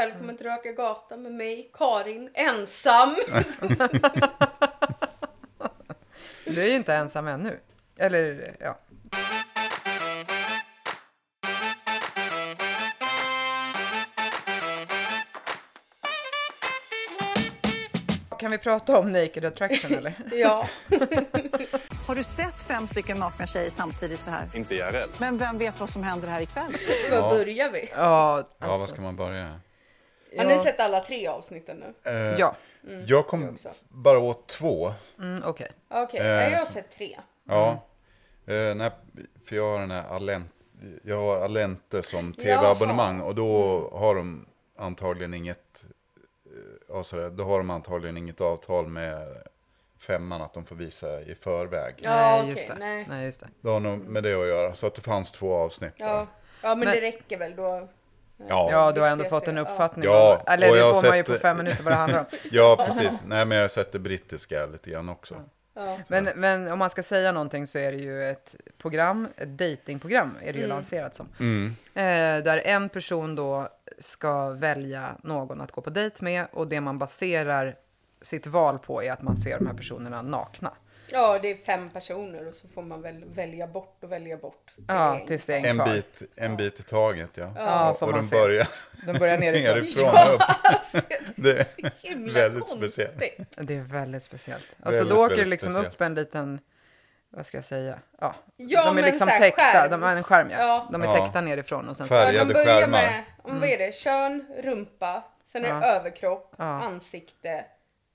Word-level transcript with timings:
Välkommen 0.00 0.36
till 0.36 0.46
Röka 0.46 0.72
Gatan 0.72 1.22
med 1.22 1.32
mig, 1.32 1.70
Karin, 1.74 2.30
ensam. 2.34 3.16
Du 6.44 6.62
är 6.62 6.66
ju 6.66 6.74
inte 6.74 6.94
ensam 6.94 7.26
ännu. 7.28 7.60
Eller 7.98 8.54
ja. 8.60 8.78
Kan 18.38 18.50
vi 18.50 18.58
prata 18.58 18.98
om 18.98 19.12
Naked 19.12 19.44
Attraction 19.44 19.94
eller? 19.94 20.14
ja. 20.32 20.68
Har 22.06 22.14
du 22.14 22.22
sett 22.22 22.62
fem 22.62 22.86
stycken 22.86 23.18
nakna 23.18 23.46
tjejer 23.46 23.70
samtidigt 23.70 24.20
så 24.20 24.30
här? 24.30 24.48
Inte 24.54 24.74
IRL. 24.74 25.08
Men 25.18 25.38
vem 25.38 25.58
vet 25.58 25.80
vad 25.80 25.90
som 25.90 26.02
händer 26.02 26.28
här 26.28 26.40
ikväll? 26.40 26.76
Var 27.10 27.30
börjar 27.30 27.70
vi? 27.70 27.90
Ja, 27.96 28.48
Ja, 28.58 28.76
var 28.76 28.86
ska 28.86 29.02
man 29.02 29.16
börja? 29.16 29.60
Har 30.36 30.44
ni 30.44 30.58
sett 30.58 30.80
alla 30.80 31.00
tre 31.00 31.26
avsnitten 31.26 31.76
nu? 31.76 32.10
Eh, 32.10 32.38
Ja, 32.38 32.56
jag 33.06 33.26
kom 33.26 33.48
också. 33.48 33.70
bara 33.88 34.18
åt 34.18 34.46
två. 34.48 34.92
mm, 35.18 35.42
okej. 35.46 35.70
Okej, 35.88 36.20
Eh, 36.20 36.26
jag 36.26 36.58
har 36.58 36.64
sett 36.66 36.90
tre. 36.96 37.18
Ja. 37.44 37.70
Eh, 38.46 38.74
nej, 38.74 38.90
för 39.44 39.56
jag 39.56 39.70
har 39.72 39.80
den 39.80 39.90
här 39.90 40.08
Alent, 40.08 40.52
jag 41.02 41.16
har 41.20 41.40
Alente 41.44 42.02
som 42.02 42.34
tv-abonnemang 42.34 43.20
och 43.20 43.34
då 43.34 43.88
har 43.92 44.14
de 44.14 44.46
antagligen 44.78 45.34
inget, 45.34 45.84
eh, 46.46 46.50
ja, 46.88 47.02
sådär, 47.02 47.30
då 47.30 47.44
har 47.44 47.58
de 47.58 47.70
antagligen 47.70 48.16
inget 48.16 48.40
avtal 48.40 48.86
med 48.86 49.36
femman 49.98 50.42
att 50.42 50.54
de 50.54 50.64
får 50.64 50.76
visa 50.76 51.20
i 51.20 51.34
förväg. 51.34 51.94
Ja, 51.98 52.10
nej, 52.10 52.50
just 52.50 52.68
det. 52.68 52.74
nej. 52.78 53.06
nej, 53.08 53.24
just 53.24 53.40
det. 53.40 53.48
Det 53.60 53.68
har 53.68 53.80
nog 53.80 53.98
med 53.98 54.22
det 54.22 54.34
att 54.34 54.46
göra, 54.48 54.74
så 54.74 54.86
att 54.86 54.94
det 54.94 55.00
fanns 55.02 55.32
två 55.32 55.54
avsnitt. 55.54 55.92
Ja, 55.96 56.06
där. 56.06 56.26
ja 56.62 56.68
men, 56.68 56.78
Men- 56.78 56.88
det 56.88 57.00
räcker 57.00 57.38
väl 57.38 57.56
då. 57.56 57.88
Ja, 58.48 58.68
Ja, 58.72 58.92
du 58.92 59.00
har 59.00 59.08
ändå 59.08 59.24
fått 59.24 59.48
en 59.48 59.58
uppfattning 59.58 60.04
Ja, 60.04 60.36
om, 60.46 60.52
eller 60.52 60.68
och 60.68 60.74
det 60.74 60.80
jag 60.80 60.94
får 60.96 61.02
har 61.02 61.08
man 61.08 61.16
ju 61.18 61.24
sett- 61.24 61.32
på 61.34 61.40
fem 61.40 61.56
minuter 61.56 61.82
vad 61.82 61.92
det 61.92 61.96
handlar 61.96 62.18
om. 62.18 62.24
ja 62.50 62.82
precis. 62.86 63.22
Nej, 63.26 63.44
men 63.44 63.56
jag 63.56 63.64
har 63.64 63.68
sett 63.68 63.92
det 63.92 63.98
brittiska 63.98 64.66
lite 64.66 64.90
grann 64.90 65.08
också. 65.08 65.34
Ja. 65.74 65.98
Men, 66.08 66.24
men 66.34 66.72
om 66.72 66.78
man 66.78 66.90
ska 66.90 67.02
säga 67.02 67.32
någonting 67.32 67.66
så 67.66 67.78
är 67.78 67.92
det 67.92 67.98
ju 67.98 68.24
ett 68.24 68.54
program, 68.78 69.28
ett 69.36 69.48
datingprogram 69.58 70.36
är 70.42 70.52
det 70.52 70.58
ju 70.58 70.66
lanserat 70.66 71.14
som. 71.14 71.28
Mm. 71.40 71.76
Eh, 71.94 72.44
där 72.44 72.62
en 72.66 72.88
person 72.88 73.34
då 73.34 73.68
ska 73.98 74.50
välja 74.50 75.08
någon 75.22 75.60
att 75.60 75.72
gå 75.72 75.80
på 75.80 75.90
dejt 75.90 76.24
med 76.24 76.46
och 76.52 76.68
det 76.68 76.80
man 76.80 76.98
baserar 76.98 77.74
sitt 78.22 78.46
val 78.46 78.78
på 78.78 79.02
är 79.02 79.12
att 79.12 79.22
man 79.22 79.36
ser 79.36 79.58
de 79.58 79.66
här 79.66 79.74
personerna 79.74 80.22
nakna. 80.22 80.70
Ja, 81.12 81.38
det 81.42 81.50
är 81.50 81.56
fem 81.56 81.88
personer 81.90 82.48
och 82.48 82.54
så 82.54 82.68
får 82.68 82.82
man 82.82 83.02
väl 83.02 83.24
välja 83.34 83.66
bort 83.66 84.04
och 84.04 84.12
välja 84.12 84.36
bort. 84.36 84.70
Ja, 84.88 85.18
tills 85.26 85.46
det 85.46 85.54
är 85.54 85.58
en 85.58 85.64
En 85.64 85.76
kvar. 85.76 85.86
bit, 85.94 86.22
en 86.36 86.56
bit 86.56 86.80
i 86.80 86.82
taget, 86.82 87.30
ja. 87.34 87.52
Ja, 87.56 87.90
och 87.90 88.02
och 88.02 88.12
de 88.12 88.28
börjar 88.28 88.68
De 89.06 89.18
börjar 89.18 89.38
nerifrån. 89.44 89.74
nerifrån 89.74 90.28
och 90.28 90.34
upp. 90.34 90.40
Det 91.36 91.50
är 91.60 91.64
Så 91.64 92.06
himla 92.08 92.32
väldigt 92.32 92.64
konstigt. 92.68 92.92
speciellt. 92.92 93.48
Det 93.56 93.74
är 93.74 93.80
väldigt 93.80 94.24
speciellt. 94.24 94.76
Alltså 94.82 95.00
Väldigt, 95.00 95.16
då 95.16 95.24
åker 95.26 95.36
det 95.36 95.44
liksom 95.44 95.72
speciellt. 95.72 95.94
upp 95.94 96.00
en 96.00 96.14
liten, 96.14 96.60
vad 97.30 97.46
ska 97.46 97.56
jag 97.58 97.64
säga, 97.64 97.98
ja. 98.20 98.34
Ja, 98.56 98.84
de 98.84 98.98
är 98.98 99.02
liksom 99.02 99.26
så 99.28 99.32
här 99.34 99.40
täckta, 99.40 99.62
skärm. 99.62 99.90
de 99.90 100.02
har 100.02 100.10
en 100.16 100.22
skärm 100.22 100.50
ja. 100.50 100.58
Ja. 100.58 100.88
De 100.92 101.02
är 101.02 101.06
Ja. 101.06 101.24
täckta 101.24 101.40
nerifrån 101.40 101.88
och 101.88 101.96
sen 101.96 102.08
så, 102.08 102.14
Färg. 102.14 102.36
Ja, 102.36 102.44
de 102.44 102.54
Färgade 102.54 102.54
börjar 102.64 102.80
skärmar. 102.80 103.02
med, 103.02 103.24
om, 103.42 103.60
vad 103.60 103.68
är 103.68 103.78
det, 103.78 103.94
kön, 103.94 104.46
rumpa, 104.62 105.24
sen 105.52 105.64
är 105.64 105.68
det 105.68 105.86
Ja. 105.86 105.92
överkropp, 105.96 106.54
Ja. 106.58 106.64
ansikte, 106.64 107.64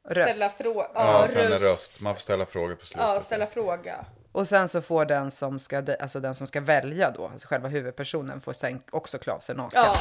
Röst. 0.09 0.35
ställa 0.35 0.49
fråga. 0.49 0.87
Ja, 0.93 1.27
sen 1.27 1.51
en 1.51 1.57
röst. 1.59 2.01
Man 2.01 2.13
får 2.15 2.21
ställa 2.21 2.45
frågor 2.45 2.75
på 2.75 2.85
slutet. 2.85 3.07
Ja, 3.07 3.21
ställa 3.21 3.47
fråga. 3.47 4.05
och 4.31 4.47
sen 4.47 4.67
så 4.67 4.81
får 4.81 5.05
den 5.05 5.31
som 5.31 5.59
ska, 5.59 5.83
alltså 5.99 6.19
den 6.19 6.35
som 6.35 6.47
ska 6.47 6.61
välja 6.61 7.11
då, 7.11 7.27
alltså 7.27 7.47
själva 7.47 7.67
huvudpersonen 7.67 8.41
får 8.41 8.53
sen 8.53 8.81
också 8.91 9.17
klä 9.17 9.39
sig 9.39 9.55
naken. 9.55 9.81
Ja. 9.85 9.95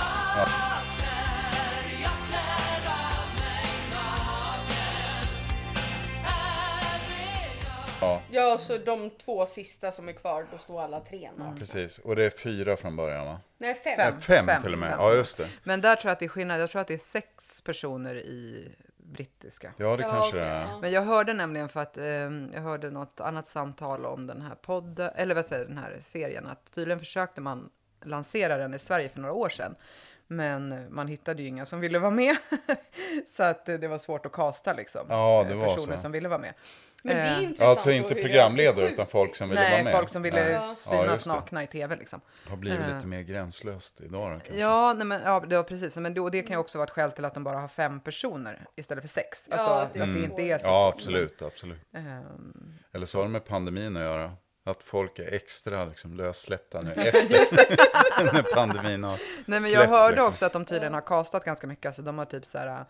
Ja. 8.00 8.22
ja, 8.30 8.58
så 8.58 8.78
de 8.78 9.10
två 9.10 9.46
sista 9.46 9.92
som 9.92 10.08
är 10.08 10.12
kvar, 10.12 10.46
då 10.52 10.58
står 10.58 10.82
alla 10.82 11.00
tre 11.00 11.30
nakna. 11.36 11.56
Precis, 11.58 11.98
och 11.98 12.16
det 12.16 12.24
är 12.24 12.30
fyra 12.30 12.76
från 12.76 12.96
början 12.96 13.26
va? 13.26 13.40
Nej, 13.58 13.74
fem. 13.74 13.96
Fem. 13.96 14.20
Fem, 14.20 14.46
Fem, 14.46 14.62
till 14.62 14.72
och 14.72 14.78
med. 14.78 14.90
fem. 14.90 14.98
Ja, 15.00 15.12
just 15.14 15.36
det. 15.38 15.48
Men 15.62 15.80
där 15.80 15.96
tror 15.96 16.08
jag 16.08 16.12
att 16.12 16.18
det 16.18 16.24
är 16.24 16.28
skillnad, 16.28 16.60
jag 16.60 16.70
tror 16.70 16.80
att 16.80 16.86
det 16.88 16.94
är 16.94 16.98
sex 16.98 17.60
personer 17.60 18.14
i 18.14 18.68
brittiska. 19.14 19.72
Ja, 19.76 19.96
det 19.96 20.02
kanske 20.02 20.36
det 20.36 20.42
är. 20.42 20.80
Men 20.80 20.92
jag 20.92 21.02
hörde 21.02 21.32
nämligen 21.32 21.68
för 21.68 21.80
att 21.80 21.96
eh, 21.96 22.04
jag 22.04 22.60
hörde 22.60 22.90
något 22.90 23.20
annat 23.20 23.46
samtal 23.46 24.06
om 24.06 24.26
den 24.26 24.42
här 24.42 24.54
podden, 24.54 25.10
eller 25.14 25.34
vad 25.34 25.46
säger 25.46 25.66
den 25.66 25.78
här 25.78 25.98
serien, 26.00 26.46
att 26.46 26.72
tydligen 26.72 26.98
försökte 26.98 27.40
man 27.40 27.70
lansera 28.04 28.56
den 28.56 28.74
i 28.74 28.78
Sverige 28.78 29.08
för 29.08 29.20
några 29.20 29.34
år 29.34 29.48
sedan. 29.48 29.74
Men 30.28 30.86
man 30.94 31.08
hittade 31.08 31.42
ju 31.42 31.48
inga 31.48 31.64
som 31.66 31.80
ville 31.80 31.98
vara 31.98 32.10
med. 32.10 32.36
så 33.28 33.42
att 33.42 33.66
det 33.66 33.88
var 33.88 33.98
svårt 33.98 34.26
att 34.26 34.32
kasta 34.32 34.72
liksom. 34.72 35.06
Ja, 35.08 35.44
det 35.48 35.54
eh, 35.54 35.58
var 35.60 35.66
personer 35.74 35.96
så. 35.96 36.02
som 36.02 36.12
ville 36.12 36.28
vara 36.28 36.38
med. 36.40 36.54
Men 37.06 37.16
det 37.16 37.22
är 37.22 37.36
Eh, 37.36 37.42
intressant. 37.42 37.68
Alltså 37.70 37.90
inte 37.90 38.14
det 38.14 38.22
programledare 38.22 38.88
utan 38.88 39.06
folk 39.06 39.36
som 39.36 39.48
ville 39.48 39.60
vara 39.60 39.70
Nej, 39.70 39.84
med. 39.84 39.92
folk 39.96 40.08
som 40.08 40.22
ville 40.22 40.50
Ja. 40.50 40.60
synas 40.60 41.26
Ja, 41.26 41.32
det. 41.32 41.38
nakna 41.38 41.62
i 41.62 41.66
tv 41.66 41.96
liksom. 41.96 42.20
Har 42.48 42.56
blivit 42.56 42.80
Eh. 42.80 42.94
lite 42.94 43.06
mer 43.06 43.20
gränslöst 43.20 44.00
idag 44.00 44.32
då, 44.32 44.38
kanske. 44.40 44.56
Ja, 44.60 44.92
nej, 44.92 45.06
men, 45.06 45.20
ja, 45.24 45.40
det 45.48 45.56
var 45.56 45.62
precis. 45.64 45.96
Men 45.96 46.14
då, 46.14 46.28
det 46.28 46.42
kan 46.42 46.54
ju 46.54 46.60
också 46.60 46.78
vara 46.78 46.84
ett 46.86 46.90
skäl 46.90 47.12
till 47.12 47.24
att 47.24 47.34
de 47.34 47.44
bara 47.44 47.58
har 47.58 47.68
fem 47.68 48.00
personer 48.00 48.66
istället 48.76 49.04
för 49.04 49.08
sex. 49.08 49.48
Ja, 49.50 49.56
Alltså 49.56 49.88
det 49.92 49.98
är 49.98 50.02
att 50.08 50.14
det 50.14 50.20
inte 50.20 50.42
är 50.42 50.58
så 50.58 50.66
Ja, 50.66 50.90
svårt. 50.90 50.94
absolut, 50.94 51.42
absolut. 51.42 51.80
Ehm, 51.96 52.74
Eller 52.92 53.06
så 53.06 53.18
har 53.18 53.24
det 53.24 53.30
med 53.30 53.44
pandemin 53.44 53.96
att 53.96 54.02
göra. 54.02 54.32
Att 54.66 54.82
folk 54.82 55.18
är 55.18 55.34
extra 55.34 55.84
liksom, 55.84 56.14
lössläppta 56.14 56.80
nu 56.80 56.92
efter 56.96 57.76
när 58.34 58.54
pandemin 58.54 59.04
har 59.04 59.10
Nej, 59.10 59.20
men 59.46 59.54
jag 59.54 59.62
släppt, 59.70 59.88
hörde 59.90 60.10
liksom. 60.14 60.28
också 60.32 60.46
att 60.46 60.52
de 60.52 60.64
tydligen 60.64 60.94
har 60.94 61.00
kastat 61.00 61.44
ganska 61.44 61.66
mycket. 61.66 61.86
Alltså, 61.86 62.02
de 62.02 62.18
har 62.18 62.24
typ 62.24 62.44
så 62.44 62.58
här, 62.58 62.84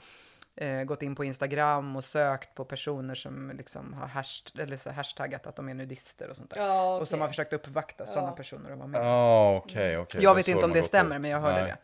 eh, 0.57 0.83
gått 0.85 1.03
in 1.03 1.15
på 1.15 1.25
Instagram 1.25 1.97
och 1.97 2.05
sökt 2.05 2.55
på 2.55 2.65
personer 2.65 3.15
som 3.15 3.51
liksom 3.57 3.93
har 3.93 4.07
hasht 4.07 4.59
eller 4.59 4.77
så 4.77 4.91
hashtaggat 4.91 5.47
att 5.47 5.57
de 5.57 5.69
är 5.69 5.75
nudister 5.75 6.31
och 6.31 6.37
sånt 6.37 6.51
där. 6.51 6.61
Ja, 6.67 6.97
Och 6.97 7.09
som 7.09 7.21
har 7.21 7.29
försökt 7.29 7.53
uppvakta 7.53 8.07
sådana 8.07 8.33
personer 8.33 8.71
att 8.73 8.79
vara 8.79 8.89
med. 8.89 9.05
Ja, 9.07 9.57
okej, 9.57 9.99
okej. 9.99 10.23
jag 10.23 10.31
Det 10.31 10.35
är 10.35 10.37
vet 10.37 10.49
inte 10.49 10.65
om 10.65 10.73
det 10.73 10.83
stämmer, 10.83 11.17
ut. 11.17 11.23
men 11.23 11.31
jag 11.31 11.41
hörde 11.41 11.63
Nej. 11.63 11.75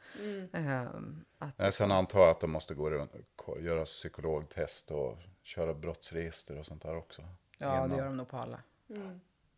det. 0.53 0.59
Ehm, 0.59 1.25
att, 1.39 1.59
Nej, 1.59 1.72
sen 1.72 1.91
antar 1.93 2.21
jag 2.21 2.28
att 2.31 2.41
de 2.41 2.51
måste 2.51 2.75
gå 2.75 2.91
runt, 2.91 3.12
ko- 3.37 3.59
göra 3.61 3.84
psykologtest 3.84 4.91
och 4.91 5.19
köra 5.43 5.75
brottsregister 5.75 6.59
och 6.59 6.67
sånt 6.67 6.83
där 6.83 6.97
också. 6.97 7.22
ja, 7.59 7.69
det 7.71 7.77
innan. 7.84 7.99
gör 7.99 8.05
de 8.05 8.17
nog 8.17 8.28
på 8.28 8.37
alla. 8.37 8.61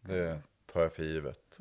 Det 0.03 0.41
tar 0.73 0.83
jag 0.83 0.93
för 0.93 1.03
givet. 1.03 1.59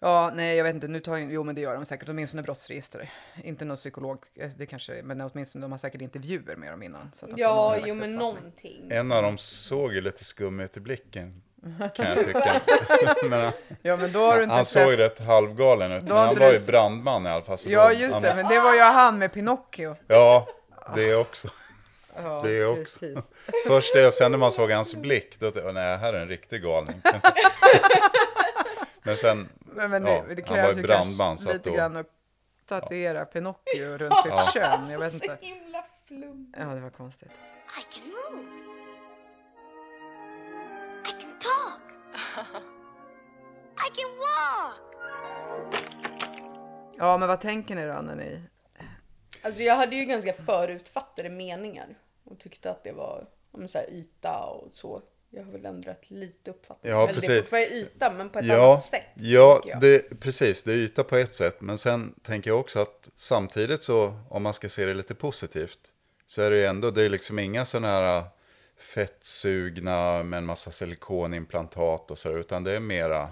Ja, 0.00 0.30
nej, 0.34 0.56
jag 0.56 0.64
vet 0.64 0.74
inte. 0.74 0.88
Nu 0.88 1.00
tar 1.00 1.16
jo, 1.16 1.44
men 1.44 1.54
det 1.54 1.60
gör 1.60 1.74
de 1.74 1.84
säkert. 1.84 2.08
Åtminstone 2.08 2.42
brottsregister. 2.42 3.10
Inte 3.44 3.64
någon 3.64 3.76
psykolog, 3.76 4.24
eh, 4.34 4.50
det 4.56 4.66
kanske, 4.66 5.00
men 5.02 5.20
åtminstone 5.20 5.64
de 5.64 5.70
har 5.70 5.78
säkert 5.78 6.00
intervjuer 6.00 6.56
med 6.56 6.72
dem 6.72 6.82
innan. 6.82 7.10
Så 7.14 7.24
att 7.26 7.30
de 7.36 7.40
Ja, 7.42 7.76
jo 7.86 7.94
men 7.94 8.14
någonting. 8.14 8.88
En 8.92 9.12
av 9.12 9.22
dem 9.22 9.38
såg 9.38 9.92
ju 9.94 10.00
lite 10.00 10.24
skum 10.24 10.60
ut 10.60 10.76
i 10.76 10.80
blicken, 10.80 11.42
kan 11.94 12.06
jag 12.06 12.24
tycka. 12.26 12.60
men 13.30 13.40
han, 13.40 13.52
Ja, 13.82 13.96
men 13.96 14.12
då 14.12 14.18
har 14.20 14.36
du 14.36 14.42
inte 14.42 14.54
han 14.54 14.64
såg 14.64 14.90
ju 14.90 14.96
rätt 14.96 15.18
halvgalen 15.20 15.92
ut, 15.92 16.02
men 16.02 16.12
har 16.12 16.26
han 16.26 16.34
var 16.34 16.50
du 16.52 16.58
ju 16.58 16.66
brandman 16.66 17.26
i 17.26 17.28
alla 17.28 17.44
fall. 17.44 17.58
så 17.58 17.70
Ja, 17.70 17.84
då- 17.88 17.92
just 17.92 18.02
det. 18.22 18.28
måste- 18.28 18.34
Men 18.42 18.52
det 18.52 18.60
var 18.60 18.74
ju 18.74 18.80
han 18.80 19.18
med 19.18 19.32
Pinocchio. 19.32 19.96
Ja, 20.06 20.48
det 20.94 21.14
också. 21.14 21.48
Ja, 22.22 22.40
Det 22.44 22.64
också. 22.64 22.98
Precis. 23.00 23.24
Först 23.66 23.94
det 23.94 24.06
och 24.06 24.12
sen 24.12 24.30
när 24.30 24.38
man 24.38 24.52
såg 24.52 24.70
hans 24.70 24.94
blick, 24.94 25.40
då 25.40 25.44
tänkte 25.50 25.60
jag, 25.60 25.74
nej, 25.74 25.96
här 25.98 26.12
är 26.12 26.20
en 26.22 26.28
riktig 26.28 26.62
galning. 26.62 27.02
Men 29.02 29.16
sen, 29.16 29.48
Men, 29.60 29.90
men 29.90 30.06
Ja, 30.06 30.24
det, 30.28 30.34
det 30.34 30.48
han 30.48 30.58
var 30.62 30.72
ju 30.72 30.82
brandman, 30.82 31.38
så 31.38 31.48
att 31.48 31.54
lite 31.56 31.68
då- 31.70 31.76
grann 31.76 31.96
att 31.96 32.06
tatuera 32.68 33.24
Pinocchio 33.24 33.84
runt 33.98 34.14
sitt 34.22 34.52
kön. 34.54 34.90
Jag 34.90 34.98
vet 34.98 35.12
Så 35.12 35.24
inte. 35.24 35.38
himla 35.40 35.84
flum. 36.08 36.54
Ja, 36.58 36.64
det 36.64 36.80
var 36.80 36.90
konstigt. 36.90 37.28
I 37.30 37.94
can 37.94 38.08
move. 38.08 38.48
I 41.06 41.10
can 41.22 41.38
talk. 41.38 41.82
I 43.86 44.00
can 44.00 44.10
walk. 44.18 44.94
Ja, 46.96 47.18
men 47.18 47.28
vad 47.28 47.40
tänker 47.40 47.74
ni 47.74 47.86
då 47.86 47.92
när 48.02 48.16
ni... 48.16 48.42
Alltså 49.42 49.62
jag 49.62 49.76
hade 49.76 49.96
ju 49.96 50.04
ganska 50.04 50.32
förutfattade 50.32 51.30
meningar. 51.30 51.86
Och 52.30 52.38
tyckte 52.38 52.70
att 52.70 52.84
det 52.84 52.92
var 52.92 53.26
om 53.50 53.68
så 53.68 53.78
här, 53.78 53.90
yta 53.90 54.38
och 54.44 54.68
så. 54.72 55.02
Jag 55.30 55.44
har 55.44 55.52
väl 55.52 55.66
ändrat 55.66 56.10
lite 56.10 56.50
uppfattning. 56.50 56.92
Ja, 56.92 57.02
Eller 57.02 57.06
det 57.06 57.18
är 57.18 57.20
precis. 57.20 57.38
fortfarande 57.38 57.68
yta 57.74 58.12
men 58.12 58.30
på 58.30 58.38
ett 58.38 58.44
ja, 58.46 58.70
annat 58.72 58.84
sätt. 58.84 59.02
ja 59.14 59.62
det, 59.80 60.20
precis, 60.20 60.62
det 60.62 60.72
är 60.72 60.76
yta 60.76 61.04
på 61.04 61.16
ett 61.16 61.34
sätt. 61.34 61.60
Men 61.60 61.78
sen 61.78 62.14
tänker 62.22 62.50
jag 62.50 62.60
också 62.60 62.78
att 62.80 63.08
samtidigt 63.16 63.82
så, 63.82 64.14
om 64.28 64.42
man 64.42 64.52
ska 64.54 64.68
se 64.68 64.84
det 64.86 64.94
lite 64.94 65.14
positivt, 65.14 65.78
så 66.26 66.42
är 66.42 66.50
det 66.50 66.56
ju 66.56 66.64
ändå, 66.64 66.90
det 66.90 67.02
är 67.02 67.08
liksom 67.08 67.38
inga 67.38 67.64
sådana 67.64 67.88
här 67.88 68.24
fettsugna 69.12 70.22
med 70.22 70.38
en 70.38 70.44
massa 70.46 70.70
silikonimplantat 70.70 72.10
och 72.10 72.18
så, 72.18 72.30
utan 72.38 72.64
det 72.64 72.72
är 72.72 72.80
mera 72.80 73.28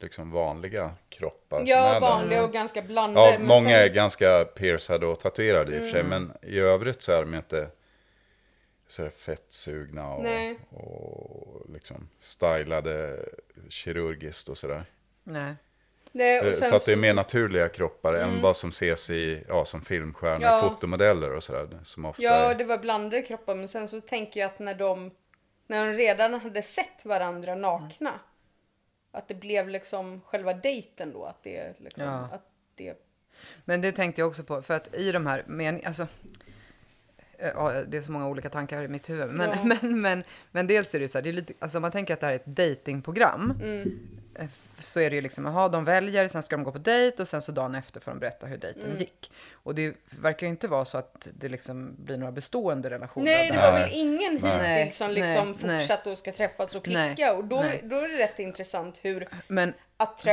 liksom 0.00 0.30
vanliga 0.30 0.94
kroppar. 1.08 1.62
Ja, 1.66 1.92
där. 1.92 2.00
vanliga 2.00 2.44
och 2.44 2.52
ganska 2.52 2.82
blandade. 2.82 3.32
Ja, 3.32 3.38
många 3.38 3.68
sen- 3.68 3.78
är 3.78 3.88
ganska 3.88 4.44
piercade 4.44 5.06
och 5.06 5.20
tatuerade 5.20 5.76
i 5.76 5.78
och 5.78 5.82
för 5.82 5.90
sig, 5.90 6.00
Mm. 6.00 6.22
men 6.42 6.50
i 6.52 6.58
övrigt 6.58 7.02
så 7.02 7.12
är 7.12 7.20
de 7.20 7.34
inte 7.34 7.68
så 8.88 9.02
här 9.02 9.10
fettsugna 9.10 10.08
och, 10.14 10.22
Nej. 10.22 10.58
och 10.70 11.66
liksom 11.72 12.08
stylade 12.18 13.18
kirurgiskt 13.68 14.48
och 14.48 14.58
sådär. 14.58 14.84
Nej. 15.24 15.54
Och 16.12 16.20
Eh, 16.20 16.52
sen 16.52 16.62
Så 16.64 16.76
att 16.76 16.84
det 16.86 16.92
är 16.92 16.96
mer 16.96 17.14
naturliga 17.14 17.68
kroppar 17.68 18.14
än 18.14 18.42
vad 18.42 18.56
som 18.56 18.68
ses 18.70 19.10
i, 19.10 19.44
ja, 19.48 19.64
som 19.64 19.82
filmstjärnor, 19.82 20.42
Ja. 20.42 20.60
fotomodeller 20.70 21.32
och 21.32 21.42
sådär. 21.42 21.68
Som 21.84 22.04
ofta 22.04 22.22
Ja, 22.22 22.34
är... 22.50 22.54
det 22.54 22.64
var 22.64 22.78
blandade 22.78 23.22
kroppar, 23.22 23.54
men 23.54 23.68
sen 23.68 23.88
så 23.88 24.00
tänker 24.00 24.40
jag 24.40 24.46
att 24.46 24.58
när 24.58 24.74
de, 24.74 25.10
när 25.66 25.86
de 25.86 25.92
redan 25.96 26.34
hade 26.34 26.62
sett 26.62 27.04
varandra 27.04 27.54
nakna, 27.54 28.20
att 29.12 29.28
det 29.28 29.34
blev 29.34 29.68
liksom 29.68 30.20
själva 30.26 30.52
dejten 30.54 31.12
då, 31.12 31.24
att 31.24 31.42
det 31.42 31.80
liksom, 31.80 32.04
Ja. 32.04 32.28
att 32.32 32.50
det, 32.74 32.94
Men 33.64 33.80
det 33.80 33.92
tänkte 33.92 34.20
jag 34.20 34.28
också 34.28 34.42
på, 34.44 34.62
för 34.62 34.74
att 34.76 34.94
i 34.94 35.12
de 35.12 35.26
här 35.26 35.44
men, 35.46 35.80
alltså, 35.84 36.06
det 37.86 37.96
är 37.96 38.02
så 38.02 38.12
många 38.12 38.28
olika 38.28 38.50
tankar 38.50 38.82
i 38.82 38.88
mitt 38.88 39.10
huvud. 39.10 39.28
Men, 39.30 39.50
Ja. 39.50 39.64
men, 39.82 40.00
men, 40.00 40.24
men 40.50 40.66
dels 40.66 40.94
är 40.94 40.98
det 40.98 41.02
ju 41.02 41.08
så 41.08 41.18
här, 41.18 41.22
det 41.22 41.28
är 41.28 41.32
lite, 41.32 41.52
alltså 41.58 41.78
om 41.78 41.82
man 41.82 41.90
tänker 41.92 42.14
att 42.14 42.20
det 42.20 42.26
här 42.26 42.32
är 42.32 42.36
ett 42.36 42.46
datingprogram 42.46 43.50
Mm. 43.62 43.98
eh, 44.34 44.46
så 44.78 45.00
är 45.00 45.10
det 45.10 45.16
ju 45.16 45.22
liksom, 45.22 45.44
jaha, 45.44 45.68
de 45.68 45.84
väljer, 45.84 46.28
sen 46.28 46.42
ska 46.42 46.56
de 46.56 46.64
gå 46.64 46.72
på 46.72 46.78
dejt 46.78 47.22
och 47.22 47.28
sen 47.28 47.42
så 47.42 47.52
dagen 47.52 47.74
efter 47.74 48.00
får 48.00 48.10
de 48.10 48.18
berätta 48.20 48.46
hur 48.46 48.56
dejten 48.56 48.82
Mm. 48.84 48.96
gick. 48.96 49.32
Och 49.52 49.74
det 49.74 49.94
verkar 50.20 50.46
ju 50.46 50.50
inte 50.50 50.68
vara 50.68 50.84
så 50.84 50.98
att 50.98 51.28
det 51.38 51.48
liksom 51.48 51.94
blir 51.98 52.16
några 52.16 52.32
bestående 52.32 52.90
relationer. 52.90 53.24
Nej, 53.26 53.50
det 53.50 53.56
var 53.56 53.72
Nej. 53.72 53.80
väl 53.82 53.90
ingen 53.92 54.38
Nej. 54.42 54.78
hittills 54.78 54.96
som 54.96 55.10
liksom 55.10 55.50
Nej, 55.50 55.56
nej. 55.62 55.80
fortsatt 55.80 56.06
och 56.06 56.18
ska 56.18 56.32
träffas 56.32 56.74
och 56.74 56.88
Nej. 56.88 57.14
klicka. 57.14 57.34
Och 57.34 57.44
då, 57.44 57.60
Nej. 57.60 57.80
då 57.84 57.96
är 58.00 58.08
det 58.08 58.18
rätt 58.18 58.38
intressant 58.38 58.98
hur 59.02 59.28
Men 59.48 59.74
attra 59.96 60.32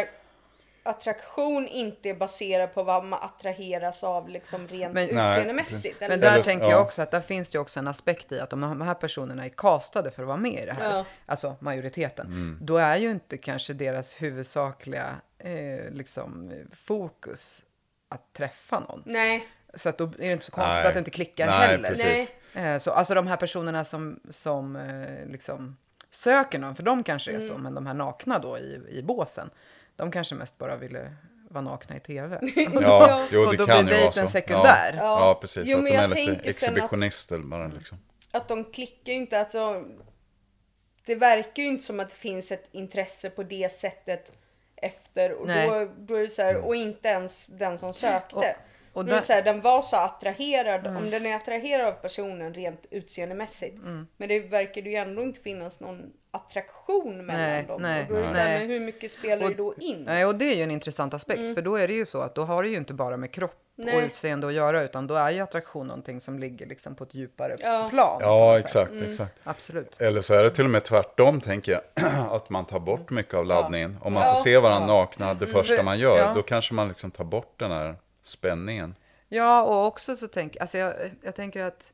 attraktion 0.86 1.68
inte 1.68 2.10
är 2.10 2.16
baserad 2.16 2.74
på 2.74 2.84
vad 2.84 3.04
man 3.06 3.20
attraheras 3.24 4.04
av 4.04 4.30
liksom 4.30 4.68
rent 4.68 4.94
Men- 4.94 5.04
utseendemässigt. 5.10 5.96
Men 6.00 6.20
där 6.20 6.32
Eller- 6.34 6.44
tänker 6.44 6.66
ja. 6.66 6.72
jag 6.72 6.82
också 6.82 7.02
att 7.02 7.12
där 7.12 7.22
finns 7.22 7.50
det 7.50 7.60
också 7.60 7.80
en 7.80 7.88
aspekt 7.88 8.32
i 8.32 8.40
att 8.40 8.54
om 8.54 8.62
de 8.62 8.82
här 8.82 8.94
personerna 8.94 9.46
är 9.46 9.50
castade 9.50 10.12
för 10.12 10.22
att 10.24 10.28
vara 10.28 10.38
med 10.38 10.64
i 10.64 10.66
det 10.66 10.74
här, 10.74 10.96
Ja. 10.98 11.06
alltså 11.26 11.56
majoriteten, 11.60 12.26
Mm. 12.28 12.58
då 12.62 12.78
är 12.78 12.98
ju 12.98 13.12
inte 13.12 13.38
kanske 13.38 13.74
deras 13.74 14.22
huvudsakliga 14.22 15.16
eh, 15.40 15.90
liksom, 15.92 16.52
fokus 16.74 17.62
att 18.10 18.34
träffa 18.34 18.80
någon. 18.80 19.04
Nej, 19.06 19.48
Så 19.74 19.90
att 19.90 19.98
då 19.98 20.04
är 20.04 20.10
det 20.18 20.32
inte 20.32 20.46
så 20.46 20.52
konstigt 20.52 20.74
Nej. 20.76 20.88
att 20.88 20.94
det 20.94 21.00
inte 21.00 21.12
klickar 21.12 21.48
Nej, 21.48 21.68
heller. 21.68 21.90
precis. 21.90 22.30
Nej. 22.54 22.74
Eh, 22.74 22.78
så, 22.80 22.92
alltså 22.92 23.14
de 23.14 23.28
här 23.28 23.38
personerna 23.38 23.86
som, 23.86 24.20
som 24.30 24.76
eh, 24.76 25.26
liksom 25.32 25.78
söker 26.10 26.60
någon, 26.60 26.76
för 26.76 26.84
de 26.84 27.04
kanske 27.04 27.32
är 27.32 27.36
Mm. 27.36 27.48
så, 27.48 27.58
men 27.58 27.74
de 27.76 27.86
här 27.88 27.94
nakna 27.94 28.40
då 28.40 28.58
i, 28.58 28.82
i 28.90 29.04
båsen, 29.04 29.50
de 29.96 30.12
kanske 30.12 30.36
mest 30.36 30.58
bara 30.58 30.76
ville 30.76 31.16
vara 31.50 31.62
nakna 31.64 31.96
i 31.96 32.00
tv. 32.00 32.40
Ja, 32.82 33.26
jo, 33.32 33.42
Och 33.46 33.52
det 33.52 33.58
då 33.58 33.66
kan 33.66 33.86
blir 33.86 33.96
dejten 33.98 34.28
sekundär. 34.28 34.94
Ja, 34.98 35.04
Ja. 35.04 35.28
ja 35.28 35.38
precis. 35.42 35.64
Jo, 35.68 35.78
att 35.78 35.86
de 35.86 35.92
är 35.96 36.08
lite 36.08 36.24
sen 36.26 36.36
att- 36.36 36.46
exhibitionister 36.46 37.40
bara 37.40 37.68
liksom. 37.68 37.98
att 38.32 38.48
de 38.48 38.64
klickar 38.64 39.12
ju 39.12 39.18
inte. 39.18 39.40
Alltså, 39.40 39.84
det 41.06 41.16
verkar 41.16 41.64
ju 41.64 41.70
inte 41.70 41.84
som 41.84 42.00
att 42.00 42.10
det 42.10 42.16
finns 42.16 42.52
ett 42.52 42.68
intresse 42.72 43.30
på 43.30 43.44
det 43.44 43.72
sättet 43.72 44.32
efter. 44.76 45.32
Och, 45.32 45.48
Nej. 45.48 45.68
då, 45.70 45.92
då 45.98 46.16
är 46.16 46.22
det 46.22 46.28
så 46.28 46.42
här, 46.42 46.56
och 46.58 46.76
inte 46.76 47.08
ens 47.08 47.48
den 47.48 47.80
som 47.80 47.94
sökte. 47.94 48.36
Och- 48.36 48.44
Och, 48.92 48.98
och 49.00 49.06
då 49.06 49.12
där- 49.16 49.22
så 49.22 49.34
här, 49.34 49.42
den 49.42 49.62
var 49.62 49.82
så 49.82 49.96
attraherad, 49.96 50.88
om 50.88 51.10
den 51.12 51.26
är 51.26 51.36
attraherad 51.36 51.88
av 51.88 51.92
personen 51.92 52.54
rent 52.54 52.86
utseendemässigt. 52.92 53.78
Mm. 53.78 54.08
Men 54.18 54.30
det 54.30 54.40
verkar 54.40 54.82
ju 54.82 54.96
ändå 54.96 55.22
inte 55.22 55.42
finnas 55.42 55.80
någon 55.80 56.14
attraktion 56.36 57.26
mellan 57.26 57.42
Nej, 57.42 57.64
dem. 57.64 57.82
nej, 57.82 58.02
och 58.04 58.08
då 58.10 58.16
är 58.16 58.22
det 58.22 58.28
så 58.30 58.36
här, 58.36 58.60
men 58.60 58.70
hur 58.70 58.80
mycket 58.80 59.12
spelar 59.12 59.44
Och- 59.44 59.50
det 59.50 59.56
då 59.56 59.74
in? 59.78 60.04
Nej, 60.04 60.26
och 60.26 60.36
det 60.36 60.46
är 60.46 60.56
ju 60.56 60.64
en 60.64 60.72
intressant 60.72 61.14
aspekt, 61.14 61.40
Mm. 61.40 61.56
för 61.56 61.62
då 61.62 61.76
är 61.76 61.88
det 61.88 61.94
ju 61.94 62.06
så 62.06 62.22
att 62.22 62.36
då 62.36 62.44
har 62.44 62.64
det 62.64 62.70
ju 62.70 62.76
inte 62.78 62.94
bara 62.94 63.18
med 63.18 63.32
kropp 63.32 63.52
och 63.78 63.86
Nej. 63.86 64.06
utseende 64.06 64.48
att 64.48 64.54
göra, 64.54 64.82
utan 64.84 65.08
då 65.08 65.16
är 65.16 65.30
ju 65.32 65.40
attraktion 65.40 65.88
någonting 65.88 66.20
som 66.22 66.40
ligger 66.40 66.66
liksom 66.66 66.96
på 66.96 67.04
ett 67.04 67.14
djupare 67.14 67.56
Ja. 67.60 67.88
plan. 67.90 68.18
Ja, 68.22 68.60
exakt, 68.60 68.92
Mm. 68.92 69.10
exakt. 69.10 69.36
Absolut. 69.44 70.02
Eller 70.02 70.22
så 70.22 70.34
är 70.34 70.44
det 70.44 70.50
till 70.50 70.64
och 70.64 70.70
med 70.70 70.84
tvärtom, 70.84 71.42
tänker 71.42 71.72
jag. 71.72 71.82
Att 72.36 72.50
man 72.50 72.66
tar 72.66 72.80
bort 72.80 73.10
mycket 73.10 73.34
av 73.34 73.46
laddningen. 73.46 73.98
Om 74.02 74.14
man 74.14 74.24
Ja. 74.24 74.34
får 74.36 74.42
se 74.42 74.58
varandra 74.58 74.94
Ja. 74.94 75.00
nakna 75.02 75.34
det 75.34 75.48
första 75.48 75.84
man 75.84 76.00
gör, 76.00 76.18
Ja. 76.18 76.32
då 76.36 76.42
kanske 76.42 76.74
man 76.74 76.88
liksom 76.88 77.12
tar 77.12 77.24
bort 77.24 77.54
den 77.60 77.72
här 77.72 77.96
spänningen. 78.22 78.96
Ja, 79.30 79.64
och 79.64 79.86
också 79.86 80.16
så 80.16 80.28
tänker 80.28 80.62
alltså 80.62 80.78
jag, 80.78 80.94
jag 81.22 81.36
tänker 81.36 81.64
att 81.64 81.92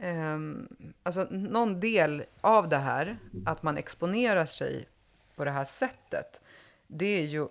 ehm, 0.00 0.68
alltså 1.02 1.26
någon 1.30 1.80
del 1.80 2.24
av 2.40 2.68
det 2.68 2.76
här, 2.76 3.18
att 3.46 3.62
man 3.62 3.76
exponerar 3.76 4.46
sig 4.46 4.88
på 5.36 5.44
det 5.44 5.50
här 5.50 5.64
sättet, 5.64 6.40
det 6.86 7.18
är 7.20 7.24
ju... 7.24 7.48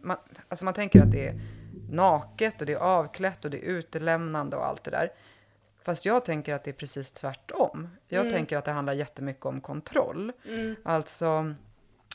Man, 0.00 0.16
alltså 0.48 0.64
man 0.64 0.74
tänker 0.74 1.02
att 1.02 1.12
det 1.12 1.26
är 1.28 1.40
naket 1.90 2.60
och 2.60 2.66
det 2.66 2.72
är 2.72 2.78
avklätt 2.78 3.44
och 3.44 3.50
det 3.50 3.58
är 3.58 3.70
utelämnande 3.70 4.56
och 4.56 4.66
allt 4.66 4.84
det 4.84 4.90
där. 4.90 5.12
Fast 5.82 6.06
jag 6.06 6.24
tänker 6.24 6.54
att 6.54 6.64
det 6.64 6.70
är 6.70 6.74
precis 6.74 7.12
tvärtom. 7.12 7.88
Jag 8.08 8.30
tänker 8.30 8.56
att 8.56 8.64
det 8.64 8.70
handlar 8.70 8.92
jättemycket 8.92 9.46
om 9.46 9.60
kontroll. 9.60 10.32
Alltså, 10.82 11.54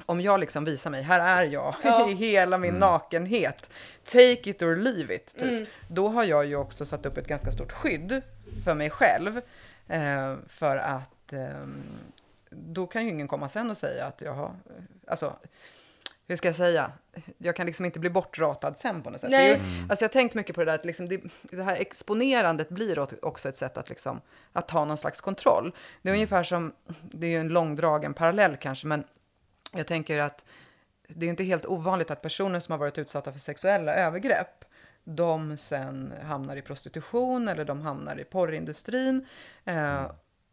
om 0.05 0.21
jag 0.21 0.39
liksom 0.39 0.65
visar 0.65 0.91
mig, 0.91 1.01
här 1.01 1.44
är 1.44 1.45
jag 1.45 1.75
Ja. 1.83 2.09
i 2.11 2.13
hela 2.13 2.57
min 2.57 2.73
nakenhet. 2.73 3.69
Take 4.03 4.49
it 4.49 4.61
or 4.61 4.75
leave 4.75 5.15
it, 5.15 5.35
typ. 5.38 5.69
Då 5.88 6.07
har 6.07 6.23
jag 6.23 6.45
ju 6.45 6.55
också 6.55 6.85
satt 6.85 7.05
upp 7.05 7.17
ett 7.17 7.27
ganska 7.27 7.51
stort 7.51 7.71
skydd 7.71 8.21
för 8.65 8.73
mig 8.73 8.89
själv. 8.89 9.41
Eh, 9.88 10.35
för 10.47 10.77
att 10.77 11.33
ehm, 11.33 11.83
då 12.49 12.88
kan 12.88 13.05
ju 13.05 13.09
ingen 13.11 13.27
komma 13.27 13.49
sen 13.49 13.69
och 13.69 13.77
säga 13.77 14.05
att 14.05 14.21
jag 14.21 14.33
har, 14.33 14.55
alltså, 15.07 15.33
hur 16.27 16.35
ska 16.35 16.47
jag 16.47 16.55
säga? 16.55 16.91
Jag 17.38 17.55
kan 17.55 17.65
liksom 17.65 17.85
inte 17.85 17.99
bli 17.99 18.09
bortratad 18.09 18.77
sen 18.77 19.01
på 19.01 19.09
något 19.09 19.21
sätt. 19.21 19.31
Det 19.31 19.38
är 19.38 19.47
ju, 19.47 19.61
alltså 19.89 20.03
jag 20.03 20.09
har 20.09 20.13
tänkt 20.13 20.35
mycket 20.35 20.55
på 20.55 20.61
det 20.61 20.65
där, 20.71 20.75
att 20.75 20.85
liksom 20.85 21.07
det, 21.07 21.21
det 21.41 21.63
här 21.63 21.75
exponerandet 21.75 22.69
blir 22.69 23.25
också 23.25 23.49
ett 23.49 23.57
sätt 23.57 23.77
att, 23.77 23.89
liksom, 23.89 24.21
att 24.53 24.67
ta 24.67 24.85
någon 24.85 24.97
slags 24.97 25.21
kontroll. 25.21 25.75
Det 26.01 26.09
är 26.09 26.13
ungefär 26.13 26.44
som, 26.44 26.73
det 27.01 27.27
är 27.27 27.31
ju 27.31 27.38
en 27.38 27.47
långdragen 27.47 28.13
parallell 28.13 28.55
kanske, 28.55 28.88
men 28.88 29.03
jag 29.73 29.88
tänker 29.88 30.19
att 30.19 30.45
det 31.07 31.25
är 31.25 31.29
inte 31.29 31.44
helt 31.44 31.65
ovanligt 31.65 32.11
att 32.11 32.21
personer 32.21 32.59
som 32.59 32.71
har 32.71 32.79
varit 32.79 32.97
utsatta 32.97 33.31
för 33.31 33.39
sexuella 33.39 33.95
övergrepp, 33.95 34.56
de 35.09 35.57
sen 35.57 36.13
hamnar 36.24 36.56
i 36.56 36.62
prostitution 36.62 37.48
eller 37.48 37.65
de 37.65 37.81
hamnar 37.81 38.19
i 38.19 38.24
porrindustrin. 38.24 39.25
Eh, 39.65 40.06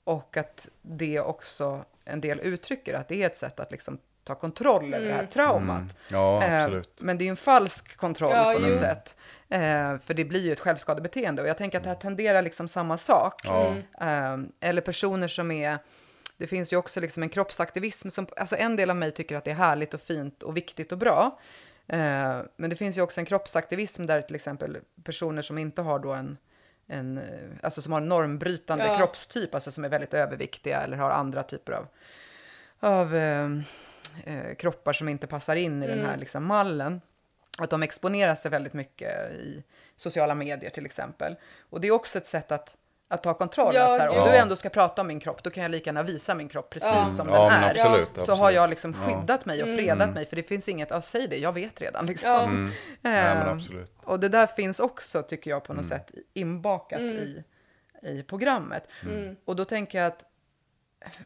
och 0.05 0.37
att 0.37 0.69
det 0.83 1.21
också 1.21 1.85
en 2.05 2.21
del 2.21 2.41
uttrycker 2.41 2.95
att 2.95 3.09
det 3.09 3.23
är 3.23 3.27
ett 3.27 3.37
sätt 3.37 3.61
att 3.61 3.73
liksom 3.73 3.99
ta 4.25 4.35
kontroll 4.35 4.95
över 4.95 5.07
det 5.07 5.15
här 5.15 5.27
traumat. 5.27 5.97
Ja, 6.11 6.43
Eh, 6.45 6.65
absolut. 6.65 6.91
Men 6.99 7.19
det 7.19 7.23
är 7.25 7.27
ju 7.27 7.31
en 7.31 7.37
falsk 7.37 7.97
kontroll 7.97 8.31
Ja, 8.33 8.53
på 8.53 8.59
något 8.59 8.73
jo. 8.73 8.79
sätt. 8.79 9.17
Eh, 9.49 9.99
för 9.99 10.15
det 10.15 10.25
blir 10.25 10.41
ju 10.45 10.53
ett 10.53 10.61
självskadebeteende. 10.61 11.43
Och 11.43 11.49
jag 11.49 11.59
tänker 11.59 11.79
att 11.79 11.85
det 11.85 11.91
här 11.91 11.97
tenderar 11.97 12.43
liksom 12.43 12.69
samma 12.69 12.99
sak. 12.99 13.41
Ja. 13.45 13.75
Eh, 14.01 14.39
eller 14.61 14.81
personer 14.81 15.29
som 15.29 15.51
är... 15.51 15.79
Det 16.37 16.47
finns 16.47 16.73
ju 16.73 16.77
också 16.77 17.01
liksom 17.01 17.23
en 17.23 17.29
kroppsaktivism. 17.29 18.09
Som, 18.11 18.27
alltså 18.37 18.57
en 18.57 18.77
del 18.77 18.91
av 18.91 18.97
mig 18.97 19.11
tycker 19.11 19.37
att 19.37 19.45
det 19.45 19.51
är 19.51 19.55
härligt 19.55 19.95
och 19.95 20.01
fint 20.01 20.43
och 20.43 20.57
viktigt 20.57 20.93
och 20.93 20.99
bra. 20.99 21.39
Eh, 21.89 22.41
men 22.57 22.71
det 22.71 22.77
finns 22.77 22.99
ju 22.99 23.03
också 23.03 23.21
en 23.21 23.27
kroppsaktivism 23.27 24.07
där 24.07 24.23
till 24.23 24.35
exempel 24.37 24.79
personer 25.05 25.43
som 25.43 25.59
inte 25.59 25.83
har 25.83 25.99
då 25.99 26.13
en, 26.13 26.39
en 26.87 27.19
eh, 27.19 27.25
alltså 27.63 27.83
som 27.83 27.93
har 27.93 28.01
en 28.01 28.09
normbrytande 28.09 28.87
Ja. 28.87 28.97
kroppstyp, 28.99 29.55
alltså 29.55 29.71
som 29.71 29.85
är 29.85 29.89
väldigt 29.89 30.15
överviktiga 30.15 30.81
eller 30.81 30.97
har 30.97 31.11
andra 31.11 31.43
typer 31.43 31.73
av, 31.73 31.87
av 32.81 33.15
eh, 33.17 33.49
eh, 34.25 34.55
kroppar 34.55 34.93
som 34.93 35.09
inte 35.09 35.27
passar 35.27 35.57
in 35.57 35.83
i 35.83 35.87
den 35.87 35.99
Mm. 35.99 36.11
här 36.11 36.17
liksom, 36.17 36.45
mallen. 36.45 37.01
Att 37.59 37.71
de 37.71 37.83
exponerar 37.83 38.35
sig 38.35 38.51
väldigt 38.51 38.73
mycket 38.73 39.33
i 39.33 39.65
sociala 39.97 40.35
medier 40.35 40.71
till 40.71 40.87
exempel. 40.87 41.37
Och 41.71 41.81
det 41.81 41.89
är 41.89 41.93
också 41.93 42.19
ett 42.19 42.27
sätt 42.27 42.53
att, 42.53 42.77
att 43.09 43.23
ta 43.23 43.35
kontroll. 43.35 43.75
Ja, 43.75 43.83
att 43.91 43.95
så 43.97 44.01
här, 44.01 44.09
om 44.09 44.17
ja. 44.17 44.25
du 44.33 44.37
ändå 44.37 44.57
ska 44.57 44.69
prata 44.69 45.01
om 45.01 45.07
min 45.07 45.21
kropp, 45.21 45.43
då 45.43 45.51
kan 45.51 45.63
jag 45.63 45.71
lika 45.71 45.89
gärna 45.89 46.03
visa 46.03 46.35
min 46.35 46.49
kropp 46.49 46.71
precis 46.71 46.89
Ja. 46.95 47.07
som 47.07 47.29
Ja, 47.29 47.51
den 47.51 47.63
är. 47.63 47.71
absolut. 47.71 48.09
Så 48.15 48.21
absolut. 48.21 48.39
har 48.41 48.51
jag 48.51 48.71
liksom 48.71 48.97
Ja. 49.01 49.09
skyddat 49.21 49.47
mig 49.47 49.63
och 49.63 49.69
fredat 49.69 50.15
mig, 50.15 50.27
för 50.27 50.37
det 50.37 50.43
finns 50.43 50.69
inget, 50.69 50.91
ja, 50.91 51.03
säg 51.03 51.29
det, 51.29 51.37
jag 51.39 51.53
vet 51.53 51.81
redan. 51.81 52.07
Liksom. 52.07 52.31
Ja. 52.31 52.43
Mm. 52.43 52.65
Nej, 53.01 53.35
men 53.35 53.47
Eh, 53.47 53.53
absolut. 53.53 53.93
och 54.05 54.21
det 54.21 54.29
där 54.29 54.47
finns 54.47 54.81
också, 54.81 55.23
tycker 55.23 55.51
jag, 55.51 55.65
på 55.65 55.73
något 55.75 55.85
Mm. 55.85 55.99
sätt 55.99 56.11
inbakat 56.33 57.01
i, 57.01 57.45
i 58.03 58.23
programmet. 58.23 58.89
Mm. 59.03 59.37
Och 59.45 59.57
då 59.57 59.65
tänker 59.65 59.99
jag 59.99 60.07
att 60.07 60.25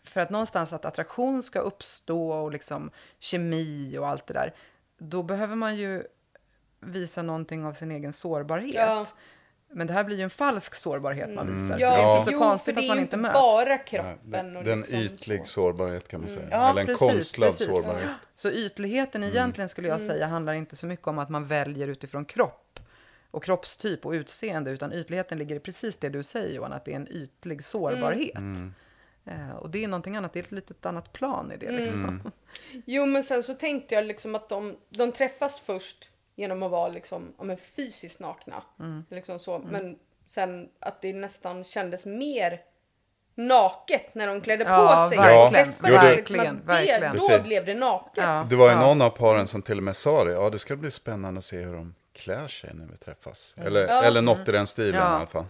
för 0.05 0.21
att 0.21 0.31
någonstans 0.31 0.73
att 0.73 0.85
attraktion 0.85 1.43
ska 1.43 1.59
uppstå 1.61 2.31
och 2.31 2.53
liksom 2.53 2.91
kemi 3.19 3.99
och 3.99 4.09
allt 4.09 4.27
det 4.27 4.35
där, 4.35 4.55
då 4.99 5.23
behöver 5.23 5.57
man 5.57 5.77
ju 5.77 6.03
visa 6.81 7.23
någonting 7.23 7.65
av 7.65 7.73
sin 7.73 7.91
egen 7.91 8.13
sårbarhet. 8.13 8.75
Men 9.73 9.87
det 9.87 9.93
här 9.93 10.05
blir 10.05 10.17
ju 10.17 10.23
en 10.23 10.31
falsk 10.31 10.75
sårbarhet 10.75 11.31
man 11.35 11.53
visar, 11.53 11.79
så 11.79 11.83
Ja, 11.83 11.91
det 11.97 12.03
är 12.03 12.13
inte 12.13 12.25
så 12.25 12.33
jo, 12.33 12.39
konstigt 12.39 12.79
att 12.79 12.87
man 12.87 12.97
ju 12.97 13.03
inte 13.03 13.03
inte 13.03 13.17
möts. 13.17 13.33
bara 13.35 13.65
Nej, 13.65 13.83
kroppen. 13.87 14.19
den 14.31 14.57
och 14.57 14.65
den 14.65 14.79
liksom 14.81 14.99
ytlig 14.99 15.41
så. 15.47 15.53
sårbarhet 15.53 16.09
kan 16.09 16.21
man 16.21 16.31
säga. 16.31 16.49
Ja, 16.51 16.71
Eller 16.71 16.81
en 16.81 16.87
precis, 16.87 17.09
konstlad 17.09 17.51
precis. 17.51 17.67
sårbarhet. 17.67 18.11
Så 18.35 18.51
ytligheten 18.51 19.25
egentligen 19.25 19.69
skulle 19.69 19.89
jag 19.89 20.01
säga 20.01 20.27
handlar 20.27 20.53
inte 20.55 20.77
så 20.77 20.87
mycket 20.87 21.07
om 21.07 21.19
att 21.19 21.29
man 21.29 21.47
väljer 21.47 21.89
utifrån 21.89 22.25
kropp 22.25 22.81
och 23.31 23.45
kroppstyp 23.45 24.07
och 24.07 24.13
utseende, 24.13 24.71
utan 24.71 24.93
ytligheten 24.93 25.39
ligger 25.39 25.57
i 25.57 25.61
precis 25.61 25.99
det 25.99 26.09
du 26.09 26.23
säger 26.23 26.55
Johan, 26.57 26.73
att 26.73 26.85
det 26.85 26.93
är 26.93 26.97
en 26.97 27.09
ytlig 27.09 27.65
sårbarhet. 27.65 28.35
Mm. 28.37 28.75
Eh, 29.25 29.51
och 29.57 29.71
det 29.71 29.85
är 29.85 29.89
någonting 29.89 30.17
annat, 30.17 30.33
det 30.33 30.39
är 30.39 30.43
ett 30.45 30.53
litet 30.53 30.87
annat 30.87 31.13
plan 31.13 31.53
i 31.53 31.57
det. 31.57 31.71
Liksom. 31.71 32.05
Mm. 32.05 32.21
Jo 32.87 33.07
men 33.07 33.23
sen 33.23 33.43
så 33.43 33.55
tänkte 33.55 33.95
jag 33.95 34.05
liksom 34.05 34.35
att 34.35 34.49
de, 34.49 34.77
de 34.91 35.13
träffas 35.13 35.61
först 35.61 36.11
genom 36.39 36.63
att 36.63 36.71
vara 36.71 36.89
liksom, 36.89 37.35
ja, 37.39 37.45
men 37.45 37.57
fysiskt 37.57 38.21
nakna. 38.21 38.63
Mm. 38.81 39.05
Liksom 39.11 39.39
så. 39.39 39.59
Men 39.59 39.99
sen 40.27 40.69
att 40.81 41.03
det 41.03 41.13
nästan 41.13 41.65
kändes 41.65 42.07
mer 42.07 42.61
naket 43.35 44.15
när 44.15 44.27
de 44.27 44.41
klädde 44.41 44.65
Ja, 44.65 44.97
på 45.05 45.09
sig. 45.09 45.19
verkligen, 45.19 45.47
Och 45.47 45.53
träffades, 45.53 45.93
verkligen, 46.03 46.17
liksom 46.17 46.41
att 46.41 46.67
det, 46.67 46.73
verkligen. 46.73 47.01
Då 47.13 47.29
Precis. 47.29 47.43
blev 47.43 47.65
det 47.65 47.75
naket. 47.75 48.25
Ja. 48.27 48.47
Det 48.51 48.57
var 48.57 48.67
ju 48.67 48.73
ja. 48.73 48.81
någon 48.81 49.03
av 49.03 49.11
paren 49.11 49.47
som 49.47 49.63
till 49.63 49.77
och 49.77 49.83
med 49.83 49.97
sa 49.97 50.25
det. 50.25 50.33
Ja, 50.33 50.51
det 50.51 50.59
ska 50.59 50.77
bli 50.77 50.91
spännande 50.91 51.39
att 51.39 51.45
se 51.45 51.57
hur 51.61 51.75
de 51.75 51.95
klär 52.13 52.49
sig 52.49 52.71
när 52.75 52.87
vi 52.87 52.97
träffas. 52.97 53.55
Eller, 53.59 53.89
Ja. 53.89 54.03
eller 54.03 54.23
något 54.23 54.49
i 54.49 54.53
den 54.53 54.67
stilen 54.67 54.95
Ja. 54.95 55.13
i 55.13 55.17
alla 55.17 55.27
fall. 55.27 55.45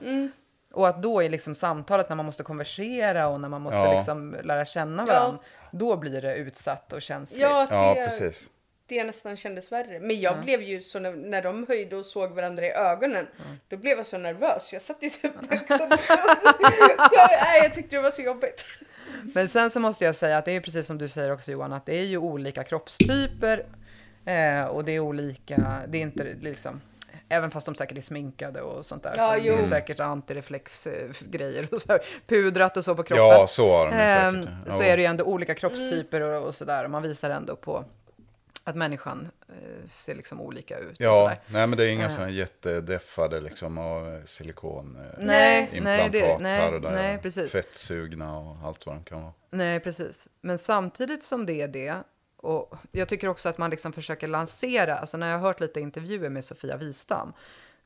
Och 0.73 0.89
att 0.89 1.03
då 1.03 1.23
i 1.23 1.29
liksom 1.29 1.55
samtalet 1.55 2.09
när 2.09 2.17
man 2.17 2.27
måste 2.27 2.43
konversera 2.43 3.29
och 3.29 3.41
när 3.41 3.49
man 3.49 3.63
måste 3.63 3.79
Ja. 3.79 3.95
liksom 3.95 4.37
lära 4.43 4.65
känna 4.65 5.05
varandra, 5.07 5.39
då 5.71 5.97
blir 5.97 6.23
det 6.23 6.35
utsatt 6.37 6.93
och 6.93 7.03
känsligt. 7.03 7.41
Ja, 7.43 7.63
att 7.63 7.71
Ja, 7.71 7.95
det, 7.95 8.05
precis. 8.05 8.47
Det 8.89 9.05
nästan 9.05 9.37
kändes 9.37 9.73
värre. 9.73 10.01
Men 10.01 10.21
jag 10.21 10.41
blev 10.41 10.63
ju 10.63 10.81
så 10.81 10.99
när, 10.99 11.13
när 11.13 11.43
de 11.43 11.67
höjde 11.69 11.97
och 11.97 12.07
såg 12.07 12.31
varandra 12.31 12.67
i 12.67 12.71
ögonen. 12.71 13.27
Då 13.69 13.77
blev 13.77 13.99
jag 13.99 14.07
så 14.07 14.19
nervös. 14.19 14.73
Jag 14.73 14.83
satt 14.83 14.97
ju 15.01 15.11
typ 15.11 15.33
där 15.51 15.59
jag 17.63 17.75
tyckte 17.75 17.97
det 17.97 18.03
var 18.03 18.11
så 18.11 18.23
jobbigt. 18.23 18.65
Men 19.35 19.49
sen 19.49 19.71
så 19.71 19.81
måste 19.81 20.05
jag 20.05 20.15
säga 20.15 20.39
att 20.39 20.45
det 20.45 20.53
är 20.53 20.61
precis 20.61 20.87
som 20.87 20.99
du 20.99 21.09
säger 21.09 21.33
också 21.33 21.53
Johan, 21.53 21.73
att 21.73 21.87
det 21.87 21.99
är 21.99 22.05
ju 22.05 22.19
olika 22.19 22.65
kroppstyper 22.65 23.67
eh, 24.25 24.65
och 24.65 24.85
det 24.85 24.93
är 24.93 25.01
olika, 25.01 25.83
det 25.89 25.99
är 25.99 26.03
inte 26.03 26.37
liksom, 26.41 26.81
även 27.29 27.51
fast 27.51 27.67
de 27.67 27.75
säkert 27.75 27.99
är 27.99 28.03
sminkade 28.03 28.63
och 28.63 28.87
sånt 28.87 29.03
där. 29.03 29.15
Ja, 29.17 29.33
det 29.33 29.39
jo. 29.39 29.55
är 29.55 29.63
säkert 29.63 30.01
antireflexgrejer 30.01 31.69
och 31.71 31.81
så, 31.81 31.99
pudrat 32.27 32.77
och 32.77 32.85
så 32.85 32.95
på 32.95 33.03
kroppen. 33.03 33.27
Ja, 33.27 33.47
så 33.47 33.77
har 33.77 33.87
de 33.87 33.93
säkert. 33.93 34.55
Ja. 34.67 34.73
så 34.73 34.83
är 34.83 34.97
det 34.97 35.03
ju 35.03 35.07
ändå 35.07 35.25
olika 35.25 35.55
kroppstyper 35.55 36.21
och, 36.21 36.49
och 36.49 36.55
sådär. 36.55 36.85
Och 36.85 36.91
man 36.91 37.03
visar 37.03 37.31
ändå 37.31 37.57
på 37.57 37.85
att 38.69 38.77
människan 38.77 39.29
eh, 39.49 39.85
ser 39.87 40.15
liksom 40.15 40.41
olika 40.41 40.79
ut. 40.79 40.97
Ja, 41.01 41.33
nej 41.47 41.67
men 41.67 41.79
det 41.79 41.85
är 41.85 41.89
inga 41.93 42.11
sådana 42.11 42.31
jättedeffade 42.31 43.41
liksom 43.41 43.79
av 43.79 44.09
eh, 44.15 44.23
Nej, 45.19 45.63
implantat 45.73 45.85
nej, 45.85 46.11
det- 46.11 46.39
nej, 46.41 46.61
här 46.61 46.75
och 46.75 46.81
där. 46.81 46.91
nej, 46.91 47.19
precis. 47.19 47.53
Fettsugna 47.53 48.39
och 48.39 48.57
allt 48.67 48.87
vad 48.87 48.95
de 48.97 49.05
kan 49.05 49.23
vara. 49.23 49.33
Nej, 49.51 49.81
precis. 49.81 50.29
Men 50.41 50.59
samtidigt 50.59 51.23
som 51.25 51.47
det 51.47 51.63
är 51.63 51.69
det, 51.69 51.95
och 52.37 52.75
jag 52.93 53.09
tycker 53.09 53.29
också 53.29 53.49
att 53.49 53.59
man 53.59 53.71
liksom 53.71 53.93
försöker 53.93 54.29
lansera, 54.29 54.99
alltså 54.99 55.17
när 55.17 55.31
jag 55.31 55.39
har 55.39 55.47
hört 55.47 55.61
lite 55.61 55.81
intervjuer 55.81 56.29
med 56.31 56.45
Sofia 56.45 56.77
Wistam, 56.77 57.33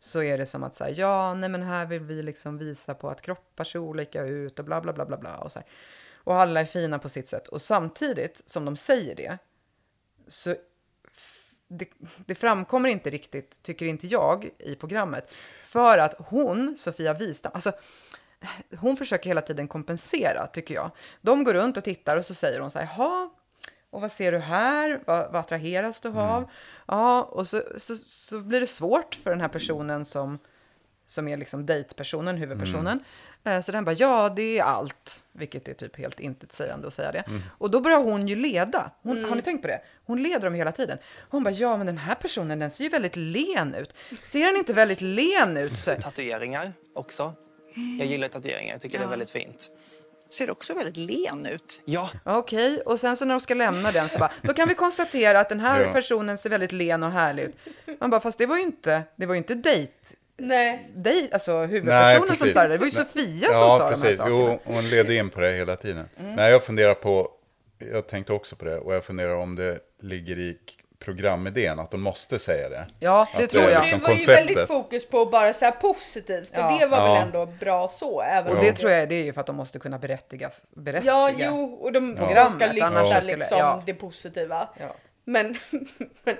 så 0.00 0.22
är 0.22 0.38
det 0.38 0.46
som 0.46 0.62
att 0.64 0.74
säga, 0.74 0.90
ja, 0.90 1.34
nej 1.34 1.48
men 1.48 1.62
här 1.62 1.86
vill 1.86 2.00
vi 2.02 2.22
liksom 2.22 2.58
visa 2.58 2.94
på 2.94 3.08
att 3.10 3.22
kroppar 3.22 3.64
ser 3.64 3.78
olika 3.78 4.22
ut 4.22 4.58
och 4.58 4.64
bla 4.64 4.80
bla 4.80 4.92
bla 4.92 5.06
bla 5.06 5.16
bla 5.16 5.36
och 5.38 5.52
så 5.52 5.58
här. 5.58 5.68
Och 6.24 6.34
alla 6.34 6.60
är 6.60 6.64
fina 6.64 6.98
på 6.98 7.08
sitt 7.08 7.28
sätt. 7.28 7.48
Och 7.48 7.62
samtidigt 7.62 8.42
som 8.46 8.64
de 8.64 8.76
säger 8.76 9.14
det, 9.16 9.38
så 10.28 10.54
det, 11.78 11.88
det 12.26 12.34
framkommer 12.34 12.88
inte 12.88 13.10
riktigt, 13.10 13.62
tycker 13.62 13.86
inte 13.86 14.06
jag, 14.06 14.50
i 14.58 14.74
programmet. 14.74 15.34
För 15.62 15.98
att 15.98 16.14
hon, 16.18 16.74
Sofia 16.78 17.14
Wistam, 17.14 17.52
alltså 17.54 17.72
hon 18.76 18.96
försöker 18.96 19.30
hela 19.30 19.40
tiden 19.40 19.68
kompensera, 19.68 20.46
tycker 20.46 20.74
jag. 20.74 20.90
De 21.20 21.44
går 21.44 21.54
runt 21.54 21.76
och 21.76 21.84
tittar 21.84 22.16
och 22.16 22.26
så 22.26 22.34
säger 22.34 22.60
hon 22.60 22.70
så 22.70 22.78
här, 22.78 22.88
jaha, 22.96 23.30
och 23.90 24.00
vad 24.00 24.12
ser 24.12 24.32
du 24.32 24.38
här? 24.38 25.02
Vad, 25.06 25.32
vad 25.32 25.36
attraheras 25.36 26.00
du 26.00 26.08
av? 26.08 26.50
Ja, 26.86 27.22
och 27.22 27.48
så, 27.48 27.62
så, 27.76 27.96
så 27.96 28.40
blir 28.40 28.60
det 28.60 28.66
svårt 28.66 29.14
för 29.14 29.30
den 29.30 29.40
här 29.40 29.48
personen 29.48 30.04
som, 30.04 30.38
som 31.06 31.28
är 31.28 31.36
liksom 31.36 31.66
dejtpersonen, 31.66 32.36
huvudpersonen. 32.36 32.98
Eh, 32.98 33.04
Så 33.64 33.72
den 33.72 33.84
bara, 33.84 33.92
ja 33.92 34.28
det 34.36 34.58
är 34.58 34.62
allt, 34.64 35.22
vilket 35.32 35.68
är 35.68 35.74
typ 35.74 35.96
helt 35.98 36.20
intetsägande 36.20 36.86
att 36.88 36.94
säga 36.94 37.12
det. 37.12 37.24
Och 37.58 37.70
då 37.70 37.80
börjar 37.80 37.98
hon 37.98 38.28
ju 38.28 38.36
leda. 38.36 38.90
Hon, 39.02 39.24
Har 39.24 39.36
ni 39.36 39.42
tänkt 39.42 39.62
på 39.62 39.68
det? 39.68 39.80
Hon 40.04 40.22
leder 40.22 40.40
dem 40.40 40.54
hela 40.54 40.72
tiden. 40.72 40.98
Hon 41.30 41.44
bara, 41.44 41.50
ja 41.50 41.76
men 41.76 41.86
den 41.86 41.98
här 41.98 42.14
personen 42.14 42.58
den 42.58 42.70
ser 42.70 42.84
ju 42.84 42.90
väldigt 42.90 43.16
len 43.16 43.74
ut. 43.74 43.94
Ser 44.22 44.46
den 44.46 44.56
inte 44.56 44.72
väldigt 44.72 45.00
len 45.00 45.56
ut? 45.56 45.76
Så, 45.76 45.90
Tatueringar 46.00 46.72
också. 46.94 47.34
Jag 47.98 48.06
gillar 48.08 48.28
tatueringar, 48.28 48.72
jag 48.74 48.80
tycker 48.80 48.98
det 48.98 49.04
är 49.04 49.08
väldigt 49.08 49.30
fint. 49.30 49.70
Ser 50.30 50.50
också 50.50 50.74
väldigt 50.74 50.96
len 50.96 51.46
ut. 51.46 51.80
Ja, 51.84 52.10
Okej, 52.24 52.80
och 52.80 53.00
sen 53.00 53.16
så 53.16 53.24
när 53.24 53.34
de 53.34 53.40
ska 53.40 53.54
lämna 53.54 53.92
den 53.92 54.08
så 54.08 54.18
bara, 54.18 54.32
då 54.42 54.52
kan 54.52 54.68
vi 54.68 54.74
konstatera 54.74 55.40
att 55.40 55.48
den 55.48 55.60
här 55.60 55.80
Ja. 55.84 55.92
personen 55.92 56.38
ser 56.38 56.50
väldigt 56.50 56.72
len 56.72 57.02
och 57.02 57.10
härlig 57.10 57.42
ut. 57.42 57.56
Man 58.00 58.10
bara, 58.10 58.20
fast 58.20 58.38
det 58.38 58.46
var 58.46 58.56
ju 58.56 58.62
inte, 58.62 59.02
det 59.16 59.26
var 59.26 59.34
ju 59.34 59.38
inte 59.38 59.54
dejt, 59.54 59.92
Nej. 60.36 60.90
dejt 60.94 61.34
alltså 61.34 61.58
Nej, 61.58 61.66
huvudpersonen 61.66 62.18
som 62.20 62.28
precis. 62.28 62.52
sa 62.54 62.62
det, 62.62 62.68
det 62.68 62.78
var 62.78 62.86
ju 62.86 62.92
Nej. 62.96 63.04
Sofia 63.04 63.46
som 63.52 63.60
Ja, 63.60 63.78
sa 63.78 63.88
precis. 63.88 64.02
de 64.02 64.08
här 64.08 64.30
sakerna. 64.30 64.36
Mm. 64.44 64.58
Jo, 64.66 64.72
hon 64.74 64.88
ledde 64.88 65.14
in 65.14 65.30
på 65.30 65.40
det 65.40 65.52
hela 65.52 65.76
tiden. 65.76 66.08
Nej, 66.16 66.50
jag 66.52 66.64
funderar 66.64 66.94
på, 66.94 67.30
jag 67.92 68.06
tänkte 68.08 68.32
också 68.32 68.56
på 68.56 68.64
det, 68.64 68.78
och 68.78 68.94
jag 68.94 69.04
funderar 69.04 69.34
om 69.36 69.56
det 69.56 69.78
ligger 70.00 70.38
i 70.38 70.58
programidén, 70.98 71.78
att 71.78 71.90
de 71.90 72.02
måste 72.02 72.38
säga 72.38 72.68
det. 72.68 72.86
Ja, 72.98 73.28
det 73.38 73.44
Att 73.44 73.50
tror 73.50 73.62
det 73.62 73.70
jag. 73.72 73.82
Det 73.82 73.84
liksom 73.86 74.00
var 74.00 74.08
ju 74.08 74.14
konceptet. 74.14 74.38
väldigt 74.48 74.66
fokus 74.68 75.08
på 75.08 75.26
bara 75.26 75.52
så 75.52 75.64
här 75.64 75.72
positivt. 75.72 76.50
Och 76.50 76.56
Ja. 76.58 76.76
det 76.80 76.86
var 76.86 76.98
Ja. 76.98 77.14
väl 77.14 77.22
ändå 77.22 77.46
bra 77.46 77.88
så. 77.88 78.20
Även 78.22 78.52
Och 78.52 78.58
om 78.58 78.64
det 78.64 78.72
tror 78.72 78.90
jag 78.90 79.08
det 79.08 79.14
är 79.14 79.24
ju 79.24 79.32
för 79.32 79.40
att 79.40 79.46
de 79.46 79.56
måste 79.56 79.78
kunna 79.78 79.98
berättigas, 79.98 80.62
berättiga. 80.76 81.12
Ja, 81.12 81.30
jo, 81.38 81.64
och 81.74 81.92
de, 81.92 82.14
de 82.14 82.16
Programmet, 82.16 82.52
ska 82.52 82.66
lyfta 82.72 83.12
liksom 83.26 83.58
ja. 83.58 83.82
det 83.86 83.94
positiva. 83.94 84.68
Ja. 84.80 84.86
Men, 85.24 85.56
men 86.24 86.36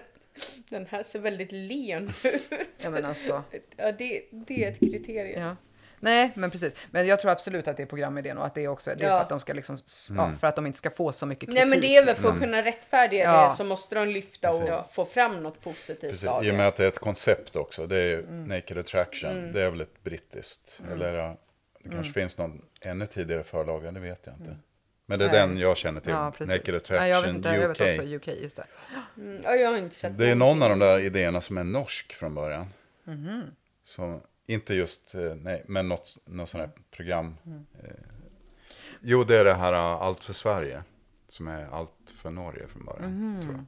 den 0.68 0.86
här 0.86 1.02
ser 1.02 1.18
väldigt 1.18 1.52
len 1.52 2.12
ut. 2.24 2.50
Ja, 2.84 2.90
men 2.90 3.04
alltså. 3.04 3.42
Ja, 3.76 3.92
det, 3.92 4.22
det 4.32 4.64
är 4.64 4.70
ett 4.72 4.78
kriterium. 4.80 5.42
Ja. 5.42 5.56
Nej, 6.04 6.30
men 6.34 6.50
precis. 6.50 6.74
Men 6.90 7.06
jag 7.06 7.20
tror 7.20 7.30
absolut 7.30 7.68
att 7.68 7.76
det 7.76 7.82
är 7.82 7.86
programidén 7.86 8.38
och 8.38 8.46
att 8.46 8.54
det 8.54 8.64
är 8.64 8.68
också 8.68 8.90
det 8.96 9.04
är 9.04 9.08
Ja. 9.08 9.16
för 9.16 9.22
att 9.22 9.28
de 9.28 9.40
ska 9.40 9.52
liksom, 9.52 9.78
ja, 10.16 10.32
för 10.40 10.46
att 10.46 10.56
de 10.56 10.66
inte 10.66 10.78
ska 10.78 10.90
få 10.90 11.12
så 11.12 11.26
mycket 11.26 11.40
kritik. 11.40 11.54
Nej 11.54 11.66
men 11.66 11.80
det 11.80 11.96
är 11.96 12.04
väl 12.04 12.16
för 12.16 12.28
att 12.30 12.38
kunna 12.40 12.62
rättfärdiga 12.62 13.22
Ja. 13.24 13.48
det 13.48 13.54
så 13.56 13.64
måste 13.64 13.94
de 13.94 14.08
lyfta 14.08 14.50
och 14.50 14.92
få 14.92 15.04
fram 15.04 15.42
något 15.42 15.60
positivt 15.60 16.10
Precis, 16.10 16.28
av 16.28 16.44
I 16.44 16.48
och 16.48 16.52
det. 16.52 16.58
med 16.58 16.68
att 16.68 16.76
det 16.76 16.84
är 16.84 16.88
ett 16.88 16.98
koncept 16.98 17.56
också. 17.56 17.86
Det 17.86 17.96
är 17.98 18.04
ju 18.08 18.20
Mm. 18.20 18.44
Naked 18.44 18.78
Attraction. 18.78 19.52
Det 19.52 19.62
är 19.62 19.70
väl 19.70 19.80
ett 19.80 20.02
brittiskt. 20.02 20.80
Eller 20.92 21.14
ja, 21.14 21.36
det 21.78 21.88
kanske 21.88 21.98
Mm. 22.00 22.12
finns 22.12 22.38
någon 22.38 22.62
ännu 22.80 23.06
tidigare 23.06 23.44
förlaga, 23.44 23.92
det 23.92 24.00
vet 24.00 24.26
jag 24.26 24.34
inte. 24.36 24.56
Men 25.06 25.18
det 25.18 25.25
är 25.25 25.32
den 25.32 25.59
jag 25.59 25.76
känner 25.76 26.00
till. 26.00 26.12
Ja, 26.12 26.30
precis. 26.30 26.54
Naked 26.56 26.68
Nej, 26.68 26.76
Attraction 26.76 27.09
jag 27.09 27.23
vet 27.23 27.37
inte, 27.37 27.49
jag 27.49 27.71
UK. 27.71 27.80
vet 27.80 27.99
också 27.99 28.14
UK, 28.16 28.42
just 28.42 28.56
det. 28.56 28.66
Mm, 29.16 29.40
ja, 29.44 29.54
jag 29.54 29.71
har 29.71 29.76
inte 29.76 29.94
sett 29.94 30.18
Det 30.18 30.30
är 30.30 30.37
någon 30.37 30.62
av 30.62 30.68
de 30.68 30.78
där 30.78 30.99
idéerna 30.99 31.40
som 31.40 31.59
är 31.59 31.64
norsk 31.64 32.12
från 32.12 32.35
början. 32.35 32.66
Mhm. 33.04 33.42
Som, 33.85 34.21
inte 34.47 34.75
just, 34.75 35.14
eh, 35.14 35.35
nej, 35.35 35.64
men 35.66 35.88
något, 35.88 36.18
något 36.25 36.49
sånt 36.49 36.64
här 36.64 36.71
program. 36.90 37.37
Mm. 37.47 37.66
Eh, 37.82 37.90
jo, 39.00 39.25
det 39.25 39.37
är 39.37 39.44
det 39.44 39.54
här 39.54 39.73
eh, 39.73 39.78
Allt 39.78 40.25
för 40.25 40.32
Sverige. 40.32 40.82
Som 41.28 41.49
är 41.49 41.66
Allt 41.66 42.14
för 42.14 42.30
Norge 42.30 42.66
från 42.66 42.85
början, 42.85 43.40
tror 43.42 43.54
jag. 43.54 43.64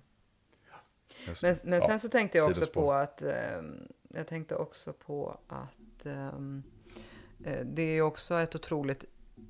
Just. 1.29 1.43
Men, 1.43 1.57
men 1.64 1.81
Ja, 1.81 1.87
sen 1.87 2.00
så 2.00 2.09
tänkte 2.09 2.38
jag 2.38 2.50
också 2.50 2.67
på 2.67 2.93
att 2.93 3.23
ehm, 3.23 3.88
jag 4.09 4.26
tänkte 4.26 4.55
också 4.57 4.93
på 4.93 5.41
att 5.49 6.07
ehm, 6.07 6.62
eh, 7.45 7.64
det 7.64 7.83
är 7.83 8.00
också 8.03 8.35
ett 8.35 8.55
otroligt 8.55 9.05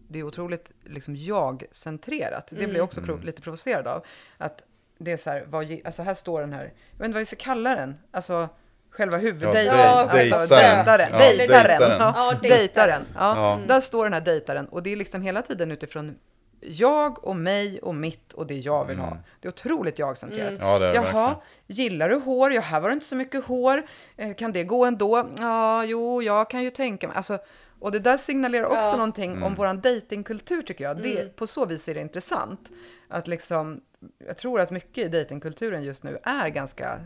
det 0.08 0.18
är 0.18 0.22
otroligt 0.22 0.72
liksom 0.84 1.16
jag-centrerat. 1.16 2.46
Det 2.50 2.56
blir 2.66 2.76
jag 2.76 2.84
också 2.84 3.02
prov, 3.02 3.22
lite 3.24 3.42
provocerad 3.42 3.86
av. 3.86 4.04
Att 4.38 4.62
det 4.98 5.12
är 5.12 5.16
så 5.16 5.30
här, 5.30 5.44
vad, 5.48 5.80
alltså 5.84 6.02
här 6.02 6.14
står 6.14 6.40
den 6.40 6.52
här, 6.52 6.62
jag 6.90 6.98
vet 6.98 7.04
inte 7.06 7.14
vad 7.14 7.20
vi 7.20 7.26
ska 7.26 7.36
kalla 7.36 7.74
den, 7.74 7.96
alltså 8.10 8.48
själva 8.90 9.16
huvuddejten. 9.16 9.78
Ja, 9.78 10.10
alltså, 10.10 10.54
dejtaren. 10.56 11.08
Ja, 11.12 11.18
Dejtaren. 11.18 11.80
Ja, 12.00 12.32
dejtaren. 12.42 13.02
Ja, 13.14 13.60
Där 13.68 13.80
står 13.80 14.04
den 14.04 14.12
här 14.12 14.20
dejtaren 14.20 14.66
och 14.68 14.82
det 14.82 14.92
är 14.92 14.96
liksom 14.96 15.22
hela 15.22 15.42
tiden 15.42 15.70
utifrån 15.70 16.18
jag 16.66 17.24
och 17.24 17.36
mig 17.36 17.78
och 17.82 17.94
mitt 17.94 18.32
och 18.32 18.46
det 18.46 18.54
jag 18.58 18.84
vill 18.84 18.98
ha. 18.98 19.16
Det 19.40 19.48
är 19.48 19.52
otroligt 19.52 19.98
jag-centrerat. 19.98 20.48
Mm. 20.48 20.66
Ja, 20.66 20.78
det 20.78 20.86
är 20.86 20.94
Jaha, 20.94 21.02
verkligen. 21.04 21.36
gillar 21.66 22.08
du 22.08 22.16
hår? 22.16 22.52
Ja, 22.52 22.60
här 22.60 22.80
var 22.80 22.88
det 22.88 22.92
inte 22.92 23.06
så 23.06 23.16
mycket 23.16 23.44
hår. 23.44 23.82
Eh, 24.16 24.34
Kan 24.34 24.52
det 24.52 24.64
gå 24.64 24.84
ändå? 24.84 25.28
Ja, 25.38 25.84
jo, 25.84 26.22
jag 26.22 26.50
kan 26.50 26.62
ju 26.62 26.70
tänka 26.70 27.08
mig. 27.08 27.16
Alltså, 27.16 27.38
och 27.84 27.92
det 27.92 27.98
där 27.98 28.16
signalerar 28.16 28.64
också 28.64 28.76
Ja. 28.78 28.92
någonting 28.96 29.30
Mm. 29.30 29.42
om 29.42 29.54
våran 29.54 29.80
datingkultur 29.80 30.62
tycker 30.62 30.84
jag. 30.84 30.98
Mm. 31.00 31.14
Det, 31.14 31.36
på 31.36 31.46
så 31.46 31.66
vis 31.66 31.88
är 31.88 31.94
det 31.94 32.00
intressant. 32.00 32.70
Att 33.08 33.28
liksom, 33.28 33.80
jag 34.26 34.36
tror 34.38 34.60
att 34.60 34.70
mycket 34.70 35.04
i 35.04 35.08
datingkulturen 35.08 35.82
just 35.84 36.02
nu 36.02 36.18
är 36.22 36.48
ganska, 36.48 37.00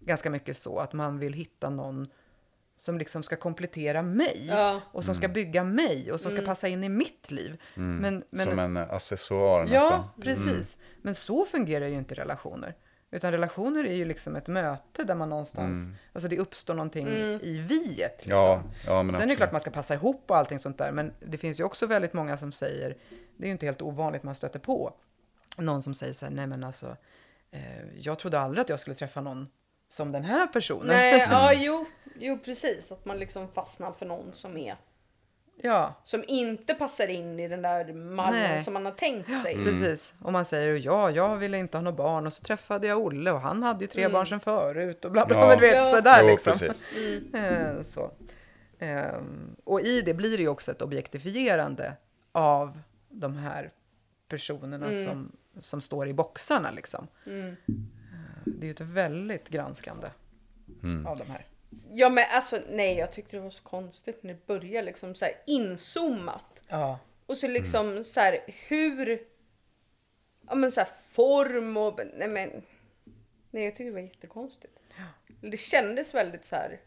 ganska 0.00 0.30
mycket 0.30 0.56
så 0.56 0.78
att 0.78 0.92
man 0.92 1.18
vill 1.18 1.32
hitta 1.32 1.70
någon 1.70 2.08
som 2.76 2.98
liksom 2.98 3.22
ska 3.22 3.36
komplettera 3.36 4.02
mig 4.02 4.46
Ja. 4.50 4.80
och 4.92 5.04
som 5.04 5.14
ska 5.14 5.28
bygga 5.28 5.64
mig 5.64 6.12
och 6.12 6.20
som 6.20 6.30
ska 6.32 6.42
passa 6.42 6.68
in 6.68 6.84
i 6.84 6.88
mitt 6.88 7.30
liv. 7.30 7.60
Men, 7.74 8.24
men, 8.30 8.46
Som 8.46 8.58
en 8.58 8.76
accessoar 8.76 9.60
nästan. 9.64 9.80
Ja, 9.82 10.08
precis. 10.22 10.78
Men 11.02 11.14
så 11.14 11.44
fungerar 11.44 11.86
ju 11.86 11.94
inte 11.94 12.14
relationer. 12.14 12.74
Utan 13.10 13.32
relationer 13.32 13.84
är 13.84 13.94
ju 13.94 14.04
liksom 14.04 14.36
ett 14.36 14.48
möte 14.48 15.04
där 15.04 15.14
man 15.14 15.28
någonstans, 15.30 15.78
alltså 16.12 16.28
det 16.28 16.38
uppstår 16.38 16.74
någonting 16.74 17.08
i 17.42 17.64
viet. 17.68 18.16
Liksom. 18.18 18.36
Ja, 18.36 18.62
ja, 18.86 19.02
men 19.02 19.06
Sen 19.06 19.06
är 19.06 19.12
det 19.12 19.16
absolut. 19.16 19.36
klart 19.36 19.52
man 19.52 19.60
ska 19.60 19.70
passa 19.70 19.94
ihop 19.94 20.24
och 20.26 20.36
allting 20.36 20.58
sånt 20.58 20.78
där, 20.78 20.92
men 20.92 21.12
det 21.20 21.38
finns 21.38 21.60
ju 21.60 21.64
också 21.64 21.86
väldigt 21.86 22.12
många 22.12 22.38
som 22.38 22.52
säger, 22.52 22.96
det 23.36 23.44
är 23.44 23.46
ju 23.46 23.52
inte 23.52 23.66
helt 23.66 23.82
ovanligt 23.82 24.22
man 24.22 24.34
stöter 24.34 24.58
på, 24.58 24.94
någon 25.56 25.82
som 25.82 25.94
säger 25.94 26.12
så 26.12 26.26
här, 26.26 26.32
nej 26.32 26.46
men 26.46 26.64
alltså, 26.64 26.96
eh, 27.50 27.60
jag 27.98 28.18
trodde 28.18 28.40
aldrig 28.40 28.62
att 28.62 28.68
jag 28.68 28.80
skulle 28.80 28.96
träffa 28.96 29.20
någon 29.20 29.48
som 29.88 30.12
den 30.12 30.24
här 30.24 30.46
personen. 30.46 30.86
Nej, 30.86 31.26
ja, 31.30 31.52
jo, 31.52 31.86
jo, 32.18 32.38
precis. 32.44 32.92
Att 32.92 33.04
man 33.04 33.18
liksom 33.18 33.48
fastnar 33.52 33.92
för 33.92 34.06
någon 34.06 34.32
som 34.32 34.56
är 34.56 34.76
ja, 35.62 35.94
som 36.04 36.24
inte 36.28 36.74
passar 36.74 37.08
in 37.08 37.40
i 37.40 37.48
den 37.48 37.62
där 37.62 37.92
mallen 37.92 38.40
Nej. 38.42 38.64
som 38.64 38.74
man 38.74 38.84
har 38.84 38.92
tänkt 38.92 39.42
sig. 39.42 39.54
precis. 39.64 40.14
Och 40.22 40.32
man 40.32 40.44
säger, 40.44 40.86
ja, 40.86 41.10
jag 41.10 41.36
ville 41.36 41.58
inte 41.58 41.76
ha 41.76 41.82
några 41.82 41.96
barn 41.96 42.26
och 42.26 42.32
så 42.32 42.42
träffade 42.44 42.86
jag 42.86 42.98
Olle 42.98 43.30
och 43.32 43.40
han 43.40 43.62
hade 43.62 43.80
ju 43.84 43.86
tre 43.88 44.08
barn 44.08 44.26
sedan 44.26 44.40
förut 44.40 45.04
och 45.04 45.12
bla 45.12 45.26
bla, 45.26 45.36
Ja. 45.36 45.48
men 45.48 45.58
du 45.58 45.66
vet, 45.66 45.76
Ja. 45.76 45.90
sådär 45.90 46.18
Jo, 46.22 46.26
liksom. 46.28 46.52
precis. 46.58 46.82
Eh, 47.34 47.82
så. 47.82 48.10
Ehm, 48.78 49.56
och 49.64 49.80
i 49.80 50.02
det 50.02 50.14
blir 50.14 50.36
det 50.36 50.42
ju 50.42 50.48
också 50.48 50.70
ett 50.70 50.82
objektifierande 50.82 51.96
av 52.32 52.80
de 53.08 53.36
här 53.36 53.70
personerna 54.28 54.86
Mm. 54.86 55.04
som, 55.06 55.32
som 55.58 55.80
står 55.80 56.08
i 56.08 56.12
boxarna. 56.12 56.70
Liksom. 56.70 57.06
Eh, 57.26 57.74
Det 58.44 58.60
är 58.60 58.66
ju 58.66 58.70
ett 58.70 58.80
väldigt 58.80 59.48
granskande 59.48 60.06
av 61.06 61.16
de 61.16 61.24
här. 61.30 61.46
Ja 61.90 62.08
men 62.08 62.24
alltså 62.30 62.60
nej 62.68 62.96
jag 62.96 63.12
tyckte 63.12 63.36
det 63.36 63.42
var 63.42 63.50
så 63.50 63.62
konstigt 63.62 64.22
när 64.22 64.34
det 64.34 64.46
började 64.46 64.86
liksom 64.86 65.14
så 65.14 65.24
här 65.24 65.34
inzoomat. 65.46 66.62
Ja. 66.68 66.98
Och 67.26 67.36
så 67.36 67.48
liksom 67.48 68.04
så 68.04 68.20
här 68.20 68.38
hur, 68.46 69.26
ja 70.48 70.54
men 70.54 70.72
så 70.72 70.80
här 70.80 70.88
form 71.02 71.76
och, 71.76 72.00
nej 72.14 72.28
men. 72.28 72.62
Nej 73.50 73.64
jag 73.64 73.72
tyckte 73.72 73.84
det 73.84 73.90
var 73.90 74.00
jättekonstigt. 74.00 74.80
Det 75.40 75.56
kändes 75.56 76.14
väldigt 76.14 76.44
så 76.44 76.56
här. 76.56 76.80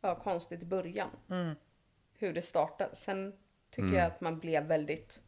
Ja 0.00 0.14
konstigt 0.14 0.62
i 0.62 0.64
början. 0.64 1.10
Hur 2.18 2.32
det 2.32 2.42
startade. 2.42 2.96
Sen 2.96 3.32
tycker 3.70 3.92
jag 3.92 4.06
att 4.06 4.20
man 4.20 4.38
blev 4.38 4.64
väldigt, 4.64 5.20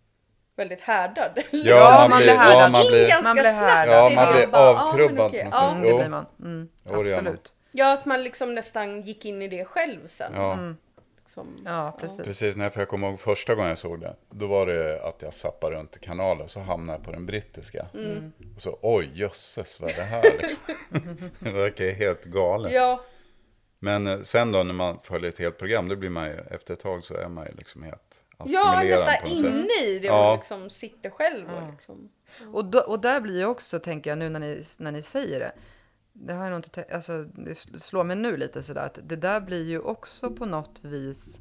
väldigt 0.56 0.80
härdad. 0.80 1.42
Ja, 1.50 2.06
man 2.11 2.18
blir 2.18 2.28
ja, 2.28 2.35
härdad. 2.35 2.73
man 2.73 2.82
In 2.82 2.87
blir, 2.88 3.09
ganska 3.09 3.23
Man 3.23 3.35
blir 3.35 3.52
härdad. 3.52 3.94
ja, 3.94 4.11
man 4.14 4.32
blir 4.32 4.47
och 4.47 4.52
ja, 4.52 4.73
men 4.73 4.80
avtrubbad 4.80 5.16
på 5.16 5.23
något 5.23 5.32
ja. 5.32 5.50
sätt. 5.50 5.76
Mm, 5.76 5.82
det 5.82 5.94
blir 5.94 6.09
man. 6.09 6.26
Mm, 6.40 6.68
man. 6.85 7.00
absolut. 7.00 7.54
Ja, 7.73 7.92
att 7.92 8.04
man 8.04 8.23
liksom 8.23 8.54
nästan 8.54 9.02
gick 9.02 9.25
in 9.25 9.42
i 9.42 9.49
det 9.49 9.64
själv 9.64 10.06
sen. 10.06 10.32
Ja. 10.35 10.59
Liksom. 11.25 11.62
Ja, 11.64 11.97
precis. 12.00 12.25
Precis, 12.25 12.56
när 12.56 12.73
jag, 12.75 12.88
kommer 12.88 13.09
ihåg 13.09 13.21
första 13.21 13.54
gången 13.54 13.68
jag 13.68 13.78
såg 13.78 14.00
det. 14.00 14.16
Då 14.30 14.47
var 14.47 14.66
det 14.66 15.02
att 15.02 15.23
jag 15.23 15.35
zappade 15.35 15.76
runt 15.76 15.97
i 15.97 16.00
kanalen 16.00 16.49
så 16.49 16.61
hamnade 16.61 16.99
jag 16.99 17.04
på 17.04 17.12
den 17.12 17.26
brittiska. 17.26 17.87
Mm. 17.94 18.32
Och 18.56 18.62
så 18.62 18.78
oj 18.82 19.11
jösses 19.14 19.80
vad 19.80 19.90
är 19.90 19.94
det 19.94 20.02
här 20.02 20.23
liksom. 20.38 20.75
det 21.38 21.50
verkar 21.50 21.90
helt 21.90 22.25
galet. 22.25 22.73
Ja, 22.73 23.00
Men 23.78 24.06
eh, 24.06 24.21
sen 24.21 24.52
då 24.52 24.62
när 24.62 24.75
man 24.75 24.99
följer 24.99 25.30
ett 25.30 25.38
helt 25.38 25.59
program, 25.59 25.88
då 25.88 25.97
blir 25.97 26.11
man 26.11 26.26
ju, 26.26 26.38
efter 26.50 26.75
ett 26.75 26.80
tag 26.80 27.04
så 27.04 27.14
är 27.14 27.28
man 27.28 27.47
ju 27.47 27.52
liksom 27.52 27.82
helt 27.82 28.12
ja 28.49 28.82
nästan 28.82 29.26
inne 29.26 29.84
i 29.87 29.99
det 30.02 30.11
och 30.11 30.16
Ja. 30.16 30.37
liksom 30.37 30.70
sitter 30.70 31.11
själv 31.11 31.46
och 31.50 31.70
liksom. 31.70 32.08
Och, 32.52 32.64
då, 32.64 32.78
och 32.80 33.00
där 33.00 33.20
blir 33.20 33.38
ju 33.38 33.46
också, 33.46 33.78
tänker 33.78 34.11
jag 34.11 34.18
nu 34.18 34.28
när 34.28 34.40
ni, 34.40 34.62
när 34.78 34.92
ni 34.92 35.02
säger 35.02 35.40
det, 35.40 35.52
det 36.12 36.32
har 36.32 36.44
jag 36.44 36.50
nog 36.50 36.58
inte 36.58 36.84
alltså 36.94 37.22
det 37.25 37.54
slår 37.54 38.04
mig 38.04 38.16
nu 38.16 38.37
lite 38.37 38.62
sådär 38.62 38.87
att 38.87 38.99
det 39.02 39.16
där 39.16 39.40
blir 39.40 39.64
ju 39.64 39.78
också 39.78 40.30
på 40.30 40.46
något 40.46 40.84
vis 40.84 41.40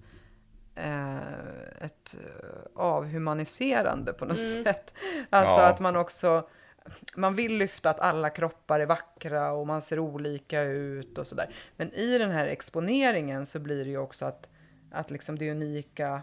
eh, 0.75 1.17
ett 1.81 2.17
eh, 2.23 2.59
avhumaniserande 2.75 4.13
på 4.13 4.25
något 4.25 4.39
sätt. 4.63 4.93
Alltså 5.29 5.53
Ja. 5.55 5.67
att 5.69 5.79
man 5.79 5.95
också, 5.95 6.47
man 7.15 7.35
vill 7.35 7.57
lyfta 7.57 7.89
att 7.89 7.99
alla 7.99 8.29
kroppar 8.29 8.79
är 8.79 8.85
vackra 8.85 9.51
och 9.53 9.67
man 9.67 9.81
ser 9.81 9.99
olika 9.99 10.61
ut 10.61 11.17
och 11.17 11.27
sådär. 11.27 11.55
Men 11.75 11.93
i 11.93 12.17
den 12.17 12.31
här 12.31 12.45
exponeringen 12.45 13.45
så 13.45 13.59
blir 13.59 13.83
det 13.85 13.89
ju 13.91 13.97
också 13.97 14.25
att, 14.25 14.49
att 14.91 15.11
liksom 15.11 15.37
det 15.37 15.51
unika 15.51 16.21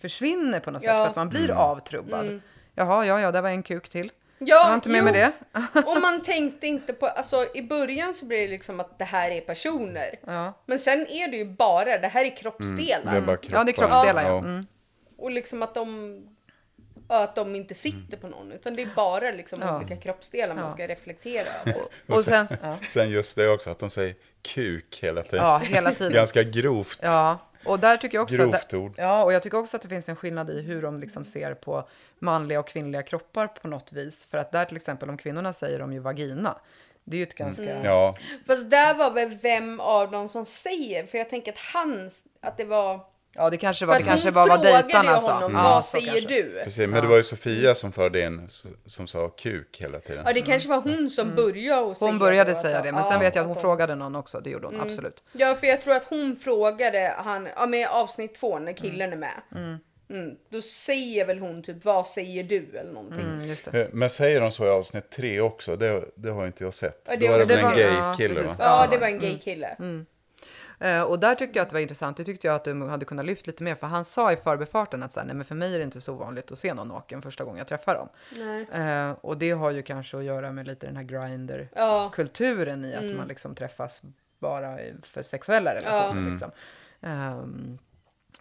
försvinner 0.00 0.60
på 0.60 0.70
något 0.70 0.82
sätt 0.82 0.90
Ja. 0.90 0.98
för 0.98 1.06
att 1.06 1.16
man 1.16 1.28
blir 1.28 1.50
avtrubbad. 1.50 2.40
Jaha, 2.74 3.04
ja, 3.06 3.20
ja, 3.20 3.32
där 3.32 3.42
var 3.42 3.48
en 3.48 3.62
kuk 3.62 3.88
till. 3.88 4.12
Ja, 4.38 4.46
jag 4.56 4.64
har 4.64 4.74
inte 4.74 4.88
med 4.88 4.98
jo. 4.98 5.04
mig 5.04 5.12
det. 5.12 5.32
Och 5.86 6.00
man 6.00 6.20
tänkte 6.24 6.66
inte 6.66 6.92
på, 6.92 7.06
alltså 7.06 7.46
i 7.54 7.62
början 7.62 8.14
så 8.14 8.24
blir 8.24 8.40
det 8.40 8.48
liksom 8.48 8.80
att 8.80 8.98
det 8.98 9.04
här 9.04 9.30
är 9.30 9.40
personer. 9.40 10.18
Ja. 10.26 10.52
Men 10.66 10.78
sen 10.78 11.06
är 11.06 11.28
det 11.30 11.36
ju 11.36 11.44
bara, 11.44 11.98
det 11.98 12.08
här 12.08 12.24
är 12.24 12.36
kroppsdelar. 12.36 13.12
Det 13.12 13.16
är 13.16 13.20
bara 13.20 13.38
Ja, 13.42 13.64
det 13.64 13.70
är 13.70 13.72
kroppar. 13.72 13.92
kroppsdelar, 13.92 14.22
ja. 14.22 14.38
Mm. 14.38 14.66
Och 15.18 15.30
liksom 15.30 15.62
att 15.62 15.74
de, 15.74 16.16
ja, 17.10 17.22
att 17.24 17.34
de 17.34 17.56
inte 17.56 17.74
sitter 17.74 18.16
på 18.16 18.28
någon. 18.28 18.52
Utan 18.52 18.76
det 18.76 18.82
är 18.82 18.88
bara 18.96 19.30
liksom 19.30 19.60
Ja. 19.62 19.76
olika 19.78 19.96
kroppsdelar 19.96 20.54
man 20.54 20.64
Ja. 20.64 20.70
ska 20.72 20.86
reflektera 20.88 21.46
över. 21.66 21.82
Och 22.06 22.20
sen, 22.20 22.46
ja, 22.62 22.76
Sen 22.88 23.10
just 23.10 23.36
det 23.36 23.48
också, 23.48 23.70
att 23.70 23.78
de 23.78 23.90
säger 23.90 24.14
kuk 24.42 24.98
hela 25.02 25.22
tiden. 25.22 25.44
ja, 25.44 25.58
hela 25.58 25.90
tiden. 25.94 26.12
Ganska 26.12 26.42
grovt. 26.42 26.98
Ja, 27.02 27.38
och 27.64 27.78
där 27.78 27.96
tycker 27.96 28.16
jag 28.18 28.22
också... 28.22 28.36
Grovt 28.36 28.68
där, 28.70 28.78
ord. 28.78 28.94
Ja, 28.96 29.24
och 29.24 29.32
jag 29.32 29.42
tycker 29.42 29.58
också 29.58 29.76
att 29.76 29.82
det 29.82 29.88
finns 29.88 30.08
en 30.08 30.16
skillnad 30.16 30.50
i 30.50 30.62
hur 30.62 30.82
de 30.82 31.00
liksom 31.00 31.24
ser 31.24 31.54
på 31.54 31.88
manliga 32.18 32.60
och 32.60 32.66
kvinnliga 32.68 33.02
kroppar 33.02 33.46
på 33.46 33.68
något 33.68 33.92
vis. 33.92 34.26
För 34.30 34.38
att 34.38 34.52
där 34.52 34.64
till 34.64 34.76
exempel, 34.76 35.08
om 35.10 35.16
kvinnorna 35.16 35.52
säger 35.52 35.78
de 35.78 35.92
ju 35.92 35.98
vagina. 35.98 36.58
Det 37.04 37.16
är 37.16 37.18
ju 37.18 37.22
ett 37.22 37.34
ganska... 37.34 37.62
Mm. 37.62 37.84
Ja, 37.84 38.16
Fast 38.46 38.70
där 38.70 38.94
var 38.94 39.10
väl 39.10 39.38
vem 39.42 39.80
av 39.80 40.10
dem 40.10 40.28
som 40.28 40.46
säger, 40.46 41.06
för 41.06 41.18
jag 41.18 41.30
tänker 41.30 41.52
att 41.52 41.58
han, 41.58 42.10
att 42.40 42.56
det 42.56 42.64
var... 42.64 43.00
Ja, 43.34 43.50
det 43.50 43.56
kanske 43.56 43.82
För 43.82 43.86
var, 43.86 43.94
att 43.94 44.00
det 44.00 44.06
kanske 44.06 44.28
hon 44.28 44.34
var 44.34 44.48
vad 44.48 44.60
frågade 44.60 44.82
dejtarna 44.82 45.20
sa. 45.20 45.34
honom, 45.34 45.52
Ja, 45.54 45.62
vad 45.62 45.84
så 45.84 46.00
säger 46.00 46.28
du? 46.28 46.60
precis. 46.64 46.78
Men 46.88 47.02
det 47.02 47.08
var 47.08 47.16
ju 47.16 47.22
Sofia 47.22 47.74
som 47.74 47.92
förde 47.92 48.20
in, 48.20 48.48
som 48.86 49.06
sa 49.06 49.28
kuk 49.28 49.76
hela 49.80 49.98
tiden. 49.98 50.22
Ja, 50.26 50.32
det 50.32 50.40
kanske 50.42 50.68
var 50.68 50.80
hon 50.80 51.10
som 51.10 51.34
började 51.34 51.80
att 51.90 51.96
säga 51.96 52.08
Mm. 52.08 52.12
Hon 52.12 52.18
började 52.18 52.54
säga 52.54 52.82
det, 52.82 52.92
men 52.92 53.02
ja, 53.04 53.10
sen 53.10 53.20
vet 53.20 53.34
jag 53.34 53.42
att 53.42 53.46
hon 53.46 53.54
de- 53.54 53.60
frågade 53.60 53.94
någon 53.94 54.16
också. 54.16 54.40
Det 54.40 54.50
gjorde 54.50 54.66
hon, 54.66 54.80
absolut. 54.80 55.22
Ja, 55.32 55.54
för 55.54 55.66
jag 55.66 55.82
tror 55.82 55.94
att 55.94 56.04
hon 56.04 56.36
frågade 56.36 57.14
han, 57.18 57.48
ja 57.56 57.66
med 57.66 57.88
avsnitt 57.88 58.34
två 58.34 58.58
när 58.58 58.72
killen 58.72 59.12
är 59.12 59.16
med. 59.16 59.40
Mm. 59.54 60.34
Då 60.50 60.60
säger 60.62 61.26
väl 61.26 61.38
hon 61.38 61.62
typ, 61.62 61.84
vad 61.84 62.06
säger 62.06 62.44
du 62.44 62.76
eller 62.80 62.92
någonting. 62.92 63.20
Mm, 63.20 63.48
just 63.48 63.72
det. 63.72 63.80
Eh, 63.82 63.88
Men 63.92 64.10
säger 64.10 64.40
de 64.40 64.50
så 64.50 64.66
i 64.66 64.68
avsnitt 64.68 65.10
tre 65.10 65.40
också? 65.40 65.76
Det, 65.76 66.04
det 66.14 66.30
har 66.30 66.46
inte 66.46 66.64
jag 66.64 66.74
sett. 66.74 67.02
Ja, 67.08 67.16
det- 67.16 67.26
Då 67.26 67.32
var 67.32 67.38
det 67.38 67.44
det 67.44 67.54
väl 67.54 67.64
en 67.64 67.70
var- 67.70 67.76
gay 67.76 67.90
ja, 67.98 68.14
kille 68.18 68.34
va? 68.34 68.40
precis. 68.42 68.58
Ja, 68.58 68.84
Ja, 68.84 68.90
det 68.90 68.98
var 68.98 69.06
en 69.06 69.18
gay 69.18 69.38
kille. 69.38 69.76
Eh, 70.80 71.02
och 71.02 71.18
där 71.20 71.34
tyckte 71.34 71.58
jag 71.58 71.62
att 71.62 71.68
det 71.68 71.74
var 71.74 71.80
intressant. 71.80 72.16
Det 72.16 72.24
tyckte 72.24 72.46
jag 72.46 72.56
att 72.56 72.64
du 72.64 72.86
hade 72.88 73.04
kunnat 73.04 73.24
lyfta 73.26 73.50
lite 73.50 73.62
mer. 73.62 73.74
För 73.74 73.86
han 73.86 74.04
sa 74.04 74.32
i 74.32 74.36
förbifarten 74.36 75.02
att 75.02 75.12
så 75.12 75.20
här, 75.20 75.26
nej, 75.26 75.36
men 75.36 75.44
för 75.44 75.54
mig 75.54 75.74
är 75.74 75.78
det 75.78 75.84
inte 75.84 76.00
så 76.00 76.14
vanligt 76.14 76.52
att 76.52 76.58
se 76.58 76.74
någon 76.74 76.88
naken 76.88 77.22
första 77.22 77.44
gången 77.44 77.58
jag 77.58 77.66
träffar 77.66 77.94
dem. 77.94 78.08
Nej. 78.36 78.66
Eh, 78.72 79.10
och 79.20 79.38
det 79.38 79.50
har 79.50 79.70
ju 79.70 79.82
kanske 79.82 80.18
att 80.18 80.24
göra 80.24 80.52
med 80.52 80.66
lite 80.66 80.86
den 80.86 80.96
här 80.96 81.06
Ja. 81.10 81.20
grinder-kulturen 81.26 82.84
i 82.84 82.94
att 82.94 83.16
man 83.16 83.28
liksom 83.28 83.54
träffas 83.54 84.00
bara 84.38 84.78
för 85.02 85.22
sexuella 85.22 85.74
relationer. 85.74 86.10
Mm. 86.20 86.30
Liksom. 86.30 86.50
Ehm, 87.00 87.78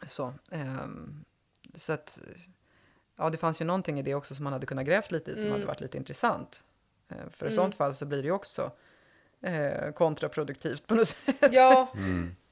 så. 0.05 0.33
ehm, 0.51 1.25
så 1.75 1.93
att, 1.93 2.19
ja, 3.17 3.29
det 3.29 3.37
fanns 3.37 3.61
ju 3.61 3.65
någonting 3.65 3.99
i 3.99 4.01
det 4.01 4.15
också 4.15 4.35
som 4.35 4.43
man 4.43 4.53
hade 4.53 4.65
kunnat 4.65 4.85
grävt 4.85 5.11
lite 5.11 5.31
i 5.31 5.37
som 5.37 5.51
hade 5.51 5.65
varit 5.65 5.81
lite 5.81 5.97
intressant. 5.97 6.63
Eh, 7.09 7.29
för 7.31 7.47
i 7.47 7.51
sånt 7.51 7.75
fall 7.75 7.93
så 7.93 8.05
blir 8.05 8.17
det 8.21 8.25
ju 8.27 8.31
också 8.31 8.71
eh, 9.41 9.91
kontraproduktivt 9.91 10.87
på 10.87 10.95
något 10.95 11.07
sätt. 11.07 11.49
Ja, 11.51 11.87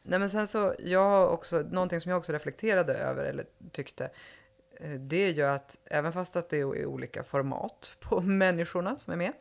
Nej 0.10 0.20
men 0.20 0.30
sen 0.30 0.48
så, 0.48 0.76
jag 0.80 1.04
har 1.04 1.28
också, 1.28 1.66
någonting 1.72 2.00
som 2.00 2.10
jag 2.10 2.18
också 2.18 2.32
reflekterade 2.32 2.94
över 2.94 3.24
eller 3.24 3.46
tyckte, 3.72 4.10
eh, 4.80 4.92
det 4.92 5.24
är 5.24 5.30
ju 5.30 5.44
att 5.44 5.78
även 5.86 6.14
fast 6.14 6.36
att 6.36 6.50
det 6.50 6.58
är 6.58 6.86
olika 6.86 7.24
format 7.24 7.92
på 8.00 8.22
människorna 8.22 8.98
som 8.98 9.14
är 9.14 9.18
med, 9.18 9.34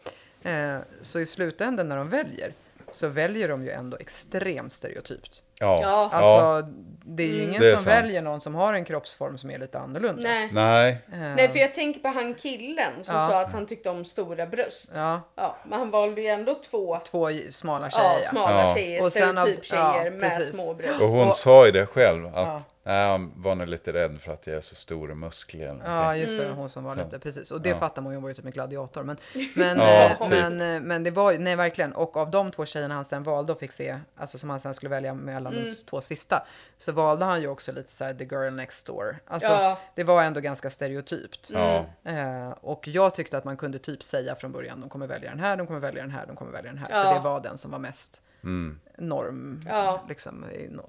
eh, 0.42 0.82
så 1.00 1.20
i 1.20 1.26
slutändan 1.26 1.88
när 1.88 1.96
de 1.96 2.09
väljer, 2.09 2.54
så 2.96 3.09
väljer 3.09 3.48
de 3.48 3.64
ju 3.64 3.70
ändå 3.70 3.96
extremt 4.00 4.72
stereotypt. 4.72 5.42
Ja. 5.61 5.78
Ja. 5.82 6.11
Alltså, 6.12 6.68
det 7.04 7.22
är 7.22 7.26
ju 7.26 7.42
ingen 7.42 7.61
Det 7.61 7.68
är 7.70 7.74
som 7.76 7.85
sant. 7.85 7.96
väljer 7.96 8.22
någon 8.22 8.40
som 8.40 8.54
har 8.54 8.74
en 8.74 8.85
kroppsform 8.85 9.38
som 9.38 9.50
är 9.50 9.59
lite 9.59 9.78
annorlunda. 9.78 10.22
nej. 10.22 10.48
Nej, 10.52 11.02
Nej, 11.37 11.48
för 11.48 11.59
jag 11.59 11.74
tänker 11.74 12.00
på 12.00 12.09
han 12.09 12.35
killen 12.35 12.92
som 13.04 13.14
Ja. 13.14 13.28
sa 13.28 13.40
att 13.40 13.52
han 13.52 13.66
tyckte 13.66 13.90
om 13.90 14.04
stora 14.04 14.46
bröst. 14.46 14.90
Ja, 14.94 15.20
Ja, 15.37 15.56
men 15.66 15.78
han 15.78 15.90
valde 15.90 16.20
ju 16.20 16.26
ändå 16.28 16.54
två 16.70 16.98
två 17.04 17.28
smala 17.50 17.90
tjejer. 17.90 18.04
ja, 18.22 18.28
smala 18.30 18.61
Ja. 18.68 18.74
tjejer, 18.74 19.02
Och 19.02 19.12
sen 19.12 19.38
av- 19.38 19.42
stereotyptjejer 19.42 20.04
ja, 20.04 20.11
med 20.11 20.20
precis. 20.20 20.54
små 20.54 20.74
bröst. 20.74 21.02
och 21.02 21.09
hon 21.09 21.28
Och- 21.28 21.35
sa 21.35 21.66
ju 21.66 21.72
det 21.72 21.87
själv. 21.87 22.26
Att 22.26 22.35
Ja. 22.35 22.62
Nej, 22.87 23.09
han 23.11 23.33
var 23.37 23.55
nog 23.55 23.68
lite 23.68 23.92
rädd 23.92 24.20
för 24.20 24.33
att 24.33 24.46
jag 24.46 24.57
är 24.57 24.61
så 24.61 24.75
stor 24.75 25.11
och 25.11 25.16
musklig. 25.16 25.62
eller 25.62 25.83
Ja, 25.87 26.16
just 26.16 26.37
det. 26.37 26.44
Mm. 26.44 26.57
Hon 26.57 26.68
som 26.68 26.85
var 26.85 26.94
Så. 26.96 27.05
lite, 27.05 27.18
precis. 27.18 27.51
Och 27.51 27.61
det 27.61 27.68
Ja. 27.68 27.79
fattar 27.79 28.03
man 28.03 28.12
ju, 28.12 28.16
hon 28.16 28.22
var 28.22 28.31
ju 28.31 28.35
typ 28.35 28.44
en 28.44 28.51
gladiator. 28.51 29.03
Men, 29.03 29.16
men, 29.55 29.79
Ja, 29.79 30.05
eh, 30.05 30.18
typ. 30.18 30.31
men, 30.31 30.61
eh, 30.77 30.81
men 30.81 31.03
det 31.05 31.11
var 31.11 31.33
ju, 31.33 31.38
nej 31.38 31.57
verkligen. 31.57 31.92
Och 31.92 32.16
av 32.16 32.31
de 32.31 32.51
två 32.51 32.66
tjejerna 32.66 32.94
han 32.94 33.05
sen 33.05 33.22
valde 33.22 33.53
och 33.53 33.59
fick 33.59 33.72
se, 33.72 33.99
alltså 34.16 34.38
som 34.38 34.51
han 34.51 34.61
sen 34.61 34.75
skulle 34.75 34.90
välja 34.90 35.14
mellan 35.14 35.53
Mm. 35.53 35.64
de 35.64 35.75
två 35.75 36.01
sista, 36.01 36.46
så 36.79 36.92
valde 36.92 37.25
han 37.25 37.40
ju 37.40 37.49
också 37.49 37.72
lite 37.72 37.90
så 37.92 38.05
här 38.05 38.14
the 38.14 38.25
girl 38.25 38.53
next 38.53 38.87
door. 38.87 39.16
Alltså, 39.27 39.53
Ja. 39.53 39.79
det 39.94 40.05
var 40.05 40.22
ändå 40.22 40.40
ganska 40.40 40.70
stereotypt. 40.70 41.51
Ja. 41.53 41.85
Eh, 42.05 42.51
och 42.61 42.88
jag 42.88 43.14
tyckte 43.14 43.38
att 43.38 43.44
man 43.44 43.57
kunde 43.57 43.79
typ 43.79 44.03
säga 44.03 44.35
från 44.35 44.53
början, 44.53 44.81
de 44.81 44.90
kommer 44.90 45.07
välja 45.07 45.31
den 45.31 45.40
här, 45.40 45.57
de 45.57 45.66
kommer 45.66 45.81
välja 45.81 46.03
den 46.03 46.11
här, 46.11 46.27
de 46.27 46.37
kommer 46.37 46.53
välja 46.53 46.70
den 46.70 46.79
här. 46.79 46.88
Ja. 46.90 47.03
För 47.05 47.14
det 47.14 47.20
var 47.20 47.40
den 47.40 47.59
som 47.59 47.70
var 47.70 47.79
mest 47.79 48.20
Mm. 48.46 48.80
norm, 48.98 49.62
Ja. 49.68 50.04
liksom 50.09 50.44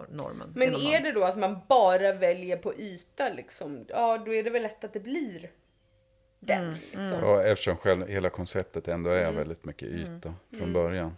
normen. 0.10 0.54
Men 0.56 0.68
inom 0.68 0.82
är 0.82 0.92
man. 0.94 1.04
det 1.04 1.12
då 1.12 1.24
att 1.24 1.38
man 1.38 1.60
bara 1.70 2.14
väljer 2.14 2.58
på 2.58 2.74
yta 2.76 3.30
liksom, 3.30 3.86
ja 3.90 4.18
då 4.26 4.34
är 4.34 4.44
det 4.44 4.50
väl 4.50 4.62
lätt 4.64 4.84
att 4.84 4.94
det 4.94 5.00
blir 5.00 5.50
den. 6.40 6.64
Mm, 6.64 6.74
Liksom. 6.92 7.24
Och 7.30 7.44
eftersom 7.46 7.78
själv, 7.78 8.08
hela 8.08 8.30
konceptet 8.30 8.88
ändå 8.88 9.10
är 9.10 9.22
Mm. 9.24 9.36
väldigt 9.36 9.66
mycket 9.66 9.88
yta 9.88 10.34
från 10.58 10.74
början. 10.74 11.16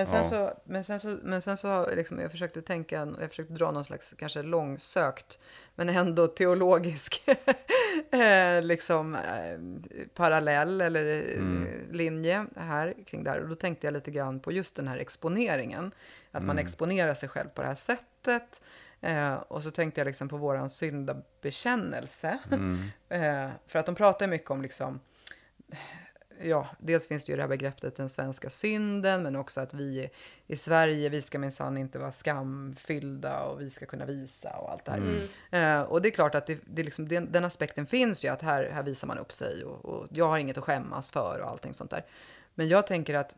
Men 0.00 0.06
sen 0.06 0.16
Ja. 0.16 0.24
så, 0.24 0.60
men 0.64 0.84
sen 0.84 1.00
så, 1.00 1.18
men 1.22 1.42
sen 1.42 1.56
så 1.56 1.90
liksom, 1.94 2.18
jag 2.20 2.30
försökte 2.30 2.62
tänka, 2.62 3.08
jag 3.20 3.28
försökte 3.30 3.52
dra 3.54 3.70
någon 3.70 3.84
slags 3.84 4.14
kanske 4.18 4.42
långsökt, 4.42 5.38
men 5.74 5.88
ändå 5.88 6.26
teologisk 6.26 7.22
eh, 8.10 8.62
liksom, 8.62 9.14
eh, 9.14 9.58
parallell 10.14 10.80
eller 10.80 11.22
eh, 11.36 11.92
linje 11.92 12.46
här 12.56 12.94
kring 13.06 13.24
det 13.24 13.30
här. 13.30 13.40
Och 13.40 13.48
då 13.48 13.54
tänkte 13.54 13.86
jag 13.86 13.92
lite 13.94 14.10
grann 14.10 14.40
på 14.40 14.52
just 14.52 14.76
den 14.76 14.88
här 14.88 14.96
exponeringen. 14.98 15.92
Att 16.32 16.42
man 16.42 16.58
exponerar 16.58 17.14
sig 17.14 17.28
själv 17.28 17.48
på 17.48 17.62
det 17.62 17.68
här 17.68 17.74
sättet. 17.74 18.60
Eh, 19.00 19.34
och 19.34 19.62
så 19.62 19.70
tänkte 19.70 20.00
jag 20.00 20.06
liksom 20.06 20.28
på 20.28 20.36
våran 20.36 20.70
syndabekännelse. 20.70 22.38
eh, 23.08 23.48
för 23.66 23.78
att 23.78 23.86
de 23.86 23.94
pratar 23.94 24.26
mycket 24.26 24.50
om 24.50 24.62
liksom 24.62 25.00
ja, 26.42 26.68
dels 26.78 27.08
finns 27.08 27.24
det 27.24 27.32
ju 27.32 27.36
det 27.36 27.42
här 27.42 27.48
begreppet 27.48 27.96
den 27.96 28.08
svenska 28.08 28.50
synden, 28.50 29.22
men 29.22 29.36
också 29.36 29.60
att 29.60 29.74
vi 29.74 30.10
i 30.46 30.56
Sverige, 30.56 31.08
vi 31.08 31.22
ska 31.22 31.38
minsann 31.38 31.78
inte 31.78 31.98
vara 31.98 32.12
skamfyllda 32.12 33.42
och 33.42 33.60
vi 33.60 33.70
ska 33.70 33.86
kunna 33.86 34.04
visa 34.04 34.56
och 34.56 34.72
allt 34.72 34.84
det 34.84 34.90
här. 34.90 35.20
Eh, 35.50 35.82
och 35.82 36.02
det 36.02 36.08
är 36.08 36.10
klart 36.10 36.34
att 36.34 36.46
det, 36.46 36.58
det 36.66 36.82
liksom, 36.82 37.08
den, 37.08 37.32
den 37.32 37.44
aspekten 37.44 37.86
finns 37.86 38.24
ju, 38.24 38.28
att 38.28 38.42
här, 38.42 38.70
här 38.74 38.82
visar 38.82 39.08
man 39.08 39.18
upp 39.18 39.32
sig 39.32 39.64
och, 39.64 39.84
och 39.84 40.06
jag 40.10 40.28
har 40.28 40.38
inget 40.38 40.58
att 40.58 40.64
skämmas 40.64 41.12
för 41.12 41.40
och 41.42 41.50
allting 41.50 41.74
sånt 41.74 41.90
där. 41.90 42.04
Men 42.54 42.68
jag 42.68 42.86
tänker 42.86 43.14
att 43.14 43.34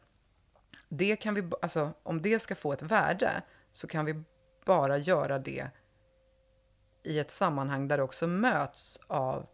det 0.89 1.17
kan 1.17 1.35
vi, 1.35 1.51
alltså 1.63 1.91
om 2.03 2.23
det 2.23 2.43
ska 2.43 2.55
få 2.55 2.73
ett 2.73 2.83
värde 2.83 3.43
så 3.73 3.87
kan 3.87 4.05
vi 4.05 4.23
bara 4.65 4.99
göra 4.99 5.39
det 5.39 5.67
i 7.03 7.19
ett 7.19 7.31
sammanhang 7.31 7.89
där 7.89 7.97
det 7.97 8.03
också 8.03 8.27
möts 8.27 9.01
av 9.07 9.47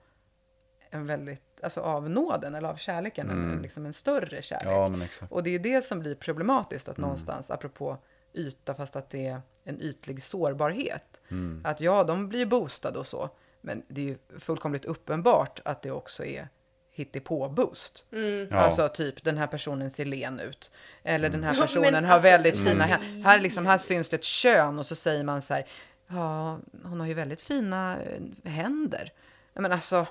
en 0.90 1.06
väldigt, 1.06 1.42
alltså 1.62 1.80
av 1.80 2.10
nåden 2.10 2.54
eller 2.54 2.68
av 2.68 2.76
kärleken, 2.76 3.30
en, 3.30 3.62
liksom 3.62 3.86
en 3.86 3.92
större 3.92 4.42
kärlek. 4.42 4.66
Ja, 4.66 4.88
men 4.88 5.02
exakt. 5.02 5.32
Och 5.32 5.42
det 5.42 5.50
är 5.54 5.58
det 5.58 5.84
som 5.84 6.00
blir 6.00 6.14
problematiskt, 6.14 6.88
att 6.88 6.96
någonstans, 6.96 7.50
apropå 7.50 7.98
yta, 8.34 8.74
fast 8.74 8.96
att 8.96 9.10
det 9.10 9.26
är 9.26 9.40
en 9.64 9.80
ytlig 9.80 10.22
sårbarhet. 10.22 11.20
Att 11.64 11.80
ja, 11.80 12.04
de 12.04 12.28
blir 12.28 12.46
boostade 12.46 12.98
och 12.98 13.06
så, 13.06 13.30
men 13.60 13.82
det 13.88 14.00
är 14.00 14.04
ju 14.04 14.18
fullkomligt 14.38 14.84
uppenbart 14.84 15.60
att 15.64 15.82
det 15.82 15.90
också 15.90 16.24
är 16.24 16.48
hittepå-boost. 16.92 18.04
Ja. 18.50 18.56
Alltså 18.56 18.88
typ, 18.88 19.24
den 19.24 19.38
här 19.38 19.46
personen 19.46 19.90
ser 19.90 20.04
len 20.04 20.40
ut. 20.40 20.70
Eller 21.02 21.30
den 21.30 21.44
här 21.44 21.54
Ja, 21.54 21.60
personen 21.62 21.92
men 21.92 22.04
har 22.04 22.12
alltså- 22.12 22.28
väldigt 22.28 22.58
fina 22.58 22.84
händer. 22.84 23.22
Här, 23.30 23.40
liksom, 23.40 23.66
här 23.66 23.78
syns 23.78 24.08
det 24.08 24.16
ett 24.16 24.24
kön 24.24 24.78
och 24.78 24.86
så 24.86 24.94
säger 24.94 25.24
man 25.24 25.42
så 25.42 25.54
här, 25.54 25.66
ja, 26.08 26.58
hon 26.84 27.00
har 27.00 27.06
ju 27.06 27.14
väldigt 27.14 27.42
fina 27.42 27.96
eh, 28.02 28.50
händer. 28.50 29.12
Men 29.54 29.72
alltså, 29.72 30.06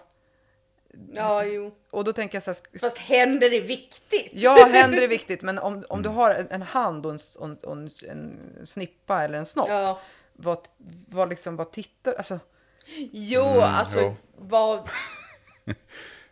Ja, 1.13 1.43
jo. 1.45 1.71
och 1.91 2.03
då 2.03 2.13
tänker 2.13 2.35
jag 2.35 2.43
så 2.43 2.51
här, 2.51 2.79
Fast 2.79 2.97
händer 2.97 3.53
är 3.53 3.61
viktigt. 3.61 4.29
Ja, 4.33 4.67
händer 4.71 5.01
är 5.01 5.07
viktigt, 5.07 5.41
men 5.41 5.59
om, 5.59 5.85
om 5.89 6.01
du 6.01 6.09
har 6.09 6.31
en, 6.31 6.47
en 6.49 6.61
hand 6.61 7.05
och 7.05 7.11
en, 7.11 7.19
och 7.63 7.71
en, 7.71 7.89
en, 8.09 8.39
snippa 8.65 9.23
eller 9.23 9.37
en 9.37 9.45
snopp, 9.45 9.69
Ja. 9.69 9.99
vad, 10.33 10.57
vad, 11.09 11.29
liksom, 11.29 11.55
vad 11.55 11.71
tittar... 11.71 12.13
Alltså, 12.13 12.39
Jo, 13.11 13.43
alltså 13.61 13.99
jo. 13.99 14.15
vad... 14.37 14.89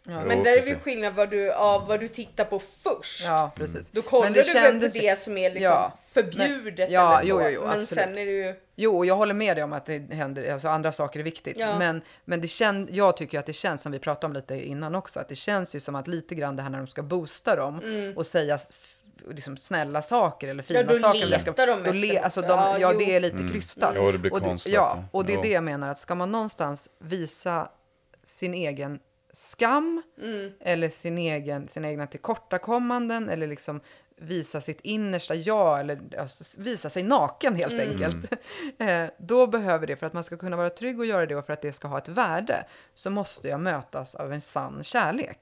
Jo, 0.07 0.19
Men 0.27 0.43
där 0.43 0.57
är 0.57 0.61
väl 0.61 0.75
skillnad 0.79 1.13
vad 1.15 1.29
du, 1.29 1.51
av 1.53 1.87
vad 1.87 1.99
du 1.99 2.07
tittar 2.07 2.45
på 2.45 2.59
först. 2.59 3.23
ja, 3.23 3.51
precis. 3.55 3.91
Då 3.91 4.01
kollar 4.01 4.23
Men 4.25 4.33
du 4.33 4.41
det 4.41 4.53
väl 4.53 4.63
kändes- 4.63 4.93
på 4.93 4.99
det 4.99 5.19
som 5.19 5.37
är 5.37 5.49
liksom 5.49 5.63
Ja. 5.63 5.97
förbjudet 6.13 6.91
Ja, 6.91 7.19
eller 7.19 7.21
så. 7.21 7.27
jo, 7.27 7.41
jo, 7.43 7.49
jo, 7.53 7.61
men 7.61 7.69
absolut. 7.69 8.03
sen 8.03 8.17
är 8.17 8.25
det 8.25 8.31
ju... 8.31 8.55
Jo, 8.75 9.05
jag 9.05 9.15
håller 9.15 9.33
med 9.33 9.57
dig 9.57 9.63
om 9.63 9.73
att 9.73 9.85
det 9.85 10.13
händer, 10.13 10.51
alltså 10.53 10.67
andra 10.67 10.91
saker 10.91 11.19
är 11.19 11.23
viktigt. 11.23 11.57
Ja. 11.59 11.79
Men, 11.79 12.01
men 12.25 12.41
det 12.41 12.47
kän, 12.47 12.87
jag 12.91 13.17
tycker 13.17 13.39
att 13.39 13.45
det 13.45 13.53
känns, 13.53 13.81
som 13.81 13.91
vi 13.91 13.99
pratade 13.99 14.25
om 14.25 14.33
lite 14.33 14.55
innan 14.67 14.95
också, 14.95 15.19
att 15.19 15.27
det 15.29 15.35
känns 15.35 15.75
ju 15.75 15.79
som 15.79 15.95
att 15.95 16.07
lite 16.07 16.35
grann 16.35 16.55
det 16.55 16.61
här 16.63 16.69
när 16.69 16.77
de 16.77 16.87
ska 16.87 17.03
boosta 17.03 17.55
dem 17.55 17.81
och 18.15 18.25
säga 18.27 18.59
liksom 19.31 19.57
snälla 19.57 20.01
saker 20.01 20.47
eller 20.47 20.63
fina 20.63 20.79
Mm. 20.79 20.93
då 20.93 20.99
saker. 20.99 21.25
letar 21.25 21.67
de 21.67 21.83
då 21.83 21.91
le, 21.91 22.07
efter 22.09 22.23
alltså 22.23 22.41
de, 22.41 22.47
Ja, 22.49 22.79
ja, 22.79 22.93
det 22.93 23.15
är 23.15 23.19
lite 23.19 23.47
krystat. 23.51 23.93
Jo, 23.97 24.11
det 24.11 24.17
blir 24.17 24.33
och 24.33 24.41
konstlat, 24.41 24.73
Ja, 24.73 24.93
ja. 24.97 25.03
och 25.11 25.25
det 25.25 25.33
är 25.33 25.41
det 25.41 25.49
jag 25.51 25.63
menar, 25.63 25.89
att 25.91 25.99
ska 25.99 26.15
man 26.15 26.31
någonstans 26.31 26.89
visa 26.99 27.69
sin 28.23 28.53
egen 28.53 28.99
skam 29.35 30.01
Mm. 30.21 30.51
eller 30.59 30.89
sin 30.89 31.17
egen, 31.17 31.67
sina 31.67 31.89
egna 31.89 32.07
tillkortakommanden 32.07 33.29
eller 33.29 33.47
liksom 33.47 33.81
visa 34.17 34.61
sitt 34.61 34.79
innersta 34.81 35.35
jag 35.35 35.79
eller 35.79 35.99
alltså, 36.19 36.61
visa 36.61 36.89
sig 36.89 37.03
naken 37.03 37.55
helt 37.55 37.73
Mm. 37.73 37.89
enkelt. 37.91 38.33
Eh, 38.79 39.05
Då 39.17 39.47
behöver 39.47 39.87
det, 39.87 39.95
för 39.95 40.07
att 40.07 40.13
man 40.13 40.23
ska 40.23 40.37
kunna 40.37 40.57
vara 40.57 40.69
trygg 40.69 40.99
och 40.99 41.05
göra 41.05 41.25
det 41.25 41.35
och 41.35 41.45
för 41.45 41.53
att 41.53 41.61
det 41.61 41.73
ska 41.73 41.87
ha 41.87 41.97
ett 41.97 42.07
värde, 42.09 42.65
så 42.93 43.09
måste 43.09 43.47
jag 43.47 43.59
mötas 43.59 44.15
av 44.15 44.33
en 44.33 44.41
sann 44.41 44.83
kärlek. 44.83 45.39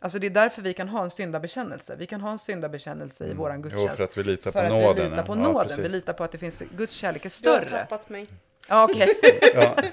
Alltså 0.00 0.18
det 0.18 0.26
är 0.26 0.30
därför 0.30 0.62
vi 0.62 0.72
kan 0.74 0.88
ha 0.88 1.04
en 1.04 1.10
syndabekännelse. 1.10 1.96
Vi 1.98 2.06
kan 2.06 2.20
ha 2.20 2.30
en 2.30 2.38
syndabekännelse 2.38 3.26
i 3.26 3.34
våran 3.34 3.62
gudstjänst. 3.62 3.86
Jo, 3.90 3.96
för 3.96 4.04
att 4.04 4.16
vi 4.16 4.22
litar 4.22 4.50
på 4.52 4.58
För 4.58 4.64
att 4.64 4.70
nåden, 4.72 4.94
vi 4.96 5.02
litar 5.02 5.16
ja. 5.16 5.22
på 5.22 5.32
Ja, 5.32 5.36
nåden. 5.36 5.66
precis. 5.68 5.84
vi 5.84 5.88
litar 5.88 6.12
på 6.12 6.24
att 6.24 6.32
det 6.32 6.38
finns, 6.38 6.62
Guds 6.76 6.94
kärlek 6.94 7.24
är 7.24 7.42
Du 7.42 7.48
har 7.50 7.56
större. 7.58 7.78
tappat 7.78 8.08
mig. 8.08 8.26
Ja, 8.68 8.84
okej. 8.90 9.08
Ja. 9.54 9.76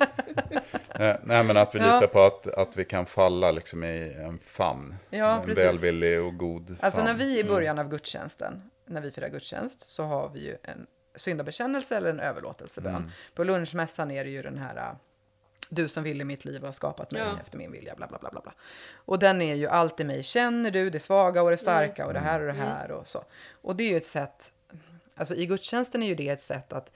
Eh, 1.00 1.16
Nej, 1.24 1.44
men 1.44 1.58
att 1.58 1.76
vi 1.76 1.80
Ja. 1.80 1.86
litar 1.96 2.08
på 2.08 2.22
att, 2.22 2.48
att 2.48 2.78
vi 2.78 2.86
kan 2.86 3.06
falla 3.06 3.52
liksom 3.52 3.84
i 3.84 4.14
en 4.14 4.40
famn. 4.40 4.96
Ja, 5.10 5.36
en 5.40 5.46
precis. 5.46 5.64
välvillig 5.64 6.22
och 6.22 6.38
god 6.38 6.76
Alltså 6.80 7.00
när 7.00 7.08
famn. 7.08 7.18
vi 7.20 7.40
är 7.40 7.44
i 7.46 7.48
början 7.48 7.80
av 7.80 7.90
gudstjänsten, 7.90 8.70
när 8.86 9.02
vi 9.02 9.12
firar 9.12 9.30
gudstjänst, 9.30 9.90
så 9.90 10.04
har 10.04 10.30
vi 10.30 10.40
ju 10.40 10.58
en 10.64 10.88
syndabekännelse 11.16 11.98
eller 11.98 12.10
en 12.10 12.20
överlåtelsebön. 12.20 13.12
På 13.36 13.44
lunchmässan 13.44 14.12
är 14.12 14.24
det 14.24 14.30
ju 14.30 14.42
den 14.42 14.58
här 14.58 14.78
äh, 14.78 14.92
du 15.70 15.90
som 15.90 16.04
vill 16.04 16.22
i 16.22 16.24
mitt 16.24 16.46
liv 16.46 16.64
har 16.64 16.72
skapat 16.72 17.12
mig 17.12 17.22
Ja. 17.22 17.40
efter 17.42 17.58
min 17.58 17.72
vilja, 17.72 17.96
bla 17.96 18.08
bla 18.08 18.18
bla 18.18 18.30
bla 18.30 18.42
bla. 18.42 18.54
Och 18.94 19.20
den 19.20 19.42
är 19.42 19.56
ju 19.56 19.68
allt 19.68 20.00
i 20.00 20.04
mig 20.04 20.24
känner 20.24 20.72
du, 20.72 20.90
det 20.90 21.00
svaga 21.00 21.44
och 21.44 21.50
det 21.52 21.58
starka 21.58 22.06
och 22.06 22.14
det 22.14 22.20
här 22.20 22.40
och 22.40 22.46
det 22.48 22.54
här 22.62 22.92
och 22.92 23.08
så. 23.08 23.24
Och 23.62 23.76
det 23.76 23.84
är 23.84 23.90
ju 23.90 23.98
ett 23.98 24.06
sätt, 24.06 24.52
alltså 25.16 25.36
i 25.36 25.46
gudstjänsten 25.46 26.04
är 26.04 26.08
ju 26.08 26.16
det 26.16 26.30
ett 26.30 26.42
sätt 26.42 26.74
att 26.74 26.92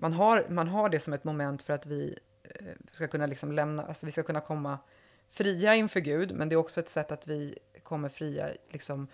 man 0.00 0.12
har, 0.12 0.46
man 0.48 0.68
har 0.68 0.88
det 0.88 1.00
som 1.00 1.12
ett 1.12 1.24
moment 1.24 1.62
för 1.62 1.72
att 1.72 1.86
vi 1.86 2.18
eh, 2.44 2.66
ska 2.92 3.08
kunna 3.08 3.26
liksom 3.26 3.52
lämna, 3.52 3.82
alltså 3.86 4.06
vi 4.06 4.12
ska 4.12 4.22
kunna 4.22 4.40
komma 4.40 4.78
fria 5.28 5.74
inför 5.74 6.00
Gud, 6.00 6.32
men 6.32 6.48
det 6.48 6.54
är 6.54 6.56
också 6.56 6.80
ett 6.80 6.88
sätt 6.88 7.12
att 7.12 7.26
vi 7.26 7.58
kommer 7.82 8.08
fria 8.08 8.48
liksom 8.70 9.08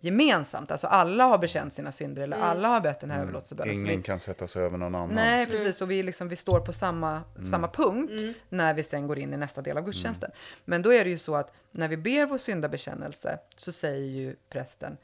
gemensamt. 0.00 0.70
Alltså 0.70 0.86
alla 0.86 1.24
har 1.24 1.38
bekänt 1.38 1.72
sina 1.72 1.92
synder 1.92 2.22
eller 2.22 2.36
alla 2.36 2.68
har 2.68 2.80
bett 2.80 3.00
den 3.00 3.10
här 3.10 3.20
överlåtelsebönen. 3.20 3.74
Så 3.74 3.80
Ingen 3.80 3.96
vi- 3.96 4.02
kan 4.02 4.20
sätta 4.20 4.46
sig 4.46 4.62
över 4.62 4.78
någon 4.78 4.94
annan. 4.94 5.14
Nej, 5.14 5.46
precis. 5.46 5.80
Och 5.82 5.90
vi, 5.90 6.02
liksom, 6.02 6.28
vi 6.28 6.36
står 6.36 6.60
på 6.60 6.72
samma, 6.72 7.22
samma 7.50 7.68
punkt 7.68 8.36
när 8.48 8.74
vi 8.74 8.82
sen 8.82 9.06
går 9.06 9.18
in 9.18 9.34
i 9.34 9.36
nästa 9.36 9.62
del 9.62 9.78
av 9.78 9.84
gudstjänsten. 9.84 10.30
Men 10.64 10.82
då 10.82 10.92
är 10.92 11.04
det 11.04 11.10
ju 11.10 11.18
så 11.18 11.34
att 11.36 11.52
när 11.70 11.88
vi 11.88 11.96
ber 11.96 12.26
vår 12.26 12.38
syndabekännelse 12.38 13.38
så 13.56 13.72
säger 13.72 14.06
ju 14.06 14.36
prästen 14.48 14.96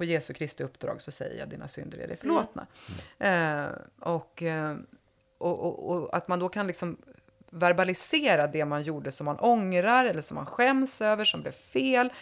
på 0.00 0.04
Jesu 0.04 0.32
Kristi 0.34 0.62
uppdrag 0.64 1.02
så 1.02 1.10
säger 1.10 1.38
jag 1.38 1.48
dina 1.48 1.68
synder 1.68 1.98
är 1.98 2.08
dig 2.08 2.16
förlåtna. 2.16 2.66
Eh, 3.18 3.66
och, 4.00 4.42
eh, 4.42 4.76
och, 5.38 5.60
och, 5.66 5.90
och 6.02 6.16
att 6.16 6.28
man 6.28 6.38
då 6.38 6.48
kan 6.48 6.66
liksom 6.66 6.96
verbalisera 7.50 8.46
det 8.46 8.64
man 8.64 8.82
gjorde 8.82 9.10
som 9.12 9.24
man 9.24 9.38
ångrar 9.38 10.04
eller 10.04 10.22
som 10.22 10.34
man 10.34 10.46
skäms 10.46 11.00
över, 11.00 11.24
som 11.24 11.40
blev 11.42 11.52
fel. 11.52 12.12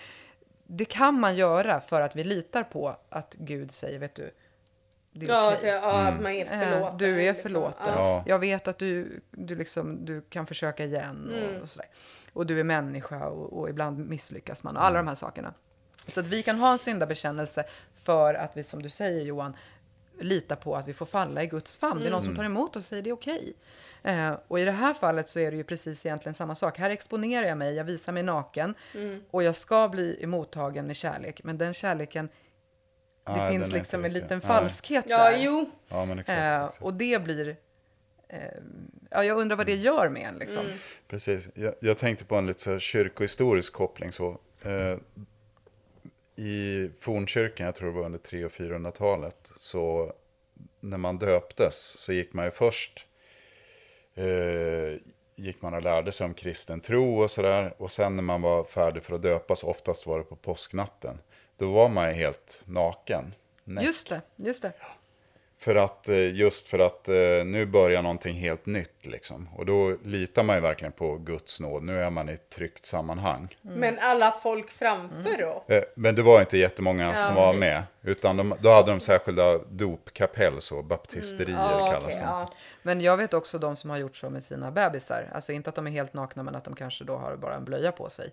Det 0.66 0.84
kan 0.84 1.20
man 1.20 1.36
göra 1.36 1.80
för 1.80 2.00
att 2.00 2.16
vi 2.16 2.24
litar 2.24 2.62
på 2.62 2.96
att 3.08 3.34
Gud 3.38 3.70
säger, 3.70 3.98
vet 3.98 4.14
du, 4.14 4.30
det 5.12 5.26
är 5.26 5.30
Ja, 5.30 5.54
okej. 5.56 5.70
att, 5.70 5.82
ja 5.82 5.90
att 6.06 6.22
man 6.22 6.32
är 6.32 6.44
Eh, 6.52 6.70
förlåten. 6.70 6.98
Du 6.98 7.12
är 7.12 7.16
liksom. 7.16 7.42
förlåten. 7.42 7.86
Ja. 7.86 7.94
Ja. 7.96 8.24
Jag 8.26 8.38
vet 8.38 8.68
att 8.68 8.78
du, 8.78 9.20
du, 9.30 9.54
liksom, 9.56 10.04
du 10.04 10.20
kan 10.20 10.46
försöka 10.46 10.84
igen 10.84 11.30
och, 11.32 11.48
Mm. 11.48 11.62
och 11.62 11.68
sådär. 11.68 11.88
Och 12.32 12.46
du 12.46 12.60
är 12.60 12.64
människa 12.64 13.26
och, 13.28 13.58
och 13.60 13.68
ibland 13.70 13.98
misslyckas 14.08 14.62
man 14.64 14.76
och 14.76 14.84
alla 14.84 14.96
de 14.96 15.06
här 15.08 15.14
sakerna. 15.14 15.54
Så 16.09 16.21
att 16.21 16.27
vi 16.27 16.42
kan 16.42 16.59
ha 16.59 16.73
en 16.73 16.79
syndabekännelse 16.79 17.64
för 17.94 18.35
att 18.35 18.57
vi, 18.57 18.64
som 18.64 18.83
du 18.83 18.88
säger 18.88 19.21
Johan, 19.25 19.57
litar 20.21 20.57
på 20.57 20.77
att 20.77 20.88
vi 20.88 20.92
får 20.92 21.07
falla 21.07 21.42
i 21.42 21.47
Guds 21.47 21.79
famn. 21.79 22.01
Det 22.01 22.07
är 22.07 22.11
någon 22.11 22.21
Mm. 22.21 22.25
som 22.31 22.37
tar 22.37 22.44
emot 22.44 22.71
oss 22.71 22.77
och 22.77 22.85
säger 22.85 23.03
det 23.03 23.11
är 23.11 23.14
okej. 23.14 23.53
Eh, 24.03 24.33
och 24.49 24.61
i 24.61 24.64
det 24.64 24.71
här 24.73 24.94
fallet 24.94 25.29
så 25.29 25.38
är 25.40 25.51
det 25.51 25.57
ju 25.57 25.64
precis 25.64 26.07
egentligen 26.07 26.35
samma 26.35 26.55
sak. 26.55 26.79
Här 26.79 26.90
exponerar 26.90 27.47
jag 27.47 27.59
mig, 27.59 27.75
jag 27.75 27.85
visar 27.85 28.12
mig 28.12 28.23
naken 28.23 28.75
Mm. 28.94 29.23
och 29.31 29.42
jag 29.42 29.57
ska 29.57 29.88
bli 29.88 30.18
emottagen 30.25 30.87
med 30.87 30.97
kärlek. 30.97 31.40
Men 31.44 31.59
den 31.59 31.75
kärleken, 31.75 32.29
det 33.27 33.33
Nej, 33.37 33.51
finns 33.53 33.73
liksom 33.73 34.05
en 34.05 34.12
liten 34.12 34.38
Nej. 34.38 34.40
falskhet 34.47 35.05
Ja, 35.09 35.31
där. 35.31 35.37
jo. 35.38 35.71
Ja, 35.88 36.05
men 36.05 36.18
exakt. 36.18 36.38
Eh, 36.81 36.83
och 36.87 36.94
det 36.94 37.23
blir... 37.25 37.57
Eh, 38.29 38.38
ja, 39.11 39.25
jag 39.25 39.38
undrar 39.38 39.57
vad 39.57 39.66
det 39.66 39.75
gör 39.75 40.09
med 40.09 40.23
en. 40.23 40.35
Liksom. 40.38 40.64
Mm. 40.66 40.79
Precis. 41.09 41.49
Jag, 41.55 41.75
jag 41.81 41.99
tänkte 41.99 42.25
på 42.25 42.37
en 42.37 42.47
lite 42.47 42.61
så 42.62 42.79
kyrkohistorisk 42.79 43.73
koppling. 43.73 44.12
Så, 44.12 44.29
eh, 44.62 44.99
i 46.38 46.90
fornkyrkan, 47.01 47.66
jag 47.66 47.74
tror 47.74 47.88
det 47.88 47.94
var 47.94 48.05
under 48.05 48.18
300 48.18 48.46
och 48.46 48.53
400-talet, 48.53 49.51
så 49.57 50.12
när 50.81 50.98
man 50.98 51.18
döptes 51.18 51.77
så 51.77 52.12
gick 52.12 52.33
man 52.33 52.44
ju 52.44 52.51
först 52.51 53.07
eh, 54.14 55.01
gick 55.37 55.62
man 55.62 55.74
och 55.74 55.83
lärde 55.83 56.12
sig 56.12 56.24
om 56.24 56.35
kristen 56.35 56.81
tro 56.81 57.22
och 57.22 57.31
sådär. 57.31 57.74
Och 57.79 57.90
sen 57.90 58.16
när 58.16 58.22
man 58.22 58.42
var 58.42 58.64
färdig 58.64 59.03
för 59.03 59.14
att 59.14 59.22
döpas, 59.22 59.64
oftast 59.64 60.07
var 60.07 60.18
det 60.18 60.24
på 60.24 60.37
påsknatten, 60.37 61.18
då 61.57 61.72
var 61.72 61.88
man 61.88 62.09
ju 62.09 62.14
helt 62.14 62.62
naken. 62.66 63.35
näck. 63.64 63.85
Just 63.85 64.09
det, 64.09 64.20
just 64.37 64.62
det. 64.62 64.72
För 65.61 65.75
att, 65.77 66.09
eh, 66.09 66.35
just 66.35 66.68
för 66.68 66.79
att 66.79 67.09
eh, 67.09 67.14
nu 67.44 67.66
börjar 67.66 68.03
någonting 68.03 68.37
helt 68.37 68.66
nytt 68.66 69.07
liksom. 69.07 69.49
Och 69.57 69.66
då 69.66 69.97
litar 70.05 70.42
man 70.42 70.57
ju 70.57 70.62
verkligen 70.62 70.92
på 70.92 71.16
Guds 71.16 71.61
nåd. 71.61 71.83
Nu 71.83 72.03
är 72.03 72.11
man 72.11 72.29
i 72.29 72.33
ett 72.33 72.51
tryggt 72.51 72.85
sammanhang. 72.85 73.57
Men 73.62 73.99
alla 74.01 74.31
folk 74.42 74.71
framför 74.71 75.38
då? 75.38 75.75
Eh, 75.75 75.83
Men 75.94 76.14
det 76.14 76.23
var 76.23 76.40
inte 76.40 76.59
jättemånga 76.59 77.16
som 77.16 77.35
var 77.35 77.55
med. 77.55 77.83
Utan 78.03 78.37
de, 78.37 78.55
då 78.61 78.71
hade 78.71 78.90
de 78.90 79.01
särskilda 79.01 79.59
dopkapell, 79.59 80.61
så 80.61 80.83
baptisterier 80.83 81.57
Ja, 81.57 81.87
kallas 81.90 82.05
okej, 82.05 82.18
de. 82.18 82.25
ja. 82.25 82.53
Men 82.83 83.01
jag 83.01 83.16
vet 83.16 83.35
också 83.35 83.59
de 83.59 83.77
som 83.77 83.90
har 83.90 83.97
gjort 83.97 84.16
så 84.16 84.31
med 84.31 84.42
sina 84.42 84.71
bebisar. 84.71 85.31
Alltså 85.35 85.53
inte 85.53 85.71
att 85.71 85.77
de 85.77 85.87
är 85.87 85.90
helt 85.90 86.14
nakna, 86.14 86.42
men 86.42 86.55
att 86.55 86.64
de 86.64 86.75
kanske 86.77 87.05
då 87.05 87.16
har 87.16 87.37
bara 87.37 87.55
en 87.55 87.64
blöja 87.64 87.92
på 87.92 88.11
sig. 88.11 88.31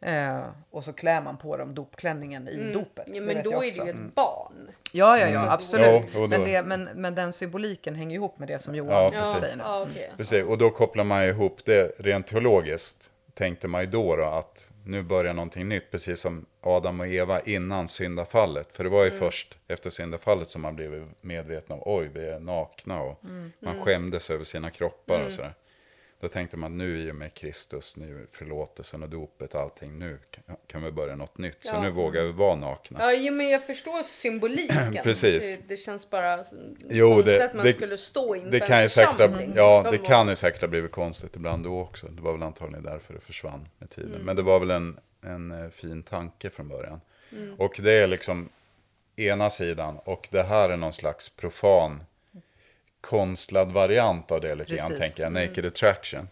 Eh, 0.00 0.44
och 0.70 0.84
så 0.84 0.92
klär 0.92 1.22
man 1.22 1.38
på 1.38 1.56
dem 1.56 1.74
dopklänningen 1.74 2.48
i 2.48 2.72
dopet. 2.72 3.08
Ja, 3.14 3.22
men 3.22 3.42
då 3.42 3.52
är 3.64 3.78
det 3.78 3.84
ju 3.84 3.90
ett 3.90 4.14
barn. 4.14 4.70
Ja, 4.92 5.18
ja, 5.18 5.28
ja, 5.28 5.52
absolut. 5.52 5.86
Jo, 5.90 6.02
jo, 6.14 6.20
då. 6.20 6.26
men, 6.28 6.44
det, 6.44 6.62
men, 6.62 6.84
men 6.94 7.14
den 7.14 7.32
symboliken 7.32 7.94
hänger 7.94 8.14
ihop 8.16 8.38
med 8.38 8.48
det 8.48 8.58
som 8.58 8.74
Johan 8.74 8.92
Ja, 8.92 9.10
Ja, 9.14 9.20
precis. 9.22 9.38
säger 9.40 9.56
nu. 9.56 9.62
ja 9.66 9.86
okej. 9.90 10.12
Precis, 10.16 10.44
och 10.44 10.58
då 10.58 10.70
kopplar 10.70 11.04
man 11.04 11.24
ihop 11.24 11.60
det 11.64 11.92
rent 11.98 12.26
teologiskt 12.26 13.10
tänkte 13.34 13.68
man 13.68 13.80
ju 13.80 13.86
då, 13.86 14.16
då 14.16 14.24
att 14.24 14.72
nu 14.84 15.02
börjar 15.02 15.34
någonting 15.34 15.68
nytt, 15.68 15.90
precis 15.90 16.20
som 16.20 16.46
Adam 16.60 17.00
och 17.00 17.06
Eva 17.06 17.40
innan 17.40 17.88
syndafallet. 17.88 18.76
För 18.76 18.84
det 18.84 18.90
var 18.90 19.04
ju 19.04 19.10
först 19.10 19.58
efter 19.68 19.90
syndafallet 19.90 20.48
som 20.48 20.62
man 20.62 20.76
blev 20.76 21.08
medveten 21.20 21.72
om, 21.72 21.82
oj, 21.84 22.10
vi 22.14 22.28
är 22.28 22.38
nakna 22.38 23.02
och 23.02 23.20
man 23.58 23.82
skämdes 23.82 24.30
över 24.30 24.44
sina 24.44 24.70
kroppar 24.70 25.24
och 25.26 25.32
sådär. 25.32 25.54
Då 26.20 26.28
tänkte 26.28 26.56
man 26.56 26.78
nu 26.78 27.02
i 27.02 27.10
och 27.10 27.14
med 27.14 27.34
Kristus, 27.34 27.96
nu 27.96 28.26
förlåtelsen 28.30 29.02
och 29.02 29.08
dopet 29.08 29.54
och 29.54 29.60
allting, 29.60 29.98
nu 29.98 30.18
kan- 30.30 30.56
kan 30.66 30.82
vi 30.82 30.90
börja 30.90 31.16
något 31.16 31.38
nytt. 31.38 31.58
Så 31.62 31.68
Ja. 31.74 31.82
nu 31.82 31.90
vågar 31.90 32.22
vi 32.24 32.32
vara 32.32 32.54
nakna. 32.56 32.98
Ja, 33.02 33.12
jo, 33.12 33.34
men 33.34 33.48
jag 33.48 33.66
förstår 33.66 34.02
symboliken. 34.02 34.96
Precis. 35.02 35.56
Det, 35.58 35.62
det 35.68 35.76
känns 35.76 36.10
bara 36.10 36.44
Jo, 36.88 37.12
konstigt 37.12 37.26
det- 37.38 37.44
att 37.44 37.54
man 37.54 37.64
det- 37.66 37.72
skulle 37.72 37.98
stå 37.98 38.34
inför 38.36 38.50
Det 38.50 38.60
kan, 38.60 38.78
en 38.78 38.88
säkert, 38.90 39.10
ha- 39.10 39.28
församling. 39.28 39.52
ja, 39.56 39.88
det 39.90 39.98
kan 39.98 40.28
ju 40.28 40.36
säkert 40.36 40.60
ha 40.60 40.68
blivit 40.68 40.92
konstigt 40.92 41.36
ibland 41.36 41.64
då 41.64 41.80
också. 41.80 42.06
Det 42.08 42.22
var 42.22 42.32
väl 42.32 42.42
antagligen 42.42 42.82
därför 42.84 43.14
det 43.14 43.20
försvann 43.20 43.68
med 43.78 43.90
tiden. 43.90 44.12
Mm. 44.14 44.22
Men 44.26 44.36
det 44.36 44.42
var 44.42 44.60
väl 44.60 44.70
en, 44.70 44.98
en 45.22 45.50
eh, 45.64 45.70
fin 45.70 46.02
tanke 46.02 46.50
från 46.50 46.68
början. 46.68 47.00
Mm. 47.32 47.54
Och 47.54 47.80
det 47.82 47.92
är 47.92 48.06
liksom 48.06 48.48
ena 49.16 49.50
sidan 49.50 49.98
och 50.04 50.28
det 50.30 50.42
här 50.42 50.68
är 50.70 50.76
någon 50.76 50.92
slags 50.92 51.28
profan 51.28 52.00
konstlad 53.06 53.72
variant 53.72 54.30
av 54.30 54.40
det 54.40 54.54
lite 54.54 54.76
grann, 54.76 54.98
tänker 54.98 55.22
jag. 55.22 55.30
Mm. 55.30 55.48
Naked 55.48 55.66
attraction. 55.66 56.28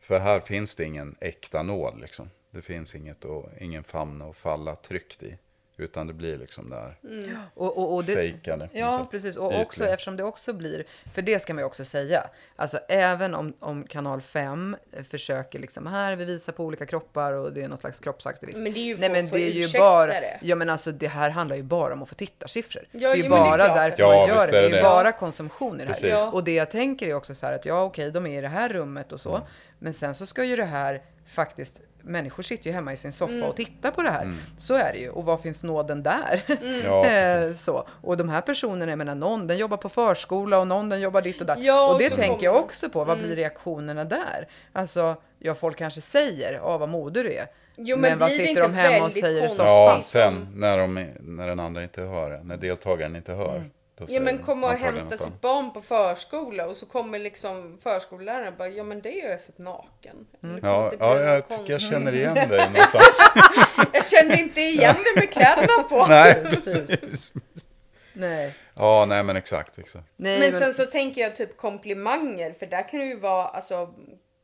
För 0.00 0.18
här 0.18 0.40
finns 0.40 0.74
det 0.74 0.84
ingen 0.84 1.16
äkta 1.20 1.62
nåd 1.62 2.00
liksom. 2.00 2.30
Det 2.50 2.62
finns 2.62 2.94
inget 2.94 3.24
och, 3.24 3.48
ingen 3.60 3.84
famn 3.84 4.22
att 4.22 4.36
falla 4.36 4.76
tryggt 4.76 5.22
i. 5.22 5.38
Utan 5.80 6.06
det 6.06 6.12
blir 6.12 6.38
liksom 6.38 6.70
där 6.70 6.98
Mm. 7.04 7.36
Och, 7.54 7.78
och, 7.78 7.94
och 7.94 8.04
det, 8.04 8.14
fejkade. 8.14 8.68
på 8.68 8.78
Ja, 8.78 8.98
sätt. 8.98 9.10
precis. 9.10 9.36
Och 9.36 9.46
Ytliga. 9.50 9.62
också 9.62 9.84
eftersom 9.86 10.16
det 10.16 10.22
också 10.24 10.52
blir, 10.52 10.84
för 11.14 11.22
det 11.22 11.42
ska 11.42 11.54
man 11.54 11.60
ju 11.62 11.66
också 11.66 11.84
säga, 11.84 12.24
alltså 12.56 12.78
även 12.88 13.34
om, 13.34 13.52
om 13.60 13.84
kanal 13.84 14.20
5 14.20 14.76
försöker 15.10 15.58
liksom 15.58 15.86
här, 15.86 16.16
vi 16.16 16.24
visar 16.24 16.52
på 16.52 16.64
olika 16.64 16.86
kroppar 16.86 17.32
och 17.32 17.52
det 17.52 17.62
är 17.62 17.68
någon 17.68 17.78
slags 17.78 18.00
kroppsaktivism. 18.00 18.62
Men 18.62 18.72
det 18.72 18.78
är 18.80 18.84
ju 18.84 18.96
Nej, 18.98 19.10
men 19.10 19.28
det 19.28 19.40
är 19.42 19.50
ju 19.50 19.78
bara, 19.78 20.06
det. 20.06 20.38
ja 20.42 20.56
men 20.56 20.70
alltså 20.70 20.92
det 20.92 21.08
här 21.08 21.30
handlar 21.30 21.56
ju 21.56 21.62
bara 21.62 21.92
om 21.92 22.02
att 22.02 22.08
få 22.08 22.14
tittarsiffror. 22.14 22.88
Ja, 22.92 22.98
det 22.98 23.06
är 23.06 23.16
ju 23.16 23.22
det 23.22 23.26
är 23.26 23.30
bara 23.30 23.56
klart. 23.56 23.74
därför 23.76 24.02
Ja, 24.02 24.08
man 24.08 24.28
gör 24.28 24.36
det. 24.36 24.42
är 24.42 24.52
Det 24.52 24.58
är 24.58 24.62
det 24.62 24.68
ju 24.68 24.76
det. 24.76 24.82
bara 24.82 25.12
konsumtion 25.12 25.74
i 25.74 25.78
det 25.78 25.84
här. 25.84 25.88
Precis. 25.94 26.10
Ja. 26.10 26.30
Och 26.30 26.44
det 26.44 26.54
jag 26.54 26.70
tänker 26.70 27.06
är 27.08 27.14
också 27.14 27.34
så 27.34 27.46
här 27.46 27.52
att 27.54 27.64
ja 27.64 27.82
okej, 27.82 28.10
de 28.10 28.26
är 28.26 28.38
i 28.38 28.40
det 28.40 28.48
här 28.48 28.68
rummet 28.68 29.12
och 29.12 29.20
så, 29.20 29.34
Mm. 29.34 29.42
men 29.78 29.92
sen 29.92 30.14
så 30.14 30.26
ska 30.26 30.44
ju 30.44 30.56
det 30.56 30.64
här 30.64 31.02
faktiskt 31.26 31.80
Människor 32.08 32.42
sitter 32.42 32.66
ju 32.66 32.72
hemma 32.72 32.92
i 32.92 32.96
sin 32.96 33.12
soffa 33.12 33.32
Mm. 33.32 33.48
och 33.48 33.56
tittar 33.56 33.90
på 33.90 34.02
det 34.02 34.10
här. 34.10 34.34
Så 34.58 34.74
är 34.74 34.92
det 34.92 34.98
ju. 34.98 35.10
Och 35.10 35.24
var 35.24 35.36
finns 35.36 35.64
nåden 35.64 36.02
där? 36.02 36.42
Mm. 36.62 37.54
Så. 37.54 37.88
Och 38.02 38.16
de 38.16 38.28
här 38.28 38.40
personerna, 38.40 38.92
jag 38.92 38.98
menar 38.98 39.14
någon 39.14 39.46
den 39.46 39.56
jobbar 39.58 39.76
på 39.76 39.88
förskola 39.88 40.58
och 40.58 40.66
någon 40.66 40.88
den 40.88 41.00
jobbar 41.00 41.22
dit 41.22 41.40
och 41.40 41.46
där. 41.46 41.56
Ja, 41.58 41.86
och 41.86 41.92
och 41.92 41.98
det 41.98 42.08
tänker 42.10 42.26
kommer- 42.28 42.44
jag 42.44 42.56
också 42.56 42.88
på. 42.90 43.04
Vad 43.04 43.16
Mm. 43.16 43.26
blir 43.26 43.36
reaktionerna 43.36 44.04
där? 44.04 44.48
Alltså, 44.72 45.16
ja 45.38 45.54
folk 45.54 45.76
kanske 45.76 46.00
säger, 46.00 46.52
ja 46.52 46.78
vad 46.78 46.88
modig 46.88 47.24
du 47.24 47.32
är. 47.32 47.46
Jo, 47.76 47.96
men 47.96 48.10
men 48.10 48.18
vad 48.18 48.32
sitter 48.32 48.62
de 48.62 48.74
hemma 48.74 49.06
och 49.06 49.12
säger 49.12 49.44
i 49.44 49.48
soffan? 49.48 49.66
Ja, 49.66 49.98
sen 50.02 50.48
när, 50.54 50.78
de, 50.78 51.06
när 51.20 51.46
den 51.48 51.60
andra 51.60 51.82
inte 51.82 52.02
hör 52.02 52.30
det, 52.30 52.40
när 52.44 52.56
deltagaren 52.56 53.16
inte 53.16 53.32
hör. 53.32 53.64
Då 53.98 54.04
Ja 54.08 54.20
men 54.20 54.42
komma 54.42 54.66
och 54.72 54.78
hämta 54.78 55.16
sitt 55.16 55.40
barn 55.40 55.72
på 55.72 55.82
förskola 55.82 56.66
och 56.66 56.76
så 56.76 56.86
kommer 56.86 57.18
liksom 57.18 57.78
förskolläraren 57.82 58.54
bara 58.58 58.68
ja 58.68 58.84
men 58.84 59.00
det 59.00 59.20
är 59.20 59.30
jag 59.30 59.40
sett 59.40 59.58
naken. 59.58 60.26
Liksom, 60.40 60.60
Ja, 60.62 60.92
ja, 60.98 61.20
jag 61.20 61.48
tycker 61.48 61.54
jag 61.56 61.68
konstigt. 61.68 61.90
känner 61.90 62.14
igen 62.14 62.34
dig 62.48 62.70
någonstans. 62.70 63.20
Jag 63.92 64.08
kände 64.08 64.36
inte 64.40 64.60
igen 64.60 64.96
det 65.14 65.20
med 65.20 65.30
kläderna 65.32 65.82
på. 65.88 66.06
nej, 66.08 66.44
Precis. 66.44 67.32
Nej. 68.12 68.54
Ja, 68.74 69.04
nej 69.08 69.22
men 69.22 69.36
exakt, 69.36 69.78
exakt. 69.78 70.04
Nej, 70.16 70.40
Men 70.40 70.60
sen 70.60 70.74
så 70.74 70.86
tänker 70.86 71.20
jag 71.20 71.36
typ 71.36 71.56
komplimanger 71.56 72.52
för 72.52 72.66
där 72.66 72.88
kan 72.88 73.00
det 73.00 73.06
ju 73.06 73.18
vara 73.20 73.48
alltså 73.48 73.94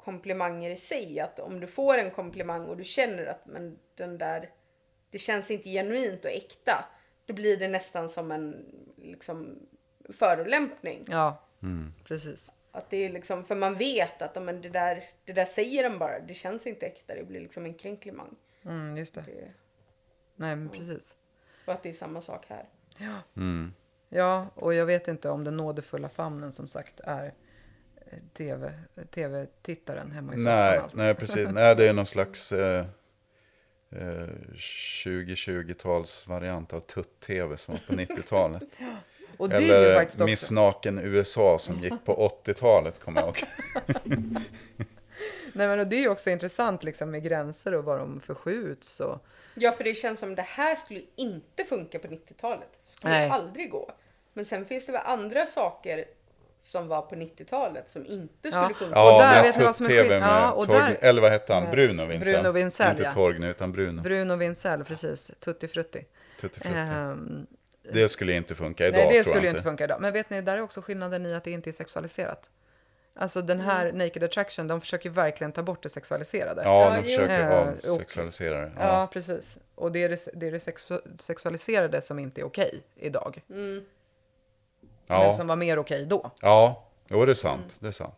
komplimanger 0.04 0.70
i 0.70 0.76
sig. 0.76 1.20
Att 1.20 1.38
om 1.38 1.60
du 1.60 1.66
får 1.66 1.98
en 1.98 2.10
komplimang 2.10 2.66
och 2.66 2.76
du 2.76 2.84
känner 2.84 3.26
att 3.26 3.46
men 3.46 3.76
den 3.98 4.18
där 4.18 4.48
det 5.10 5.18
känns 5.18 5.50
inte 5.50 5.68
genuint 5.68 6.24
och 6.24 6.30
äkta. 6.30 6.84
Då 7.26 7.34
blir 7.34 7.56
det 7.56 7.68
nästan 7.68 8.08
som 8.08 8.30
en 8.32 8.56
liksom 9.04 9.58
förolämpning. 10.12 11.04
Ja, 11.10 11.40
Mm. 11.62 11.94
precis. 12.04 12.52
Att 12.72 12.90
det 12.90 12.96
är 12.96 13.10
liksom, 13.10 13.44
för 13.44 13.56
man 13.56 13.74
vet 13.74 14.22
att 14.22 14.30
ja, 14.34 14.40
men 14.40 14.60
det, 14.62 14.68
där, 14.68 15.04
det 15.24 15.32
där 15.32 15.44
säger 15.44 15.82
den 15.82 15.98
bara, 15.98 16.20
det 16.20 16.34
känns 16.34 16.66
inte 16.66 16.86
äkta, 16.86 17.14
det 17.14 17.24
blir 17.24 17.40
liksom 17.40 17.64
en 17.64 17.74
kränklimang. 17.74 18.34
Mm, 18.64 18.96
just 18.96 19.14
det. 19.14 19.20
Det, 19.26 19.50
Nej, 20.36 20.56
men 20.56 20.68
precis. 20.68 21.16
och 21.66 21.72
att 21.72 21.82
det 21.82 21.88
är 21.88 21.92
samma 21.92 22.20
sak 22.20 22.46
här. 22.48 22.68
Mm. 23.36 23.72
Ja, 24.08 24.46
och 24.54 24.74
jag 24.74 24.86
vet 24.86 25.08
inte 25.08 25.30
om 25.30 25.44
den 25.44 25.56
nådefulla 25.56 26.08
famnen 26.08 26.52
som 26.52 26.66
sagt 26.66 27.00
är 27.00 27.34
eh, 28.10 28.18
TV, 28.32 28.72
tv-tittaren 29.10 30.10
hemma 30.10 30.34
i 30.34 30.38
soffan. 30.38 30.54
Nej, 30.54 30.80
nej, 30.94 31.14
precis. 31.14 31.48
Nej, 31.52 31.76
det 31.76 31.88
är 31.88 31.92
någon 31.92 32.06
slags 32.06 32.52
eh, 32.52 32.86
eh, 33.94 34.28
2020-tals 34.54 36.26
variant 36.26 36.72
av 36.72 36.80
tutt-tv 36.80 37.57
som 37.57 37.74
var 37.74 37.80
på 37.87 37.92
90-talet. 38.14 38.64
Och 39.37 39.48
det 39.48 39.57
är 39.57 39.61
ju 39.61 39.66
Eller. 39.68 40.24
Miss 40.24 40.50
Naken 40.50 40.98
USA 40.98 41.59
som 41.59 41.80
gick 41.80 42.04
på 42.04 42.28
80-talet, 42.44 43.00
kommer 43.00 43.20
jag 43.20 43.26
ihåg. 43.26 43.38
Nej, 45.52 45.68
men 45.68 45.80
och 45.80 45.87
det 45.87 45.96
är 45.96 46.00
ju 46.00 46.09
också 46.09 46.30
intressant 46.30 46.85
liksom 46.85 47.11
med 47.11 47.22
gränser 47.22 47.74
och 47.74 47.85
var 47.85 47.98
de 47.98 48.20
förskjuts 48.20 49.00
och... 49.00 49.26
Ja, 49.54 49.72
för 49.72 49.85
det 49.85 49.94
känns 49.94 50.20
som 50.20 50.35
det 50.35 50.42
här 50.42 50.76
skulle 50.76 51.00
inte 51.16 51.64
funka 51.64 51.98
på 51.98 52.09
90-talet. 52.09 52.68
Det 52.72 52.96
skulle 52.96 53.12
Nej. 53.12 53.30
aldrig 53.30 53.70
gå. 53.70 53.92
Men 54.33 54.44
sen 54.44 54.66
finns 54.66 54.87
det 54.87 54.92
väl 54.92 55.02
andra 55.04 55.46
saker 55.46 56.04
som 56.64 56.88
var 56.88 57.03
på 57.03 57.14
90-talet 57.14 57.90
som 57.90 58.07
inte 58.07 58.50
skulle 58.50 58.62
Ja. 58.68 58.74
funka. 58.74 58.94
Ja. 58.94 59.22
Ja, 59.22 59.35
där 59.35 59.42
vet 59.42 59.59
ni 59.59 59.64
vad 59.64 59.77
som 59.77 59.87
är 59.87 59.90
tutt-tv 59.90 60.09
skill- 60.09 60.20
med 60.20 60.29
Ja, 60.29 60.53
och 60.53 60.66
Torg, 60.66 60.79
där- 60.79 60.96
eller 61.00 61.22
vad 61.22 61.31
hette 61.33 61.55
han? 61.55 61.70
Bruno 61.70 62.07
Vincent. 62.07 62.37
Bruno 62.42 62.53
Vincent, 62.53 62.90
Inte 62.90 63.03
ja. 63.03 63.12
Torgny, 63.12 63.46
utan 63.48 63.72
Bruno. 63.72 64.03
Bruno 64.03 64.37
Vincell, 64.37 64.85
precis. 64.85 65.31
Tutti 65.40 65.68
frutti. 65.68 66.05
Tutti 66.40 66.61
frutti. 66.61 66.79
Ehm, 66.79 67.46
Det 67.92 68.09
skulle 68.09 68.33
inte 68.33 68.55
funka 68.55 68.87
idag, 68.87 68.98
nej, 68.98 69.07
det 69.09 69.12
tror 69.14 69.22
skulle 69.22 69.37
jag 69.37 69.42
ju 69.44 69.50
inte 69.50 69.62
funka 69.62 69.85
idag. 69.85 69.98
Men 70.00 70.12
vet 70.12 70.31
ni, 70.31 70.40
där 70.40 70.57
är 70.57 70.61
också 70.62 70.83
skillnaden 70.83 71.27
i 71.27 71.35
att 71.35 71.44
det 71.44 71.50
inte 71.50 71.70
är 71.70 71.72
sexualiserat. 71.72 72.50
Alltså 73.16 73.42
den 73.42 73.61
här 73.61 73.87
Mm. 73.87 73.98
Naked 73.98 74.22
Attraction, 74.24 74.66
de 74.68 74.81
försöker 74.81 75.11
verkligen 75.11 75.53
ta 75.53 75.62
bort 75.62 75.83
det 75.83 75.88
sexualiserade. 75.88 76.62
Ja, 76.62 76.94
de 76.96 77.03
försöker 77.03 77.40
Eh, 77.50 77.59
och- 77.59 77.90
avsexualisera 77.94 78.61
det. 78.61 78.72
Ja, 78.79 78.83
Ja. 79.00 79.09
precis. 79.12 79.59
Och 79.74 79.92
det 79.92 80.03
är 80.03 80.09
det, 80.09 80.29
det, 80.35 80.46
är 80.46 80.53
det 80.53 80.61
sexu 80.61 80.98
sexualiserade 81.20 82.00
som 82.00 82.18
inte 82.18 82.40
är 82.40 82.44
okej 82.44 82.81
idag. 82.96 83.42
Men 83.46 83.85
Ja, 85.06 85.32
som 85.36 85.46
var 85.46 85.56
mer 85.56 85.78
okej 85.78 86.06
då, 86.06 86.30
ja. 86.40 86.84
Jo, 87.08 87.24
det 87.24 87.32
är 87.32 87.34
sant. 87.34 87.76
Det 87.78 87.86
är 87.88 87.92
sant. 87.92 88.14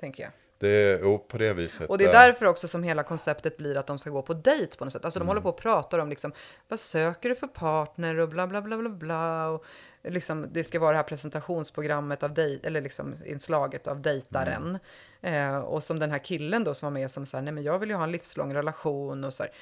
tänker 0.00 0.22
jag. 0.22 0.32
Det 0.58 0.68
är, 0.68 0.98
jo, 1.02 1.18
på 1.18 1.38
det 1.38 1.52
viset. 1.52 1.90
Och 1.90 1.98
det 1.98 2.04
är 2.04 2.08
eh, 2.08 2.12
därför 2.12 2.46
också 2.46 2.68
som 2.68 2.82
hela 2.82 3.02
konceptet 3.02 3.56
blir 3.56 3.76
att 3.76 3.86
de 3.86 3.98
ska 3.98 4.10
gå 4.10 4.22
på 4.22 4.34
dejt 4.34 4.76
på 4.78 4.84
något 4.84 4.92
sätt. 4.92 5.04
Alltså 5.04 5.18
de 5.20 5.28
håller 5.28 5.40
Mm. 5.40 5.42
på 5.42 5.48
och 5.48 5.56
pratar 5.62 5.98
om 5.98 6.08
liksom, 6.08 6.32
vad 6.68 6.80
söker 6.80 7.28
du 7.28 7.34
för 7.34 7.46
partner 7.46 8.18
och 8.18 8.28
bla 8.28 8.46
bla 8.46 8.62
bla 8.62 8.76
bla 8.76 8.88
bla. 8.90 9.48
Och 9.48 9.64
liksom, 10.02 10.46
det 10.52 10.64
ska 10.64 10.80
vara 10.80 10.90
det 10.90 10.96
här 10.96 11.02
presentationsprogrammet 11.04 12.22
av 12.22 12.34
dejt, 12.34 12.66
eller 12.66 12.80
liksom 12.80 13.14
inslaget 13.26 13.86
av 13.86 14.00
dejtaren. 14.00 14.78
Mm. 15.22 15.54
Eh, 15.54 15.60
och 15.60 15.82
som 15.82 15.98
den 15.98 16.10
här 16.10 16.18
killen 16.18 16.64
då 16.64 16.74
som 16.74 16.86
var 16.86 17.00
med 17.00 17.10
som 17.10 17.26
sa, 17.26 17.40
nej 17.40 17.52
men 17.54 17.64
jag 17.64 17.78
vill 17.78 17.88
ju 17.90 17.94
ha 17.96 18.04
en 18.04 18.12
livslång 18.12 18.54
relation 18.54 19.24
och 19.24 19.32
så 19.32 19.42
här. 19.42 19.52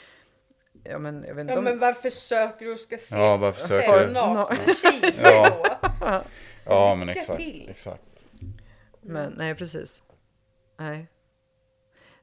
Ja 0.85 0.99
men 0.99 1.25
jag 1.29 1.35
vet 1.35 1.41
inte 1.43 1.53
Ja, 1.53 1.59
om... 1.59 1.65
men 1.65 1.79
varför 1.79 2.11
söker 2.11 2.65
du 2.67 2.73
och 2.73 2.81
ska 2.81 2.99
se 2.99 3.17
Ja, 3.17 3.37
varför 3.37 3.61
söker 3.61 4.01
du? 4.07 4.13
nakna 4.13 4.75
tjejer 4.75 5.15
Ja. 5.23 5.57
då? 6.01 6.23
Ja, 6.65 6.95
men 6.95 7.09
exakt. 7.09 7.39
till. 7.41 7.67
exakt. 7.71 8.03
Men 9.01 9.35
nej, 9.37 9.55
precis. 9.55 10.03
Nej. 10.79 11.07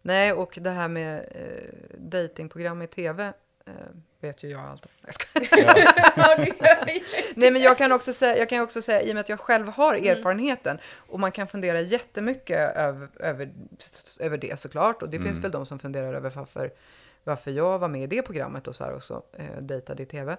Nej, 0.01 0.33
och 0.33 0.57
det 0.61 0.69
här 0.69 0.87
med 0.87 1.15
eh, 1.31 1.97
datingprogram 1.97 2.81
i 2.81 2.87
tv 2.87 3.33
eh, 3.67 3.73
vet 4.21 4.43
ju 4.43 4.49
jag 4.49 4.61
allt 4.61 4.85
om. 4.85 4.91
Nej, 5.01 5.47
jag 5.51 6.39
jag. 6.59 6.87
Nej, 7.35 7.51
men 7.51 7.61
jag 7.61 7.77
kan 7.77 7.91
också 7.91 8.13
säga, 8.13 8.37
jag 8.37 8.49
kan 8.49 8.61
också 8.61 8.81
säga, 8.81 9.01
i 9.01 9.11
och 9.11 9.15
med 9.15 9.21
att 9.21 9.29
jag 9.29 9.39
själv 9.39 9.67
har 9.67 9.95
erfarenheten, 9.95 10.79
och 11.07 11.19
man 11.19 11.31
kan 11.31 11.47
fundera 11.47 11.81
jättemycket 11.81 12.75
över, 12.75 13.09
över, 13.19 13.49
över 14.19 14.37
det 14.37 14.59
såklart, 14.59 15.01
och 15.01 15.09
det 15.09 15.19
finns 15.19 15.39
väl 15.39 15.51
de 15.51 15.65
som 15.65 15.79
funderar 15.79 16.13
över 16.13 16.29
varför, 16.29 16.71
varför 17.27 17.51
jag 17.51 17.79
var 17.79 17.87
med 17.87 18.03
i 18.03 18.07
det 18.07 18.21
programmet 18.21 18.67
och 18.67 18.75
så 18.75 18.83
här 18.83 18.95
också, 18.95 19.23
eh, 19.33 19.61
dejtade 19.61 20.03
i 20.03 20.05
tv. 20.05 20.37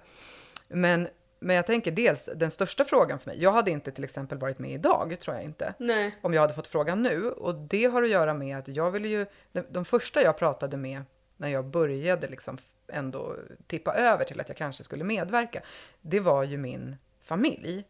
Men, 0.67 1.07
men 1.39 1.55
jag 1.55 1.65
tänker 1.65 1.91
dels, 1.91 2.29
den 2.35 2.51
största 2.51 2.85
frågan 2.85 3.19
för 3.19 3.29
mig, 3.29 3.43
jag 3.43 3.51
hade 3.51 3.71
inte 3.71 3.91
till 3.91 4.03
exempel 4.03 4.37
varit 4.37 4.59
med 4.59 4.71
idag, 4.71 5.19
tror 5.19 5.35
jag 5.35 5.43
inte 5.45 5.73
Nej. 5.77 6.15
om 6.21 6.33
jag 6.33 6.41
hade 6.41 6.53
fått 6.53 6.67
frågan 6.67 7.03
nu. 7.03 7.31
Och 7.31 7.55
det 7.55 7.85
har 7.85 8.03
att 8.03 8.09
göra 8.09 8.33
med 8.33 8.57
att 8.57 8.67
jag 8.67 8.91
ville 8.91 9.07
ju, 9.07 9.25
de, 9.51 9.63
de 9.69 9.85
första 9.85 10.21
jag 10.21 10.37
pratade 10.37 10.77
med 10.77 11.03
när 11.37 11.47
jag 11.47 11.65
började 11.65 12.27
liksom 12.27 12.57
ändå 12.87 13.35
tippa 13.67 13.93
över 13.93 14.25
till 14.25 14.39
att 14.41 14.49
jag 14.49 14.57
kanske 14.57 14.83
skulle 14.83 15.03
medverka, 15.03 15.61
det 16.01 16.19
var 16.19 16.43
ju 16.43 16.57
min 16.57 16.95
familj. 17.21 17.83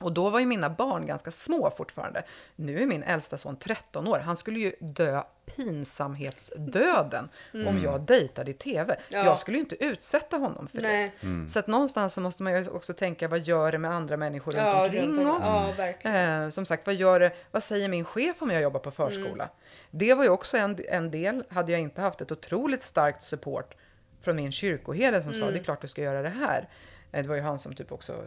Och 0.00 0.12
då 0.12 0.30
var 0.30 0.40
ju 0.40 0.46
mina 0.46 0.70
barn 0.70 1.06
ganska 1.06 1.30
små 1.30 1.70
fortfarande. 1.76 2.22
Nu 2.56 2.82
är 2.82 2.86
min 2.86 3.02
äldsta 3.02 3.38
son 3.38 3.56
13 3.56 4.08
år. 4.08 4.18
Han 4.18 4.36
skulle 4.36 4.58
ju 4.60 4.72
dö 4.80 5.22
pinsamhetsdöden 5.56 7.28
om 7.66 7.80
jag 7.82 8.00
dejtade 8.00 8.50
i 8.50 8.54
tv. 8.54 8.96
Ja. 9.08 9.24
Jag 9.24 9.38
skulle 9.38 9.56
ju 9.56 9.62
inte 9.62 9.84
utsätta 9.84 10.36
honom 10.36 10.68
för 10.68 10.80
Nej. 10.82 11.12
det. 11.20 11.48
Så 11.48 11.58
att 11.58 11.66
någonstans 11.66 12.14
så 12.14 12.20
måste 12.20 12.42
man 12.42 12.52
ju 12.64 12.68
också 12.70 12.92
tänka, 12.94 13.28
vad 13.28 13.38
gör 13.40 13.72
det 13.72 13.78
med 13.78 13.90
andra 13.90 14.16
människor 14.16 14.52
runt 14.52 14.62
Ja, 14.66 14.84
omkring 14.84 15.08
runt 15.08 15.18
om- 15.18 15.36
oss? 15.36 15.46
ja, 15.46 15.72
verkligen. 15.76 16.42
Eh, 16.44 16.48
som 16.50 16.64
sagt, 16.64 16.86
vad, 16.86 16.94
gör 16.94 17.20
det, 17.20 17.32
vad 17.50 17.62
säger 17.62 17.88
min 17.88 18.04
chef 18.04 18.42
om 18.42 18.50
jag 18.50 18.62
jobbar 18.62 18.80
på 18.80 18.90
förskola? 18.90 19.48
Det 19.90 20.14
var 20.14 20.24
ju 20.24 20.30
också 20.30 20.56
en, 20.56 20.78
en 20.88 21.10
del. 21.10 21.44
Hade 21.48 21.72
jag 21.72 21.80
inte 21.80 22.00
haft 22.00 22.20
ett 22.20 22.32
otroligt 22.32 22.82
starkt 22.82 23.22
support 23.22 23.74
från 24.22 24.36
min 24.36 24.52
kyrkoherde 24.52 25.22
som 25.22 25.34
sa, 25.34 25.50
det 25.50 25.58
är 25.58 25.62
klart 25.64 25.80
du 25.80 25.88
ska 25.88 26.02
göra 26.02 26.22
det 26.22 26.28
här. 26.28 26.68
Eh, 27.12 27.22
Det 27.22 27.28
var 27.28 27.36
ju 27.36 27.42
han 27.42 27.58
som 27.58 27.74
typ 27.74 27.92
också 27.92 28.24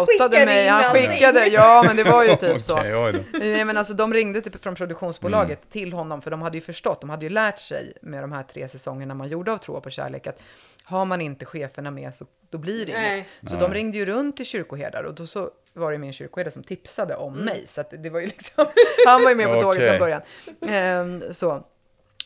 outade 0.00 0.46
mig. 0.46 0.68
Han 0.68 0.84
skickade, 0.84 1.46
ja 1.46 1.84
men 1.86 1.96
det 1.96 2.04
var 2.04 2.24
ju 2.24 2.36
typ 2.36 2.62
så. 2.62 2.76
Nej, 3.32 3.64
men 3.64 3.76
alltså, 3.76 3.94
de 3.94 4.14
ringde 4.14 4.40
typ 4.40 4.62
från 4.62 4.74
produktionsbolaget 4.74 5.70
till 5.70 5.92
honom 5.92 6.22
för 6.22 6.30
de 6.30 6.42
hade 6.42 6.56
ju 6.58 6.60
förstått, 6.60 7.00
de 7.00 7.10
hade 7.10 7.24
ju 7.24 7.30
lärt 7.30 7.58
sig 7.58 7.92
med 8.02 8.22
de 8.22 8.32
här 8.32 8.42
tre 8.42 8.68
säsongerna 8.68 9.14
man 9.14 9.28
gjorde 9.28 9.52
av 9.52 9.58
Tro 9.58 9.80
på 9.80 9.90
kärlek 9.90 10.26
att 10.26 10.38
har 10.84 11.04
man 11.04 11.20
inte 11.20 11.44
cheferna 11.44 11.90
med 11.90 12.14
så 12.14 12.26
då 12.50 12.58
blir 12.58 12.86
det 12.86 12.92
Nej. 12.92 13.28
inget. 13.40 13.50
Så 13.50 13.56
de 13.56 13.74
ringde 13.74 13.98
ju 13.98 14.04
runt 14.06 14.36
till 14.36 14.46
kyrkoherdar 14.46 15.02
och 15.02 15.14
då 15.14 15.26
så 15.26 15.50
var 15.72 15.92
det 15.92 15.98
min 15.98 16.12
kyrkoherde 16.12 16.50
som 16.50 16.62
tipsade 16.62 17.16
om 17.16 17.34
mig. 17.34 17.64
Så 17.68 17.80
att 17.80 17.94
det 18.02 18.10
var 18.10 18.20
ju 18.20 18.26
liksom, 18.26 18.66
han 19.06 19.22
var 19.22 19.30
ju 19.30 19.36
med 19.36 19.46
på 19.46 19.62
tåget 19.62 19.82
Okej. 19.82 19.88
från 19.88 19.98
början. 19.98 20.20
Ehm, 20.68 21.32
så. 21.32 21.64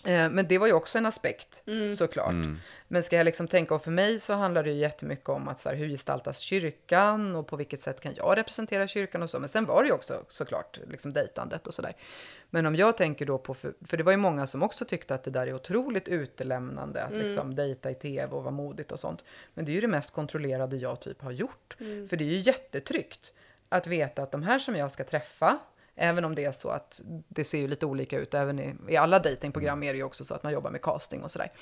Eh, 0.04 0.30
Men 0.30 0.48
det 0.48 0.58
var 0.58 0.66
ju 0.66 0.72
också 0.72 0.98
en 0.98 1.06
aspekt 1.06 1.62
såklart. 1.96 2.34
Men 2.88 3.02
ska 3.02 3.16
jag 3.16 3.24
liksom 3.24 3.48
tänka, 3.48 3.74
och 3.74 3.82
för 3.84 3.90
mig 3.90 4.18
så 4.20 4.32
handlar 4.32 4.62
det 4.62 4.70
ju 4.70 4.76
jättemycket 4.76 5.28
om 5.28 5.48
att 5.48 5.60
så 5.60 5.68
här, 5.68 5.76
hur 5.76 5.88
gestaltas 5.88 6.38
kyrkan 6.38 7.34
och 7.36 7.46
på 7.46 7.56
vilket 7.56 7.80
sätt 7.80 8.00
kan 8.00 8.14
jag 8.16 8.36
representera 8.38 8.88
kyrkan 8.88 9.22
och 9.22 9.30
så. 9.30 9.38
Men 9.38 9.48
sen 9.48 9.64
var 9.66 9.82
det 9.82 9.86
ju 9.86 9.94
också 9.94 10.24
såklart 10.28 10.78
liksom 10.90 11.12
dejtandet 11.12 11.66
och 11.66 11.74
sådär. 11.74 11.92
Men 12.50 12.66
om 12.66 12.76
jag 12.76 12.96
tänker 12.96 13.26
då 13.26 13.38
på, 13.38 13.54
för, 13.54 13.74
för 13.86 13.96
det 13.96 14.02
var 14.02 14.12
ju 14.12 14.18
många 14.18 14.46
som 14.46 14.62
också 14.62 14.84
tyckte 14.84 15.14
att 15.14 15.24
det 15.24 15.30
där 15.30 15.46
är 15.46 15.54
otroligt 15.54 16.08
utelämnande 16.08 17.02
att 17.04 17.12
liksom 17.16 17.54
dejta 17.54 17.90
i 17.90 17.94
tv 17.94 18.32
och 18.34 18.42
vara 18.42 18.50
modigt 18.54 18.92
och 18.92 19.00
sånt. 19.00 19.24
Men 19.54 19.64
det 19.64 19.70
är 19.70 19.74
ju 19.74 19.80
det 19.80 19.88
mest 19.88 20.10
kontrollerade 20.12 20.76
jag 20.76 21.00
typ 21.00 21.22
har 21.22 21.30
gjort. 21.30 21.76
För 22.08 22.16
det 22.16 22.24
är 22.24 22.28
ju 22.28 22.38
jättetryggt 22.40 23.32
att 23.68 23.86
veta 23.86 24.22
att 24.22 24.32
de 24.32 24.42
här 24.42 24.58
som 24.58 24.76
jag 24.76 24.92
ska 24.92 25.04
träffa, 25.04 25.58
Även 25.98 26.24
om 26.24 26.34
det 26.34 26.44
är 26.44 26.52
så 26.52 26.68
att 26.68 27.00
det 27.28 27.44
ser 27.44 27.58
ju 27.58 27.68
lite 27.68 27.86
olika 27.86 28.18
ut, 28.18 28.34
även 28.34 28.58
i, 28.58 28.74
i 28.88 28.96
alla 28.96 29.18
datingprogram 29.18 29.82
är 29.82 29.92
det 29.92 29.96
ju 29.96 30.02
också 30.04 30.24
så 30.24 30.34
att 30.34 30.42
man 30.42 30.52
jobbar 30.52 30.70
med 30.70 30.82
casting 30.82 31.22
och 31.22 31.30
sådär. 31.30 31.52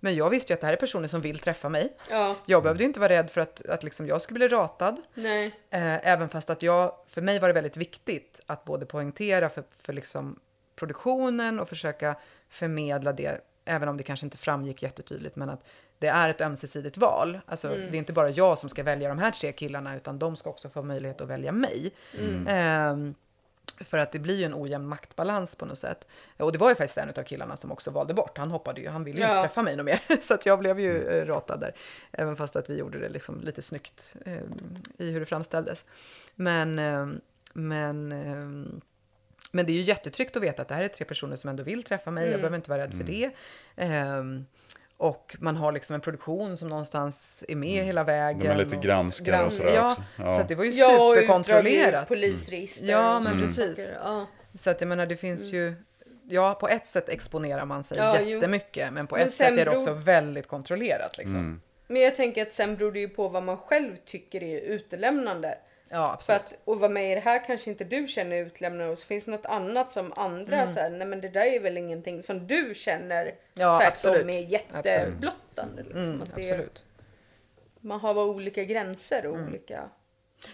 Men 0.00 0.14
jag 0.16 0.30
visste 0.30 0.52
ju 0.52 0.54
att 0.54 0.60
det 0.60 0.66
här 0.66 0.72
är 0.74 0.76
personer 0.76 1.08
som 1.08 1.20
vill 1.20 1.38
träffa 1.38 1.68
mig. 1.68 1.96
Ja, 2.10 2.36
Jag 2.46 2.62
behövde 2.62 2.82
ju 2.82 2.86
inte 2.86 3.00
vara 3.00 3.12
rädd 3.12 3.30
för 3.30 3.40
att, 3.40 3.66
att 3.66 3.82
liksom 3.84 4.06
jag 4.06 4.22
skulle 4.22 4.38
bli 4.38 4.48
ratad. 4.48 4.96
nej. 5.14 5.46
Eh, 5.70 6.08
även 6.12 6.28
fast 6.28 6.50
att 6.50 6.62
jag, 6.62 6.96
för 7.06 7.22
mig 7.22 7.38
var 7.38 7.48
det 7.48 7.54
väldigt 7.54 7.76
viktigt 7.76 8.40
att 8.46 8.64
både 8.64 8.86
poängtera 8.86 9.48
för, 9.48 9.64
för 9.82 9.92
liksom 9.92 10.40
produktionen 10.76 11.60
och 11.60 11.68
försöka 11.68 12.16
förmedla 12.48 13.12
det, 13.12 13.40
även 13.64 13.88
om 13.88 13.96
det 13.96 14.02
kanske 14.02 14.26
inte 14.26 14.36
framgick 14.36 14.82
jättetydligt, 14.82 15.36
men 15.36 15.50
att 15.50 15.64
det 15.98 16.06
är 16.06 16.28
ett 16.28 16.40
ömsesidigt 16.40 16.96
val. 16.96 17.40
Alltså, 17.46 17.68
Det 17.68 17.74
är 17.74 17.94
inte 17.94 18.12
bara 18.12 18.30
jag 18.30 18.58
som 18.58 18.68
ska 18.68 18.82
välja 18.82 19.08
de 19.08 19.18
här 19.18 19.30
tre 19.30 19.52
killarna, 19.52 19.96
utan 19.96 20.18
de 20.18 20.36
ska 20.36 20.50
också 20.50 20.68
få 20.68 20.82
möjlighet 20.82 21.20
att 21.20 21.28
välja 21.28 21.52
mig. 21.52 21.92
Ehm, 22.48 23.14
för 23.80 23.98
att 23.98 24.12
det 24.12 24.18
blir 24.18 24.34
ju 24.36 24.44
en 24.44 24.54
ojämn 24.54 24.86
maktbalans 24.86 25.56
på 25.56 25.66
något 25.66 25.78
sätt. 25.78 26.06
Och 26.36 26.52
det 26.52 26.58
var 26.58 26.68
ju 26.68 26.74
faktiskt 26.74 26.98
en 26.98 27.08
av 27.08 27.22
killarna 27.22 27.56
som 27.56 27.72
också 27.72 27.90
valde 27.90 28.14
bort. 28.14 28.38
Han 28.38 28.50
hoppade 28.50 28.80
ju, 28.80 28.88
han 28.88 29.04
ville 29.04 29.18
ju 29.18 29.24
Ja. 29.26 29.30
inte 29.36 29.48
träffa 29.48 29.62
mig 29.62 29.76
något 29.76 29.86
mer. 29.86 30.00
Så 30.20 30.34
att 30.34 30.46
jag 30.46 30.58
blev 30.58 30.80
ju 30.80 31.08
eh, 31.08 31.26
ratad 31.26 31.60
där. 31.60 31.74
Även 32.12 32.36
fast 32.36 32.56
att 32.56 32.70
vi 32.70 32.78
gjorde 32.78 32.98
det 32.98 33.08
liksom 33.08 33.40
lite 33.40 33.62
snyggt 33.62 34.14
eh, 34.26 34.38
i 34.98 35.10
hur 35.10 35.20
det 35.20 35.26
framställdes. 35.26 35.84
Men, 36.34 36.78
eh, 36.78 37.06
men, 37.52 38.12
eh, 38.12 38.72
men 39.52 39.66
det 39.66 39.72
är 39.72 39.76
ju 39.76 39.82
jättetryggt 39.82 40.36
att 40.36 40.42
veta 40.42 40.62
att 40.62 40.68
det 40.68 40.74
här 40.74 40.82
är 40.84 40.88
tre 40.88 41.04
personer 41.04 41.36
som 41.36 41.50
ändå 41.50 41.62
vill 41.62 41.82
träffa 41.82 42.10
mig. 42.10 42.30
Jag 42.30 42.40
behöver 42.40 42.56
inte 42.56 42.70
vara 42.70 42.82
rädd 42.82 42.94
för 42.94 43.04
det. 43.04 43.30
Och 45.04 45.36
man 45.40 45.56
har 45.56 45.72
liksom 45.72 45.94
en 45.94 46.00
produktion 46.00 46.56
som 46.56 46.68
någonstans 46.68 47.44
är 47.48 47.56
med 47.56 47.84
hela 47.84 48.04
vägen. 48.04 48.38
De 48.42 48.48
är 48.48 48.56
lite 48.56 48.76
och- 48.76 48.82
granskare 48.82 49.36
och 49.36 49.42
Grann- 49.42 49.50
sådär 49.50 49.74
ja, 49.74 49.90
också. 49.90 50.02
Ja. 50.18 50.32
så 50.32 50.40
att 50.40 50.48
det 50.48 50.54
var 50.54 50.64
ju 50.64 50.70
Ja, 50.70 51.08
och 51.08 51.14
superkontrollerat. 51.14 52.08
polisregister. 52.08 52.86
Ja, 52.86 53.16
och 53.16 53.22
men 53.22 53.32
såna 53.32 53.46
precis. 53.66 53.90
Ja. 54.04 54.26
Så 54.54 54.70
att 54.70 54.80
jag 54.80 54.88
menar, 54.88 55.06
det 55.06 55.16
finns 55.16 55.52
ju... 55.52 55.74
Ja, 56.28 56.54
på 56.60 56.68
ett 56.68 56.86
sätt 56.86 57.08
exponerar 57.08 57.64
man 57.64 57.84
sig 57.84 57.98
Ja, 57.98 58.16
jo. 58.20 58.26
jättemycket, 58.28 58.92
men 58.92 59.06
på 59.06 59.16
Men 59.16 59.26
ett 59.26 59.32
sätt 59.34 59.58
är 59.58 59.64
det 59.64 59.76
också 59.76 59.92
väldigt 59.92 60.48
kontrollerat. 60.48 61.18
Liksom. 61.18 61.34
Mm. 61.36 61.60
Men 61.86 62.02
jag 62.02 62.16
tänker 62.16 62.42
att 62.42 62.52
sen 62.52 62.76
beror 62.76 62.92
det 62.92 63.00
ju 63.00 63.08
på 63.08 63.28
vad 63.28 63.42
man 63.42 63.56
själv 63.56 63.96
tycker 64.06 64.42
är 64.42 64.60
utelämnande. 64.60 65.58
Ja, 65.88 66.06
För 66.06 66.32
absolut. 66.32 66.40
att, 66.40 66.68
och 66.68 66.80
vara 66.80 66.90
med 66.90 67.12
i 67.12 67.14
det 67.14 67.20
här 67.20 67.44
kanske 67.46 67.70
inte 67.70 67.84
du 67.84 68.06
känner 68.06 68.36
utlämnande 68.36 68.92
och 68.92 68.98
så 68.98 69.06
finns 69.06 69.24
det 69.24 69.30
något 69.30 69.46
annat 69.46 69.92
som 69.92 70.12
andra 70.16 70.56
Mm. 70.60 70.74
säger, 70.74 70.90
nej 70.90 71.06
men 71.06 71.20
det 71.20 71.28
där 71.28 71.46
är 71.46 71.60
väl 71.60 71.76
ingenting 71.78 72.22
som 72.22 72.46
du 72.46 72.72
känner 72.74 73.34
Ja, 73.54 73.78
tvärtom 73.80 74.30
är 74.30 74.40
jätteblottande. 74.40 75.82
Liksom. 75.82 76.02
Mm, 76.02 76.22
att 76.22 76.34
det, 76.34 76.50
absolut. 76.50 76.84
man 77.80 78.00
har 78.00 78.14
bara 78.14 78.24
olika 78.26 78.64
gränser 78.64 79.26
och 79.26 79.34
Mm. 79.36 79.48
olika... 79.48 79.88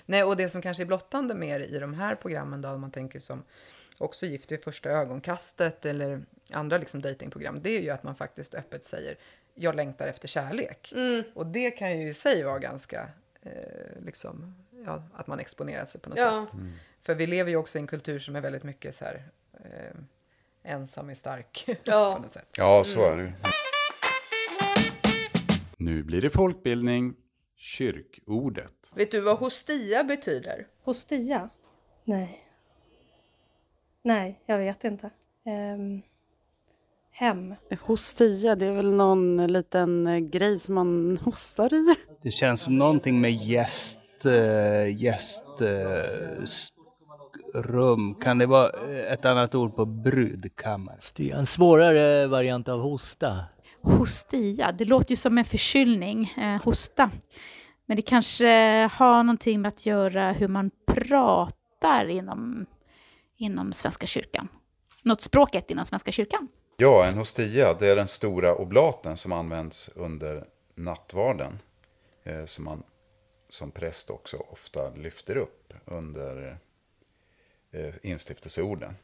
Nej, 0.07 0.25
och 0.25 0.37
det 0.37 0.49
som 0.49 0.63
kanske 0.63 0.83
är 0.83 0.87
blottande 0.87 1.35
mer 1.35 1.61
i 1.61 1.79
de 1.79 1.95
här 1.95 2.15
programmen, 2.15 2.63
då, 2.63 2.69
om 2.69 2.81
man 2.81 2.91
tänker 2.91 3.19
som 3.19 3.43
också 3.99 4.27
Gift 4.27 4.53
vid 4.53 4.65
första 4.65 4.91
ögonkastet 4.91 5.85
eller 5.87 6.23
andra 6.53 6.79
liksom 6.79 7.03
datingprogram, 7.03 7.63
det 7.63 7.71
är 7.71 7.81
ju 7.81 7.91
att 7.91 8.03
man 8.03 8.15
faktiskt 8.15 8.55
öppet 8.55 8.85
säger 8.85 9.17
jag 9.55 9.75
längtar 9.75 10.07
efter 10.09 10.29
kärlek. 10.29 10.93
Mm. 10.97 11.23
Och 11.35 11.47
det 11.47 11.71
kan 11.71 12.01
ju 12.01 12.09
i 12.09 12.15
sig 12.15 12.43
vara 12.45 12.59
ganska, 12.59 13.09
eh, 13.43 13.51
liksom, 14.05 14.55
ja, 14.87 15.03
att 15.15 15.27
man 15.27 15.41
exponerar 15.41 15.87
sig 15.87 16.01
på 16.01 16.09
något 16.11 16.19
Ja. 16.19 16.47
sätt. 16.51 16.61
För 17.01 17.15
vi 17.15 17.27
lever 17.27 17.51
ju 17.51 17.57
också 17.57 17.79
i 17.79 17.81
en 17.81 17.87
kultur 17.87 18.19
som 18.19 18.37
är 18.37 18.41
väldigt 18.41 18.63
mycket 18.65 18.95
så 18.95 19.05
här, 19.05 19.23
eh, 19.65 20.01
ensam 20.73 21.11
är 21.11 21.15
stark. 21.15 21.65
Ja. 21.85 22.15
på 22.17 22.23
något 22.23 22.33
sätt. 22.33 22.49
Ja, 22.59 22.85
så 22.85 23.05
är 23.05 23.17
det 23.17 23.23
ju. 23.23 23.33
Nu 25.77 26.03
blir 26.03 26.21
det 26.21 26.31
folkbildning. 26.31 27.15
Kyrkordet. 27.57 28.91
Vet 28.95 29.11
du 29.11 29.21
vad 29.21 29.39
hostia 29.39 30.05
betyder? 30.05 30.67
Hostia? 30.83 31.49
Nej. 32.05 32.45
Nej, 34.03 34.41
jag 34.47 34.59
vet 34.59 34.85
inte. 34.85 35.11
Ehm, 35.45 36.03
hem. 37.11 37.55
Hostia, 37.81 38.57
det 38.57 38.67
är 38.67 38.73
väl 38.73 38.93
någon 38.93 39.47
liten 39.47 40.07
eh, 40.07 40.19
grej 40.19 40.59
som 40.59 40.75
man 40.75 41.19
hostar 41.25 41.75
i? 41.75 41.95
Det 42.23 42.31
känns 42.31 42.63
som 42.63 42.79
någonting 42.79 43.21
med 43.21 43.33
gäst... 43.33 44.00
Uh, 44.27 45.03
gäst... 45.03 45.45
eh, 45.61 46.43
s- 46.45 46.69
rum. 47.55 48.15
Kan 48.15 48.39
det 48.39 48.47
vara 48.47 48.71
eh, 48.91 49.13
ett 49.13 49.25
annat 49.25 49.55
ord 49.55 49.77
på 49.77 49.85
brudkammare? 49.87 50.99
Det 51.17 51.31
är 51.31 51.37
en 51.37 51.47
svårare 51.47 52.27
variant 52.27 52.69
av 52.69 52.81
hosta. 52.81 53.45
Hostia, 53.83 54.73
det 54.73 54.85
låter 54.85 55.11
ju 55.11 55.17
som 55.17 55.39
en 55.39 55.45
förkylning, 55.45 56.35
eh, 56.37 56.63
hosta. 56.65 57.11
Men 57.87 57.97
det 57.97 58.03
kanske 58.03 58.47
har 58.93 59.23
någonting 59.23 59.61
med 59.61 59.69
att 59.69 59.87
göra 59.87 60.33
hur 60.33 60.49
man 60.49 60.71
pratar 60.87 62.09
inom, 62.09 62.67
inom 63.37 63.73
Svenska 63.73 64.07
kyrkan. 64.07 64.49
Något 65.03 65.21
språket 65.21 65.71
inom 65.71 65.85
Svenska 65.85 66.13
kyrkan. 66.13 66.49
Ja, 66.77 67.05
en 67.07 67.15
hostia, 67.19 67.75
det 67.79 67.89
är 67.89 67.97
den 67.97 68.07
stora 68.07 68.55
oblaten 68.55 69.17
som 69.17 69.33
används 69.33 69.91
under 69.95 70.45
nattvarden. 70.77 71.59
Eh, 72.25 72.45
som 72.45 72.65
man 72.65 72.83
som 73.53 73.71
präst 73.71 74.11
också 74.11 74.37
ofta 74.37 74.91
lyfter 74.91 75.37
upp 75.37 75.75
under 75.85 76.59
eh, 77.71 77.95
instiftelseorden. 78.03 78.97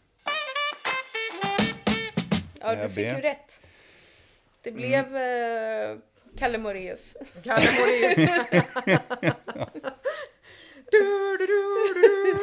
Ja, 2.61 2.75
du 2.75 2.89
fick 2.89 3.07
ju 3.07 3.21
rätt. 3.21 3.61
Det 4.63 4.73
blev 4.73 5.17
eh, 5.17 5.97
Kalle 6.39 6.59
Moraeus. 6.59 7.17
Kalle 7.45 7.67
du, 10.91 11.37
du, 11.39 11.47
du, 11.47 11.47
du. 11.47 12.35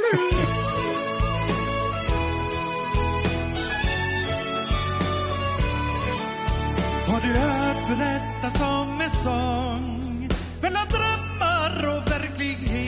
Har 7.07 7.21
du 7.21 7.27
hört 7.27 7.87
berättas 7.87 8.61
om 8.61 9.01
en 9.01 9.09
sång 9.09 10.29
mellan 10.61 10.87
drömmar 10.87 11.22
och 11.71 12.11
verklighet? 12.11 12.83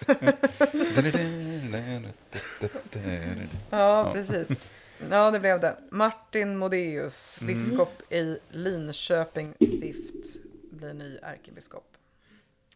Ja, 3.70 4.10
precis. 4.14 4.48
Ja, 5.10 5.30
det 5.30 5.40
blev 5.40 5.60
det. 5.60 5.76
Martin 5.90 6.56
Modéus, 6.58 7.38
biskop 7.40 8.12
i 8.12 8.38
Linköping 8.50 9.54
stift, 9.54 10.36
blir 10.70 10.94
ny 10.94 11.18
ärkebiskop. 11.22 11.86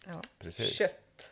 Ja. 0.07 0.21
Precis. 0.39 0.79
Kött. 0.79 1.29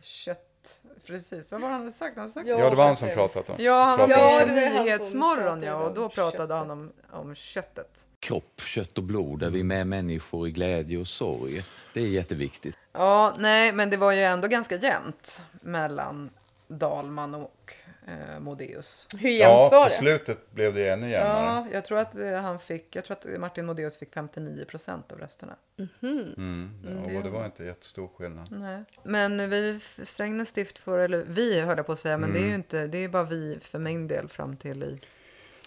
Kött. 0.00 0.80
Precis, 1.06 1.52
vad 1.52 1.60
var 1.60 1.70
han 1.70 1.80
hade 1.80 1.92
sagt? 1.92 2.16
Han 2.16 2.28
sagt? 2.28 2.48
Ja, 2.48 2.58
Ja, 2.58 2.70
det 2.70 2.76
var 2.76 2.86
han 2.86 2.96
som 2.96 3.08
pratat 3.08 3.50
om. 3.50 3.56
Ja, 3.58 3.82
han 3.84 3.98
var 3.98 4.08
Ja, 4.08 4.46
med 4.46 4.56
det 4.56 4.66
i 4.66 4.82
Nyhetsmorgon, 4.84 5.62
ja, 5.62 5.70
pratade 5.72 5.88
och 5.88 5.94
då 5.94 6.08
pratade 6.08 6.36
köttet. 6.38 6.56
han 6.56 6.70
om, 6.70 6.92
om 7.10 7.34
köttet. 7.34 8.06
Kropp, 8.24 8.60
kött 8.60 8.98
och 8.98 9.04
blod, 9.04 9.40
där 9.40 9.50
vi 9.50 9.60
är 9.60 9.64
med 9.64 9.86
människor 9.86 10.48
i 10.48 10.50
glädje 10.50 10.98
och 10.98 11.06
sorg. 11.08 11.62
Det 11.94 12.00
är 12.00 12.06
jätteviktigt. 12.06 12.76
Ja, 12.92 13.34
nej, 13.38 13.72
men 13.72 13.90
det 13.90 13.96
var 13.96 14.12
ju 14.12 14.20
ändå 14.20 14.48
ganska 14.48 14.76
jämnt 14.76 15.42
mellan 15.60 16.30
Dalman 16.68 17.34
och 17.34 17.74
eh, 18.06 18.40
Modéus. 18.40 19.06
Hur 19.18 19.30
Ja, 19.30 19.84
på 19.84 19.90
slutet 19.90 20.50
blev 20.52 20.74
det 20.74 20.88
ännu 20.88 21.10
jämnare. 21.10 21.44
Ja, 21.44 21.66
jag 21.72 21.84
tror 21.84 21.98
att 21.98 22.16
eh, 22.16 22.34
han 22.40 22.58
fick, 22.60 22.96
jag 22.96 23.04
tror 23.04 23.16
att 23.16 23.40
Martin 23.40 23.66
Modéus 23.66 23.98
fick 23.98 24.14
59 24.14 24.64
procent 24.64 25.12
av 25.12 25.18
rösterna. 25.18 25.56
Mm. 26.02 26.70
Så 26.86 26.94
Ja, 26.94 27.10
det- 27.12 27.22
det 27.22 27.30
var 27.30 27.44
inte 27.44 27.64
jättestor 27.64 28.08
skillnad. 28.18 28.48
Nej. 28.50 28.84
Men 29.04 29.50
vi, 29.50 29.80
Strängnäs 30.02 30.48
stift 30.48 30.78
får, 30.78 30.98
eller 30.98 31.24
vi 31.28 31.60
höll 31.60 31.76
jag 31.76 31.86
på 31.86 31.92
att 31.92 31.98
säga, 31.98 32.18
men 32.18 32.32
det 32.32 32.38
är 32.38 32.42
ju 32.42 32.46
Mm. 32.48 32.60
inte, 32.60 32.86
det 32.86 32.98
är 32.98 33.08
bara 33.08 33.24
vi 33.24 33.58
för 33.62 33.78
min 33.78 34.08
del 34.08 34.28
fram 34.28 34.56
till 34.56 34.82
i 34.82 35.00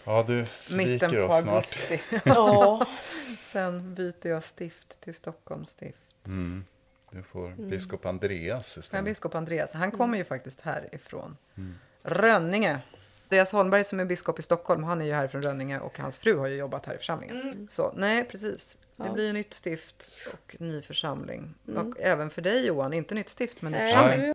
Ja, 0.08 0.24
du 0.28 0.34
mitten 0.34 0.48
sviker 0.48 1.28
på 1.28 1.34
oss 1.34 1.42
snart. 1.42 1.54
augusti. 1.56 2.00
Ja. 2.26 2.86
Sen 3.44 3.96
byter 3.96 4.28
jag 4.28 4.44
stift 4.44 5.02
till 5.02 5.14
Stockholms 5.16 5.70
stift. 5.70 6.00
Mm. 6.26 6.66
Du 7.12 7.24
får 7.24 7.48
Mm. 7.48 7.70
biskop 7.70 8.06
Andreas 8.06 8.78
istället. 8.78 9.06
biskop 9.06 9.36
Andreas, 9.36 9.74
han 9.74 9.92
kommer 9.92 10.18
ju 10.18 10.24
faktiskt 10.24 10.62
härifrån 10.62 11.38
Mm. 11.58 11.76
Rönninge. 12.04 12.80
Andreas 13.24 13.52
Holmberg 13.52 13.84
som 13.84 14.00
är 14.00 14.06
biskop 14.06 14.40
i 14.40 14.42
Stockholm, 14.42 14.84
han 14.84 15.02
är 15.02 15.06
ju 15.06 15.14
härifrån 15.14 15.42
Rönninge 15.42 15.80
och 15.80 16.00
hans 16.00 16.20
fru 16.20 16.38
har 16.38 16.48
ju 16.48 16.56
jobbat 16.56 16.86
här 16.86 16.94
i 16.96 16.98
församlingen. 16.98 17.42
Mm. 17.42 17.68
Så 17.70 17.94
nej, 17.96 18.24
precis. 18.24 18.78
Det 18.96 19.04
Ja. 19.06 19.14
blir 19.14 19.34
nytt 19.34 19.54
stift 19.54 20.10
och 20.34 20.56
ny 20.60 20.82
församling. 20.82 21.54
Mm. 21.68 21.88
Och 21.88 21.96
även 22.00 22.30
för 22.30 22.42
dig 22.42 22.66
Johan, 22.68 22.94
inte 22.94 23.16
nytt 23.16 23.30
stift 23.30 23.62
men 23.62 23.72
ny 23.72 23.78
Nej. 23.78 23.94
församling. 23.94 24.34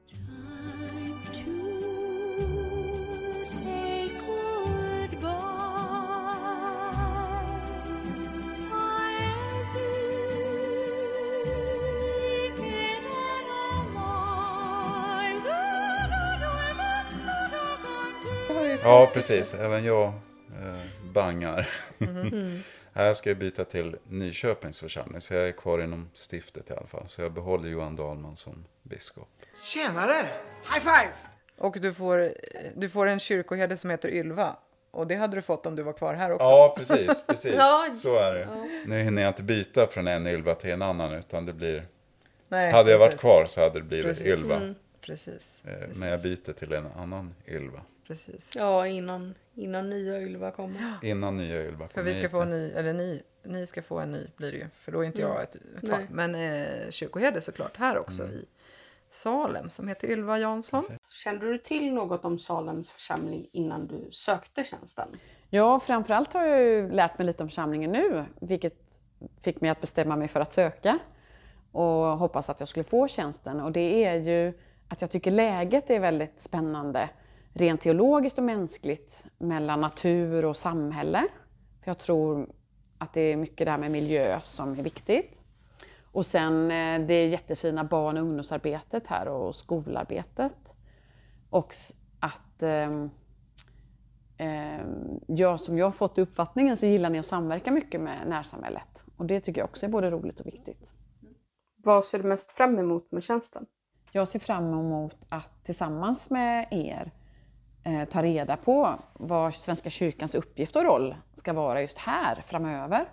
Ja, 18.83 19.11
precis. 19.15 19.55
Även 19.55 19.85
jag 19.85 20.07
eh, 20.63 21.11
bangar. 21.13 21.69
Mm. 22.01 22.59
Jag 22.95 23.17
ska 23.17 23.35
byta 23.35 23.65
till 23.65 23.97
Nyköpings 24.09 24.81
församling, 24.81 25.21
så 25.21 25.35
jag 25.35 25.49
är 25.49 25.53
kvar 25.53 25.79
inom 25.83 26.11
stiftet 26.31 26.71
i 26.71 26.73
alla 26.73 26.87
fall. 26.87 27.09
Så 27.09 27.23
jag 27.23 27.33
behåller 27.33 27.69
Johan 27.69 27.97
Dahlman 27.97 28.37
som 28.37 28.65
biskop. 28.83 29.29
Tjenare! 29.63 30.27
High 30.75 30.81
five! 30.81 31.09
Och 31.59 31.77
du 31.81 31.95
får, 31.95 32.33
du 32.77 32.89
får 32.89 33.07
en 33.07 33.21
kyrkoherde 33.21 33.77
som 33.77 33.91
heter 33.91 34.09
Ylva. 34.09 34.57
Och 34.91 35.07
det 35.07 35.15
hade 35.15 35.37
du 35.37 35.43
fått 35.43 35.67
om 35.67 35.77
du 35.77 35.83
var 35.83 35.93
kvar 35.93 36.15
här 36.15 36.33
också. 36.33 36.45
Ja, 36.45 36.75
precis. 36.77 37.23
precis. 37.27 37.55
Ja, 37.59 37.87
Så 37.97 38.17
är 38.19 38.35
det. 38.35 38.41
ja. 38.41 38.67
Nu 38.87 38.99
hinner 38.99 39.23
jag 39.23 39.31
inte 39.31 39.43
byta 39.43 39.87
från 39.87 40.07
en 40.07 40.27
Ylva 40.27 40.55
till 40.55 40.71
en 40.71 40.83
annan, 40.83 41.13
utan 41.13 41.47
det 41.47 41.53
blir... 41.53 41.87
Nej, 42.49 42.73
hade 42.73 42.91
jag 42.91 42.99
varit 42.99 43.11
precis. 43.11 43.21
kvar 43.21 43.47
så 43.47 43.61
hade 43.61 43.79
det 43.79 43.85
blivit 43.85 44.07
Precis. 44.07 44.27
Ylva. 44.27 44.57
Mm. 44.57 44.75
Precis, 45.01 45.63
Eh, 45.65 45.79
precis. 45.79 45.97
Men 45.99 46.09
jag 46.09 46.23
byter 46.23 46.53
till 46.53 46.73
en 46.73 46.87
annan 46.97 47.35
Ylva. 47.47 47.81
Precis. 48.07 48.53
Ja, 48.57 48.87
innan, 48.87 49.35
innan 49.55 49.91
nya 49.91 50.21
Ylva 50.21 50.51
kommer. 50.51 50.95
Innan 51.03 51.37
nya 51.37 51.63
Ylva 51.67 51.89
För 51.89 51.95
kommer 51.95 52.05
vi 52.09 52.15
ska 52.15 52.23
hit. 52.23 52.31
få 52.31 52.41
en 52.43 52.51
ny, 52.51 52.71
eller 52.71 52.93
ni, 52.93 53.23
ni 53.45 53.67
ska 53.67 53.83
få 53.83 53.99
en 54.01 54.11
ny 54.13 54.27
blir 54.37 54.53
det 54.53 54.59
ju. 54.59 54.67
För 54.75 54.93
då 54.93 55.01
är 55.01 55.05
inte 55.05 55.23
Mm. 55.23 55.35
jag 55.35 55.43
ett, 55.43 55.57
kvar. 55.81 55.99
Nej. 55.99 56.07
Men 56.11 56.35
eh, 56.35 56.91
kyrkoherde 56.91 57.41
såklart 57.41 57.77
här 57.77 57.99
också 57.99 58.23
Mm. 58.23 58.35
i 58.35 58.45
Salem 59.11 59.69
som 59.69 59.89
heter 59.89 60.11
Ylva 60.11 60.39
Jansson. 60.39 60.83
Kände 61.11 61.47
du 61.53 61.59
till 61.59 61.93
något 61.95 62.25
om 62.25 62.39
Salems 62.39 62.91
församling 62.91 63.49
innan 63.53 63.87
du 63.87 64.09
sökte 64.11 64.65
tjänsten? 64.65 65.09
Ja, 65.51 65.81
framförallt 65.81 66.33
har 66.33 66.45
jag 66.45 66.61
ju 66.63 66.91
lärt 66.91 67.19
mig 67.19 67.27
lite 67.27 67.43
om 67.43 67.49
församlingen 67.49 67.93
nu, 67.93 68.25
vilket 68.41 68.75
fick 69.41 69.61
mig 69.61 69.71
att 69.71 69.81
bestämma 69.81 70.17
mig 70.17 70.29
för 70.29 70.41
att 70.41 70.53
söka 70.55 70.99
och 71.73 71.91
hoppas 72.19 72.51
att 72.51 72.61
jag 72.61 72.69
skulle 72.69 72.85
få 72.85 73.09
tjänsten. 73.09 73.61
Och 73.61 73.73
det 73.73 74.05
är 74.05 74.15
ju 74.15 74.53
att 74.89 75.01
jag 75.01 75.11
tycker 75.11 75.31
läget 75.31 75.91
är 75.91 76.01
väldigt 76.01 76.41
spännande, 76.41 77.09
rent 77.55 77.81
teologiskt 77.81 78.39
och 78.39 78.45
mänskligt, 78.45 79.27
mellan 79.39 79.81
natur 79.81 80.45
och 80.45 80.57
samhälle. 80.57 81.25
För 81.83 81.91
jag 81.91 81.99
tror 81.99 82.53
att 82.99 83.13
det 83.13 83.21
är 83.21 83.37
mycket 83.37 83.67
där 83.67 83.79
med 83.79 83.91
miljö 83.91 84.41
som 84.43 84.79
är 84.79 84.83
viktigt. 84.83 85.39
Och 86.13 86.27
sen 86.27 86.71
eh, 86.71 87.07
det 87.07 87.27
jättefina 87.27 87.85
barn 87.85 88.17
och 88.17 88.23
ungdomsarbetet 88.23 89.07
här 89.07 89.29
och 89.29 89.57
skolarbetet. 89.57 90.75
Och 91.51 91.75
att 92.21 92.63
ehm, 92.63 93.11
jag, 95.27 95.61
som 95.61 95.79
jag 95.79 95.87
har 95.87 95.93
fått 95.93 96.19
uppfattningen 96.19 96.77
så 96.77 96.87
gillar 96.87 97.11
ni 97.11 97.19
att 97.19 97.27
samverka 97.27 97.71
mycket 97.71 98.01
med 98.01 98.27
närsamhället. 98.27 99.05
Och 99.17 99.27
det 99.27 99.41
tycker 99.41 99.61
jag 99.61 99.69
också 99.69 99.87
är 99.87 99.91
både 99.91 100.11
roligt 100.11 100.41
och 100.41 100.47
viktigt. 100.47 100.91
Vad 101.85 102.05
ser 102.05 102.19
du 102.19 102.29
mest 102.29 102.53
fram 102.53 102.79
emot 102.79 103.13
med 103.13 103.23
tjänsten? 103.23 103.67
Jag 104.13 104.29
ser 104.29 104.39
fram 104.39 104.65
emot 104.65 105.17
att 105.29 105.65
tillsammans 105.65 106.31
med 106.31 106.67
er 106.71 107.11
eh, 107.85 108.05
ta 108.05 108.23
reda 108.23 108.57
på 108.57 108.95
vad 109.13 109.55
Svenska 109.55 109.91
kyrkans 109.91 110.35
uppgift 110.35 110.77
och 110.77 110.85
roll 110.85 111.17
ska 111.35 111.53
vara 111.53 111.83
just 111.83 111.99
här 111.99 112.43
framöver. 112.47 113.09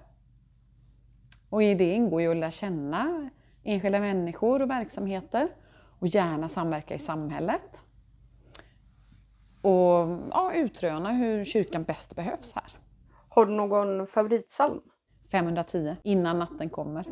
Och 1.50 1.64
i 1.64 1.76
det 1.76 1.94
ingår 1.94 2.22
ju 2.22 2.32
att 2.32 2.38
lära 2.38 2.52
känna 2.52 3.30
enskilda 3.64 4.00
människor 4.00 4.62
och 4.62 4.70
verksamheter 4.70 5.50
och 6.00 6.08
gärna 6.08 6.50
samverka 6.50 6.96
i 6.96 7.00
samhället. 7.00 7.80
Och 9.62 10.20
ja, 10.32 10.52
utröna 10.56 11.12
hur 11.12 11.46
kyrkan 11.46 11.84
bäst 11.84 12.16
behövs 12.16 12.54
här. 12.56 12.78
Har 13.30 13.46
du 13.46 13.52
någon 13.52 14.08
favoritsalm? 14.08 14.82
510, 15.32 15.96
innan 16.04 16.40
natten 16.40 16.70
kommer. 16.70 17.06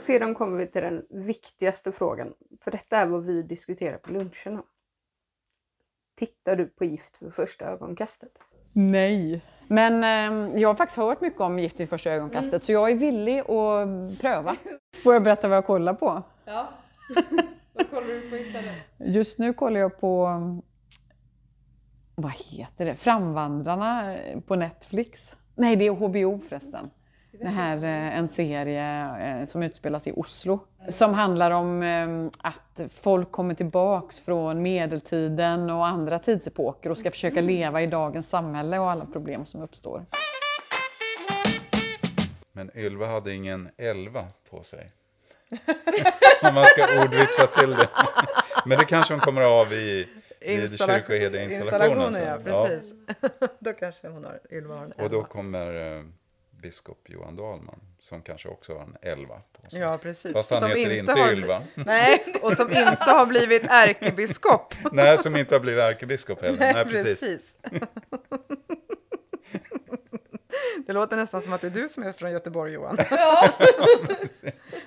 Och 0.00 0.04
sedan 0.04 0.34
kommer 0.34 0.58
vi 0.58 0.66
till 0.66 0.82
den 0.82 1.06
viktigaste 1.10 1.92
frågan. 1.92 2.32
För 2.60 2.70
detta 2.70 2.96
är 2.96 3.06
vad 3.06 3.24
vi 3.24 3.42
diskuterar 3.42 3.98
på 3.98 4.12
luncherna. 4.12 4.62
Tittar 6.16 6.56
du 6.56 6.66
på 6.66 6.84
Gift 6.84 7.16
vid 7.18 7.34
första 7.34 7.64
ögonkastet? 7.64 8.30
Nej. 8.72 9.44
Men 9.68 10.04
eh, 10.04 10.60
jag 10.60 10.68
har 10.68 10.74
faktiskt 10.74 10.96
hört 10.96 11.20
mycket 11.20 11.40
om 11.40 11.58
Gift 11.58 11.80
vid 11.80 11.88
första 11.88 12.10
ögonkastet 12.10 12.64
så 12.64 12.72
jag 12.72 12.90
är 12.90 12.96
villig 12.96 13.38
att 13.38 14.20
pröva. 14.20 14.56
Får 15.02 15.14
jag 15.14 15.22
berätta 15.22 15.48
vad 15.48 15.56
jag 15.56 15.66
kollar 15.66 15.94
på? 15.94 16.22
Ja. 16.44 16.68
vad 17.72 17.90
kollar 17.90 18.06
du 18.06 18.30
på 18.30 18.36
istället? 18.36 18.74
Just 18.98 19.38
nu 19.38 19.52
kollar 19.52 19.80
jag 19.80 20.00
på, 20.00 20.28
vad 22.14 22.32
heter 22.32 22.84
det, 22.84 22.94
Framvandrarna 22.94 24.14
eh, 24.16 24.40
på 24.40 24.56
Netflix. 24.56 25.36
Nej, 25.54 25.76
det 25.76 25.86
är 25.86 25.92
HBO 25.92 26.38
förresten. 26.48 26.90
Det 27.42 27.48
här 27.48 27.76
eh, 27.76 28.18
en 28.18 28.28
serie 28.28 29.40
eh, 29.40 29.46
som 29.46 29.62
utspelas 29.62 30.06
i 30.06 30.12
Oslo. 30.16 30.60
Som 30.88 31.14
handlar 31.14 31.50
om 31.50 31.82
eh, 31.82 32.48
att 32.48 32.80
folk 32.94 33.32
kommer 33.32 33.54
tillbaks 33.54 34.20
från 34.20 34.62
medeltiden 34.62 35.70
och 35.70 35.86
andra 35.86 36.18
tidsepoker 36.18 36.90
och 36.90 36.98
ska 36.98 37.10
försöka 37.10 37.40
leva 37.40 37.82
i 37.82 37.86
dagens 37.86 38.28
samhälle 38.28 38.78
och 38.78 38.90
alla 38.90 39.06
problem 39.06 39.46
som 39.46 39.62
uppstår. 39.62 40.04
Men 42.52 42.70
Ylva 42.76 43.06
hade 43.06 43.34
ingen 43.34 43.68
elva 43.78 44.26
på 44.50 44.62
sig. 44.62 44.92
Om 46.42 46.54
man 46.54 46.64
ska 46.64 47.02
ordvitsa 47.04 47.46
till 47.46 47.70
det. 47.70 47.88
Men 48.64 48.78
det 48.78 48.84
kanske 48.84 49.14
hon 49.14 49.20
kommer 49.20 49.42
av 49.42 49.72
i, 49.72 50.08
Installa- 50.40 50.94
kyrkoherdeinstallationen 50.94 52.06
installationen, 52.06 52.42
ja, 52.46 52.66
precis. 52.68 52.92
då 53.58 53.72
kanske 53.72 54.08
hon 54.08 54.24
har, 54.24 54.40
Ylva 54.50 54.74
har 54.74 54.84
en 54.84 54.92
Och 54.92 55.10
då 55.10 55.16
elva. 55.16 55.26
kommer 55.28 55.96
eh, 55.96 56.02
biskop 56.62 56.98
Johan 57.08 57.36
Dahlman, 57.36 57.80
som 58.00 58.22
kanske 58.22 58.48
också 58.48 58.74
har 58.74 58.80
en 58.82 58.96
elva 59.02 59.40
på 59.62 59.70
sig. 59.70 59.80
Ja, 59.80 59.98
precis. 59.98 60.32
Fast 60.32 60.50
han 60.50 60.60
Som 60.60 60.68
heter 60.68 60.80
inte 60.82 60.94
inte 60.96 61.12
har- 61.12 61.32
Ylva. 61.32 61.62
Nej, 61.74 62.24
och 62.42 62.52
som 62.52 62.68
inte 62.70 63.10
har 63.10 63.26
blivit 63.26 63.62
ärkebiskop. 63.68 64.74
Nej, 64.92 65.18
som 65.18 65.36
inte 65.36 65.54
har 65.54 65.60
blivit 65.60 65.82
ärkebiskop 65.82 66.42
heller. 66.42 66.58
Nej, 66.58 66.74
Nej, 66.74 66.84
precis. 66.84 67.20
precis. 67.20 67.56
Det 70.86 70.92
låter 70.92 71.16
nästan 71.16 71.42
som 71.42 71.52
att 71.52 71.60
det 71.60 71.66
är 71.66 71.70
du 71.70 71.88
som 71.88 72.02
är 72.02 72.12
från 72.12 72.30
Göteborg, 72.32 72.72
Johan. 72.72 72.98
Ja. 73.10 73.48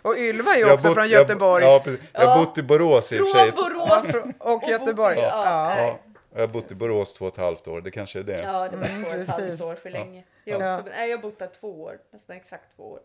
och 0.02 0.16
Ylva 0.18 0.52
är 0.52 0.56
ju 0.56 0.62
Jag 0.62 0.74
också 0.74 0.88
bott- 0.88 0.96
från 0.96 1.10
jag- 1.10 1.22
Göteborg. 1.22 1.64
Ja, 1.66 1.82
precis. 1.84 2.00
Jag 2.14 2.28
har 2.28 2.46
bott 2.46 2.58
i 2.58 2.64
Borås 2.64 3.14
i 3.14 3.20
och 3.20 3.28
för 3.30 3.40
sig. 3.40 3.52
Borås 3.52 4.24
och 4.40 4.64
Göteborg. 4.70 5.18
Ja. 5.20 5.76
Ja. 5.78 6.00
Ja, 6.34 6.40
jag 6.40 6.48
har 6.48 6.54
bott 6.54 6.72
i 6.72 6.76
Borås 6.76 7.14
två 7.14 7.26
och 7.26 7.32
ett 7.32 7.38
halvt 7.38 7.68
år, 7.68 7.82
det 7.82 7.92
kanske 7.92 8.20
är 8.20 8.24
det. 8.24 8.42
Ja, 8.44 8.70
det 8.70 8.78
var 8.78 8.86
Mm, 8.88 9.04
två 9.04 9.10
och 9.10 9.16
ett 9.16 9.28
halvt 9.28 9.62
år 9.62 9.76
för 9.76 9.90
länge. 9.90 10.24
Ja. 10.44 10.58
Jag, 10.60 10.80
också, 10.80 10.92
nej, 10.96 11.10
jag 11.10 11.18
har 11.18 11.22
bott 11.22 11.40
där 11.40 11.50
två 11.60 11.82
år, 11.84 12.00
nästan 12.12 12.36
exakt 12.36 12.76
två 12.76 12.84
år. 12.92 13.00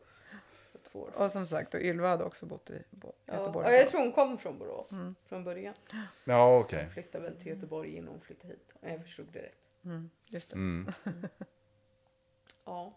Två 0.93 0.99
år. 1.01 1.11
Och 1.17 1.31
som 1.31 1.47
sagt, 1.47 1.75
och 1.75 1.81
Ylva 1.81 2.09
hade 2.09 2.25
också 2.25 2.47
bott 2.47 2.71
i 2.71 2.83
Bo- 2.91 3.13
Göteborg. 3.27 3.67
ja, 3.69 3.73
jag 3.77 3.91
tror 3.91 4.01
hon 4.01 4.13
kom 4.13 4.39
från 4.39 4.59
Borås 4.59 4.93
Mm. 4.93 5.15
från 5.29 5.45
början. 5.45 5.75
Ja, 6.25 6.59
okej. 6.59 6.83
Hon 6.85 6.93
flyttade 6.93 7.25
väl 7.25 7.37
till 7.37 7.47
Göteborg 7.47 7.97
innan 7.97 8.09
hon 8.09 8.21
flyttade 8.21 8.53
hit. 8.53 8.73
Om 8.83 8.89
jag 8.91 9.03
förstod 9.03 9.27
det 9.33 9.39
rätt. 9.43 9.55
Mm, 9.85 10.11
just 10.27 10.51
det. 10.51 10.57
Mm. 10.57 10.93
Ja. 12.65 12.93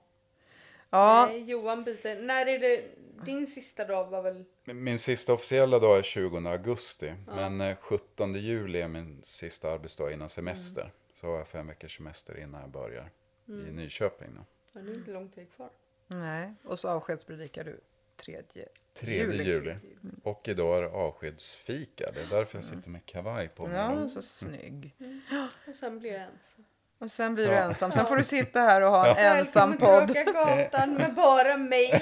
Ja. 0.90 1.26
Nej, 1.30 1.44
Johan 1.44 1.84
byter. 1.84 2.22
När 2.22 2.46
är 2.46 2.60
det 2.60 2.84
din 3.26 3.48
sista 3.48 3.86
dag 3.86 4.10
var 4.10 4.22
väl... 4.22 4.46
Min 4.64 5.00
sista 5.00 5.34
officiella 5.34 5.80
dag 5.80 5.98
är 5.98 6.04
20 6.04 6.38
augusti. 6.50 7.14
Men 7.28 7.62
eh, 7.62 7.76
17 7.76 8.34
juli 8.34 8.82
är 8.82 8.88
min 8.88 9.22
sista 9.24 9.72
arbetsdag 9.72 10.12
innan 10.12 10.30
semester. 10.30 10.92
Så 11.14 11.28
har 11.28 11.38
jag 11.38 11.48
fem 11.48 11.68
veckors 11.68 11.98
semester 11.98 12.40
innan 12.40 12.62
jag 12.62 12.70
börjar 12.70 13.10
i 13.48 13.72
Nyköping. 13.72 14.36
Då. 14.36 14.46
Ja, 14.74 14.82
det 14.82 14.92
är 14.92 14.96
inte 14.96 15.12
lång 15.12 15.30
tid 15.30 15.48
kvar. 15.56 15.70
Nej, 16.08 16.54
och 16.64 16.80
så 16.80 16.90
avskedspredikar 16.90 17.64
du 17.64 17.80
tredje 18.16 18.70
3 18.94 19.14
juli. 19.14 19.76
Och 20.24 20.48
idag 20.48 20.78
är 20.78 20.82
det 20.82 20.90
avskedsfika. 20.90 22.12
Det 22.14 22.22
är 22.22 22.28
därför 22.30 22.58
jag 22.58 22.64
sitter 22.66 22.90
med 22.90 23.06
kavaj 23.06 23.48
på 23.48 23.68
mig. 23.68 23.76
Ja, 23.76 24.08
så 24.10 24.22
snygg. 24.22 24.96
Och 25.68 25.76
sen 25.76 26.00
blir 26.00 26.12
jag 26.12 26.22
ensam. 26.22 26.66
Och 27.02 27.12
sen 27.12 27.36
blir 27.36 27.47
du 27.47 27.54
Ja. 27.54 27.60
ensam. 27.60 27.91
Sen 27.91 28.06
får 28.06 28.16
du 28.16 28.24
sitta 28.24 28.60
här 28.60 28.82
och 28.82 28.89
ha 28.89 29.08
en 29.08 29.38
ensam 29.38 29.70
Välkommen 29.72 30.08
podd. 30.08 30.18
Raka 30.18 30.32
gatan 30.32 30.93
med 30.93 31.14
bara 31.16 31.58
mig. 31.58 32.02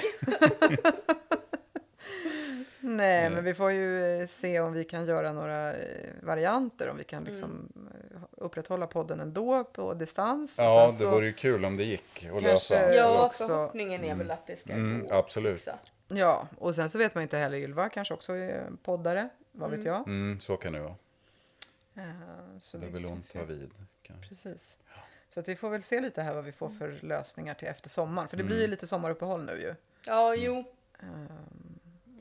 Nej, 2.80 3.30
men 3.30 3.44
vi 3.44 3.54
får 3.54 3.70
ju 3.72 4.20
eh, 4.20 4.26
se 4.26 4.60
om 4.60 4.72
vi 4.72 4.84
kan 4.84 5.06
göra 5.06 5.32
några 5.32 5.72
eh, 5.72 6.10
varianter. 6.22 6.88
Om 6.88 6.96
vi 6.96 7.04
kan 7.04 7.24
liksom 7.24 7.68
eh, 8.14 8.20
upprätthålla 8.30 8.86
podden 8.86 9.20
ändå 9.20 9.64
på 9.64 9.94
distans. 9.94 10.54
Ja, 10.58 10.86
det 10.86 10.92
så- 10.92 11.10
vore 11.10 11.26
ju 11.26 11.32
kul 11.32 11.64
om 11.64 11.76
det 11.76 11.84
gick 11.84 12.28
att 12.36 12.42
lösa. 12.42 12.94
Ja, 12.94 13.26
också- 13.26 13.46
förhoppningen 13.46 14.04
är 14.04 14.14
väl 14.14 14.30
att 14.30 14.46
det 14.46 14.56
ska 14.60 14.72
Mm, 14.72 15.06
gå 15.06 15.14
absolut. 15.14 15.58
fixa. 15.58 15.74
Ja, 16.08 16.48
och 16.58 16.74
sen 16.74 16.88
så 16.88 16.98
vet 16.98 17.14
man 17.14 17.22
inte 17.22 17.38
heller. 17.38 17.56
Ylva 17.58 17.88
kanske 17.88 18.14
också 18.14 18.32
är 18.32 18.66
poddare. 18.84 19.28
Vad 19.52 19.70
vet 19.70 19.84
jag? 19.84 19.96
Mm, 20.08 20.40
så 20.40 20.56
kan 20.56 20.72
det 20.72 20.80
vara. 20.80 20.94
Eh, 21.96 22.58
Så 22.58 22.78
Det 22.78 22.86
vi 22.86 22.92
vill 22.92 23.04
hon 23.04 23.22
ta 23.22 23.42
vid. 23.44 23.70
kanske. 24.02 24.28
Precis. 24.28 24.78
Så 25.28 25.40
att 25.40 25.48
vi 25.48 25.56
får 25.56 25.70
väl 25.70 25.82
se 25.82 26.00
lite 26.00 26.22
här 26.22 26.34
vad 26.34 26.44
vi 26.44 26.52
får 26.52 26.68
för 26.70 26.98
lösningar 27.02 27.54
till 27.54 27.68
efter 27.68 27.88
sommaren. 27.88 28.28
För 28.28 28.36
det 28.36 28.44
blir 28.44 28.56
ju 28.56 28.62
Mm. 28.62 28.70
lite 28.70 28.86
sommaruppehåll 28.86 29.44
nu 29.44 29.52
ju. 29.60 29.74
Ja, 30.06 30.34
jo. 30.34 30.64
Ehm, 31.02 31.26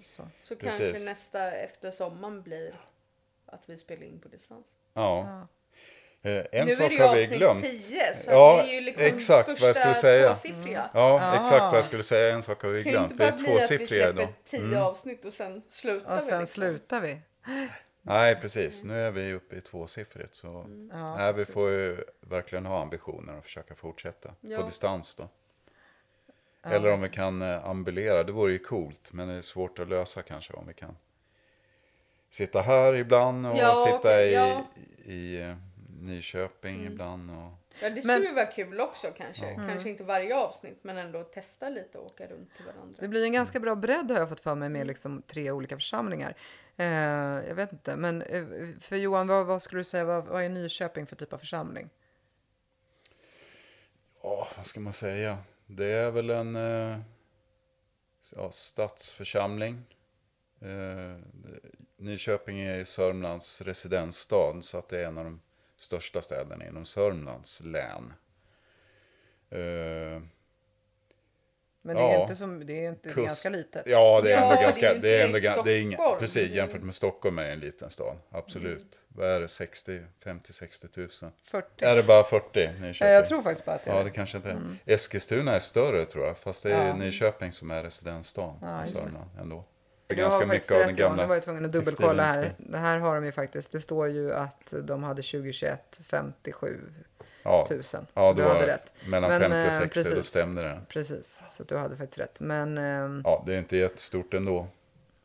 Så. 0.03 0.27
Så 0.43 0.55
Precis. 0.55 0.79
kanske 0.79 1.05
nästa 1.05 1.51
efter 1.51 1.91
sommaren 1.91 2.41
blir 2.41 2.81
att 3.45 3.61
vi 3.65 3.77
spelar 3.77 4.03
in 4.03 4.19
på 4.19 4.27
distans. 4.27 4.67
Ja. 4.93 5.47
Eh, 6.21 6.31
En 6.31 6.45
nu 6.51 6.59
är 6.59 6.65
det 6.65 6.75
sak 6.75 6.91
ju 6.91 7.01
har 7.01 7.15
vi 7.15 7.23
avsnitt 7.23 7.37
glömt. 7.37 7.63
10, 7.65 8.13
så 8.15 8.31
Ja, 8.31 8.61
det 8.63 8.71
är 8.71 8.75
ju 8.75 8.81
liksom 8.81 9.05
exakt 9.05 9.47
vad 9.47 9.57
första 9.57 9.67
jag 9.67 9.75
skulle 9.75 9.95
säga. 9.95 10.27
tvåsiffriga. 10.27 10.89
Ja, 10.93 11.19
Ah. 11.21 11.33
exakt 11.41 11.61
vad 11.61 11.77
jag 11.77 11.85
skulle 11.85 12.03
säga. 12.03 12.33
En 12.35 12.43
sak 12.43 12.61
har 12.63 12.69
vi 12.69 12.77
Det 12.77 12.83
kan 12.83 12.91
ju 12.91 12.97
glömt. 12.97 13.11
inte 13.11 13.23
Vi 13.23 13.27
är 13.27 13.31
bara 13.31 13.37
bli 13.37 13.47
att 13.47 13.53
vi 13.53 13.59
tvåsiffriga 13.59 14.03
släpper 14.03 14.21
idag. 14.21 14.33
10 14.45 14.59
Mm. 14.59 14.81
avsnitt 14.83 15.25
och 15.25 15.33
sen 15.33 15.61
slutar 15.69 16.11
Och 16.17 16.21
vi. 16.25 16.29
sen 16.29 16.39
liksom. 16.39 16.47
slutar 16.61 17.01
vi. 17.01 17.21
Nej, 18.09 18.35
precis. 18.41 18.83
Nu 18.83 18.93
är 18.99 19.11
vi 19.11 19.33
uppe 19.33 19.55
i 19.55 19.61
tvåsiffrigt. 19.61 20.35
Så 20.35 20.47
Mm. 20.47 20.91
Ja, 20.93 21.15
nej, 21.17 21.33
vi 21.33 21.45
får 21.45 21.69
ju 21.69 22.03
verkligen 22.21 22.65
ha 22.65 22.81
ambitioner 22.81 23.37
och 23.37 23.43
försöka 23.43 23.75
fortsätta 23.75 24.33
Ja. 24.41 24.57
på 24.59 24.65
distans 24.65 25.15
då. 25.15 25.29
Eller 26.63 26.93
om 26.93 27.01
vi 27.01 27.09
kan 27.09 27.41
eh, 27.41 27.65
ambulera, 27.65 28.23
det 28.23 28.31
vore 28.31 28.51
ju 28.51 28.59
coolt. 28.59 29.13
Men 29.13 29.27
det 29.27 29.33
är 29.33 29.41
svårt 29.41 29.79
att 29.79 29.89
lösa 29.89 30.21
kanske 30.21 30.53
om 30.53 30.67
vi 30.67 30.73
kan 30.73 30.97
sitta 32.29 32.61
här 32.61 32.93
ibland 32.95 33.47
och 33.47 33.57
Ja, 33.57 33.75
sitta 33.75 33.97
okej, 33.97 34.29
i, 34.29 34.33
ja. 34.33 34.65
i 35.05 35.41
eh, 35.41 35.55
Nyköping 36.01 36.75
Mm. 36.81 36.91
ibland. 36.93 37.31
Och... 37.31 37.51
Ja, 37.81 37.89
det 37.89 38.01
skulle 38.01 38.13
Men- 38.19 38.27
ju 38.27 38.33
vara 38.33 38.45
kul 38.45 38.79
också 38.81 39.07
kanske. 39.17 39.45
Mm. 39.45 39.69
Kanske 39.69 39.89
inte 39.89 40.03
varje 40.03 40.35
avsnitt, 40.35 40.79
men 40.81 40.97
ändå 40.97 41.23
testa 41.23 41.69
lite 41.69 41.97
och 41.97 42.05
åka 42.05 42.27
runt 42.27 42.55
till 42.55 42.65
varandra. 42.65 42.97
Det 43.01 43.07
blir 43.07 43.23
en 43.23 43.31
ganska 43.31 43.59
bra 43.59 43.75
bredd 43.75 44.11
har 44.11 44.17
jag 44.19 44.29
fått 44.29 44.39
för 44.39 44.55
mig 44.55 44.69
med 44.69 44.87
liksom 44.87 45.21
tre 45.21 45.51
olika 45.51 45.75
församlingar. 45.75 46.35
Eh, 46.79 47.47
jag 47.47 47.55
vet 47.55 47.71
inte, 47.71 47.95
men 47.95 48.21
eh, 48.21 48.45
för 48.79 48.95
Johan, 48.95 49.27
vad, 49.27 49.45
vad 49.45 49.61
skulle 49.61 49.79
du 49.79 49.83
säga, 49.83 50.05
vad, 50.05 50.25
vad 50.25 50.43
är 50.43 50.49
Nyköping 50.49 51.05
för 51.05 51.15
typ 51.15 51.33
av 51.33 51.37
församling? 51.37 51.89
Ja, 54.23 54.47
vad 54.57 54.65
ska 54.65 54.79
man 54.79 54.93
säga? 54.93 55.37
Det 55.65 55.91
är 55.91 56.11
väl 56.11 56.29
en 56.29 56.55
eh, 56.55 56.99
ja, 58.35 58.51
stadsförsamling. 58.51 59.85
Eh, 60.61 61.17
Nyköping 61.97 62.59
är 62.59 62.77
ju 62.77 62.85
Sörmlands 62.85 63.61
residensstad 63.61 64.61
så 64.61 64.77
att 64.77 64.89
det 64.89 64.99
är 64.99 65.05
en 65.05 65.17
av 65.17 65.23
de 65.23 65.41
största 65.77 66.21
städerna 66.21 66.67
inom 66.67 66.85
Sörmlands 66.85 67.61
län. 67.61 68.13
Eh, 69.49 70.21
men 71.93 71.97
det 72.03 72.09
är 72.11 72.13
Ja. 72.13 72.21
inte 72.21 72.35
som, 72.35 72.65
det 72.65 72.85
är 72.85 72.89
inte 72.89 73.09
kust- 73.09 73.25
ganska 73.27 73.49
litet. 73.49 73.83
Ja, 73.85 74.21
det 74.21 74.31
är 74.31 74.35
Ja, 74.37 74.43
ändå 74.43 74.55
det 74.55 74.59
är 74.59 74.63
ganska... 74.63 74.93
Det 74.93 75.21
är 75.21 75.25
ändå, 75.25 75.39
direkt 75.39 75.57
ga- 75.57 75.63
det 75.65 75.71
är 75.73 75.81
inga, 75.81 75.97
precis, 76.19 76.49
jämfört 76.51 76.81
med 76.81 76.93
Stockholm 76.95 77.39
är 77.39 77.43
det 77.43 77.51
en 77.51 77.59
liten 77.59 77.89
stad. 77.89 78.17
Absolut. 78.31 78.99
Vad 79.07 79.29
är 79.31 79.39
det? 79.39 79.47
60, 79.47 80.01
50, 80.23 80.53
60 80.53 80.87
tusen? 80.87 81.31
40. 81.43 81.85
Är 81.85 81.95
det 81.95 82.03
bara 82.03 82.23
40 82.23 82.67
Nyköping? 82.81 83.07
Eh, 83.07 83.13
jag 83.13 83.25
tror 83.25 83.41
faktiskt 83.41 83.65
bara 83.65 83.75
att 83.75 83.85
det 83.85 83.91
är 83.91 83.95
Ja, 83.97 84.03
det. 84.03 84.09
kanske 84.09 84.37
inte 84.37 84.49
är. 84.49 84.59
Eskilstuna 84.85 85.55
är 85.55 85.59
större 85.59 86.05
tror 86.05 86.25
jag. 86.25 86.37
Fast 86.37 86.63
det 86.63 86.71
är 86.73 86.87
Ja. 86.87 86.95
Nyköping 86.95 87.51
som 87.51 87.71
är 87.71 87.83
residensstaden 87.83 88.55
Ja, 88.61 88.83
i. 88.85 88.87
Sörmland 88.87 89.29
ändå. 89.41 89.65
Det 90.07 90.13
är 90.13 90.17
Du 90.17 90.23
har 90.23 90.29
ganska 90.29 90.47
faktiskt 90.47 90.69
mycket 90.69 90.71
av 90.71 90.77
rätt 90.77 90.87
den 90.87 90.95
Johan, 90.97 91.09
gamla 91.09 91.23
nu 91.23 91.27
var 91.27 91.35
jag 91.35 91.43
tvungen 91.43 91.65
att 91.65 91.71
dubbelkolla 91.71 92.23
här. 92.23 92.53
Det 92.57 92.77
här 92.77 92.97
har 92.99 93.15
de 93.15 93.25
ju 93.25 93.31
faktiskt. 93.31 93.71
Det 93.71 93.81
står 93.81 94.07
ju 94.07 94.33
att 94.33 94.73
de 94.83 95.03
hade 95.03 95.21
2021 95.21 95.99
57 96.03 96.79
Ja, 97.43 97.67
000. 97.69 97.83
Så 97.83 97.97
ja 98.13 98.33
du 98.33 98.41
då 98.43 98.47
hade 98.49 98.67
rätt. 98.67 98.93
mellan 99.07 99.29
Men, 99.29 99.41
50 99.41 99.57
och 99.57 99.63
eh, 99.73 99.79
60, 99.79 100.03
då 100.03 100.09
precis. 100.09 100.25
stämde 100.25 100.61
det. 100.63 100.81
Precis, 100.89 101.43
så 101.47 101.63
att 101.63 101.69
du 101.69 101.77
hade 101.77 101.97
faktiskt 101.97 102.19
rätt. 102.19 102.39
Men, 102.41 102.77
ehm, 102.77 103.21
Ja, 103.25 103.43
det 103.45 103.53
är 103.53 103.59
inte 103.59 103.77
jättestort 103.77 104.33
ändå. 104.33 104.57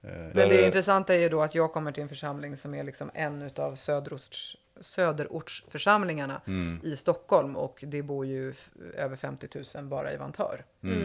Eh, 0.02 0.10
men 0.10 0.32
det 0.34 0.42
är- 0.62 0.66
intressanta 0.66 1.14
är 1.14 1.18
ju 1.18 1.28
då 1.28 1.42
att 1.42 1.54
jag 1.54 1.72
kommer 1.72 1.92
till 1.92 2.02
en 2.02 2.08
församling 2.08 2.56
som 2.56 2.74
är 2.74 2.84
liksom 2.84 3.10
en 3.14 3.42
utav 3.42 3.74
söderorts, 3.74 4.56
söderortsförsamlingarna 4.80 6.40
Mm. 6.46 6.80
i 6.84 6.96
Stockholm 6.96 7.56
och 7.56 7.84
det 7.86 8.02
bor 8.02 8.26
ju 8.26 8.54
över 8.96 9.16
50 9.16 9.48
000 9.76 9.84
bara 9.84 10.12
i 10.12 10.16
Vantör. 10.16 10.64
Mm. 10.82 11.02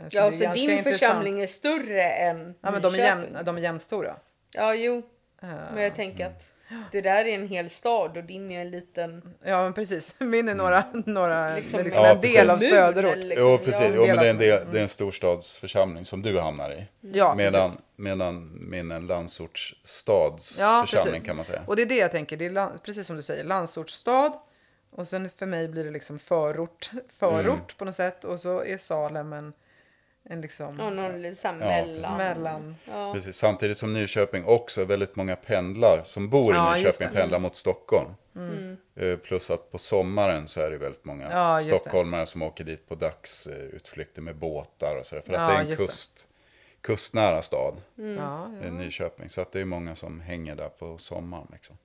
Eh, 0.00 0.06
Ja, 0.10 0.30
det 0.30 0.44
är 0.44 0.48
så 0.48 0.54
din 0.54 0.70
intressant. 0.70 0.84
församling 0.98 1.40
är 1.42 1.46
större 1.46 2.02
än 2.02 2.54
Ja, 2.60 2.70
men 2.70 2.82
de 2.82 2.94
är, 2.94 2.98
jämn, 2.98 3.36
de 3.44 3.56
är 3.56 3.60
jämnstora. 3.60 4.16
Ja, 4.54 4.74
jo. 4.74 4.96
Eh, 5.42 5.48
Men 5.74 5.82
jag 5.82 5.94
tänker 5.94 6.26
att 6.26 6.42
det 6.92 7.00
där 7.00 7.24
är 7.24 7.34
en 7.34 7.48
hel 7.48 7.70
stad 7.70 8.16
och 8.16 8.24
din 8.24 8.50
är 8.52 8.60
en 8.60 8.70
liten... 8.70 9.34
Ja, 9.44 9.62
men 9.62 9.72
precis. 9.72 10.14
Min 10.18 10.48
är 10.48 10.54
några, 10.54 10.84
några 10.92 11.56
Liksom- 11.56 11.84
liksom 11.84 12.02
Ja, 12.04 12.10
en 12.10 12.20
del 12.20 12.50
av 12.50 12.54
precis. 12.56 12.70
söderort. 12.70 13.16
Liksom. 13.16 13.46
Jo, 13.46 13.50
Ja, 13.52 13.58
precis. 13.64 13.86
Jo, 13.94 14.06
men 14.06 14.16
det 14.16 14.26
är 14.26 14.30
en, 14.30 14.38
del, 14.38 14.66
det 14.72 14.78
är 14.78 14.82
en 14.82 14.88
storstadsförsamling 14.88 16.04
som 16.04 16.22
du 16.22 16.40
hamnar 16.40 16.70
i. 16.70 16.86
Ja, 17.00 17.34
medan, 17.34 17.62
precis. 17.70 17.78
medan 17.96 18.50
min 18.70 18.90
är 18.90 18.96
en 18.96 19.06
landsortsstads 19.06 20.58
Ja, 20.60 20.86
precis. 20.90 21.22
kan 21.24 21.36
man 21.36 21.44
säga. 21.44 21.62
Och 21.66 21.76
det 21.76 21.82
är 21.82 21.86
det 21.86 21.96
jag 21.96 22.10
tänker. 22.10 22.36
Det 22.36 22.46
är 22.46 22.50
lan- 22.50 22.78
precis 22.84 23.06
som 23.06 23.16
du 23.16 23.22
säger, 23.22 23.44
landsortsstad. 23.44 24.32
Och 24.92 25.08
sen 25.08 25.28
för 25.36 25.46
mig 25.46 25.68
blir 25.68 25.84
det 25.84 25.90
liksom 25.90 26.18
förort, 26.18 26.90
förort 27.18 27.44
Mm. 27.46 27.60
på 27.78 27.84
något 27.84 27.94
sätt. 27.94 28.24
Och 28.24 28.40
så 28.40 28.64
är 28.64 28.78
Salem 28.78 29.32
en, 29.32 29.52
en 30.24 30.40
liksom 30.40 30.76
Ja, 30.78 30.90
någon 30.90 31.36
såhär 31.36 31.54
Ja, 31.60 31.86
mellan. 31.86 32.16
mellan. 32.16 32.76
Ja. 32.90 33.12
Precis, 33.14 33.36
samtidigt 33.36 33.78
som 33.78 33.92
Nyköping 33.92 34.44
också 34.44 34.84
väldigt 34.84 35.16
många 35.16 35.36
pendlar 35.36 36.02
som 36.04 36.28
bor 36.30 36.52
i 36.54 36.56
Ja, 36.56 36.74
Nyköping 36.74 37.08
pendlar 37.08 37.38
mot 37.38 37.56
Stockholm. 37.56 38.14
Mm. 38.36 38.76
Eh, 38.96 39.16
Plus 39.16 39.50
att 39.50 39.70
på 39.70 39.78
sommaren 39.78 40.48
så 40.48 40.60
är 40.60 40.70
det 40.70 40.78
väldigt 40.78 41.04
många 41.04 41.30
Ja, 41.30 41.54
just 41.60 41.70
det. 41.70 41.76
stockholmare 41.78 42.26
som 42.26 42.42
åker 42.42 42.64
dit 42.64 42.88
på 42.88 42.94
dagsutflykter 42.94 44.22
med 44.22 44.36
båtar 44.36 44.96
och 44.96 45.06
sådär. 45.06 45.22
För 45.26 45.32
att 45.34 45.40
Ja, 45.40 45.48
det 45.48 45.54
är 45.54 45.60
en 45.60 45.68
just 45.68 45.80
det. 45.80 45.86
kust, 45.86 46.26
kustnära 46.80 47.42
stad, 47.42 47.74
Mm. 47.98 48.16
Ja, 48.16 48.50
ja. 48.62 48.70
Nyköping. 48.70 49.30
Så 49.30 49.40
att 49.40 49.52
det 49.52 49.60
är 49.60 49.64
många 49.64 49.94
som 49.94 50.20
hänger 50.20 50.54
där 50.54 50.68
på 50.68 50.98
sommaren. 50.98 51.46
Liksom. 51.52 51.78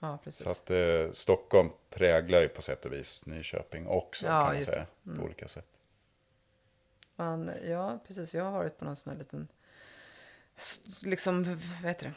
ja, 0.00 0.18
precis. 0.24 0.42
Så 0.44 0.50
att 0.50 0.70
eh, 0.70 1.10
Stockholm 1.12 1.70
präglar 1.90 2.40
ju 2.40 2.48
på 2.48 2.62
sätt 2.62 2.84
och 2.84 2.92
vis 2.92 3.26
Nyköping 3.26 3.86
också 3.86 4.26
Ja, 4.26 4.44
kan 4.46 4.54
man 4.54 4.64
säga. 4.64 4.86
Mm. 5.06 5.18
På 5.18 5.24
olika 5.24 5.48
sätt. 5.48 5.66
Man, 7.16 7.50
ja, 7.68 7.98
precis. 8.06 8.34
Jag 8.34 8.44
har 8.44 8.52
varit 8.52 8.78
på 8.78 8.84
någon 8.84 8.96
sån 8.96 9.12
här 9.12 9.18
liten, 9.18 9.48
liksom, 11.04 11.44
vad 11.82 11.88
heter 11.90 12.06
det, 12.06 12.12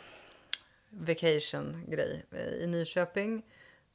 vacation-grej 0.90 2.26
i 2.62 2.68
Nyköping. 2.68 3.44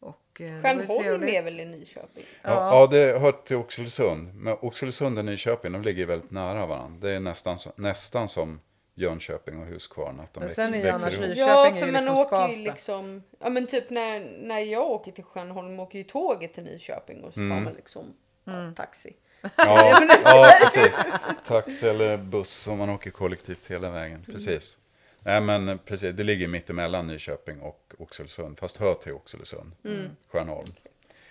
Och, 0.01 0.41
eh, 0.41 0.63
Stjärnholm 0.63 1.23
är 1.23 1.43
väl 1.43 1.61
i 1.61 1.65
Nyköping? 1.65 2.25
Ja. 2.43 2.51
Ja, 2.81 2.87
det 2.87 3.19
hör 3.19 3.33
till 3.33 3.57
Oxelösund. 3.57 4.35
Men 4.35 4.57
Oxelösund 4.61 5.19
och 5.19 5.25
Nyköping, 5.25 5.73
de 5.73 5.83
ligger 5.83 6.07
väldigt 6.07 6.31
nära 6.31 6.67
varandra. 6.67 7.09
Det 7.09 7.15
är 7.15 7.21
nästan, 7.21 7.59
nästan 7.77 8.29
som 8.29 8.61
Jönköping 8.95 9.59
och 9.61 9.67
Huskvarna. 9.67 10.23
Att 10.23 10.33
de 10.35 10.41
Men 10.41 10.47
växer, 10.49 10.65
sen 10.65 10.75
är 10.75 10.79
ju 10.79 10.83
växer 10.85 10.99
annars 11.07 11.15
ihop. 11.15 11.27
Nyköping 11.29 11.49
Ja, 11.49 11.67
är 11.67 11.71
för 11.71 11.87
ju 11.87 11.93
man 11.93 12.05
liksom 12.05 12.19
åker 12.19 12.49
ju 12.49 12.65
liksom... 12.65 13.23
Ja, 13.39 13.51
men 13.51 13.67
typ 13.67 13.91
när, 13.91 14.21
när 14.43 14.59
jag 14.61 14.91
åker 14.91 15.13
till 15.13 15.25
Stjärnholm 15.25 15.81
åker 15.81 15.99
ju 15.99 16.05
tåget 16.05 16.55
till 16.55 16.65
Nyköping 16.65 17.25
och 17.25 17.33
så 17.35 17.41
tar 17.41 17.45
Mm. 17.47 17.65
man 17.65 17.73
liksom 17.73 18.15
ja, 18.45 18.73
taxi. 18.77 19.17
Ja, 19.57 20.07
ja, 20.25 20.57
precis. 20.61 21.01
Taxi 21.47 21.89
eller 21.89 22.17
buss 22.17 22.69
om 22.69 22.79
man 22.79 22.91
åker 22.91 23.11
kollektivt 23.11 23.67
hela 23.67 23.91
vägen. 23.91 24.17
Mm. 24.19 24.25
Precis. 24.35 24.79
Nej, 25.21 25.41
men 25.41 25.79
precis. 25.79 26.17
Det 26.17 26.23
ligger 26.25 26.49
mitt 26.49 26.71
emellan 26.71 27.07
Nyköping 27.07 27.61
och 27.61 27.95
Oxelösund. 27.99 28.59
Fast 28.59 28.77
hör 28.77 28.95
till 28.95 29.13
Oxelösund. 29.13 29.73
Mm. 29.85 30.11
Stjärnholm. 30.33 30.75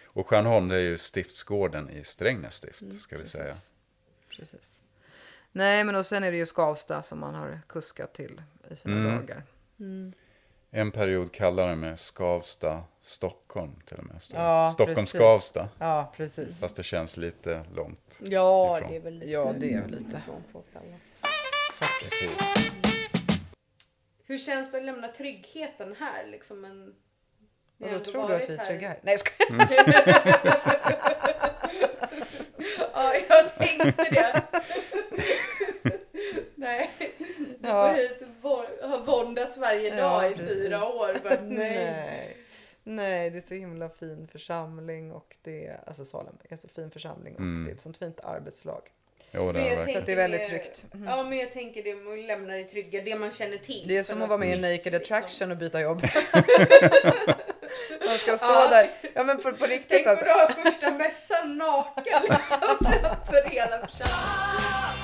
Och 0.05 0.28
Stjärnholm 0.28 0.68
det 0.68 0.76
är 0.76 0.80
ju 0.80 0.97
stiftsgården 0.97 1.89
i 1.89 2.03
Strängnäs 2.03 2.55
stift, 2.55 2.82
Mm, 2.82 2.97
ska 2.99 3.18
vi 3.18 3.26
säga. 3.26 3.55
Precis. 4.38 4.82
Nej, 5.51 5.84
men 5.84 5.95
och 5.95 6.05
sen 6.05 6.24
är 6.24 6.32
det 6.32 6.38
ju 6.38 6.45
Skavsta 6.45 7.01
som 7.01 7.20
man 7.20 7.36
har 7.36 7.59
kuskat 7.70 8.14
till 8.14 8.41
i 8.72 8.76
sina 8.76 8.95
Mm. 8.95 9.16
dagar. 9.16 9.43
En 10.76 10.92
period 10.92 11.32
kallade 11.32 11.70
det 11.70 11.76
med 11.76 12.00
Skavsta, 12.00 12.84
Stockholm 13.02 13.76
till 13.86 13.98
och 13.98 14.04
med. 14.06 14.22
Ja, 14.34 14.70
Stockholm, 14.74 14.96
precis. 14.96 15.12
Skavsta. 15.20 15.70
Ja, 15.80 16.14
precis. 16.18 16.60
Fast 16.60 16.76
det 16.76 16.84
känns 16.84 17.18
lite 17.18 17.64
långt. 17.76 18.20
Ja, 18.20 18.78
Ifrån. 18.78 18.90
det 18.92 18.96
är 18.98 19.02
väl 19.02 19.14
lite... 19.14 19.30
Ja, 19.32 19.54
det 19.58 19.74
är 19.74 19.82
väl 19.82 19.92
lite. 19.92 20.22
Precis. 22.02 22.56
Hur 24.26 24.38
känns 24.38 24.72
det 24.72 24.78
att 24.78 24.84
lämna 24.84 25.08
tryggheten 25.08 25.96
här? 26.00 26.26
Liksom 26.28 26.66
en... 26.66 26.94
Vadå, 27.78 27.94
ändå 27.94 28.06
tror 28.06 28.28
du 28.28 28.36
att 28.36 28.50
vi 28.50 28.54
är 28.54 28.58
trygga 28.58 28.88
här? 28.88 29.00
Nej, 29.02 29.18
jag 29.40 29.50
Mm. 29.52 29.68
skojar. 29.68 30.80
ja, 32.94 33.14
jag 33.30 33.56
tänkte 33.58 33.92
det. 34.12 34.42
Nej, 36.56 36.92
du 37.60 37.68
Ja. 37.68 37.88
går 37.88 37.96
hit 37.96 38.24
våndats 39.44 39.58
varje 39.58 39.89
Ja, 39.89 39.96
dag 39.96 40.32
i 40.32 40.34
precis. 40.36 40.54
fyra 40.54 40.86
år. 40.86 41.18
Nej. 41.41 41.46
Nej. 41.48 42.38
Nej, 42.86 43.30
det 43.30 43.38
är 43.38 43.41
så 43.48 43.54
himla 43.54 43.89
fin 43.89 44.28
församling 44.32 45.12
och 45.12 45.36
det 45.44 45.66
är, 45.68 45.80
alltså 45.88 46.06
Salem 46.06 46.36
är 46.50 46.56
så 46.56 46.68
fin 46.68 46.91
församling 46.91 47.34
och 47.34 47.39
Mm. 47.39 47.66
det 47.66 47.72
är 47.72 47.76
ett 47.76 47.82
sånt 47.82 47.98
fint 47.98 48.20
arbetslag. 48.20 48.82
Jo, 49.32 49.41
det 49.52 49.54
Men 49.54 49.62
är 49.62 49.70
jag 49.70 49.86
det 49.86 49.91
Så 49.91 50.00
att 50.00 50.06
det 50.06 50.12
är 50.12 50.16
väldigt 50.16 50.50
tryggt. 50.50 50.86
Mm. 50.94 51.08
Ja, 51.08 51.24
men 51.24 51.38
jag 51.38 51.54
tänker 51.54 51.84
det 51.84 51.96
med 51.96 52.14
att 52.14 52.20
lämna 52.26 52.54
det 52.54 52.64
trygga, 52.64 53.02
det 53.04 53.16
man 53.16 53.32
känner 53.32 53.58
till. 53.58 53.84
Det 53.88 53.98
är 53.98 54.04
som 54.04 54.22
att 54.22 54.30
vara 54.30 54.39
med 54.39 54.58
i 54.58 54.62
Naked 54.62 54.94
liksom. 54.94 54.96
Attraction 55.16 55.52
och 55.52 55.58
byta 55.58 55.82
jobb. 55.82 56.02
Man 58.08 58.18
ska 58.18 58.38
stå 58.38 58.46
Ja. 58.48 58.68
där. 58.70 58.89
Ja 59.14 59.24
men 59.24 59.38
på, 59.41 59.52
på 59.54 59.66
riktigt 59.66 59.89
Tänk 59.89 60.08
alltså. 60.08 60.26
att 60.26 60.48
du 60.48 60.56
har 60.64 60.64
första 60.66 60.91
mässan 60.91 61.58
naken 61.58 62.22
liksom 62.22 62.78
för 63.30 63.50
hela 63.50 63.88
församlingen. 63.88 65.03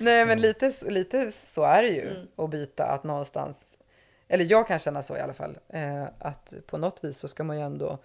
Nej 0.00 0.26
men 0.26 0.40
lite, 0.40 0.72
så- 0.72 0.90
lite 0.90 1.32
så 1.32 1.62
är 1.64 1.82
det 1.82 1.88
ju 1.88 2.10
Mm. 2.10 2.26
att 2.36 2.50
byta 2.50 2.84
att 2.86 3.04
någonstans, 3.04 3.76
eller 4.28 4.44
jag 4.44 4.66
kan 4.66 4.78
känna 4.78 5.02
så 5.02 5.16
i 5.16 5.20
alla 5.20 5.34
fall, 5.34 5.58
eh, 5.68 6.04
att 6.18 6.54
på 6.66 6.78
något 6.78 7.04
vis 7.04 7.18
så 7.18 7.28
ska 7.28 7.44
man 7.44 7.56
ju 7.58 7.62
ändå 7.62 7.98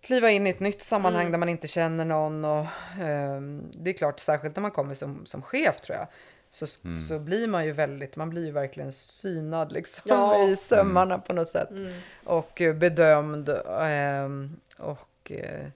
kliva 0.00 0.30
in 0.30 0.46
i 0.46 0.50
ett 0.50 0.60
nytt 0.60 0.82
sammanhang 0.82 1.20
Mm. 1.22 1.32
där 1.32 1.38
man 1.38 1.48
inte 1.48 1.68
känner 1.68 2.04
någon 2.04 2.44
och 2.44 2.66
ehm, 3.00 3.70
det 3.74 3.90
är 3.90 3.94
klart 3.94 4.20
särskilt 4.20 4.56
när 4.56 4.60
man 4.62 4.70
kommer 4.70 4.94
som, 4.94 5.26
som 5.26 5.42
chef 5.42 5.80
tror 5.80 5.98
jag 5.98 6.06
så, 6.50 6.66
Mm. 6.84 7.00
så 7.00 7.18
blir 7.18 7.48
man 7.48 7.64
ju 7.64 7.72
väldigt, 7.72 8.16
man 8.16 8.30
blir 8.30 8.44
ju 8.46 8.52
verkligen 8.52 8.92
synad 8.92 9.72
liksom 9.72 10.02
Ja. 10.06 10.42
i 10.48 10.56
sömmarna 10.56 11.18
på 11.18 11.32
något 11.32 11.48
sätt 11.48 11.70
Mm. 11.70 11.92
och 12.24 12.60
eh, 12.60 12.74
bedömd 12.74 13.48
ehm, 13.80 14.56
och 14.78 15.32
eh, 15.32 15.66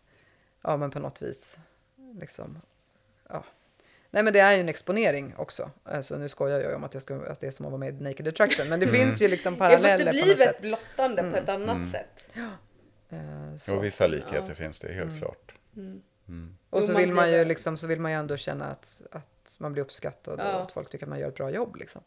ja 0.62 0.76
men 0.76 0.90
på 0.90 0.98
något 0.98 1.22
vis 1.22 1.58
liksom 2.20 2.58
ja. 3.28 3.44
Nej 4.14 4.22
men 4.22 4.32
det 4.32 4.40
är 4.40 4.52
ju 4.54 4.60
en 4.60 4.68
exponering 4.68 5.34
också. 5.36 5.70
Alltså 5.84 6.18
nu 6.18 6.28
skojar 6.28 6.58
jag 6.60 6.68
ju 6.70 6.74
om 6.74 6.84
att, 6.84 6.94
jag 6.94 7.02
ska, 7.02 7.14
att 7.26 7.40
det 7.40 7.46
är 7.46 7.50
som 7.50 7.66
att 7.66 7.72
vara 7.72 7.78
med 7.80 8.00
i 8.00 8.02
Naked 8.04 8.28
Attraction. 8.28 8.68
Men 8.68 8.80
det 8.80 8.86
Mm. 8.86 9.00
finns 9.00 9.22
ju 9.22 9.28
liksom 9.28 9.54
Ja, 9.54 9.58
paralleller 9.58 10.04
fast 10.04 10.14
det 10.14 10.20
på 10.30 10.36
blir 10.36 10.48
ett 10.48 10.60
blottande 10.60 11.22
på 11.30 11.36
ett 11.36 11.48
annat 11.48 11.76
Mm. 11.76 11.88
sätt. 11.90 12.28
Eh, 13.10 13.56
så. 13.56 13.72
Jo, 13.74 13.80
vissa 13.80 14.06
likheter 14.06 14.44
Ja. 14.48 14.54
finns 14.54 14.80
det 14.80 14.92
helt 14.92 15.08
Mm. 15.10 15.18
klart. 15.20 15.52
Mm. 15.76 16.02
Mm. 16.28 16.56
Och 16.70 16.84
så 16.84 16.94
vill 16.96 17.12
man 17.12 17.30
ju 17.32 17.44
liksom, 17.44 17.76
så 17.76 17.86
vill 17.86 18.00
man 18.00 18.10
ju 18.12 18.18
ändå 18.18 18.36
känna 18.36 18.64
att, 18.64 19.02
att 19.10 19.56
man 19.58 19.72
blir 19.72 19.82
uppskattad 19.82 20.38
Ja. 20.38 20.56
och 20.56 20.62
att 20.62 20.72
folk 20.72 20.90
tycker 20.90 21.04
att 21.06 21.10
man 21.10 21.18
gör 21.18 21.28
ett 21.28 21.34
bra 21.36 21.50
jobb 21.50 21.76
liksom. 21.76 22.02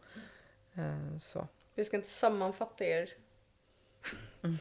Eh, 0.76 1.18
så. 1.20 1.48
Vi 1.76 1.86
ska 1.86 1.96
inte 1.98 2.10
sammanfatta 2.10 2.84
er. 2.86 3.10
Mm. 4.44 4.58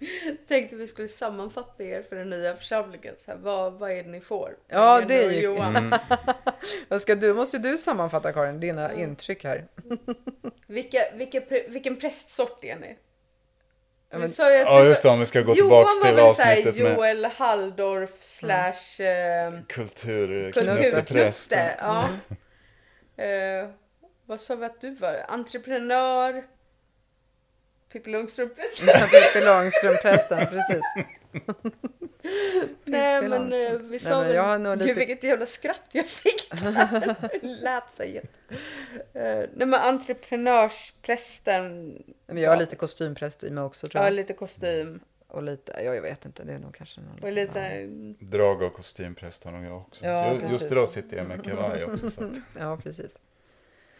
Tänkte 0.48 0.76
vi 0.76 0.86
skulle 0.86 1.08
sammanfatta 1.08 1.84
er 1.84 2.02
för 2.02 2.16
den 2.16 2.30
nya 2.30 2.56
församlingen. 2.56 3.14
Så 3.18 3.30
här, 3.30 3.38
vad, 3.38 3.72
vad 3.72 3.90
är 3.90 4.02
det 4.02 4.08
ni 4.10 4.20
får? 4.20 4.56
Ja, 4.68 5.00
Jenny 5.00 5.08
det 5.14 5.24
är 5.24 5.30
ju- 5.30 5.40
Johan. 5.40 5.76
Mm. 5.76 5.98
Vad 6.88 7.02
ska 7.02 7.14
du, 7.14 7.34
måste 7.34 7.58
du 7.58 7.78
sammanfatta 7.78 8.32
Karin, 8.32 8.60
dina 8.60 8.92
intryck 8.92 9.44
här. 9.44 9.66
Vilka, 10.66 10.98
vilka, 11.14 11.40
vilken 11.68 11.96
prästsort 11.96 12.64
är 12.64 12.76
ni? 12.76 12.96
Ja, 14.10 14.18
Vi 14.18 14.18
men- 14.18 14.32
Ja, 14.38 14.84
just 14.84 15.02
det, 15.02 15.08
om 15.08 15.18
vi 15.18 15.26
ska 15.26 15.40
gå 15.42 15.68
var 15.68 16.04
till 16.04 16.18
avsnittet 16.20 16.76
med 16.76 16.92
Joel 16.96 17.24
Halldorf 17.24 18.22
slash 18.22 19.02
eh, 19.04 19.52
kulturknutteprästen. 19.68 21.04
kulturknutte. 21.04 21.76
Ja. 21.80 22.08
Mm. 23.16 23.62
Eh, 23.64 23.70
vad 24.26 24.40
sa 24.40 24.54
vi 24.56 24.64
att 24.64 24.80
du 24.80 24.90
var? 24.94 25.24
Entreprenör? 25.28 26.44
Pippi 27.92 28.10
Långstrump-präst? 28.10 28.80
Pippi 28.80 29.44
Långstrump-prästen, 29.46 30.46
precis. 30.46 30.82
Nej 32.84 33.28
men 33.28 33.52
eh, 33.52 33.72
vi 33.72 33.88
Nej, 33.90 33.98
sa 33.98 34.10
men 34.10 34.20
väl... 34.26 34.34
jag 34.36 34.42
har 34.42 34.58
nog 34.58 34.78
Gud 34.78 34.86
lite- 34.88 34.98
vilket 34.98 35.22
jävla 35.24 35.46
skratt 35.46 35.80
jag 35.92 36.06
fick 36.06 36.50
där. 36.50 37.14
Det 37.42 37.48
lät 37.48 37.90
så 37.92 38.04
jätte... 38.04 38.28
Eh, 39.14 39.44
nej 39.54 39.66
men 39.66 39.74
entreprenörsprästen. 39.74 41.96
Men 42.26 42.38
jag 42.42 42.50
har 42.50 42.56
lite 42.56 42.76
kostympräst 42.76 43.44
i 43.44 43.50
mig 43.50 43.64
också 43.64 43.86
tror 43.86 44.00
Ja, 44.02 44.06
jag. 44.06 44.14
lite 44.14 44.32
kostym. 44.32 45.00
Och 45.28 45.42
lite, 45.42 45.72
ja, 45.84 45.94
jag 45.94 46.02
vet 46.02 46.24
inte, 46.24 46.44
det 46.44 46.52
är 46.52 46.58
nog 46.58 46.74
kanske 46.74 47.00
någon 47.00 47.18
Och 47.22 47.32
lite... 47.32 47.86
Drag 48.20 48.62
och 48.62 48.74
kostympräst 48.74 49.44
har 49.44 49.52
nog 49.52 49.64
jag 49.64 49.76
också. 49.76 50.04
Ja, 50.06 50.32
Ju- 50.32 50.40
Just 50.52 50.72
idag 50.72 50.88
sitter 50.88 51.16
jag 51.16 51.26
med 51.26 51.44
kavaj 51.44 51.84
också. 51.84 52.10
Så 52.10 52.32
Ja, 52.58 52.76
precis. 52.82 53.16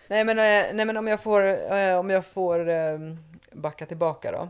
Nej, 0.09 0.25
men, 0.25 0.39
eh, 0.39 0.75
nej, 0.75 0.87
men 0.87 0.97
om 0.97 1.07
jag 1.09 1.21
får, 1.23 1.73
eh, 1.75 1.99
om 1.99 2.11
jag 2.11 2.25
får 2.27 2.69
eh, 2.69 2.99
backa 3.53 3.87
tillbaka 3.87 4.33
då. 4.33 4.49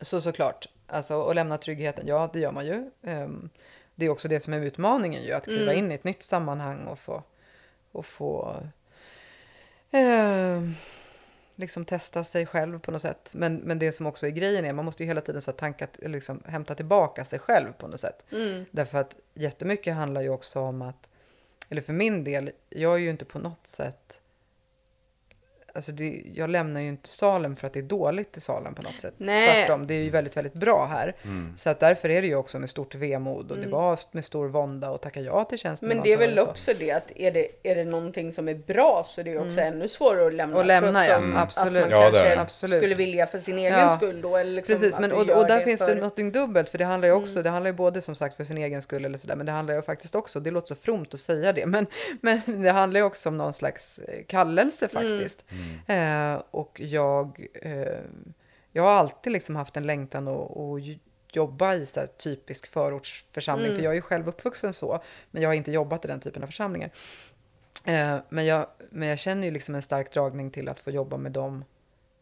Så 0.00 0.20
såklart, 0.20 0.68
alltså 0.86 1.22
att 1.28 1.34
lämna 1.36 1.58
tryggheten, 1.58 2.06
ja 2.06 2.30
det 2.32 2.40
gör 2.40 2.52
man 2.52 2.66
ju. 2.66 2.90
Ehm, 3.02 3.48
Det 3.94 4.06
är 4.06 4.10
också 4.10 4.28
det 4.28 4.40
som 4.40 4.52
är 4.54 4.60
utmaningen 4.60 5.22
ju, 5.22 5.32
att 5.32 5.44
kliva 5.44 5.72
Mm. 5.72 5.84
in 5.84 5.92
i 5.92 5.94
ett 5.94 6.04
nytt 6.04 6.22
sammanhang 6.22 6.86
och 6.86 6.98
få, 6.98 7.22
och 7.92 8.06
få 8.06 8.56
eh, 9.90 10.60
liksom 11.54 11.84
testa 11.84 12.24
sig 12.24 12.46
själv 12.46 12.78
på 12.78 12.90
något 12.90 13.02
sätt. 13.02 13.30
Men, 13.34 13.56
men 13.56 13.78
det 13.78 13.92
som 13.92 14.06
också 14.06 14.26
är 14.26 14.30
grejen 14.30 14.64
är, 14.64 14.72
man 14.72 14.84
måste 14.84 15.02
ju 15.02 15.06
hela 15.06 15.20
tiden 15.20 15.42
så 15.42 15.52
tanka, 15.52 15.86
liksom, 15.98 16.42
hämta 16.46 16.74
tillbaka 16.74 17.24
sig 17.24 17.38
själv 17.38 17.72
på 17.72 17.88
något 17.88 18.00
sätt. 18.00 18.22
Mm. 18.32 18.64
Därför 18.70 18.98
att 18.98 19.16
jättemycket 19.34 19.94
handlar 19.94 20.20
ju 20.22 20.28
också 20.28 20.60
om 20.60 20.82
att, 20.82 21.08
eller 21.70 21.82
för 21.82 21.92
min 21.92 22.24
del, 22.24 22.50
jag 22.70 22.94
är 22.94 22.98
ju 22.98 23.10
inte 23.10 23.24
på 23.24 23.38
något 23.38 23.66
sätt, 23.66 24.20
alltså 25.76 25.92
det, 25.92 26.22
jag 26.34 26.50
lämnar 26.50 26.80
ju 26.80 26.88
inte 26.88 27.08
salen 27.08 27.56
för 27.56 27.66
att 27.66 27.72
det 27.72 27.78
är 27.80 27.82
dåligt 27.82 28.36
i 28.36 28.40
salen 28.40 28.74
på 28.74 28.82
något 28.82 29.00
sätt. 29.00 29.14
Nej. 29.16 29.46
Tvärtom, 29.66 29.86
det 29.86 29.94
är 29.94 30.02
ju 30.02 30.10
väldigt, 30.10 30.36
väldigt 30.36 30.54
bra 30.54 30.86
här. 30.86 31.16
Mm. 31.22 31.52
Så 31.56 31.70
att 31.70 31.80
därför 31.80 32.08
är 32.08 32.22
det 32.22 32.28
ju 32.28 32.34
också 32.36 32.58
med 32.58 32.70
stort 32.70 32.94
vemod 32.94 33.50
och 33.50 33.56
det 33.56 33.62
Mm. 33.62 33.70
var 33.78 33.98
med 34.12 34.24
stor 34.24 34.48
vånda 34.48 34.90
och 34.90 35.00
tacka 35.00 35.20
ja 35.20 35.44
till 35.44 35.58
tjänsten. 35.58 35.88
Men 35.88 36.02
det 36.02 36.12
är 36.12 36.16
väl 36.16 36.34
det 36.34 36.40
så. 36.40 36.46
också 36.46 36.72
det 36.78 36.90
att 36.92 37.10
är 37.16 37.32
det, 37.32 37.48
är 37.62 37.74
det 37.74 37.84
någonting 37.84 38.32
som 38.32 38.48
är 38.48 38.54
bra 38.54 39.04
så 39.08 39.22
det 39.22 39.32
är 39.32 39.38
också 39.38 39.60
Mm. 39.60 39.72
ännu 39.74 39.88
svårare 39.88 40.26
att 40.26 40.34
lämna. 40.34 40.56
Och 40.58 40.64
lämna, 40.66 41.06
ja. 41.06 41.14
Mm. 41.16 41.36
Att 41.36 41.42
Absolut. 41.42 41.82
man 41.82 41.90
Ja, 41.90 41.96
det 41.98 42.12
kanske 42.12 42.28
det. 42.34 42.40
Absolut. 42.40 42.76
skulle 42.76 42.94
vilja 42.94 43.26
för 43.26 43.38
sin 43.38 43.58
egen 43.58 43.72
Ja. 43.78 43.96
skull 43.96 44.20
då. 44.20 44.36
Eller 44.36 44.52
liksom 44.52 44.72
Precis, 44.74 44.94
att 44.94 45.00
men, 45.00 45.12
och, 45.12 45.18
och 45.20 45.46
där 45.46 45.60
finns 45.60 45.84
för... 45.84 45.94
det 45.94 46.00
något 46.00 46.16
dubbelt, 46.34 46.68
för 46.68 46.78
det 46.78 46.84
handlar 46.84 47.08
ju 47.08 47.14
också, 47.14 47.42
det 47.42 47.50
handlar 47.50 47.70
ju 47.70 47.76
både 47.76 48.00
som 48.00 48.14
sagt 48.14 48.36
för 48.36 48.44
sin 48.44 48.58
egen 48.58 48.82
skull 48.82 49.04
eller 49.04 49.18
sådär, 49.18 49.36
men 49.36 49.46
det 49.46 49.52
handlar 49.52 49.74
ju 49.74 49.82
faktiskt 49.82 50.14
också, 50.14 50.40
det 50.40 50.50
låter 50.50 50.68
så 50.68 50.74
fromt 50.74 51.14
att 51.14 51.20
säga 51.20 51.52
det, 51.52 51.66
men, 51.66 51.86
men 52.20 52.40
det 52.62 52.70
handlar 52.70 53.00
ju 53.00 53.06
också 53.06 53.28
om 53.28 53.36
någon 53.36 53.52
slags 53.52 53.98
eh, 53.98 54.24
kallelse 54.28 54.88
faktiskt. 54.88 55.44
Eh, 55.86 56.42
och 56.50 56.80
jag, 56.80 57.46
eh, 57.62 58.00
jag 58.72 58.82
har 58.82 58.90
alltid 58.92 59.32
liksom 59.32 59.56
haft 59.56 59.76
en 59.76 59.86
längtan 59.86 60.28
att, 60.28 60.56
att 60.56 60.82
jobba 61.32 61.74
i 61.74 61.86
så 61.86 62.06
typisk 62.06 62.66
förortsförsamling, 62.66 63.66
Mm. 63.66 63.76
för 63.76 63.84
jag 63.84 63.90
är 63.90 63.94
ju 63.94 64.00
själv 64.02 64.28
uppvuxen 64.28 64.74
så, 64.74 65.02
men 65.30 65.42
jag 65.42 65.48
har 65.48 65.54
inte 65.54 65.72
jobbat 65.72 66.04
i 66.04 66.08
den 66.08 66.20
typen 66.20 66.42
av 66.42 66.46
församlingar. 66.46 66.90
Eh, 67.84 68.16
men, 68.28 68.46
jag, 68.46 68.66
men 68.90 69.08
jag 69.08 69.18
känner 69.18 69.44
ju 69.44 69.50
liksom 69.50 69.74
en 69.74 69.82
stark 69.82 70.12
dragning 70.12 70.50
till 70.50 70.68
att 70.68 70.80
få 70.80 70.90
jobba 70.90 71.16
med 71.16 71.32
de 71.32 71.64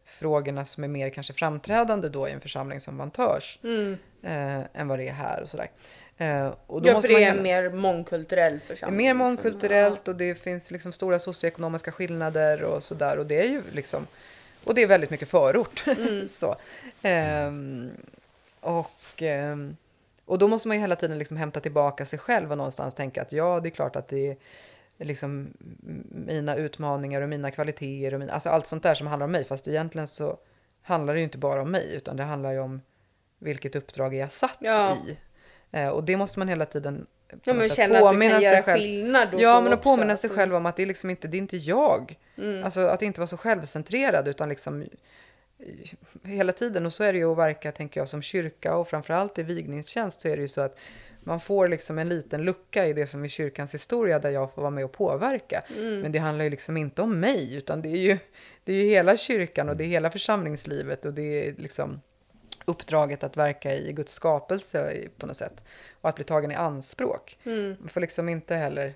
frågorna 0.05 0.65
som 0.65 0.83
är 0.83 0.87
mer 0.87 1.09
kanske 1.09 1.33
framträdande 1.33 2.09
då 2.09 2.27
i 2.27 2.31
en 2.31 2.39
församling 2.41 2.79
som 2.79 2.97
Vantörs 2.97 3.59
Mm. 3.63 3.97
eh, 4.23 4.65
än 4.81 4.87
vad 4.87 4.99
det 4.99 5.07
är 5.07 5.13
här 5.13 5.41
och 5.41 5.47
sådär. 5.47 5.65
Eh, 5.65 6.04
och 6.67 6.81
då 6.81 6.89
Ja, 6.89 6.93
måste 6.93 7.09
för 7.09 7.19
det 7.19 7.27
man 7.29 7.37
är 7.39 7.43
mer 7.43 7.69
mångkulturell 7.69 8.59
församling. 8.67 8.97
mer 8.97 9.03
liksom. 9.03 9.17
mångkulturellt 9.17 10.07
och 10.07 10.15
det 10.15 10.35
finns 10.35 10.71
liksom 10.71 10.91
stora 10.93 11.19
socioekonomiska 11.19 11.91
skillnader 11.91 12.63
och 12.63 12.83
sådär. 12.83 13.17
Och 13.17 13.25
det 13.25 13.39
är 13.39 13.47
ju 13.47 13.61
liksom, 13.71 14.07
och 14.63 14.75
det 14.75 14.83
är 14.83 14.87
väldigt 14.87 15.09
mycket 15.09 15.29
förort. 15.29 15.83
Mm. 15.97 16.27
så. 16.27 16.55
Ehm, 17.01 17.91
och, 18.59 18.91
ehm, 19.21 19.77
och 20.25 20.37
då 20.39 20.47
måste 20.47 20.67
man 20.67 20.77
ju 20.77 20.81
hela 20.81 20.95
tiden 20.95 21.17
liksom 21.17 21.37
hämta 21.37 21.59
tillbaka 21.59 22.05
sig 22.05 22.19
själv 22.19 22.51
och 22.51 22.57
någonstans 22.57 22.93
tänka 22.95 23.21
att 23.21 23.31
ja, 23.31 23.59
det 23.59 23.69
är 23.69 23.71
klart 23.71 23.95
att 23.95 24.07
det 24.07 24.37
är 24.97 25.05
liksom 25.05 25.53
mina 26.27 26.55
utmaningar 26.55 27.21
och 27.21 27.29
mina 27.29 27.51
kvaliteter 27.51 28.13
och 28.13 28.19
mina, 28.19 28.33
alltså 28.33 28.49
allt 28.49 28.67
sånt 28.67 28.83
där 28.83 28.95
som 28.95 29.07
handlar 29.07 29.25
om 29.25 29.31
mig. 29.31 29.43
Fast 29.43 29.67
egentligen 29.67 30.07
så 30.07 30.37
handlar 30.81 31.13
det 31.13 31.19
ju 31.19 31.23
inte 31.23 31.37
bara 31.37 31.61
om 31.61 31.71
mig 31.71 31.95
utan 31.95 32.17
det 32.17 32.23
handlar 32.23 32.51
ju 32.51 32.59
om 32.59 32.81
vilket 33.39 33.75
uppdrag 33.75 34.13
är 34.15 34.19
jag 34.19 34.31
satt 34.31 34.57
Ja. 34.59 34.97
i. 35.07 35.17
Eh, 35.75 35.87
och 35.87 36.03
det 36.03 36.17
måste 36.17 36.39
man 36.39 36.47
hela 36.47 36.65
tiden 36.65 37.05
på 37.29 37.37
Ja, 37.43 37.53
men 37.53 37.69
känna 37.69 37.95
att 37.95 38.01
du 38.01 38.07
påminna 38.07 38.31
kan 38.31 38.41
sig 38.41 38.51
göra 38.51 38.63
själv. 38.63 38.79
skillnad 38.79 39.33
och 39.33 39.41
Ja, 39.41 39.61
men 39.61 39.73
att 39.73 39.83
påminna 39.83 40.13
att 40.13 40.19
sig 40.19 40.29
själv 40.29 40.55
om 40.55 40.65
att 40.65 40.75
det 40.75 40.83
är 40.83 40.87
liksom 40.87 41.09
inte, 41.09 41.27
det 41.27 41.37
är 41.37 41.39
inte 41.39 41.57
jag. 41.57 42.17
Mm. 42.37 42.63
Alltså 42.63 42.79
att 42.79 43.01
inte 43.01 43.19
vara 43.19 43.27
så 43.27 43.37
självcentrerad 43.37 44.27
utan 44.27 44.49
liksom 44.49 44.81
eh, 44.81 44.87
hela 46.23 46.51
tiden. 46.51 46.85
Och 46.85 46.93
så 46.93 47.03
är 47.03 47.13
det 47.13 47.19
ju 47.19 47.31
att 47.31 47.37
verka, 47.37 47.71
tänker 47.71 48.01
jag, 48.01 48.09
som 48.09 48.21
kyrka 48.21 48.75
och 48.75 48.87
framförallt 48.87 49.39
i 49.39 49.43
vigningstjänst 49.43 50.21
så 50.21 50.27
är 50.27 50.35
det 50.35 50.41
ju 50.41 50.47
så 50.47 50.61
att 50.61 50.77
man 51.23 51.39
får 51.39 51.67
liksom 51.67 51.99
en 51.99 52.09
liten 52.09 52.41
lucka 52.41 52.85
i 52.85 52.93
det 52.93 53.07
som 53.07 53.23
är 53.23 53.27
kyrkans 53.27 53.73
historia 53.73 54.19
där 54.19 54.29
jag 54.29 54.53
får 54.53 54.61
vara 54.61 54.71
med 54.71 54.85
och 54.85 54.91
påverka. 54.91 55.63
Mm. 55.77 55.99
Men 55.99 56.11
det 56.11 56.19
handlar 56.19 56.43
ju 56.43 56.49
liksom 56.49 56.77
inte 56.77 57.01
om 57.01 57.19
mig 57.19 57.55
utan 57.55 57.81
det 57.81 57.89
är 57.89 57.97
ju, 57.97 58.17
det 58.63 58.71
är 58.73 58.83
ju 58.83 58.89
hela 58.89 59.17
kyrkan 59.17 59.69
och 59.69 59.77
det 59.77 59.83
är 59.83 59.87
hela 59.87 60.09
församlingslivet 60.09 61.05
och 61.05 61.13
det 61.13 61.47
är 61.47 61.53
liksom 61.57 62.01
uppdraget 62.65 63.23
att 63.23 63.37
verka 63.37 63.75
i 63.75 63.93
Guds 63.93 64.13
skapelse 64.13 65.07
på 65.17 65.25
något 65.27 65.37
sätt. 65.37 65.63
Och 66.01 66.09
att 66.09 66.15
bli 66.15 66.23
tagen 66.23 66.51
i 66.51 66.55
anspråk. 66.55 67.37
Mm. 67.43 67.75
Man 67.79 67.89
får 67.89 68.01
liksom 68.01 68.29
inte 68.29 68.55
heller, 68.55 68.93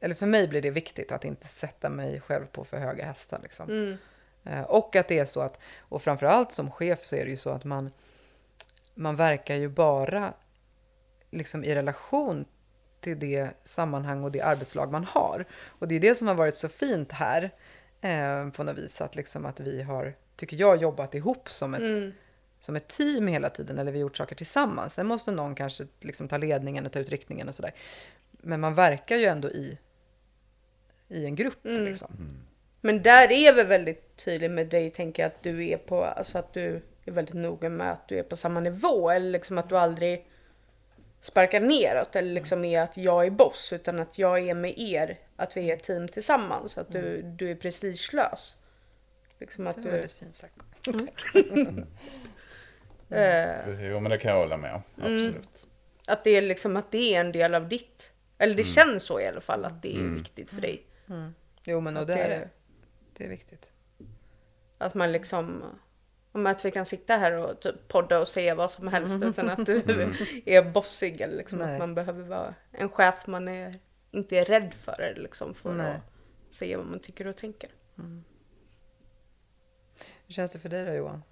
eller 0.00 0.14
för 0.14 0.26
mig 0.26 0.48
blir 0.48 0.62
det 0.62 0.70
viktigt 0.70 1.12
att 1.12 1.24
inte 1.24 1.46
sätta 1.46 1.90
mig 1.90 2.20
själv 2.20 2.46
på 2.46 2.64
för 2.64 2.76
höga 2.78 3.04
hästar. 3.04 3.40
Liksom. 3.42 3.70
Mm. 3.70 3.96
Eh, 4.44 4.62
Och 4.62 4.96
att 4.96 5.08
det 5.08 5.18
är 5.18 5.24
så 5.24 5.40
att, 5.40 5.58
och 5.78 6.02
framförallt 6.02 6.52
som 6.52 6.70
chef 6.70 7.02
så 7.04 7.16
är 7.16 7.24
det 7.24 7.30
ju 7.30 7.36
så 7.36 7.50
att 7.50 7.64
man, 7.64 7.90
man 8.94 9.16
verkar 9.16 9.54
ju 9.54 9.68
bara 9.68 10.32
liksom 11.30 11.64
i 11.64 11.74
relation 11.74 12.44
till 13.00 13.18
det 13.18 13.48
sammanhang 13.64 14.24
och 14.24 14.32
det 14.32 14.40
arbetslag 14.40 14.92
man 14.92 15.04
har. 15.04 15.44
Och 15.66 15.88
det 15.88 15.94
är 15.94 16.00
det 16.00 16.14
som 16.14 16.28
har 16.28 16.34
varit 16.34 16.54
så 16.54 16.68
fint 16.68 17.12
här 17.12 17.50
eh, 18.00 18.48
på 18.50 18.62
något 18.64 18.78
vis, 18.78 19.00
att, 19.00 19.16
liksom 19.16 19.46
att 19.46 19.60
vi 19.60 19.82
har, 19.82 20.14
tycker 20.36 20.56
jag, 20.56 20.76
jobbat 20.82 21.14
ihop 21.14 21.50
som 21.50 21.74
ett, 21.74 21.80
Mm. 21.80 22.12
Som 22.62 22.76
ett 22.76 22.88
team 22.88 23.26
hela 23.26 23.50
tiden, 23.50 23.78
eller 23.78 23.92
vi 23.92 23.98
har 23.98 24.02
gjort 24.02 24.16
saker 24.16 24.34
tillsammans. 24.34 24.94
Sen 24.94 25.06
måste 25.06 25.30
någon 25.30 25.54
kanske 25.54 25.86
liksom 26.00 26.28
ta 26.28 26.36
ledningen 26.36 26.86
och 26.86 26.92
ta 26.92 26.98
ut 26.98 27.08
riktningen 27.08 27.48
och 27.48 27.54
sådär. 27.54 27.74
Men 28.30 28.60
man 28.60 28.74
verkar 28.74 29.16
ju 29.16 29.24
ändå 29.24 29.50
i, 29.50 29.78
i 31.08 31.24
en 31.24 31.34
grupp. 31.34 31.66
Mm. 31.66 31.84
Liksom. 31.84 32.42
Men 32.80 33.02
där 33.02 33.32
är 33.32 33.52
vi 33.52 33.64
väldigt 33.64 34.16
tydlig 34.16 34.50
med 34.50 34.68
dig, 34.68 34.90
tänker 34.90 35.22
jag, 35.22 35.28
att 35.28 35.42
du 35.42 35.68
är 35.68 35.76
på, 35.76 36.04
alltså 36.04 36.38
att 36.38 36.52
du 36.52 36.82
är 37.04 37.12
väldigt 37.12 37.34
noga 37.34 37.68
med 37.68 37.92
att 37.92 38.08
du 38.08 38.18
är 38.18 38.22
på 38.22 38.36
samma 38.36 38.60
nivå. 38.60 39.10
Eller 39.10 39.30
liksom 39.30 39.58
att 39.58 39.68
du 39.68 39.78
aldrig 39.78 40.26
sparkar 41.20 41.60
neråt 41.60 42.16
eller 42.16 42.32
liksom 42.32 42.64
är 42.64 42.80
att 42.80 42.96
jag 42.96 43.26
är 43.26 43.30
boss 43.30 43.72
utan 43.72 43.98
att 43.98 44.18
jag 44.18 44.48
är 44.48 44.54
med 44.54 44.74
er, 44.76 45.18
att 45.36 45.56
vi 45.56 45.70
är 45.70 45.76
ett 45.76 45.82
team 45.82 46.08
tillsammans. 46.08 46.78
Att 46.78 46.92
du, 46.92 47.22
du 47.22 47.50
är 47.50 47.54
prestigelös. 47.54 48.56
Liksom 49.38 49.66
att 49.66 49.76
Mm. 49.76 49.84
Det 49.84 49.90
du... 49.90 49.96
var 49.96 49.98
väldigt 49.98 50.18
fint 50.18 50.36
sagt. 50.36 50.86
Mm. 50.86 51.86
Eh, 53.12 53.86
Jo, 53.90 54.00
men 54.00 54.10
det 54.10 54.18
kan 54.18 54.30
jag 54.30 54.38
hålla 54.38 54.56
med 54.56 54.74
om. 54.74 54.82
Mm. 55.02 55.14
Absolut. 55.26 55.66
Att 56.08 56.24
det 56.24 56.30
är 56.30 56.42
liksom 56.42 56.76
att 56.76 56.90
det 56.92 57.14
är 57.14 57.20
en 57.20 57.32
del 57.32 57.54
av 57.54 57.68
ditt, 57.68 58.10
eller 58.38 58.54
det 58.54 58.62
Mm. 58.62 58.72
känns 58.72 59.02
så 59.02 59.20
i 59.20 59.26
alla 59.26 59.40
fall 59.40 59.64
att 59.64 59.82
det 59.82 59.94
är 59.96 60.00
Mm. 60.00 60.14
viktigt 60.14 60.50
för 60.50 60.60
dig. 60.60 60.86
Mm. 61.08 61.34
Jo, 61.64 61.80
men 61.80 61.96
och 61.96 62.02
Att 62.02 62.08
det 62.08 62.14
är 62.14 62.28
det. 62.28 62.48
Det 63.16 63.24
är 63.24 63.28
viktigt. 63.28 63.70
Att 64.78 64.94
man 64.94 65.12
liksom, 65.12 65.62
om 66.32 66.46
att 66.46 66.64
vi 66.64 66.70
kan 66.70 66.86
sitta 66.86 67.16
här 67.16 67.32
och 67.32 67.60
typ 67.60 67.88
podda 67.88 68.18
och 68.20 68.28
säga 68.28 68.54
vad 68.54 68.70
som 68.70 68.88
helst 68.88 69.24
utan 69.24 69.50
att 69.50 69.66
du 69.66 69.82
Mm. 69.82 70.12
är 70.46 70.62
bossig 70.62 71.20
eller 71.20 71.36
liksom 71.36 71.58
Nej. 71.58 71.72
att 71.72 71.78
man 71.78 71.94
behöver 71.94 72.22
vara 72.22 72.54
en 72.72 72.88
chef 72.88 73.26
man 73.26 73.48
är, 73.48 73.74
inte 74.10 74.38
är 74.38 74.44
rädd 74.44 74.74
för 74.74 75.00
eller 75.00 75.22
liksom 75.22 75.54
för 75.54 75.72
Nej. 75.74 75.90
att 76.48 76.52
säga 76.54 76.76
vad 76.78 76.86
man 76.86 76.98
tycker 77.00 77.26
och 77.26 77.36
tänker. 77.36 77.70
Hur 80.26 80.34
känns 80.34 80.50
det 80.50 80.58
för 80.58 80.68
dig 80.68 80.84
då 80.86 80.92
Johan? 80.92 81.22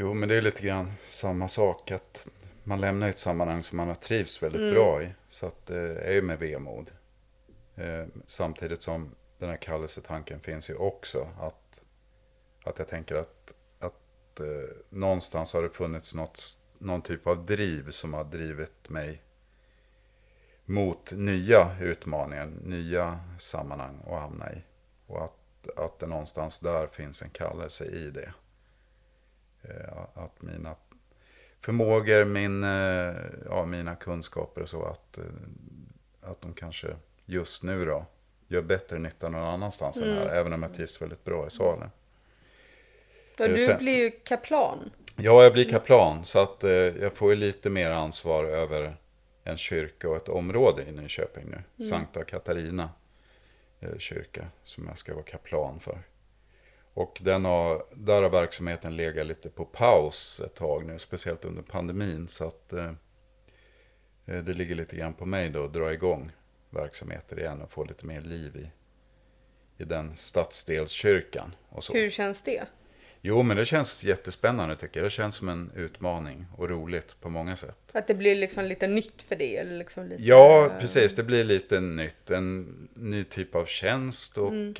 Jo, 0.00 0.14
men 0.14 0.28
det 0.28 0.36
är 0.36 0.42
lite 0.42 0.62
grann 0.62 0.92
samma 1.06 1.48
sak. 1.48 1.90
att 1.90 2.28
Man 2.64 2.80
lämnar 2.80 3.08
ett 3.08 3.18
sammanhang 3.18 3.62
som 3.62 3.76
man 3.76 3.88
har 3.88 3.94
trivs 3.94 4.42
väldigt 4.42 4.60
Mm. 4.60 4.74
bra 4.74 5.02
i. 5.02 5.14
Så 5.28 5.46
att 5.46 5.66
det 5.66 5.94
är 5.98 6.12
ju 6.12 6.22
med 6.22 6.38
vemod. 6.38 6.90
Eh, 7.76 8.06
samtidigt 8.26 8.82
som 8.82 9.14
den 9.38 9.48
här 9.48 9.56
kallelsetanken 9.56 10.40
finns 10.40 10.70
ju 10.70 10.74
också. 10.74 11.28
Att, 11.40 11.82
att 12.64 12.78
jag 12.78 12.88
tänker 12.88 13.14
att, 13.16 13.52
att 13.78 14.40
eh, 14.40 14.46
någonstans 14.90 15.54
har 15.54 15.62
det 15.62 15.70
funnits 15.70 16.14
något, 16.14 16.58
någon 16.78 17.02
typ 17.02 17.26
av 17.26 17.44
driv 17.44 17.90
som 17.90 18.14
har 18.14 18.24
drivit 18.24 18.88
mig 18.88 19.22
mot 20.64 21.12
nya 21.12 21.76
utmaningar, 21.80 22.46
nya 22.64 23.20
sammanhang 23.38 24.00
att 24.06 24.20
hamna 24.20 24.52
i. 24.52 24.62
Och 25.06 25.24
att, 25.24 25.68
att 25.76 25.98
det 25.98 26.06
någonstans 26.06 26.58
där 26.58 26.86
finns 26.86 27.22
en 27.22 27.30
kallelse 27.30 27.84
i 27.84 28.10
det. 28.10 28.32
Eh, 29.68 29.98
Att 30.14 30.42
mina 30.42 30.74
förmågor, 31.60 32.24
min, 32.24 32.64
eh, 32.64 33.14
ja, 33.48 33.64
mina 33.66 33.94
kunskaper 33.96 34.60
och 34.62 34.68
så, 34.68 34.84
att, 34.84 35.18
eh, 35.18 35.24
att 36.22 36.40
de 36.40 36.54
kanske 36.54 36.88
just 37.26 37.62
nu 37.62 37.84
då 37.84 38.06
gör 38.48 38.62
bättre 38.62 38.98
nytta 38.98 39.28
någon 39.28 39.44
annanstans 39.44 39.96
än 39.96 40.02
Mm. 40.02 40.16
här, 40.16 40.26
även 40.28 40.52
om 40.52 40.62
jag 40.62 40.74
trivs 40.74 41.02
väldigt 41.02 41.24
bra 41.24 41.46
i 41.46 41.50
salen. 41.50 41.90
För 43.36 43.48
du 43.48 43.58
sen- 43.58 43.78
blir 43.78 43.98
ju 44.04 44.10
kaplan. 44.10 44.90
Ja, 45.16 45.42
jag 45.42 45.52
blir 45.52 45.70
kaplan 45.70 46.24
så 46.24 46.38
att 46.42 46.64
eh, 46.64 46.70
jag 46.70 47.12
får 47.12 47.30
ju 47.30 47.36
lite 47.36 47.70
mer 47.70 47.90
ansvar 47.90 48.44
över 48.44 48.96
en 49.44 49.56
kyrka 49.56 50.08
och 50.08 50.16
ett 50.16 50.28
område 50.28 50.82
i 50.88 50.92
Nyköping 50.92 51.44
nu. 51.46 51.62
Mm. 51.78 51.90
Sankta 51.90 52.24
Katarina 52.24 52.90
eh, 53.80 53.98
kyrka 53.98 54.46
som 54.64 54.86
jag 54.86 54.98
ska 54.98 55.14
vara 55.14 55.24
kaplan 55.24 55.80
för. 55.80 55.98
Och 56.98 57.20
den 57.22 57.44
har, 57.44 57.84
där 57.94 58.22
har 58.22 58.30
verksamheten 58.30 58.96
legat 58.96 59.26
lite 59.26 59.48
på 59.50 59.64
paus 59.64 60.40
ett 60.44 60.54
tag 60.54 60.86
nu, 60.86 60.98
speciellt 60.98 61.44
under 61.44 61.62
pandemin. 61.62 62.28
Så 62.28 62.46
att 62.46 62.72
eh, 62.72 62.92
eh, 64.26 64.38
det 64.44 64.52
ligger 64.52 64.74
lite 64.74 64.96
grann 64.96 65.14
på 65.14 65.26
mig 65.26 65.50
då 65.50 65.64
att 65.64 65.72
dra 65.72 65.92
igång 65.92 66.32
verksamheter 66.70 67.40
igen 67.40 67.62
och 67.62 67.72
få 67.72 67.84
lite 67.84 68.06
mer 68.06 68.20
liv 68.20 68.56
i, 68.56 68.70
i 69.82 69.84
den 69.84 70.16
stadsdelskyrkan. 70.16 71.54
Och 71.68 71.84
så. 71.84 71.92
Hur 71.92 72.10
känns 72.10 72.42
det? 72.42 72.64
Jo, 73.20 73.42
men 73.42 73.56
det 73.56 73.64
känns 73.64 74.04
jättespännande 74.04 74.76
tycker 74.76 75.00
jag. 75.00 75.06
Det 75.06 75.10
känns 75.10 75.34
som 75.34 75.48
en 75.48 75.70
utmaning 75.74 76.46
och 76.56 76.70
roligt 76.70 77.20
på 77.20 77.28
många 77.28 77.56
sätt. 77.56 77.78
Att 77.92 78.06
det 78.06 78.14
blir 78.14 78.36
liksom 78.36 78.64
lite 78.64 78.86
nytt 78.86 79.22
för 79.22 79.36
dig? 79.36 79.56
Eller 79.56 79.78
liksom 79.78 80.06
lite, 80.06 80.22
Ja, 80.22 80.70
precis. 80.80 81.14
Det 81.14 81.22
blir 81.22 81.44
lite 81.44 81.80
nytt. 81.80 82.30
En 82.30 82.88
ny 82.94 83.24
typ 83.24 83.54
av 83.54 83.64
tjänst 83.64 84.38
och 84.38 84.52
Mm. 84.52 84.74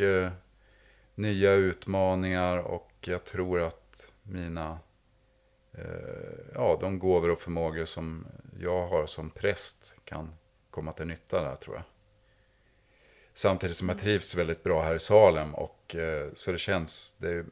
Nya 1.19 1.53
utmaningar. 1.53 2.59
Och 2.59 2.93
jag 3.01 3.25
tror 3.25 3.61
att 3.61 4.13
mina, 4.23 4.79
eh, 5.73 5.83
ja, 6.55 6.79
de 6.81 6.99
gåvor 6.99 7.31
och 7.31 7.39
förmågor 7.39 7.85
som 7.85 8.27
jag 8.61 8.89
har 8.89 9.07
som 9.07 9.31
präst 9.31 9.95
kan 10.05 10.35
komma 10.71 10.93
till 10.93 11.07
nytta 11.07 11.43
där 11.43 11.57
tror 11.57 11.77
jag. 11.77 11.85
Samtidigt 13.33 13.77
som 13.77 13.89
jag 13.89 13.99
trivs 13.99 14.35
väldigt 14.35 14.63
bra 14.63 14.83
här 14.83 14.95
i 14.95 14.99
Salem. 14.99 15.55
Och, 15.55 15.97
eh, 15.97 16.31
så 16.35 16.53
det 16.53 16.59
känns, 16.59 17.17
det 17.19 17.29
är, 17.29 17.47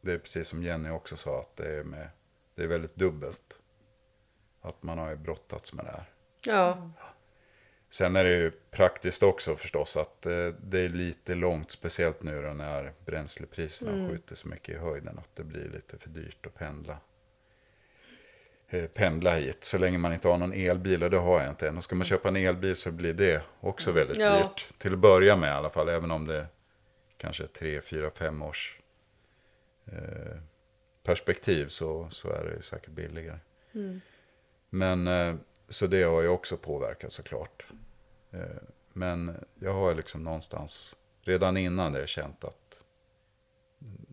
det 0.00 0.12
är 0.12 0.18
precis 0.18 0.48
som 0.48 0.62
Jenny 0.62 0.90
också 0.90 1.16
sa, 1.16 1.40
att 1.40 1.56
det 1.56 1.76
är, 1.78 1.84
med, 1.84 2.08
det 2.54 2.62
är 2.62 2.66
väldigt 2.66 2.96
dubbelt. 2.96 3.60
Att 4.60 4.82
man 4.82 4.98
har 4.98 5.10
ju 5.10 5.16
brottats 5.16 5.72
med 5.72 5.84
det 5.84 5.90
här. 5.90 6.04
Ja. 6.44 6.90
Sen 7.96 8.16
är 8.16 8.24
det 8.24 8.30
ju 8.30 8.50
praktiskt 8.50 9.22
också 9.22 9.56
förstås 9.56 9.96
att 9.96 10.26
eh, 10.26 10.48
det 10.60 10.80
är 10.80 10.88
lite 10.88 11.34
långt, 11.34 11.70
speciellt 11.70 12.22
nu 12.22 12.42
då 12.42 12.48
när 12.48 12.92
bränslepriserna 13.06 13.92
Mm. 13.92 14.08
skjuter 14.10 14.34
så 14.34 14.48
mycket 14.48 14.68
i 14.74 14.78
höjden 14.78 15.18
att 15.18 15.36
det 15.36 15.44
blir 15.44 15.68
lite 15.68 15.98
för 15.98 16.08
dyrt 16.10 16.46
att 16.46 16.54
pendla. 16.54 16.98
Eh, 18.68 18.86
pendla 18.86 19.34
hit, 19.34 19.64
så 19.64 19.78
länge 19.78 19.98
man 19.98 20.12
inte 20.12 20.28
har 20.28 20.38
någon 20.38 20.52
elbil, 20.52 21.02
och 21.02 21.10
det 21.10 21.16
har 21.18 21.40
jag 21.40 21.50
inte 21.50 21.68
än. 21.68 21.76
Och 21.76 21.84
ska 21.84 21.94
man 21.96 22.04
köpa 22.04 22.28
en 22.28 22.36
elbil 22.36 22.76
så 22.76 22.90
blir 22.90 23.14
det 23.14 23.42
också 23.60 23.92
väldigt 23.92 24.16
Ja. 24.18 24.38
dyrt. 24.38 24.78
Till 24.78 24.92
att 24.92 24.98
börja 24.98 25.36
med 25.36 25.48
i 25.48 25.52
alla 25.52 25.70
fall, 25.70 25.88
även 25.88 26.10
om 26.10 26.26
det 26.26 26.46
kanske 27.16 27.42
är 27.42 27.48
tre, 27.48 27.80
fyra, 27.80 28.10
fem 28.10 28.42
års 28.42 28.78
eh, 29.92 30.36
perspektiv 31.02 31.68
så, 31.68 32.08
så 32.10 32.30
är 32.30 32.44
det 32.44 32.62
säkert 32.62 32.90
billigare. 32.90 33.38
Mm. 33.74 34.00
Men 34.70 35.06
eh, 35.06 35.34
så 35.68 35.86
det 35.86 36.02
har 36.02 36.22
ju 36.22 36.28
också 36.28 36.56
påverkat 36.56 37.12
såklart. 37.12 37.66
Eh, 38.36 38.62
Men 38.92 39.44
jag 39.54 39.72
har 39.72 39.94
liksom 39.94 40.22
någonstans, 40.24 40.96
redan 41.22 41.56
innan 41.56 41.92
det 41.92 42.06
känt 42.06 42.44
att 42.44 42.82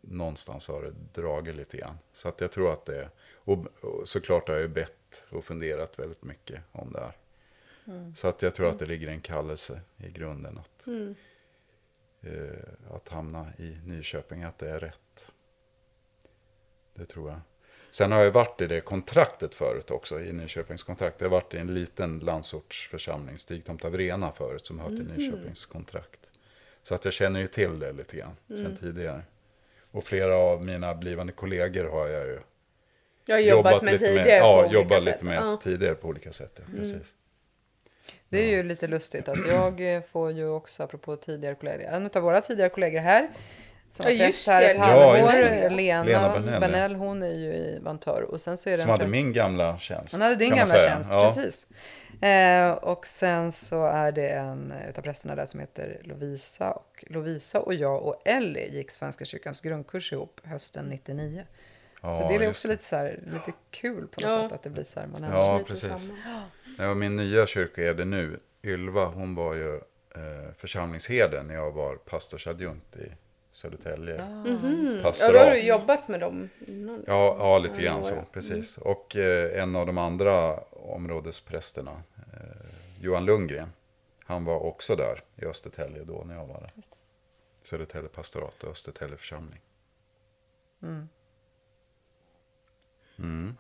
någonstans 0.02 0.68
har 0.68 0.82
det 0.84 1.22
dragit 1.22 1.56
lite 1.56 1.78
grann. 1.78 1.98
Så 2.12 2.30
att 2.30 2.42
jag 2.42 2.52
tror 2.52 2.74
att 2.74 2.86
det, 2.86 3.10
och, 3.36 3.66
och 3.84 4.08
såklart 4.08 4.48
har 4.48 4.56
jag 4.56 4.62
ju 4.62 4.68
bett 4.68 5.28
och 5.30 5.46
funderat 5.46 6.00
väldigt 6.00 6.24
mycket 6.24 6.62
om 6.72 6.94
det 6.94 7.00
här. 7.00 7.18
Mm. 7.86 8.16
Så 8.16 8.28
att 8.28 8.42
jag 8.42 8.56
tror 8.56 8.70
att 8.70 8.80
det 8.80 8.86
ligger 8.86 9.08
en 9.08 9.22
kallelse 9.22 9.82
i 9.98 10.10
grunden 10.12 10.58
att, 10.58 10.88
Mm. 10.88 11.16
eh, 12.22 12.96
att 12.96 13.10
hamna 13.10 13.48
i 13.58 13.78
Nyköping, 13.86 14.44
att 14.44 14.58
det 14.58 14.70
är 14.70 14.80
rätt. 14.80 15.32
Det 16.94 17.06
tror 17.06 17.30
jag. 17.30 17.40
Sen 17.94 18.12
har 18.12 18.24
jag 18.24 18.32
varit 18.32 18.62
i 18.62 18.68
det 18.68 18.82
kontraktet 18.82 19.56
förut 19.56 19.92
också, 19.92 20.22
i 20.22 20.34
Nyköpings 20.34 20.84
kontrakt. 20.84 21.22
Jag 21.22 21.26
har 21.26 21.32
varit 21.32 21.54
i 21.54 21.58
en 21.58 21.74
liten 21.74 22.20
landsortsförsamling, 22.20 23.38
Stigtomta 23.38 23.90
Vrena 23.90 24.32
förut, 24.32 24.66
som 24.66 24.80
hör 24.80 24.88
till 24.90 25.04
Mhm. 25.06 25.16
Nyköpings 25.16 25.66
kontrakt. 25.66 26.20
Så 26.84 26.96
att 26.96 27.06
jag 27.06 27.14
känner 27.14 27.40
ju 27.40 27.48
till 27.48 27.80
det 27.80 27.92
lite 27.92 28.18
grann 28.18 28.36
Mm. 28.50 28.62
sen 28.62 28.76
tidigare. 28.76 29.22
Och 29.92 30.04
flera 30.04 30.36
av 30.36 30.66
mina 30.66 30.96
blivande 30.96 31.34
kollegor 31.34 31.84
har 31.86 32.08
jag 32.08 32.26
ju 32.28 32.40
Jag 33.26 33.36
har 33.36 33.40
jobbat 33.40 33.82
med 33.84 33.94
lite 33.94 34.06
tidigare 34.06 34.26
med, 34.30 34.42
på 34.42 34.48
ja, 34.48 34.60
olika 34.60 34.74
jobbat 34.74 35.04
sätt. 35.04 35.14
lite 35.14 35.26
med 35.26 35.38
Ja. 35.38 35.58
tidigare 35.64 35.96
på 35.96 36.08
olika 36.08 36.32
sätt. 36.34 36.52
Ja, 36.56 36.64
Mm. 36.68 36.80
precis. 36.80 37.16
Det 38.30 38.38
är 38.40 38.58
ju 38.58 38.64
lite 38.64 38.88
lustigt 38.88 39.28
att 39.28 39.48
jag 39.48 40.04
får 40.08 40.32
ju 40.32 40.48
också, 40.50 40.84
apropå 40.84 41.16
tidigare 41.16 41.56
kollegor, 41.56 41.84
en 41.86 42.10
av 42.14 42.22
våra 42.22 42.42
tidigare 42.42 42.70
kollegor 42.70 43.00
här, 43.00 43.30
som 43.94 44.06
Ja, 44.12 44.18
har 44.18 44.26
just 44.26 44.46
det, 44.48 44.54
ett 44.54 44.76
Lena. 44.76 44.86
halvår, 44.86 45.18
Ja, 45.18 45.26
just 45.26 45.32
det. 45.50 45.70
Lena, 45.70 46.04
Lena 46.04 46.60
Bernell, 46.60 46.92
ja. 46.92 46.98
hon 46.98 47.24
är 47.24 47.28
ju 47.34 47.54
i 47.54 47.80
Vantör. 47.82 48.22
Och 48.22 48.42
sen 48.42 48.58
så 48.58 48.70
är 48.70 48.74
det 48.74 48.78
Som 48.82 48.90
hade 48.90 49.08
min 49.08 49.34
gamla 49.34 49.78
tjänst. 49.78 50.12
Hon 50.14 50.22
hade 50.22 50.36
din 50.36 50.50
gamla 50.50 50.66
säga. 50.66 50.90
tjänst, 50.90 51.10
Ja. 51.14 51.34
precis. 51.36 51.68
Eh, 52.22 52.72
och 52.72 53.06
sen 53.08 53.52
så 53.52 53.86
är 53.88 54.12
det 54.12 54.28
en 54.30 54.74
utav 54.90 55.02
prästerna 55.02 55.36
där 55.36 55.46
som 55.46 55.60
heter 55.60 55.98
Lovisa. 56.04 56.72
Och 56.72 57.04
Lovisa 57.08 57.60
och 57.60 57.74
jag 57.74 58.04
och 58.04 58.22
Ellie 58.26 58.68
gick 58.72 58.92
Svenska 58.92 59.26
kyrkans 59.26 59.62
grundkurs 59.62 60.14
ihop 60.14 60.42
hösten 60.44 60.86
99. 60.86 61.44
Ja, 62.02 62.14
så 62.20 62.28
det 62.28 62.46
är 62.46 62.50
också 62.50 62.68
lite, 62.68 62.84
så 62.84 62.96
här, 62.96 63.20
lite 63.34 63.52
kul 63.72 64.08
på 64.08 64.22
något 64.22 64.32
Ja. 64.32 64.42
sätt 64.44 64.52
att 64.52 64.64
det 64.64 64.70
blir 64.70 64.84
så 64.84 65.00
här. 65.00 65.08
Man 65.08 65.24
Ja, 65.24 65.58
lite 65.58 65.68
precis. 65.70 65.90
samma. 66.08 66.44
Ja, 66.78 66.94
min 66.94 67.16
nya 67.16 67.46
kyrkoherde 67.46 68.06
nu, 68.06 68.40
Ylva, 68.64 69.06
hon 69.06 69.36
var 69.36 69.54
ju 69.54 69.76
eh, 70.16 70.54
församlingsherde 70.58 71.44
när 71.44 71.54
jag 71.56 71.72
var 71.72 71.96
pastorsadjunkt 71.96 72.96
i 72.96 73.12
Södertälje. 73.54 74.26
Mhm. 74.26 74.88
Ja, 74.96 75.04
Pastorat. 75.04 75.34
då 75.34 75.40
har 75.40 75.52
du 75.52 75.62
jobbat 75.62 76.08
med 76.08 76.20
dem 76.20 76.50
innan. 76.68 76.96
liksom. 76.98 77.14
Ja, 77.16 77.36
ja 77.40 77.58
lite 77.58 77.76
Ja, 77.82 77.84
grann 77.84 77.94
några 78.02 78.14
så, 78.16 78.16
år. 78.20 78.26
precis. 78.32 78.78
Och 78.78 79.16
eh, 79.16 79.62
en 79.64 79.76
av 79.76 79.86
de 79.86 79.98
andra 79.98 80.60
områdesprästerna, 80.72 81.92
eh, 82.34 82.66
Johan 83.02 83.26
Lundgren, 83.26 83.70
han 84.26 84.46
var 84.46 84.60
också 84.60 84.96
där 84.96 85.22
i 85.36 85.46
Östertälje 85.46 86.04
då 86.04 86.24
när 86.26 86.36
jag 86.36 86.46
var 86.46 86.60
där. 86.60 86.72
Södertälje 87.64 88.10
pastorat 88.10 88.64
och 88.64 88.72
Östertälje 88.72 89.18
församling. 89.18 89.62
Mm. 90.84 91.10
Mm. 93.20 93.58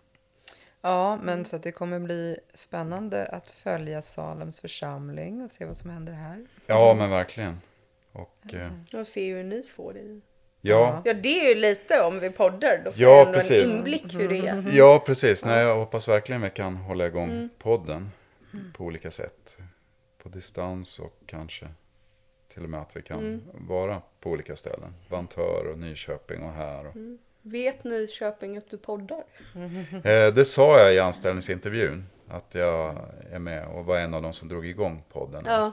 Ja, 0.82 1.20
men 1.24 1.46
så 1.46 1.56
att 1.56 1.64
det 1.64 1.72
kommer 1.72 2.00
bli 2.00 2.38
spännande 2.54 3.26
att 3.28 3.52
följa 3.52 4.02
Salems 4.02 4.60
församling 4.60 5.41
och 5.41 5.52
se 5.52 5.66
vad 5.66 5.78
som 5.78 5.89
händer 5.89 6.14
här. 6.14 6.46
Ja, 6.68 6.96
men 6.98 7.10
verkligen. 7.10 7.62
Och, 8.14 8.53
eh, 8.53 8.72
Och 8.99 9.07
se 9.07 9.34
hur 9.34 9.43
ni 9.43 9.64
får 9.64 9.93
det. 9.93 10.20
ja, 10.61 11.01
Ja, 11.05 11.14
det 11.14 11.45
är 11.45 11.49
ju 11.49 11.55
lite 11.61 12.01
om 12.01 12.20
vi 12.20 12.30
poddar. 12.30 12.82
Då 12.86 12.91
får 12.91 13.01
Ja, 13.01 13.09
jag 13.09 13.20
ändå 13.28 13.34
precis. 13.34 13.72
en 13.74 13.78
inblick 13.78 14.14
hur 14.14 14.28
det 14.30 14.47
är. 14.47 14.64
ja, 14.78 15.03
precis. 15.05 15.45
Nej, 15.45 15.64
jag 15.66 15.76
hoppas 15.76 16.07
verkligen 16.07 16.41
vi 16.41 16.49
kan 16.49 16.76
hålla 16.76 17.07
igång 17.07 17.30
Mm. 17.30 17.49
podden 17.57 18.11
på 18.74 18.84
olika 18.84 19.11
sätt. 19.11 19.57
På 20.24 20.30
distans 20.30 20.99
och 20.99 21.20
kanske 21.26 21.68
till 22.53 22.64
och 22.64 22.70
med 22.70 22.82
att 22.82 22.95
vi 22.95 23.01
kan 23.01 23.20
Mm. 23.20 23.41
vara 23.53 24.01
på 24.20 24.30
olika 24.30 24.55
ställen. 24.55 24.93
Vantör 25.09 25.68
och 25.72 25.80
Nyköping 25.80 26.43
och 26.43 26.53
här. 26.53 26.88
Och, 26.88 26.93
Vet 27.41 27.84
Nyköping 27.84 28.57
att 28.57 28.70
du 28.70 28.78
poddar? 28.78 29.24
Eh, 30.03 30.34
det 30.34 30.45
sa 30.45 30.80
jag 30.80 30.93
i 30.93 30.99
anställningsintervjun. 30.99 32.05
Att 32.30 32.55
jag 32.55 32.95
är 33.32 33.39
med 33.39 33.68
och 33.68 33.86
var 33.86 33.99
en 33.99 34.14
av 34.14 34.22
de 34.22 34.34
som 34.34 34.47
drog 34.47 34.66
igång 34.66 35.03
podden 35.09 35.43
Ja. 35.45 35.72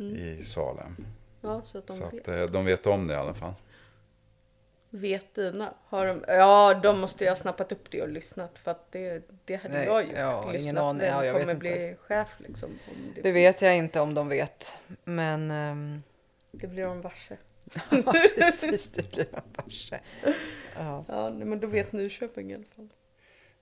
I 0.00 0.42
Salem. 0.42 0.96
Ja, 1.40 1.62
så 1.64 1.78
att 1.78 1.86
de 1.86 1.92
Så 1.96 2.08
vet. 2.10 2.28
att 2.28 2.28
eh, 2.28 2.42
de 2.46 2.64
vet 2.64 2.86
om 2.86 3.06
det 3.06 3.14
i 3.14 3.16
alla 3.16 3.34
fall. 3.34 3.54
Vet 4.90 5.34
dina? 5.34 5.74
Har 5.84 6.06
de... 6.06 6.24
Ja, 6.28 6.74
de 6.82 7.00
måste 7.00 7.24
ju 7.24 7.30
ha 7.30 7.36
snappat 7.36 7.72
upp 7.72 7.90
det 7.90 8.02
och 8.02 8.08
lyssnat 8.08 8.58
för 8.58 8.70
att 8.70 8.92
det, 8.92 9.28
det 9.44 9.56
hade 9.56 9.74
Nej, 9.74 9.86
jag 9.86 10.02
gjort. 10.04 10.12
ja, 10.16 10.42
ingen 10.42 10.52
lyssnat. 10.52 10.82
aning. 10.84 11.00
Vem 11.00 11.08
Ja, 11.14 11.24
jag 11.24 11.32
vet 11.32 11.42
kommer 11.42 11.54
inte. 11.54 11.60
bli 11.60 11.96
chef 12.00 12.28
liksom? 12.38 12.70
Om 12.70 13.12
det, 13.14 13.20
Det 13.22 13.32
vet 13.32 13.62
jag 13.62 13.76
inte 13.76 14.00
om 14.00 14.14
de 14.14 14.28
vet. 14.28 14.78
Men 15.04 15.50
ehm, 15.50 16.02
det 16.50 16.66
blir 16.66 16.84
de 16.84 17.00
varse. 17.00 17.36
ja, 17.90 18.14
precis, 18.36 18.88
det 18.88 19.12
blir 19.12 19.26
man 19.32 19.42
varse. 19.56 20.00
Ja. 20.76 21.04
Ja, 21.08 21.30
men 21.30 21.60
då 21.60 21.66
vet 21.66 21.92
Nyköping 21.92 22.50
i 22.50 22.54
alla 22.54 22.64
fall. 22.76 22.88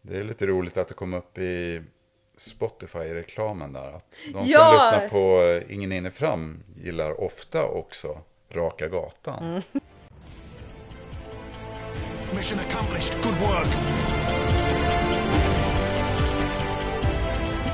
Det 0.03 0.19
är 0.19 0.25
lite 0.25 0.47
roligt 0.47 0.77
att 0.77 0.89
det 0.89 0.95
kom 0.95 1.15
upp 1.15 1.39
i 1.39 1.83
Spotify 2.41 2.99
i 2.99 3.15
reklamen 3.15 3.73
där. 3.73 3.93
Att 3.93 4.17
de 4.27 4.33
som 4.33 4.43
Ja! 4.47 4.73
lyssnar 4.73 5.09
på 5.09 5.43
eh, 5.43 5.75
Ingen 5.75 5.93
inne 5.93 6.11
fram 6.11 6.63
gillar 6.77 7.21
ofta 7.21 7.65
också 7.65 8.19
Raka 8.51 8.89
gatan. 8.89 9.45
Mm. 9.45 9.63
Mission 12.37 12.59
accomplished. 12.59 13.23
Good 13.23 13.35
work. 13.39 13.69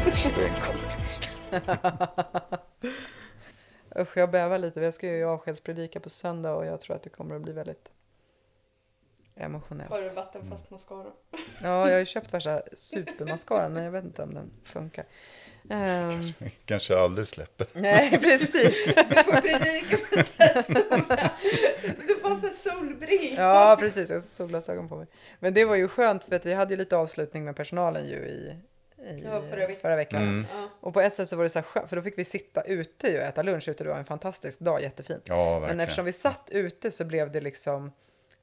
Usch, 3.99 4.17
jag 4.17 4.31
bävar 4.31 4.59
lite. 4.59 4.81
Jag 4.81 4.95
ska 4.95 5.07
ju 5.07 5.25
avskedspredika 5.25 6.01
på 6.01 6.11
söndag 6.11 6.55
och 6.55 6.67
jag 6.67 6.81
tror 6.81 6.97
att 6.97 7.03
det 7.03 7.11
kommer 7.11 7.37
att 7.37 7.43
bli 7.43 7.53
väldigt 7.53 7.89
emotionellt. 9.37 9.91
Har 9.91 10.03
du 10.03 10.09
vattenfast 10.09 10.71
mascara? 10.71 11.07
Ja, 11.63 11.87
jag 11.89 11.93
har 11.95 11.99
ju 11.99 12.05
köpt 12.07 12.35
värsta 12.35 12.63
supermascaran 12.73 13.73
men 13.73 13.85
jag 13.85 13.91
vet 13.93 14.05
inte 14.05 14.23
om 14.23 14.35
den 14.35 14.51
funkar. 14.65 15.05
Ehm, 15.71 16.23
Kanske 16.65 16.99
aldrig 16.99 17.27
släpper. 17.27 17.67
nej, 17.73 18.19
precis. 18.23 18.87
Du 19.09 19.23
får 19.25 19.41
predika 19.41 19.99
med 20.17 20.27
så 20.27 20.33
här 20.39 20.63
stora... 20.63 21.31
Du 22.07 22.17
får 22.17 22.37
så 22.37 22.47
här 22.47 22.53
solbrillor. 22.55 23.39
Ja, 23.45 23.77
precis. 23.81 24.09
Jag 24.11 24.17
har 24.17 24.23
solglasögon 24.23 24.89
på 24.89 24.97
mig. 24.97 25.07
Men 25.41 25.55
det 25.55 25.65
var 25.65 25.77
ju 25.77 25.89
skönt 25.89 26.25
för 26.25 26.37
att 26.37 26.47
vi 26.47 26.55
hade 26.55 26.73
ju 26.75 26.79
lite 26.79 26.97
avslutning 26.97 27.45
med 27.45 27.57
personalen 27.57 28.07
ju 28.09 28.17
i, 28.17 28.57
i 28.99 29.23
Ja, 29.25 29.43
förra 29.51 29.67
veckan. 29.67 29.77
förra 29.81 29.97
veckan. 29.97 30.23
Mm. 30.23 30.45
Och 30.81 30.95
på 30.95 31.01
ett 31.01 31.15
sätt 31.15 31.29
så 31.29 31.37
var 31.37 31.43
det 31.45 31.49
så 31.51 31.59
här 31.59 31.67
skönt, 31.67 31.89
för 31.89 31.97
då 31.97 32.03
fick 32.03 32.19
vi 32.19 32.25
sitta 32.25 32.63
ute 32.63 33.19
och 33.19 33.25
äta 33.25 33.43
lunch 33.43 33.69
ute. 33.69 33.85
Det 33.85 33.91
var 33.91 33.97
en 33.99 34.05
fantastisk 34.05 34.59
dag, 34.61 34.83
jättefint. 34.83 35.23
Ja, 35.29 35.61
Men 35.61 35.81
eftersom 35.81 36.05
vi 36.05 36.13
satt 36.13 36.49
ute 36.51 36.91
så 36.91 37.05
blev 37.05 37.33
det 37.33 37.41
liksom, 37.41 37.93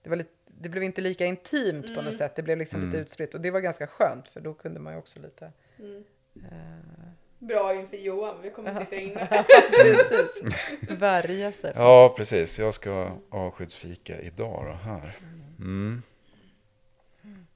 det, 0.03 0.09
var 0.09 0.17
lite, 0.17 0.29
det 0.61 0.69
blev 0.69 0.83
inte 0.83 1.01
lika 1.01 1.25
intimt 1.25 1.85
på 1.85 1.91
Mm. 1.91 2.05
något 2.05 2.15
sätt. 2.17 2.35
Det 2.35 2.43
blev 2.43 2.57
liksom 2.57 2.79
lite 2.81 2.97
Mm. 2.97 3.01
utspritt 3.01 3.33
och 3.33 3.41
det 3.41 3.51
var 3.51 3.59
ganska 3.59 3.87
skönt 3.87 4.29
för 4.29 4.39
då 4.41 4.53
kunde 4.53 4.79
man 4.79 4.93
ju 4.93 4.99
också 4.99 5.19
lite... 5.19 5.51
Mm. 5.79 6.03
Eh, 6.35 7.07
Bra 7.39 7.75
inför 7.75 7.97
Johan, 7.97 8.41
vi 8.41 8.49
kommer 8.49 8.73
sitta 8.73 8.95
inne. 8.95 9.27
precis, 9.81 10.43
värja 10.89 11.51
sig. 11.51 11.73
Ja, 11.75 12.13
precis. 12.17 12.59
Jag 12.59 12.73
ska 12.73 13.11
avskedsfika 13.29 14.19
idag 14.21 14.65
då, 14.65 14.89
här. 14.91 15.17
Mm. 15.59 16.01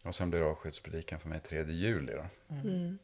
Och 0.04 0.16
sen 0.16 0.30
blir 0.30 0.40
det 0.40 0.46
avskedspredikan 0.46 1.20
för 1.20 1.30
mig 1.30 1.40
3 1.40 1.64
juli 1.64 2.14
då. 2.14 2.26
Mm. 2.56 2.98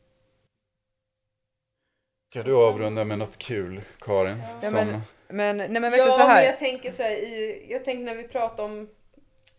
Ska 2.29 2.43
du 2.43 2.53
avrunda 2.55 3.05
med 3.05 3.17
något 3.19 3.37
kul, 3.37 3.81
Karin? 3.99 4.37
Ja, 4.61 4.61
Som... 4.61 4.73
men, 4.73 5.01
men, 5.27 5.57
nej, 5.57 5.69
men 5.81 5.81
vet 5.91 5.97
ja, 5.97 6.05
du 6.05 6.11
så 6.11 6.17
men 6.17 6.27
här. 6.29 6.43
jag 6.45 6.59
tänker 6.59 6.91
så 6.91 7.03
här, 7.03 7.11
i, 7.11 7.65
jag 7.69 7.83
tänker 7.85 8.03
när 8.03 8.15
vi 8.15 8.23
pratar 8.23 8.63
om 8.63 8.89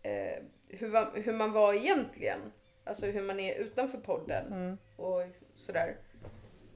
eh, 0.03 0.43
hur, 0.69 1.21
hur 1.21 1.33
man 1.33 1.51
var 1.51 1.73
egentligen. 1.73 2.39
Alltså 2.83 3.05
hur 3.05 3.21
man 3.21 3.39
är 3.39 3.55
utanför 3.55 3.97
podden 3.97 4.47
Mm. 4.47 4.77
och 4.95 5.21
sådär. 5.55 5.95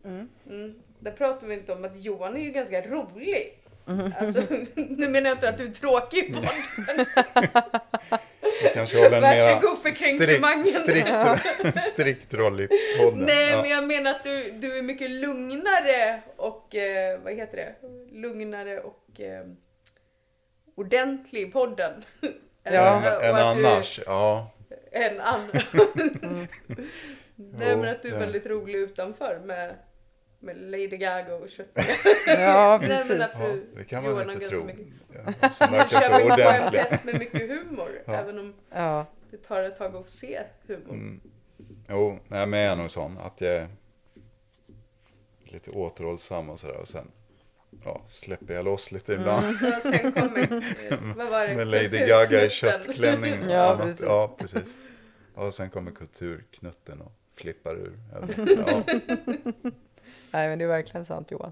Mm. 0.05 0.29
Mm. 0.49 0.75
Där 0.99 1.11
pratar 1.11 1.47
vi 1.47 1.53
inte 1.53 1.73
om 1.73 1.85
att 1.85 1.97
Johan 2.03 2.37
är 2.37 2.41
ju 2.41 2.51
ganska 2.51 2.81
rolig. 2.81 3.59
Mm. 3.87 4.13
Alltså, 4.19 4.41
nu 4.75 5.07
menar 5.09 5.29
jag 5.29 5.35
inte 5.35 5.49
att 5.49 5.57
du 5.57 5.65
är 5.65 5.71
tråkig 5.71 6.17
i 6.17 6.33
podden. 6.33 7.05
Kanske 8.73 8.97
håller 9.03 9.17
en 9.17 9.21
Varsågod 9.23 9.79
för 9.81 9.91
strikt, 9.91 10.67
strikt, 10.75 11.79
strikt 11.93 12.33
roll 12.33 12.61
i 12.61 12.67
podden. 12.99 13.19
Nej, 13.27 13.49
Ja. 13.51 13.61
men 13.61 13.69
jag 13.71 13.87
menar 13.87 14.11
att 14.11 14.23
du, 14.23 14.51
du 14.51 14.77
är 14.77 14.81
mycket 14.81 15.11
lugnare 15.11 16.21
och, 16.35 16.75
eh, 16.75 17.19
vad 17.19 17.33
heter 17.33 17.57
det? 17.57 17.75
Lugnare 18.11 18.79
och 18.79 19.21
eh, 19.21 19.45
ordentlig 20.75 21.41
i 21.41 21.51
podden. 21.51 22.03
Ja. 22.73 22.95
Än, 23.21 23.29
än 23.29 23.35
att 23.35 23.57
du- 23.57 23.67
annars, 23.67 23.99
ja. 24.05 24.51
än 24.91 25.19
andra. 25.21 25.61
Nej 27.35 27.75
men 27.77 27.85
att 27.89 28.01
du 28.01 28.09
är 28.15 28.19
väldigt 28.19 28.45
rolig 28.45 28.75
utanför 28.75 29.41
med, 29.45 29.75
med 30.39 30.57
Lady 30.57 30.87
Gaga 30.87 31.35
och 31.35 31.49
köttet. 31.49 31.85
Ja, 32.27 32.77
Nej, 32.81 32.89
men 32.89 32.97
precis. 33.07 33.21
att 33.21 33.35
ja. 33.39 33.47
du, 33.47 33.67
Det 33.77 33.83
kan 33.83 34.03
man 34.03 34.15
väl 34.17 34.29
inte 34.29 34.39
ganska 34.39 34.57
tro. 34.57 34.65
mycket- 34.65 34.87
Ja, 35.41 35.49
som 35.49 35.71
verkar 35.71 36.01
Kör 36.01 36.17
vi 36.17 36.21
så 36.21 36.27
på 36.35 36.41
en 36.41 36.47
ordentlig. 36.61 36.81
fest 36.81 37.03
med 37.03 37.19
mycket 37.19 37.41
humor, 37.49 37.89
Ja. 38.05 38.13
även 38.13 38.39
om 38.39 38.53
Ja. 38.73 39.05
det 39.31 39.37
tar 39.37 39.63
ett 39.63 39.77
tag 39.77 39.95
att 39.95 40.09
se 40.09 40.41
humor. 40.67 40.93
Mm. 40.93 41.21
Jo, 41.89 42.19
nej, 42.27 42.47
men 42.47 42.59
jag 42.59 42.71
är 42.71 42.75
nog 42.75 42.91
sån 42.91 43.17
att 43.17 43.41
jag 43.41 43.53
är 43.55 43.67
lite 45.43 45.71
återhållsam 45.71 46.49
och 46.49 46.59
sådär. 46.59 46.77
Och 46.77 46.87
sen 46.87 47.11
ja, 47.83 48.03
släpper 48.07 48.53
jag 48.53 48.65
loss 48.65 48.91
lite 48.91 49.13
ibland. 49.13 49.45
Och 49.75 49.81
sen 49.81 50.11
kommer, 50.11 51.13
vad 51.15 51.27
var 51.29 51.47
det? 51.47 51.55
Med 51.55 51.67
Lady 51.67 52.07
Gaga 52.07 52.45
i 52.45 52.49
köttklänning. 52.49 53.39
och 53.43 53.45
Ja, 53.51 53.77
precis. 53.81 54.01
ja, 54.05 54.35
precis. 54.39 54.75
Och 55.35 55.53
sen 55.53 55.69
kommer 55.69 55.91
kulturknutten 55.91 57.01
och 57.01 57.11
flippar 57.35 57.75
ur. 57.75 57.93
Ja. 58.13 58.83
Nej, 60.31 60.47
men 60.49 60.59
det 60.59 60.65
är 60.65 60.67
verkligen 60.67 61.05
sant 61.05 61.31
Johan. 61.31 61.51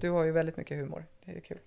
Du 0.00 0.10
har 0.10 0.24
ju 0.24 0.32
väldigt 0.32 0.56
mycket 0.56 0.78
humor. 0.78 1.04
Det 1.24 1.32
är 1.32 1.40
kul. 1.40 1.58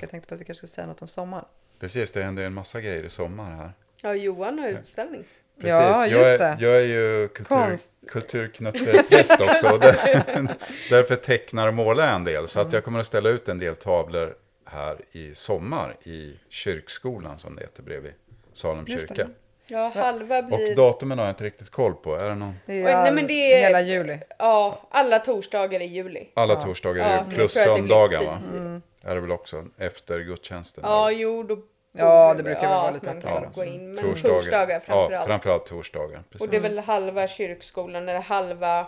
Jag 0.00 0.10
tänkte 0.10 0.28
på 0.28 0.34
att 0.34 0.40
vi 0.40 0.44
kanske 0.44 0.66
ska 0.66 0.74
säga 0.74 0.86
något 0.86 1.02
om 1.02 1.08
sommaren. 1.08 1.44
Precis, 1.78 2.12
det 2.12 2.22
händer 2.22 2.44
en 2.44 2.54
massa 2.54 2.80
grejer 2.80 3.04
i 3.04 3.08
sommar 3.08 3.50
här. 3.50 3.72
Ja, 4.02 4.14
Johan 4.14 4.58
har 4.58 4.68
utställning. 4.68 5.24
Precis, 5.60 5.74
Ja, 5.78 6.06
jag, 6.06 6.10
just 6.20 6.24
är, 6.24 6.38
det. 6.38 6.56
jag 6.60 6.76
är 6.76 6.80
ju 6.86 7.28
kultur, 7.28 7.44
Konst. 7.56 7.92
kulturknuttepräst 8.08 9.40
också. 9.40 9.72
och 9.74 9.80
där, 9.80 9.96
därför 10.90 11.16
tecknar 11.16 11.68
och 11.68 11.74
målar 11.74 12.06
jag 12.06 12.14
en 12.14 12.24
del. 12.24 12.48
Så 12.48 12.58
Mm. 12.58 12.68
att 12.68 12.72
jag 12.74 12.84
kommer 12.84 13.00
att 13.00 13.06
ställa 13.06 13.28
ut 13.28 13.48
en 13.48 13.58
del 13.58 13.76
tavlor 13.76 14.34
här 14.66 14.96
i 15.12 15.34
sommar 15.34 15.96
i 16.04 16.34
kyrkskolan 16.48 17.38
som 17.38 17.56
det 17.56 17.62
heter 17.62 17.82
bredvid 17.82 18.12
Salem 18.52 18.86
kyrka. 18.86 19.28
Ja, 19.66 19.92
halva 19.94 20.38
Och 20.38 20.44
blir... 20.44 20.76
datumen 20.76 21.18
har 21.18 21.24
jag 21.26 21.32
inte 21.32 21.44
riktigt 21.44 21.70
koll 21.70 21.94
på. 21.94 22.14
Är 22.16 22.28
det 22.28 22.34
någon? 22.34 22.54
Det 22.66 22.72
Oj, 22.72 22.82
nej, 22.82 23.12
men 23.12 23.26
det 23.26 23.32
är- 23.52 23.60
hela 23.60 23.80
juli. 23.80 24.18
Ja, 24.38 24.88
alla 24.90 25.18
torsdagar 25.18 25.80
i 25.80 25.84
juli. 25.86 26.28
Alla 26.34 26.54
Ja. 26.54 26.60
torsdagar 26.62 27.04
är 27.06 27.16
jag 27.16 27.24
det, 27.28 27.34
plus 27.34 27.52
söndagar 27.52 28.24
va? 28.24 28.38
Mm. 28.54 28.82
Är 29.04 29.14
det 29.14 29.20
väl 29.20 29.30
också 29.30 29.64
efter 29.78 30.18
gudstjänsten? 30.20 30.84
Ja, 30.86 31.08
eller? 31.10 31.18
jo, 31.20 31.42
då... 31.42 31.58
Ja, 31.92 32.34
det 32.34 32.42
brukar 32.42 32.60
väl 32.60 32.70
ja, 32.70 32.82
vara 32.82 32.90
lite 32.90 33.06
man 33.06 33.16
öppet 33.16 33.30
kan 33.30 33.42
där 33.42 33.50
gå 33.54 33.64
in. 33.64 33.94
Men 33.94 34.04
Torsdagar. 34.04 34.34
torsdagar, 34.34 34.74
Ja, 34.74 34.80
framförallt. 34.80 35.26
framförallt 35.26 35.66
torsdagar. 35.66 36.22
Precis. 36.30 36.46
Och 36.46 36.50
det 36.50 36.56
är 36.56 36.60
väl 36.60 36.78
halva 36.78 37.26
kyrkskolan, 37.28 38.08
eller 38.08 38.20
halva, 38.20 38.86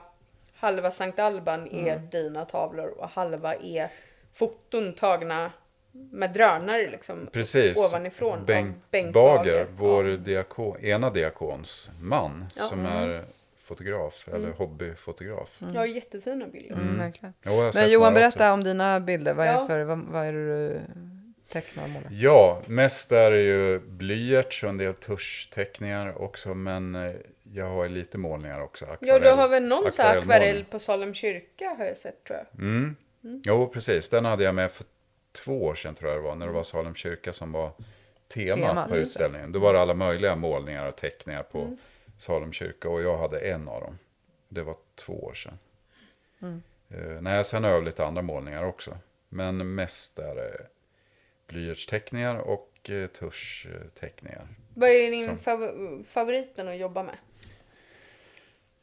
halva 0.57 0.91
Sankt 0.91 1.19
Alban 1.19 1.67
är 1.69 1.93
Mm. 1.93 2.09
dina 2.11 2.45
tavlor 2.45 2.89
och 2.99 3.09
halva 3.09 3.55
är 3.55 3.89
foton 4.33 4.93
tagna 4.95 5.51
med 5.93 6.33
drönare 6.33 6.91
liksom. 6.91 7.29
Precis. 7.33 7.79
Ovanifrån. 7.91 8.39
av 8.39 8.45
Bengt, 8.91 9.13
Bager, 9.15 9.67
vår 9.77 10.05
diakon, 10.05 10.81
ena 10.85 11.11
diakons 11.11 11.91
man, 12.01 12.47
Ja. 12.57 12.63
som 12.63 12.81
Mm. 12.87 12.93
är 13.11 13.25
fotograf, 13.65 14.25
eller 14.29 14.39
Mm. 14.39 14.53
hobbyfotograf. 14.57 15.61
Ja, 15.75 15.87
jättefina 15.87 16.47
bilder. 16.47 16.75
Mm, 16.75 16.99
verkligen. 16.99 17.35
Jo, 17.43 17.53
jag 17.53 17.63
har 17.63 17.73
Men 17.75 17.91
Johan, 17.91 18.15
berätta 18.15 18.53
om 18.53 18.65
dina 18.65 19.01
bilder. 19.01 19.35
Vad 19.35 19.47
är, 19.47 19.53
Ja. 19.53 19.61
det 19.61 19.67
för, 19.67 19.81
vad, 19.85 19.99
vad 19.99 20.25
är 20.27 20.33
det 20.33 20.47
du 20.47 20.81
tecknar 21.61 21.85
och 21.85 21.91
målar? 21.91 22.09
Ja, 22.13 22.63
mest 22.67 23.13
är 23.13 23.31
det 23.31 23.41
ju 23.43 23.79
blyerts 23.79 24.63
och 24.63 24.69
en 24.69 24.79
del 24.79 24.95
tuschteckningar 24.95 26.23
också, 26.23 26.55
men 26.55 26.95
eh, 26.95 27.13
jag 27.53 27.67
har 27.69 27.89
lite 27.89 28.19
målningar 28.19 28.61
också. 28.61 28.85
Ja, 28.87 28.97
du 29.01 29.11
akvarell- 29.13 29.37
har 29.37 29.49
väl 29.49 29.63
någon 29.65 29.93
så 29.93 30.03
här 30.03 30.19
akvarell 30.19 30.65
på 30.65 30.79
Salem 30.79 31.15
kyrka 31.15 31.75
har 31.79 31.85
jag 31.85 31.97
sett 31.97 32.25
tror 32.25 32.39
jag. 32.39 32.61
Mm. 32.61 32.97
Mm. 33.25 33.43
Jo, 33.47 33.67
precis. 33.69 34.09
Den 34.09 34.25
hade 34.25 34.45
jag 34.45 34.55
med 34.55 34.71
för 34.73 34.87
två 35.33 35.65
år 35.65 35.75
sedan 35.75 35.95
tror 35.95 36.11
jag 36.11 36.19
det 36.21 36.23
var, 36.25 36.35
när 36.37 36.47
det 36.47 36.53
var 36.53 36.63
Salem 36.63 36.95
kyrka 36.95 37.33
som 37.33 37.53
var 37.53 37.71
temat 38.35 38.59
Temat, 38.59 38.89
på 38.91 38.97
utställningen. 38.97 39.53
Då 39.53 39.59
var 39.59 39.73
det 39.75 39.81
alla 39.81 39.95
möjliga 39.95 40.37
målningar 40.37 40.87
och 40.89 40.97
teckningar 40.97 41.43
på 41.43 41.59
Mm. 41.61 41.77
Salem 42.19 42.53
kyrka 42.53 42.89
och 42.89 43.03
jag 43.03 43.19
hade 43.19 43.39
en 43.39 43.69
av 43.69 43.81
dem. 43.81 43.99
Det 44.49 44.63
var 44.63 44.77
två 44.95 45.13
år 45.25 45.33
sedan. 45.35 45.59
Mm. 46.43 46.63
Eh, 46.91 47.21
nej, 47.23 47.45
sen 47.45 47.65
har 47.65 47.71
jag 47.71 47.85
lite 47.85 48.05
andra 48.07 48.23
målningar 48.23 48.65
också. 48.65 48.99
Men 49.29 49.75
mest 49.75 50.19
är 50.19 50.35
det 50.35 50.67
blyertsteckningar 51.47 52.37
och 52.37 52.91
eh, 52.91 53.07
tuschteckningar. 53.07 54.49
Vad 54.75 54.89
är 54.89 55.11
din 55.11 55.27
Som- 55.27 55.39
fav- 55.39 56.05
favoriten 56.05 56.69
att 56.69 56.77
jobba 56.77 57.03
med? 57.03 57.17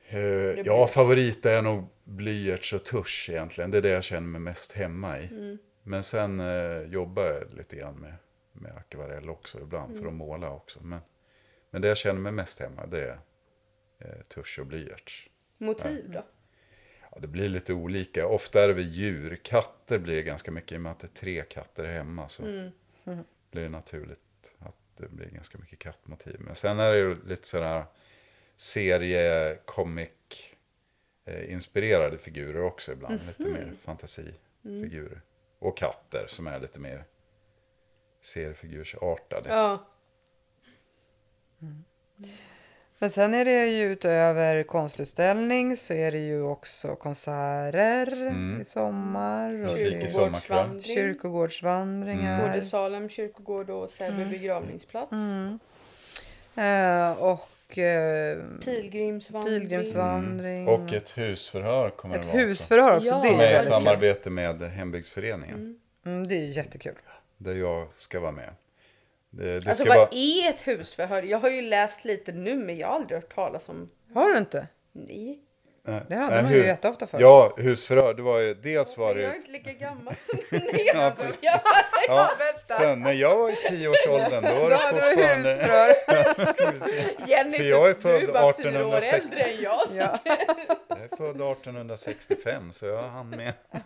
Eh, 0.09 0.21
ja, 0.65 0.87
favorit 0.87 1.45
är 1.45 1.61
nog 1.61 1.83
blyerts 2.03 2.73
och 2.73 2.85
tusch 2.85 3.27
egentligen. 3.31 3.71
Det 3.71 3.77
är 3.77 3.81
det 3.81 3.89
jag 3.89 4.03
känner 4.03 4.27
mig 4.27 4.41
mest 4.41 4.71
hemma 4.71 5.19
i. 5.19 5.25
Mm. 5.27 5.57
Men 5.83 6.03
sen 6.03 6.39
eh, 6.39 6.81
jobbar 6.81 7.25
jag 7.25 7.53
lite 7.57 7.75
grann 7.75 7.95
med, 7.95 8.13
med 8.53 8.71
akvarell 8.77 9.29
också 9.29 9.59
ibland 9.59 9.91
för 9.93 9.99
Mm. 10.01 10.07
att 10.07 10.13
måla 10.13 10.51
också. 10.51 10.79
Men, 10.83 10.99
men 11.69 11.81
det 11.81 11.87
jag 11.87 11.97
känner 11.97 12.19
mig 12.19 12.31
mest 12.31 12.59
hemma 12.59 12.85
det 12.85 12.99
är 13.03 13.19
eh, 13.99 14.21
tusch 14.27 14.59
och 14.59 14.65
blyerts. 14.65 15.29
Motiv 15.57 16.11
då? 16.13 16.23
Ja, 17.11 17.19
det 17.19 17.27
blir 17.27 17.49
lite 17.49 17.73
olika. 17.73 18.27
Ofta 18.27 18.63
är 18.63 18.67
det 18.67 18.73
väl 18.73 18.87
djur. 18.89 19.35
Katter 19.35 19.99
blir 19.99 20.15
det 20.15 20.23
ganska 20.23 20.51
mycket 20.51 20.71
i 20.71 20.77
och 20.77 20.81
med 20.81 20.91
att 20.91 20.99
det 20.99 21.07
är 21.07 21.19
tre 21.19 21.41
katter 21.43 21.85
hemma. 21.85 22.29
Så 22.29 22.43
Mm. 22.45 22.71
Mm. 23.05 23.23
blir 23.51 23.63
det 23.63 23.69
naturligt 23.69 24.55
att 24.59 24.75
det 24.97 25.07
blir 25.09 25.27
ganska 25.29 25.57
mycket 25.57 25.79
kattmotiv. 25.79 26.35
Men 26.39 26.55
sen 26.55 26.79
är 26.79 26.91
det 26.91 26.97
ju 26.97 27.17
lite 27.25 27.47
sådär 27.47 27.85
serie, 28.55 29.57
comic 29.65 30.09
eh, 31.25 31.51
inspirerade 31.51 32.17
figurer 32.17 32.61
också 32.61 32.91
ibland. 32.91 33.19
Lite 33.27 33.43
Mhm. 33.43 33.53
mer 33.53 33.73
fantasifigurer. 33.83 35.21
Och 35.59 35.77
katter 35.77 36.25
som 36.27 36.47
är 36.47 36.59
lite 36.59 36.79
mer 36.79 37.05
seriefigursartade. 38.21 39.49
Ja. 39.49 39.87
Men 43.01 43.09
sen 43.09 43.33
är 43.33 43.45
det 43.45 43.67
ju 43.67 43.83
utöver 43.91 44.63
konstutställning 44.63 45.77
så 45.77 45.93
är 45.93 46.11
det 46.11 46.17
ju 46.19 46.41
också 46.43 46.95
konserter 46.95 48.11
Mm. 48.13 48.61
i 48.61 48.65
sommar. 48.65 49.63
och 50.03 50.09
sommarkväll. 50.09 50.83
Kyrkogårdsvandringar. 50.83 52.47
Både 52.47 52.61
Salem 52.61 53.09
kyrkogård 53.09 53.69
och 53.69 53.89
Säby 53.89 54.15
Mm. 54.15 54.29
begravningsplats. 54.29 55.11
Mm. 55.11 55.59
Eh, 56.55 57.11
och 57.23 57.77
eh, 57.77 58.37
Pilgrimsvandring. 58.65 59.59
pilgrimsvandring. 59.59 60.67
Och 60.67 60.93
ett 60.93 61.17
husförhör 61.17 61.89
kommer 61.89 62.15
Ett 62.15 62.21
det 62.21 62.27
vara 62.27 62.37
husförhör 62.37 62.97
också, 62.97 63.09
Ja. 63.09 63.19
Som 63.19 63.39
är 63.39 63.59
i 63.61 63.63
samarbete 63.63 64.29
med 64.29 64.61
Hembygdsföreningen. 64.61 65.79
Mm, 66.05 66.27
det 66.27 66.35
är 66.35 66.45
jättekul. 66.57 66.95
Där 67.37 67.55
jag 67.55 67.87
ska 67.93 68.19
vara 68.19 68.31
med. 68.31 68.49
Det, 69.33 69.59
det 69.59 69.69
Alltså 69.69 69.83
ska 69.83 69.89
vad 69.93 69.97
vara... 69.97 70.09
är 70.11 70.49
ett 70.49 70.61
husförhör? 70.67 71.23
Jag 71.23 71.39
har 71.39 71.49
ju 71.49 71.61
läst 71.61 72.05
lite 72.05 72.31
nu 72.31 72.55
men 72.55 72.77
jag 72.77 72.87
har 72.87 72.95
aldrig 72.95 73.19
hört 73.21 73.35
talas 73.35 73.69
om... 73.69 73.89
Har 74.13 74.29
du 74.29 74.37
inte? 74.37 74.67
Nej. 74.91 75.39
Nej, 75.83 76.01
Det 76.09 76.15
hade 76.15 76.33
nej, 76.35 76.43
man 76.43 76.51
ju 76.53 76.65
jätteofta 76.65 77.07
förr. 77.07 77.19
Ja, 77.21 77.53
husförhör. 77.57 78.13
Det 78.13 78.21
var 78.21 78.39
ju, 78.39 78.53
dels 78.53 78.97
var 78.97 79.15
det 79.15 79.21
Jag 79.21 79.31
är 79.31 79.35
inte 79.35 79.51
lika 79.51 79.71
gammal 79.73 80.13
som 80.19 80.39
ni. 80.59 80.83
Jag 80.85 80.95
Ja, 80.95 81.11
skojar. 81.29 81.61
Ja, 82.07 82.29
sen 82.77 82.99
när 83.01 83.11
jag 83.13 83.37
var 83.37 83.49
i 83.49 83.55
tioårsåldern 83.55 84.43
då 84.43 84.59
var 84.61 84.69
det 84.69 84.75
Då 84.75 84.81
hade 84.81 85.09
du 85.09 85.15
fortfarande... 85.15 85.49
husförhör. 85.49 87.27
Jenny, 87.27 87.57
För 87.57 87.63
jag 87.63 87.89
är 87.89 87.93
du 87.95 88.01
född 88.01 88.23
är 88.23 88.27
bara 88.27 88.53
fyra 88.57 88.87
år 88.87 88.97
1860. 88.97 89.15
äldre 89.21 89.41
än 89.41 89.61
jag. 89.61 89.81
Ja. 89.95 90.19
Jag 90.87 90.99
är 90.99 91.17
född 91.17 91.41
1865 91.41 92.71
så 92.71 92.85
jag 92.85 93.03
hann 93.03 93.29
med. 93.29 93.53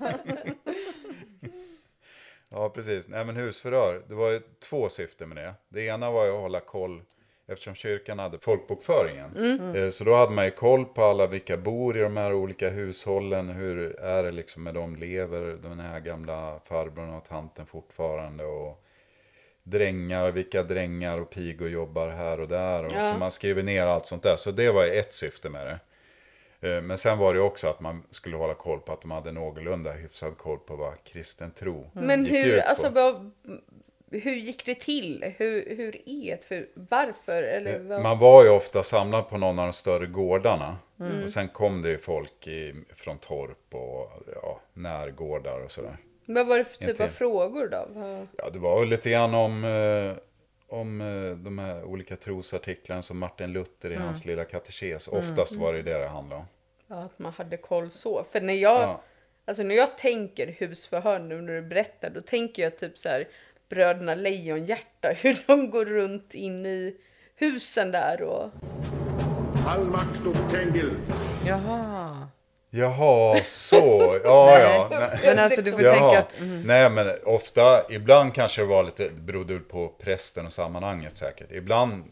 Ja, 2.56 2.70
precis. 2.70 3.08
Nej, 3.08 3.26
men 3.26 3.36
husförhör. 3.36 4.02
Det 4.08 4.16
var 4.16 4.30
ju 4.32 4.40
två 4.70 4.90
syften 4.90 5.30
med 5.30 5.38
det. 5.38 5.54
Det 5.70 5.82
ena 5.86 6.12
var 6.12 6.26
ju 6.26 6.32
att 6.32 6.42
hålla 6.42 6.60
koll 6.60 7.02
eftersom 7.48 7.76
kyrkan 7.76 8.20
hade 8.20 8.40
folkbokföringen. 8.40 9.36
Mm. 9.38 9.76
Eh, 9.76 9.90
Så 9.90 10.04
då 10.04 10.16
hade 10.16 10.32
man 10.32 10.46
ju 10.46 10.52
koll 10.52 10.86
på 10.86 11.04
alla 11.04 11.28
vilka 11.28 11.58
bor 11.58 11.98
i 11.98 12.02
de 12.02 12.18
här 12.18 12.34
olika 12.34 12.70
hushållen. 12.70 13.50
Hur 13.50 14.00
är 14.00 14.24
det 14.24 14.32
liksom 14.32 14.64
med 14.64 14.74
dem? 14.74 14.96
Lever 14.96 15.58
den 15.62 15.80
här 15.80 16.00
gamla 16.00 16.60
farbrorn 16.66 17.14
och 17.14 17.26
tanten 17.26 17.66
fortfarande? 17.66 18.46
Och 18.46 18.82
drängar, 19.64 20.32
vilka 20.32 20.64
drängar 20.64 21.22
och 21.22 21.30
pigor 21.30 21.70
jobbar 21.70 22.08
här 22.08 22.40
och 22.40 22.48
där. 22.48 22.86
Och 22.86 22.92
Ja. 22.92 23.14
Så 23.14 23.20
man 23.20 23.32
skriver 23.32 23.64
ner 23.64 23.86
allt 23.86 24.06
sånt 24.08 24.24
där. 24.24 24.36
Så 24.36 24.52
det 24.52 24.72
var 24.72 24.86
ju 24.86 24.92
ett 24.92 25.14
syfte 25.14 25.50
med 25.50 25.68
det. 25.68 25.80
Eh, 26.62 26.82
Men 26.82 26.98
sen 26.98 27.18
var 27.18 27.34
det 27.34 27.40
också 27.40 27.68
att 27.68 27.80
man 27.80 28.04
skulle 28.12 28.38
hålla 28.38 28.54
koll 28.54 28.80
på 28.80 28.94
att 28.94 29.02
de 29.02 29.12
hade 29.12 29.32
någorlunda 29.32 29.92
hyfsad 29.92 30.38
koll 30.38 30.60
på 30.60 30.76
vad 30.76 31.04
kristen 31.04 31.52
tro 31.52 31.90
Men 31.94 32.26
gick 32.26 32.34
hur, 32.34 32.60
alltså 32.60 32.90
vad, 32.90 33.32
hur 34.12 34.36
gick 34.36 34.66
det 34.66 34.76
till? 34.76 35.34
Hur, 35.38 35.76
hur 35.78 36.02
är 36.10 36.34
ett 36.34 36.44
för, 36.44 36.68
varför? 36.74 37.44
Eller 37.44 37.80
vad? 37.80 37.98
Eh, 37.98 38.04
Man 38.04 38.20
var 38.20 38.44
ju 38.44 38.50
ofta 38.50 38.84
samlad 38.84 39.30
på 39.30 39.38
någon 39.38 39.60
av 39.60 39.66
de 39.66 39.74
större 39.74 40.06
gårdarna. 40.06 40.78
Mm. 41.00 41.24
Och 41.24 41.30
sen 41.30 41.48
kom 41.48 41.82
det 41.82 41.90
ju 41.90 41.98
folk 41.98 42.48
i, 42.48 42.74
från 42.96 43.18
torp 43.18 43.74
och 43.76 44.12
ja, 44.42 44.60
närgårdar 44.74 45.60
och 45.60 45.72
sådär. 45.72 45.98
Vad 46.26 46.48
var 46.48 46.58
det 46.58 46.66
för 46.66 46.78
typ 46.78 46.90
av 46.90 46.94
till. 47.08 47.16
frågor 47.16 47.68
då? 47.68 47.86
Vad- 48.00 48.28
Ja, 48.38 48.50
det 48.50 48.60
var 48.60 48.80
väl 48.80 48.90
lite 48.90 49.10
grann 49.10 49.34
om, 49.34 49.64
eh, 49.64 50.12
om 50.68 51.02
eh, 51.02 51.38
de 51.38 51.60
här 51.60 51.84
olika 51.84 52.16
trosartiklarna 52.16 53.02
som 53.02 53.18
Martin 53.20 53.54
Luther 53.54 53.90
i 53.90 53.94
Mm. 53.96 54.06
hans 54.06 54.26
lilla 54.26 54.46
katekes. 54.46 55.08
Mm. 55.08 55.20
Oftast 55.20 55.56
var 55.56 55.74
det 55.74 55.82
det 55.82 55.98
det 56.00 56.08
handlade 56.08 56.42
om. 56.42 56.48
Ja, 56.88 56.96
att 57.04 57.20
man 57.20 57.34
hade 57.34 57.58
koll 57.58 57.90
så. 57.92 58.26
För 58.32 58.42
när 58.42 58.54
jag, 58.54 58.82
Ja. 58.82 59.02
alltså 59.46 59.64
när 59.64 59.76
jag 59.76 59.98
tänker 59.98 60.48
husförhör 60.60 61.20
nu 61.20 61.42
när 61.42 61.54
du 61.54 61.62
berättar, 61.62 62.10
då 62.10 62.22
tänker 62.22 62.64
jag 62.64 62.78
typ 62.78 62.98
så 62.98 63.10
här 63.10 63.28
Bröderna 63.70 64.16
Lejonhjärta, 64.16 65.10
hur 65.18 65.44
de 65.48 65.70
går 65.70 65.86
runt 65.86 66.34
in 66.34 66.66
i 66.66 66.96
husen 67.36 67.92
där 67.92 68.22
och... 68.22 68.50
All 69.68 69.86
makt 69.86 70.28
åt 70.28 70.52
Tengil. 70.52 70.92
Jaha. 71.46 71.95
Jaha, 72.76 73.44
så. 73.44 74.20
Ja, 74.24 74.60
ja. 74.60 74.88
Nej. 74.92 75.20
Men 75.26 75.40
alltså, 75.40 75.62
du 75.62 75.72
får 75.72 75.82
Jaha. 75.82 75.94
tänka 75.94 76.20
att- 76.20 76.38
mm. 76.40 76.62
Nej, 76.62 76.90
men 76.90 77.16
ofta, 77.26 77.86
ibland 77.90 78.34
kanske 78.34 78.62
det 78.62 78.66
var 78.68 78.84
lite, 78.84 79.04
det 79.04 79.22
berodde 79.22 79.60
på 79.60 79.88
prästen 79.88 80.46
och 80.46 80.54
sammanhanget 80.54 81.18
säkert. 81.18 81.52
Ibland 81.52 82.04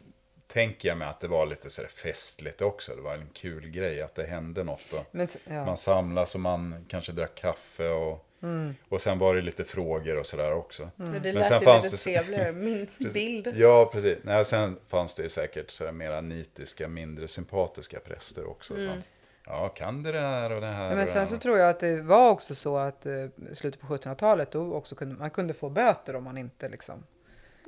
tänker 0.48 0.88
jag 0.90 0.98
mig 0.98 1.08
att 1.08 1.20
det 1.20 1.28
var 1.28 1.46
lite 1.46 1.70
så 1.70 1.82
festligt 2.04 2.62
också. 2.62 2.96
Det 2.96 3.02
var 3.02 3.14
en 3.14 3.30
kul 3.34 3.70
grej 3.70 4.02
att 4.02 4.16
det 4.16 4.24
hände 4.26 4.64
något. 4.64 4.94
Och 4.94 5.06
Men 5.12 5.28
ja. 5.50 5.66
Man 5.66 5.78
samlas 5.78 6.36
och 6.36 6.42
man 6.42 6.86
kanske 6.90 7.12
drack 7.12 7.36
kaffe 7.36 7.88
och, 7.90 8.26
Mm. 8.44 8.76
och 8.90 9.02
sen 9.02 9.20
var 9.20 9.36
det 9.36 9.42
lite 9.42 9.64
frågor 9.66 10.18
och 10.18 10.26
sådär 10.26 10.54
också. 10.54 10.90
Men 10.96 11.22
det 11.22 11.32
lät 11.32 11.52
ju 11.52 11.76
lite 11.76 11.98
trevligare, 11.98 12.52
min 12.52 12.88
bild. 13.14 13.54
Ja, 13.56 13.90
precis. 13.94 14.18
Nej, 14.24 14.46
sen 14.46 14.80
fanns 14.88 15.16
det 15.16 15.24
ju 15.24 15.30
säkert 15.30 15.72
så 15.72 15.92
mera 15.92 16.22
nitiska, 16.22 16.88
mindre 16.88 17.28
sympatiska 17.28 18.00
präster 18.00 18.50
också. 18.50 18.74
Mm. 18.74 18.86
Som, 18.88 19.02
ja, 19.46 19.70
kan 19.70 20.04
det 20.04 20.12
där 20.12 20.52
och 20.52 20.62
det 20.62 20.68
här. 20.68 20.90
Ja, 20.90 20.96
men 20.96 21.08
sen 21.08 21.20
här. 21.20 21.26
så 21.26 21.38
tror 21.38 21.58
jag 21.58 21.70
att 21.70 21.80
det 21.80 22.02
var 22.02 22.30
också 22.30 22.56
så 22.56 22.78
att 22.78 23.06
eh, 23.06 23.14
i 23.52 23.56
slutet 23.56 23.82
på 23.82 23.88
1700-talet 23.88 24.52
då 24.52 24.74
också 24.74 24.96
kunde 24.96 25.16
man 25.16 25.30
kunde 25.30 25.54
få 25.54 25.70
böter 25.70 26.16
om 26.16 26.24
man 26.24 26.38
inte 26.38 26.70
liksom 26.70 27.04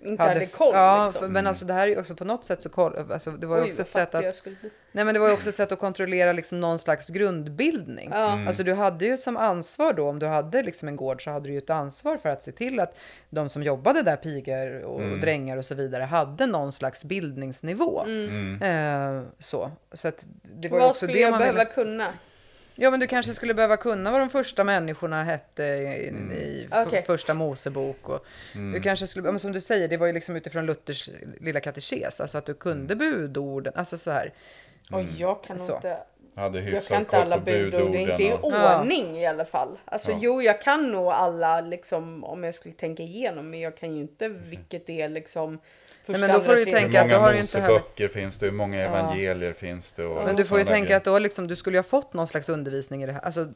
Inte 0.06 0.24
hade 0.24 0.45
koll, 0.45 0.72
Ja, 0.76 1.08
liksom. 1.12 1.34
men 1.34 1.47
alltså 1.47 1.66
det 1.66 1.74
här 1.74 1.82
är 1.88 1.91
ju 1.91 1.99
också 1.99 2.16
på 2.16 2.26
något 2.26 2.43
sätt 2.45 2.62
så 2.62 2.70
koll, 2.70 3.12
alltså 3.12 3.32
det 3.32 3.47
var 3.47 3.58
ju 3.58 3.64
Oj, 3.64 3.70
också 3.70 3.82
ett 3.82 3.89
sätt 3.89 4.16
att. 4.16 4.24
Nej 4.91 5.06
men 5.06 5.14
det 5.14 5.20
var 5.20 5.28
ju 5.28 5.34
också 5.34 5.49
ett 5.49 5.56
sätt 5.56 5.72
att 5.72 5.80
kontrollera 5.80 6.32
liksom 6.34 6.62
någon 6.62 6.80
slags 6.80 7.10
grundbildning. 7.10 8.10
Ja. 8.14 8.34
Mm. 8.34 8.47
Alltså 8.47 8.64
du 8.64 8.74
hade 8.74 9.06
ju 9.06 9.18
som 9.18 9.38
ansvar 9.38 9.93
då, 9.93 10.10
om 10.10 10.20
du 10.20 10.26
hade 10.26 10.64
liksom 10.64 10.88
en 10.88 10.95
gård 10.95 11.24
så 11.24 11.32
hade 11.32 11.45
du 11.49 11.51
ju 11.51 11.58
ett 11.58 11.70
ansvar 11.70 12.18
för 12.18 12.30
att 12.30 12.43
se 12.43 12.51
till 12.51 12.80
att 12.80 12.97
de 13.30 13.49
som 13.49 13.64
jobbade 13.64 14.01
där, 14.01 14.16
pigor 14.16 14.82
och 14.84 15.01
Mm. 15.01 15.22
drängar 15.22 15.58
och 15.58 15.66
så 15.66 15.76
vidare, 15.76 16.03
hade 16.03 16.45
någon 16.45 16.72
slags 16.72 17.03
bildningsnivå. 17.03 18.03
Mm. 18.03 18.62
Eh, 18.62 19.24
så. 19.39 19.72
så 19.93 20.08
att 20.08 20.28
det 20.43 20.70
var 20.70 20.78
ju 20.78 20.82
Vad 20.82 20.89
också 20.89 20.97
skulle 20.97 21.14
det 21.14 21.20
jag 21.20 21.32
man 21.32 21.39
behöva 21.39 21.60
ville... 21.60 21.72
kunna? 21.72 22.08
Ja 22.76 22.92
men 22.92 23.00
du 23.00 23.08
kanske 23.08 23.34
skulle 23.34 23.54
behöva 23.54 23.78
kunna 23.78 24.12
vad 24.12 24.20
de 24.22 24.30
första 24.30 24.64
människorna 24.64 25.24
hette 25.24 25.64
i, 25.64 26.08
i 26.36 26.68
f- 26.72 26.84
Okej. 26.88 27.04
första 27.08 27.34
Mosebok. 27.34 28.10
Och 28.10 28.26
Mm. 28.56 28.72
Du 28.74 28.80
kanske 28.82 29.08
skulle, 29.08 29.28
ja, 29.28 29.32
men 29.32 29.40
som 29.40 29.52
du 29.52 29.62
säger, 29.62 29.88
det 29.88 29.98
var 29.98 30.08
ju 30.08 30.14
liksom 30.14 30.36
utifrån 30.36 30.66
Luthers 30.66 31.10
lilla 31.42 31.60
katekes, 31.60 32.22
alltså 32.22 32.38
att 32.38 32.46
du 32.46 32.54
kunde 32.54 32.96
budorden, 32.96 33.74
alltså 33.76 33.98
så 33.98 34.12
här. 34.12 34.34
Och 34.92 35.02
jag 35.18 35.44
kan 35.44 35.60
Så. 35.60 35.76
inte... 35.76 35.98
hade 36.36 36.62
Jag 36.62 36.84
kan 36.86 37.00
inte 37.00 37.18
alla 37.18 37.40
budord, 37.40 37.96
inte 37.96 38.24
i 38.24 38.34
ordning 38.42 39.18
i 39.18 39.26
alla 39.26 39.46
fall. 39.46 39.78
Alltså 39.86 40.12
Ja. 40.12 40.18
jo, 40.22 40.42
jag 40.42 40.62
kan 40.62 40.92
nog 40.92 41.08
alla 41.08 41.62
liksom 41.62 42.24
om 42.24 42.44
jag 42.44 42.56
skulle 42.56 42.76
tänka 42.76 43.04
igenom, 43.04 43.50
men 43.50 43.60
jag 43.60 43.78
kan 43.78 43.96
ju 43.96 44.02
inte 44.02 44.28
vilket 44.30 44.90
är 44.90 45.10
liksom 45.10 45.60
Nej, 46.08 46.22
men 46.22 46.30
då 46.32 46.39
får 46.39 46.56
du 46.56 46.66
tänka 46.66 47.01
att 47.01 47.06
Hur 47.06 47.10
du 47.10 47.16
många 47.16 47.26
har 47.28 47.34
ju 47.34 47.39
inte 47.39 47.60
heller- 47.60 47.74
Moseböcker 47.74 48.08
finns 48.08 48.38
det? 48.38 48.45
Hur 48.45 48.53
många 48.53 48.82
evangelier 48.82 49.53
finns 49.53 49.93
det? 49.93 50.06
Och 50.06 50.26
Men 50.26 50.36
du 50.36 50.43
får 50.45 50.60
ju 50.60 50.66
tänka 50.66 50.86
grejer. 50.86 50.97
att 50.97 51.03
då 51.03 51.20
liksom, 51.20 51.47
du 51.47 51.56
skulle 51.56 51.78
ju 51.78 51.80
ha 51.80 51.84
fått 51.84 52.14
någon 52.14 52.28
slags 52.28 52.49
undervisning 52.49 53.03
i 53.03 53.06
det 53.06 53.12
här. 53.14 53.22
Alltså, 53.22 53.47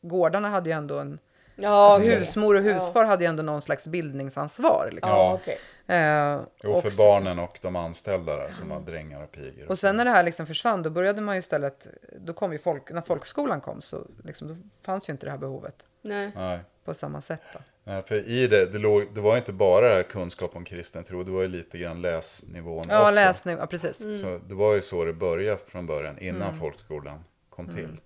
gårdarna 0.00 0.48
hade 0.50 0.70
ju 0.70 0.76
ändå 0.76 0.98
en... 0.98 1.18
Ja, 1.56 1.68
alltså, 1.70 2.00
okej. 2.08 2.18
husmor 2.18 2.54
och 2.54 2.62
husfar 2.62 3.04
hade 3.04 3.24
ju 3.24 3.28
ändå 3.28 3.42
någon 3.42 3.62
slags 3.62 3.86
bildningsansvar. 3.86 4.88
Liksom. 4.92 5.12
Ja. 5.16 5.32
okej. 5.42 5.58
Eh, 5.86 6.40
Jo, 6.62 6.70
och, 6.72 6.82
för 6.82 6.96
barnen 6.98 7.38
och 7.38 7.58
de 7.62 7.76
anställda 7.76 8.36
där 8.36 8.50
som 8.50 8.68
var 8.68 8.80
drängar 8.80 9.22
och 9.22 9.32
pigor. 9.32 9.68
och 9.68 9.78
sen 9.78 9.96
när 9.96 10.04
det 10.04 10.10
här 10.10 10.22
liksom 10.22 10.46
försvann, 10.46 10.82
då 10.82 10.90
började 10.90 11.20
man 11.20 11.34
ju 11.34 11.38
istället... 11.38 11.88
Då 12.18 12.32
kom 12.32 12.52
ju 12.52 12.58
folk, 12.58 12.90
när 12.90 13.00
folkskolan 13.02 13.60
kom 13.60 13.82
så 13.82 14.06
liksom, 14.24 14.48
då 14.48 14.56
fanns 14.84 15.08
ju 15.08 15.10
inte 15.10 15.26
det 15.26 15.30
här 15.30 15.38
behovet 15.38 15.86
Nej. 16.02 16.32
Nej. 16.36 16.58
på 16.84 16.94
samma 16.94 17.20
sätt. 17.20 17.40
Då. 17.52 17.58
Nej, 17.86 18.02
för 18.06 18.28
i 18.28 18.46
det, 18.46 18.66
det, 18.66 18.78
låg, 18.78 19.04
det 19.14 19.20
var 19.20 19.32
ju 19.32 19.38
inte 19.38 19.52
bara 19.52 20.02
kunskap 20.02 20.56
om 20.56 20.64
kristen 20.64 21.04
tro, 21.04 21.22
det 21.22 21.30
var 21.32 21.42
ju 21.42 21.48
lite 21.48 21.78
grann 21.78 22.02
läsnivån 22.02 22.84
Ja, 22.88 23.00
också. 23.02 23.10
läsning, 23.14 23.56
ja 23.58 23.66
precis. 23.66 23.96
Så 24.20 24.40
det 24.48 24.54
var 24.54 24.74
ju 24.74 24.82
så 24.82 25.04
det 25.04 25.12
började 25.12 25.58
från 25.66 25.86
början, 25.86 26.18
innan 26.18 26.42
Mm. 26.42 26.60
folkskolan 26.60 27.24
kom 27.50 27.68
till. 27.68 27.84
Mm. 27.84 27.98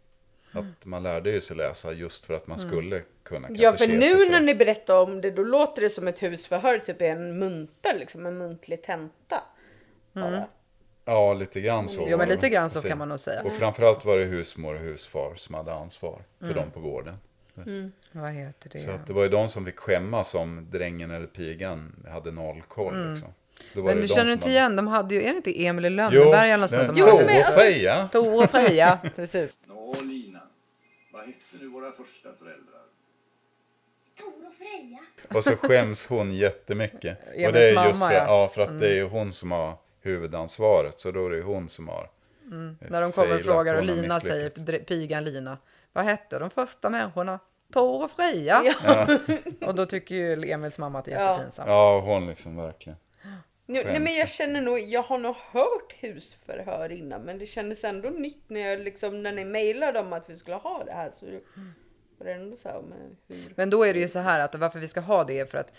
Att 0.53 0.85
man 0.87 1.03
lärde 1.03 1.31
ju 1.31 1.41
sig 1.41 1.57
läsa 1.57 1.93
just 1.93 2.25
för 2.27 2.35
att 2.35 2.47
man 2.47 2.59
Mm. 2.59 2.71
skulle 2.71 3.03
kunna 3.23 3.49
Ja, 3.51 3.73
för 3.73 3.87
nu 3.87 4.01
så. 4.25 4.31
när 4.31 4.41
ni 4.41 4.55
berättar 4.55 5.01
om 5.03 5.21
det, 5.21 5.31
då 5.31 5.43
låter 5.45 5.83
det 5.83 5.91
som 5.91 6.09
ett 6.09 6.23
husförhör, 6.23 6.79
typ 6.79 7.03
en 7.03 7.39
munter, 7.39 7.99
liksom 7.99 8.27
en 8.27 8.39
muntlig 8.39 8.83
tenta. 8.83 9.43
Mm. 10.17 10.41
Ja, 11.05 11.35
lite 11.35 11.61
grann 11.61 11.89
så. 11.89 12.07
Jo, 12.11 12.19
men 12.19 12.29
lite 12.29 12.49
grann 12.49 12.71
så 12.71 12.81
kan 12.89 12.99
man 12.99 13.09
nog 13.09 13.21
säga. 13.21 13.43
Och 13.43 13.53
framförallt 13.53 14.05
var 14.05 14.19
det 14.19 14.25
husmor 14.25 14.75
och 14.75 14.81
husfar 14.81 15.35
som 15.35 15.55
hade 15.55 15.73
ansvar 15.75 16.23
för 16.39 16.45
Mm. 16.45 16.57
dem 16.57 16.71
på 16.71 16.81
gården. 16.81 17.15
Mm. 17.67 17.93
Vad 18.13 18.31
heter 18.33 18.71
det? 18.73 18.79
Så 18.79 18.91
att 18.91 19.07
det 19.07 19.13
var 19.13 19.23
ju 19.23 19.29
de 19.29 19.49
som 19.49 19.65
fick 19.65 19.79
skämmas 19.79 20.35
om 20.35 20.67
drängen 20.71 21.11
eller 21.11 21.27
pigan 21.27 22.07
hade 22.11 22.31
noll 22.31 22.63
koll. 22.69 22.95
Mm. 22.95 23.11
Liksom. 23.13 23.35
Då 23.75 23.81
var 23.83 23.89
Men 23.89 23.97
du 23.97 24.03
de 24.07 24.15
känner 24.15 24.33
inte 24.33 24.45
hade- 24.45 24.53
igen, 24.53 24.77
de 24.77 24.87
hade 24.87 25.15
ju, 25.15 25.21
är 25.23 25.31
det 25.31 25.37
inte 25.37 25.65
Emil 25.67 25.85
i 25.85 25.91
Lönneberga 25.91 26.45
eller 26.45 26.59
något 26.59 26.71
sånt? 26.71 26.89
de 26.97 27.01
Tor 27.01 27.11
hade? 27.19 27.25
och 27.49 27.55
Freja. 27.55 28.09
Tor 28.13 28.45
och 28.45 28.51
Freja, 28.51 28.99
precis. 29.17 29.59
Nå, 29.67 29.95
Lina. 30.03 30.41
Vad 31.13 31.23
hette 31.27 31.39
nu 31.61 31.69
våra 31.69 31.93
första 31.93 32.29
föräldrar? 32.39 32.83
Tor 34.21 34.47
och 34.47 34.55
Freja. 34.59 34.99
Och 35.39 35.45
så 35.45 35.57
skäms 35.57 36.07
hon 36.07 36.33
jättemycket. 36.33 37.19
Emils 37.35 37.47
och 37.47 37.53
det 37.53 37.69
är 37.69 37.87
just 37.87 38.01
mamma, 38.01 38.11
för, 38.11 38.17
ja. 38.17 38.25
ja, 38.27 38.49
för 38.55 38.61
att 38.63 38.69
Mm. 38.69 38.81
det 38.81 38.89
är 38.89 38.95
ju 38.95 39.05
hon 39.09 39.33
som 39.33 39.51
har 39.53 39.75
huvudansvaret. 40.01 41.01
Så 41.01 41.11
då 41.11 41.27
är 41.27 41.31
det 41.31 41.43
hon 41.43 41.69
som 41.69 41.89
har 41.89 42.11
Mm. 42.47 42.77
eh, 42.81 42.91
När 42.91 43.01
de 43.01 43.13
kommer 43.13 43.37
och 43.37 43.43
frågar 43.43 43.75
och 43.75 43.85
Lina 43.85 44.21
säger, 44.21 44.79
pigan 44.85 45.25
Lina, 45.25 45.59
vad 45.93 46.05
hette 46.05 46.39
de 46.39 46.51
första 46.51 46.91
människorna? 46.91 47.39
Tor 47.73 48.05
och 48.05 48.11
Freja. 48.11 48.75
Ja. 48.85 49.19
och 49.69 49.75
då 49.75 49.87
tycker 49.87 50.15
ju 50.15 50.51
Emils 50.51 50.79
mamma 50.79 50.99
att 50.99 51.05
det 51.05 51.13
är 51.13 51.21
Ja. 51.21 51.33
jättepinsamt. 51.33 51.69
Ja, 51.69 52.01
hon 52.01 52.27
liksom 52.27 52.57
verkligen. 52.57 52.99
Nu, 53.67 53.85
nej, 53.85 54.01
men 54.01 54.15
jag 54.15 54.29
känner 54.29 54.61
nog, 54.61 54.79
jag 54.81 55.03
har 55.03 55.19
nog 55.19 55.37
hört 55.37 55.95
husförhör 55.99 56.93
innan, 56.93 57.23
men 57.23 57.39
det 57.39 57.47
kändes 57.47 57.85
ändå 57.85 58.11
nytt 58.11 58.45
när 58.47 58.61
jag 58.61 58.81
liksom, 58.81 59.23
när 59.23 59.33
ni 59.33 59.45
mejlade 59.45 60.01
om 60.01 60.13
att 60.13 60.31
vi 60.31 60.37
skulle 60.37 60.57
ha 60.57 60.85
det 60.85 60.93
här 60.93 61.11
så 61.11 61.27
var 62.19 62.27
det 62.27 62.33
ändå 62.33 62.57
så 62.57 62.69
här, 62.69 62.81
men 62.83 63.17
hur? 63.29 63.53
Men 63.57 63.71
då 63.71 63.85
är 63.85 63.95
det 63.95 64.01
ju 64.01 64.09
så 64.09 64.19
här 64.19 64.41
att 64.41 64.55
varför 64.55 64.79
vi 64.79 64.89
ska 64.89 65.01
ha 65.01 65.25
det 65.25 65.39
är 65.41 65.47
för 65.47 65.59
att 65.59 65.73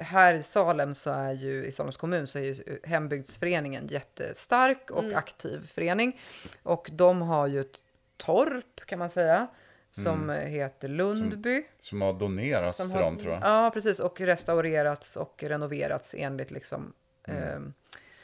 här 0.00 0.34
i 0.34 0.42
Salem 0.42 0.94
så 0.94 1.10
är 1.10 1.32
ju 1.32 1.64
i 1.66 1.72
Salems 1.72 1.96
kommun 1.96 2.26
så 2.26 2.38
är 2.38 2.42
ju 2.42 2.78
hembygdsföreningen 2.84 3.86
jättestark 3.86 4.90
och 4.90 5.02
Mm. 5.04 5.16
aktiv 5.16 5.66
förening 5.66 6.20
och 6.62 6.90
de 6.92 7.22
har 7.22 7.46
ju 7.46 7.60
ett 7.60 7.78
torp 8.16 8.80
kan 8.86 8.98
man 8.98 9.10
säga 9.10 9.46
som 9.94 10.30
Mm. 10.30 10.50
heter 10.50 10.88
Lundby. 10.88 11.62
Som 11.80 12.02
har 12.02 12.12
donerats 12.12 12.76
Som 12.78 12.86
till 12.86 12.96
har- 12.96 13.02
dem 13.04 13.18
tror 13.18 13.32
jag. 13.32 13.42
Ja, 13.44 13.70
precis 13.74 14.00
och 14.00 14.20
restaurerats 14.20 15.16
och 15.16 15.42
renoverats 15.46 16.14
enligt 16.18 16.50
liksom 16.50 16.92
Mm. 17.28 17.42
ehm, 17.42 17.72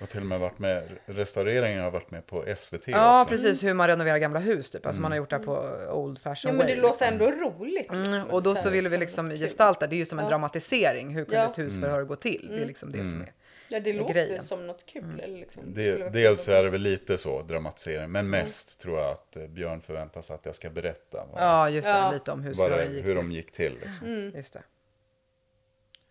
Och 0.00 0.08
till 0.08 0.20
och 0.20 0.26
med 0.26 0.40
varit 0.40 0.58
med, 0.58 0.82
restaureringen 1.06 1.82
har 1.84 1.90
varit 1.90 2.10
med 2.10 2.26
på 2.26 2.44
SVT 2.56 2.88
Ja, 2.90 3.22
också. 3.22 3.30
precis 3.30 3.64
hur 3.64 3.74
man 3.74 3.88
renoverar 3.88 4.18
gamla 4.18 4.38
hus 4.40 4.70
typ. 4.70 4.86
Alltså 4.86 5.02
man 5.02 5.12
har 5.12 5.16
Mm. 5.16 5.22
gjort 5.22 5.30
det 5.30 5.38
på 5.38 5.52
old 5.92 6.18
fashion 6.18 6.36
Ja 6.52 6.52
men 6.52 6.66
det 6.66 6.72
way. 6.72 6.76
låter 6.82 7.10
liksom. 7.10 7.26
ändå 7.28 7.48
roligt. 7.48 7.92
Mm, 7.92 8.12
liksom, 8.12 8.30
och 8.30 8.42
då 8.42 8.54
så 8.54 8.62
så 8.62 8.68
här, 8.68 8.74
ville 8.76 8.88
vi 8.88 8.94
som 8.96 9.00
liksom 9.00 9.30
gestalta, 9.30 9.86
det 9.86 9.96
är 9.96 9.98
ju 9.98 10.06
som 10.06 10.18
en 10.18 10.24
Ja. 10.24 10.28
dramatisering. 10.28 11.14
Hur 11.14 11.24
kunde 11.24 11.36
Ja. 11.40 11.50
ett 11.50 11.58
husförhör 11.58 12.04
gå 12.04 12.16
till? 12.16 12.44
Det 12.48 12.52
är 12.52 12.56
Mm. 12.56 12.68
liksom 12.68 12.92
det 12.92 12.98
som 12.98 13.20
är 13.22 13.32
Ja 13.68 13.80
det 13.80 13.92
låter 13.92 14.14
grejen. 14.14 14.42
som 14.44 14.66
något 14.66 14.86
kul. 14.86 15.02
Mm. 15.04 15.20
Eller 15.20 15.38
liksom, 15.38 15.62
det 15.66 16.12
dels 16.12 16.44
kul. 16.46 16.54
är 16.54 16.62
det 16.64 16.70
väl 16.70 16.80
lite 16.80 17.18
så 17.18 17.42
dramatisering, 17.42 18.10
men 18.10 18.30
mest 18.30 18.80
tror 18.80 18.98
jag 18.98 19.10
att 19.10 19.36
eh, 19.36 19.46
Björn 19.46 19.80
förväntar 19.80 20.22
sig 20.22 20.34
att 20.34 20.46
jag 20.46 20.54
ska 20.54 20.70
berätta. 20.70 21.24
vad- 21.32 21.42
Ja, 21.42 21.70
just 21.70 21.84
det. 21.86 21.90
Ja. 21.90 22.12
Lite 22.12 22.30
om 22.32 22.42
hur 22.42 22.54
vad 22.54 22.70
det- 22.70 22.84
gick 22.84 23.06
hur 23.06 23.14
de 23.14 23.32
gick 23.32 23.52
till. 23.52 23.78
Liksom. 23.84 24.06
Mm. 24.06 24.36
Just 24.36 24.52
det. 24.52 24.62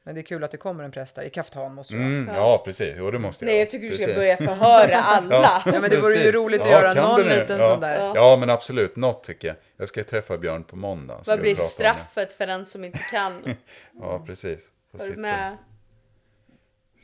Men 0.03 0.16
det 0.16 0.22
är 0.22 0.24
kul 0.24 0.43
att 0.43 0.51
det 0.51 0.58
kommer 0.58 0.84
en 0.84 0.91
präst 0.91 1.16
där. 1.16 1.24
I 1.24 1.30
kaftan 1.30 1.74
måste. 1.76 1.93
Mm, 1.95 2.30
ja, 2.36 2.62
precis. 2.66 2.93
Jo, 2.97 3.12
det 3.12 3.20
måste 3.20 3.45
jag. 3.45 3.51
Nej, 3.51 3.60
jag 3.60 3.70
tycker 3.70 3.88
du 3.89 3.93
ska 3.95 3.99
Precis. 4.05 4.16
börja 4.16 4.38
förhöra 4.38 4.95
alla. 5.03 5.62
Ja, 5.66 5.80
men 5.82 5.89
det 5.89 5.97
vore 6.01 6.16
ju 6.16 6.32
roligt 6.32 6.62
att 6.62 6.70
göra 6.72 6.93
kan 6.95 7.03
någon 7.10 7.22
liten 7.30 7.60
ja. 7.60 7.70
sån 7.72 7.80
där. 7.82 7.97
Ja. 7.99 8.12
Ja, 8.16 8.38
men 8.39 8.49
absolut. 8.49 8.95
Något 8.95 9.24
tycker 9.24 9.47
jag. 9.47 9.58
Jag 9.78 9.88
ska 9.88 10.03
träffa 10.03 10.38
Björn 10.38 10.64
på 10.64 10.76
måndag. 10.76 11.22
Vad 11.26 11.39
blir 11.39 11.55
straffet 11.55 12.34
för 12.34 12.47
den 12.47 12.66
som 12.66 12.84
inte 12.84 12.99
kan? 13.12 13.43
Ja, 14.01 14.24
precis. 14.26 14.72
Får 14.91 14.97
Var 14.97 15.05
du 15.05 15.10
sitta, 15.12 15.22
med? 15.22 15.58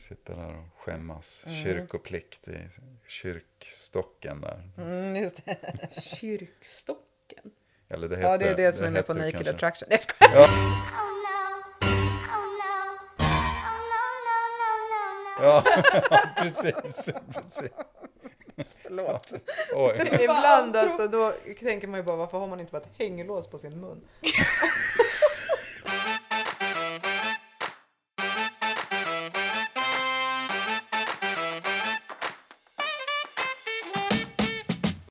Sitta 0.03 0.35
där 0.35 0.57
och 0.57 0.81
skämmas. 0.83 1.43
Mm. 1.47 1.63
Kyrkoplikt 1.63 2.47
i 2.47 2.69
kyrkstocken 3.07 4.41
där. 4.41 4.69
Mm, 4.77 5.15
just 5.15 5.45
det. 5.45 5.57
Kyrkstocken? 6.01 7.51
Eller 7.89 8.09
det 8.09 8.15
hette, 8.15 8.27
Ja, 8.27 8.37
det 8.37 8.49
är 8.49 8.55
det 8.55 8.73
som 8.73 8.85
är 8.85 8.89
med 8.89 9.07
på 9.07 9.13
Naked 9.13 9.31
kanske. 9.33 9.51
Attraction. 9.51 9.87
Nej, 9.89 9.99
jag. 10.19 10.33
Ja. 10.39 10.47
Ja, 15.41 15.63
precis. 16.37 17.09
precis. 17.33 17.71
Förlåt. 18.75 19.33
Oj. 19.75 20.09
Ibland 20.21 20.75
alltså, 20.75 21.07
då 21.07 21.33
tänker 21.59 21.87
man 21.87 21.99
ju 21.99 22.03
bara 22.03 22.15
varför 22.15 22.39
har 22.39 22.47
man 22.47 22.59
inte 22.59 22.71
bara 22.71 22.81
ett 22.81 22.89
hänglås 22.99 23.47
på 23.47 23.57
sin 23.57 23.81
mun? 23.81 24.01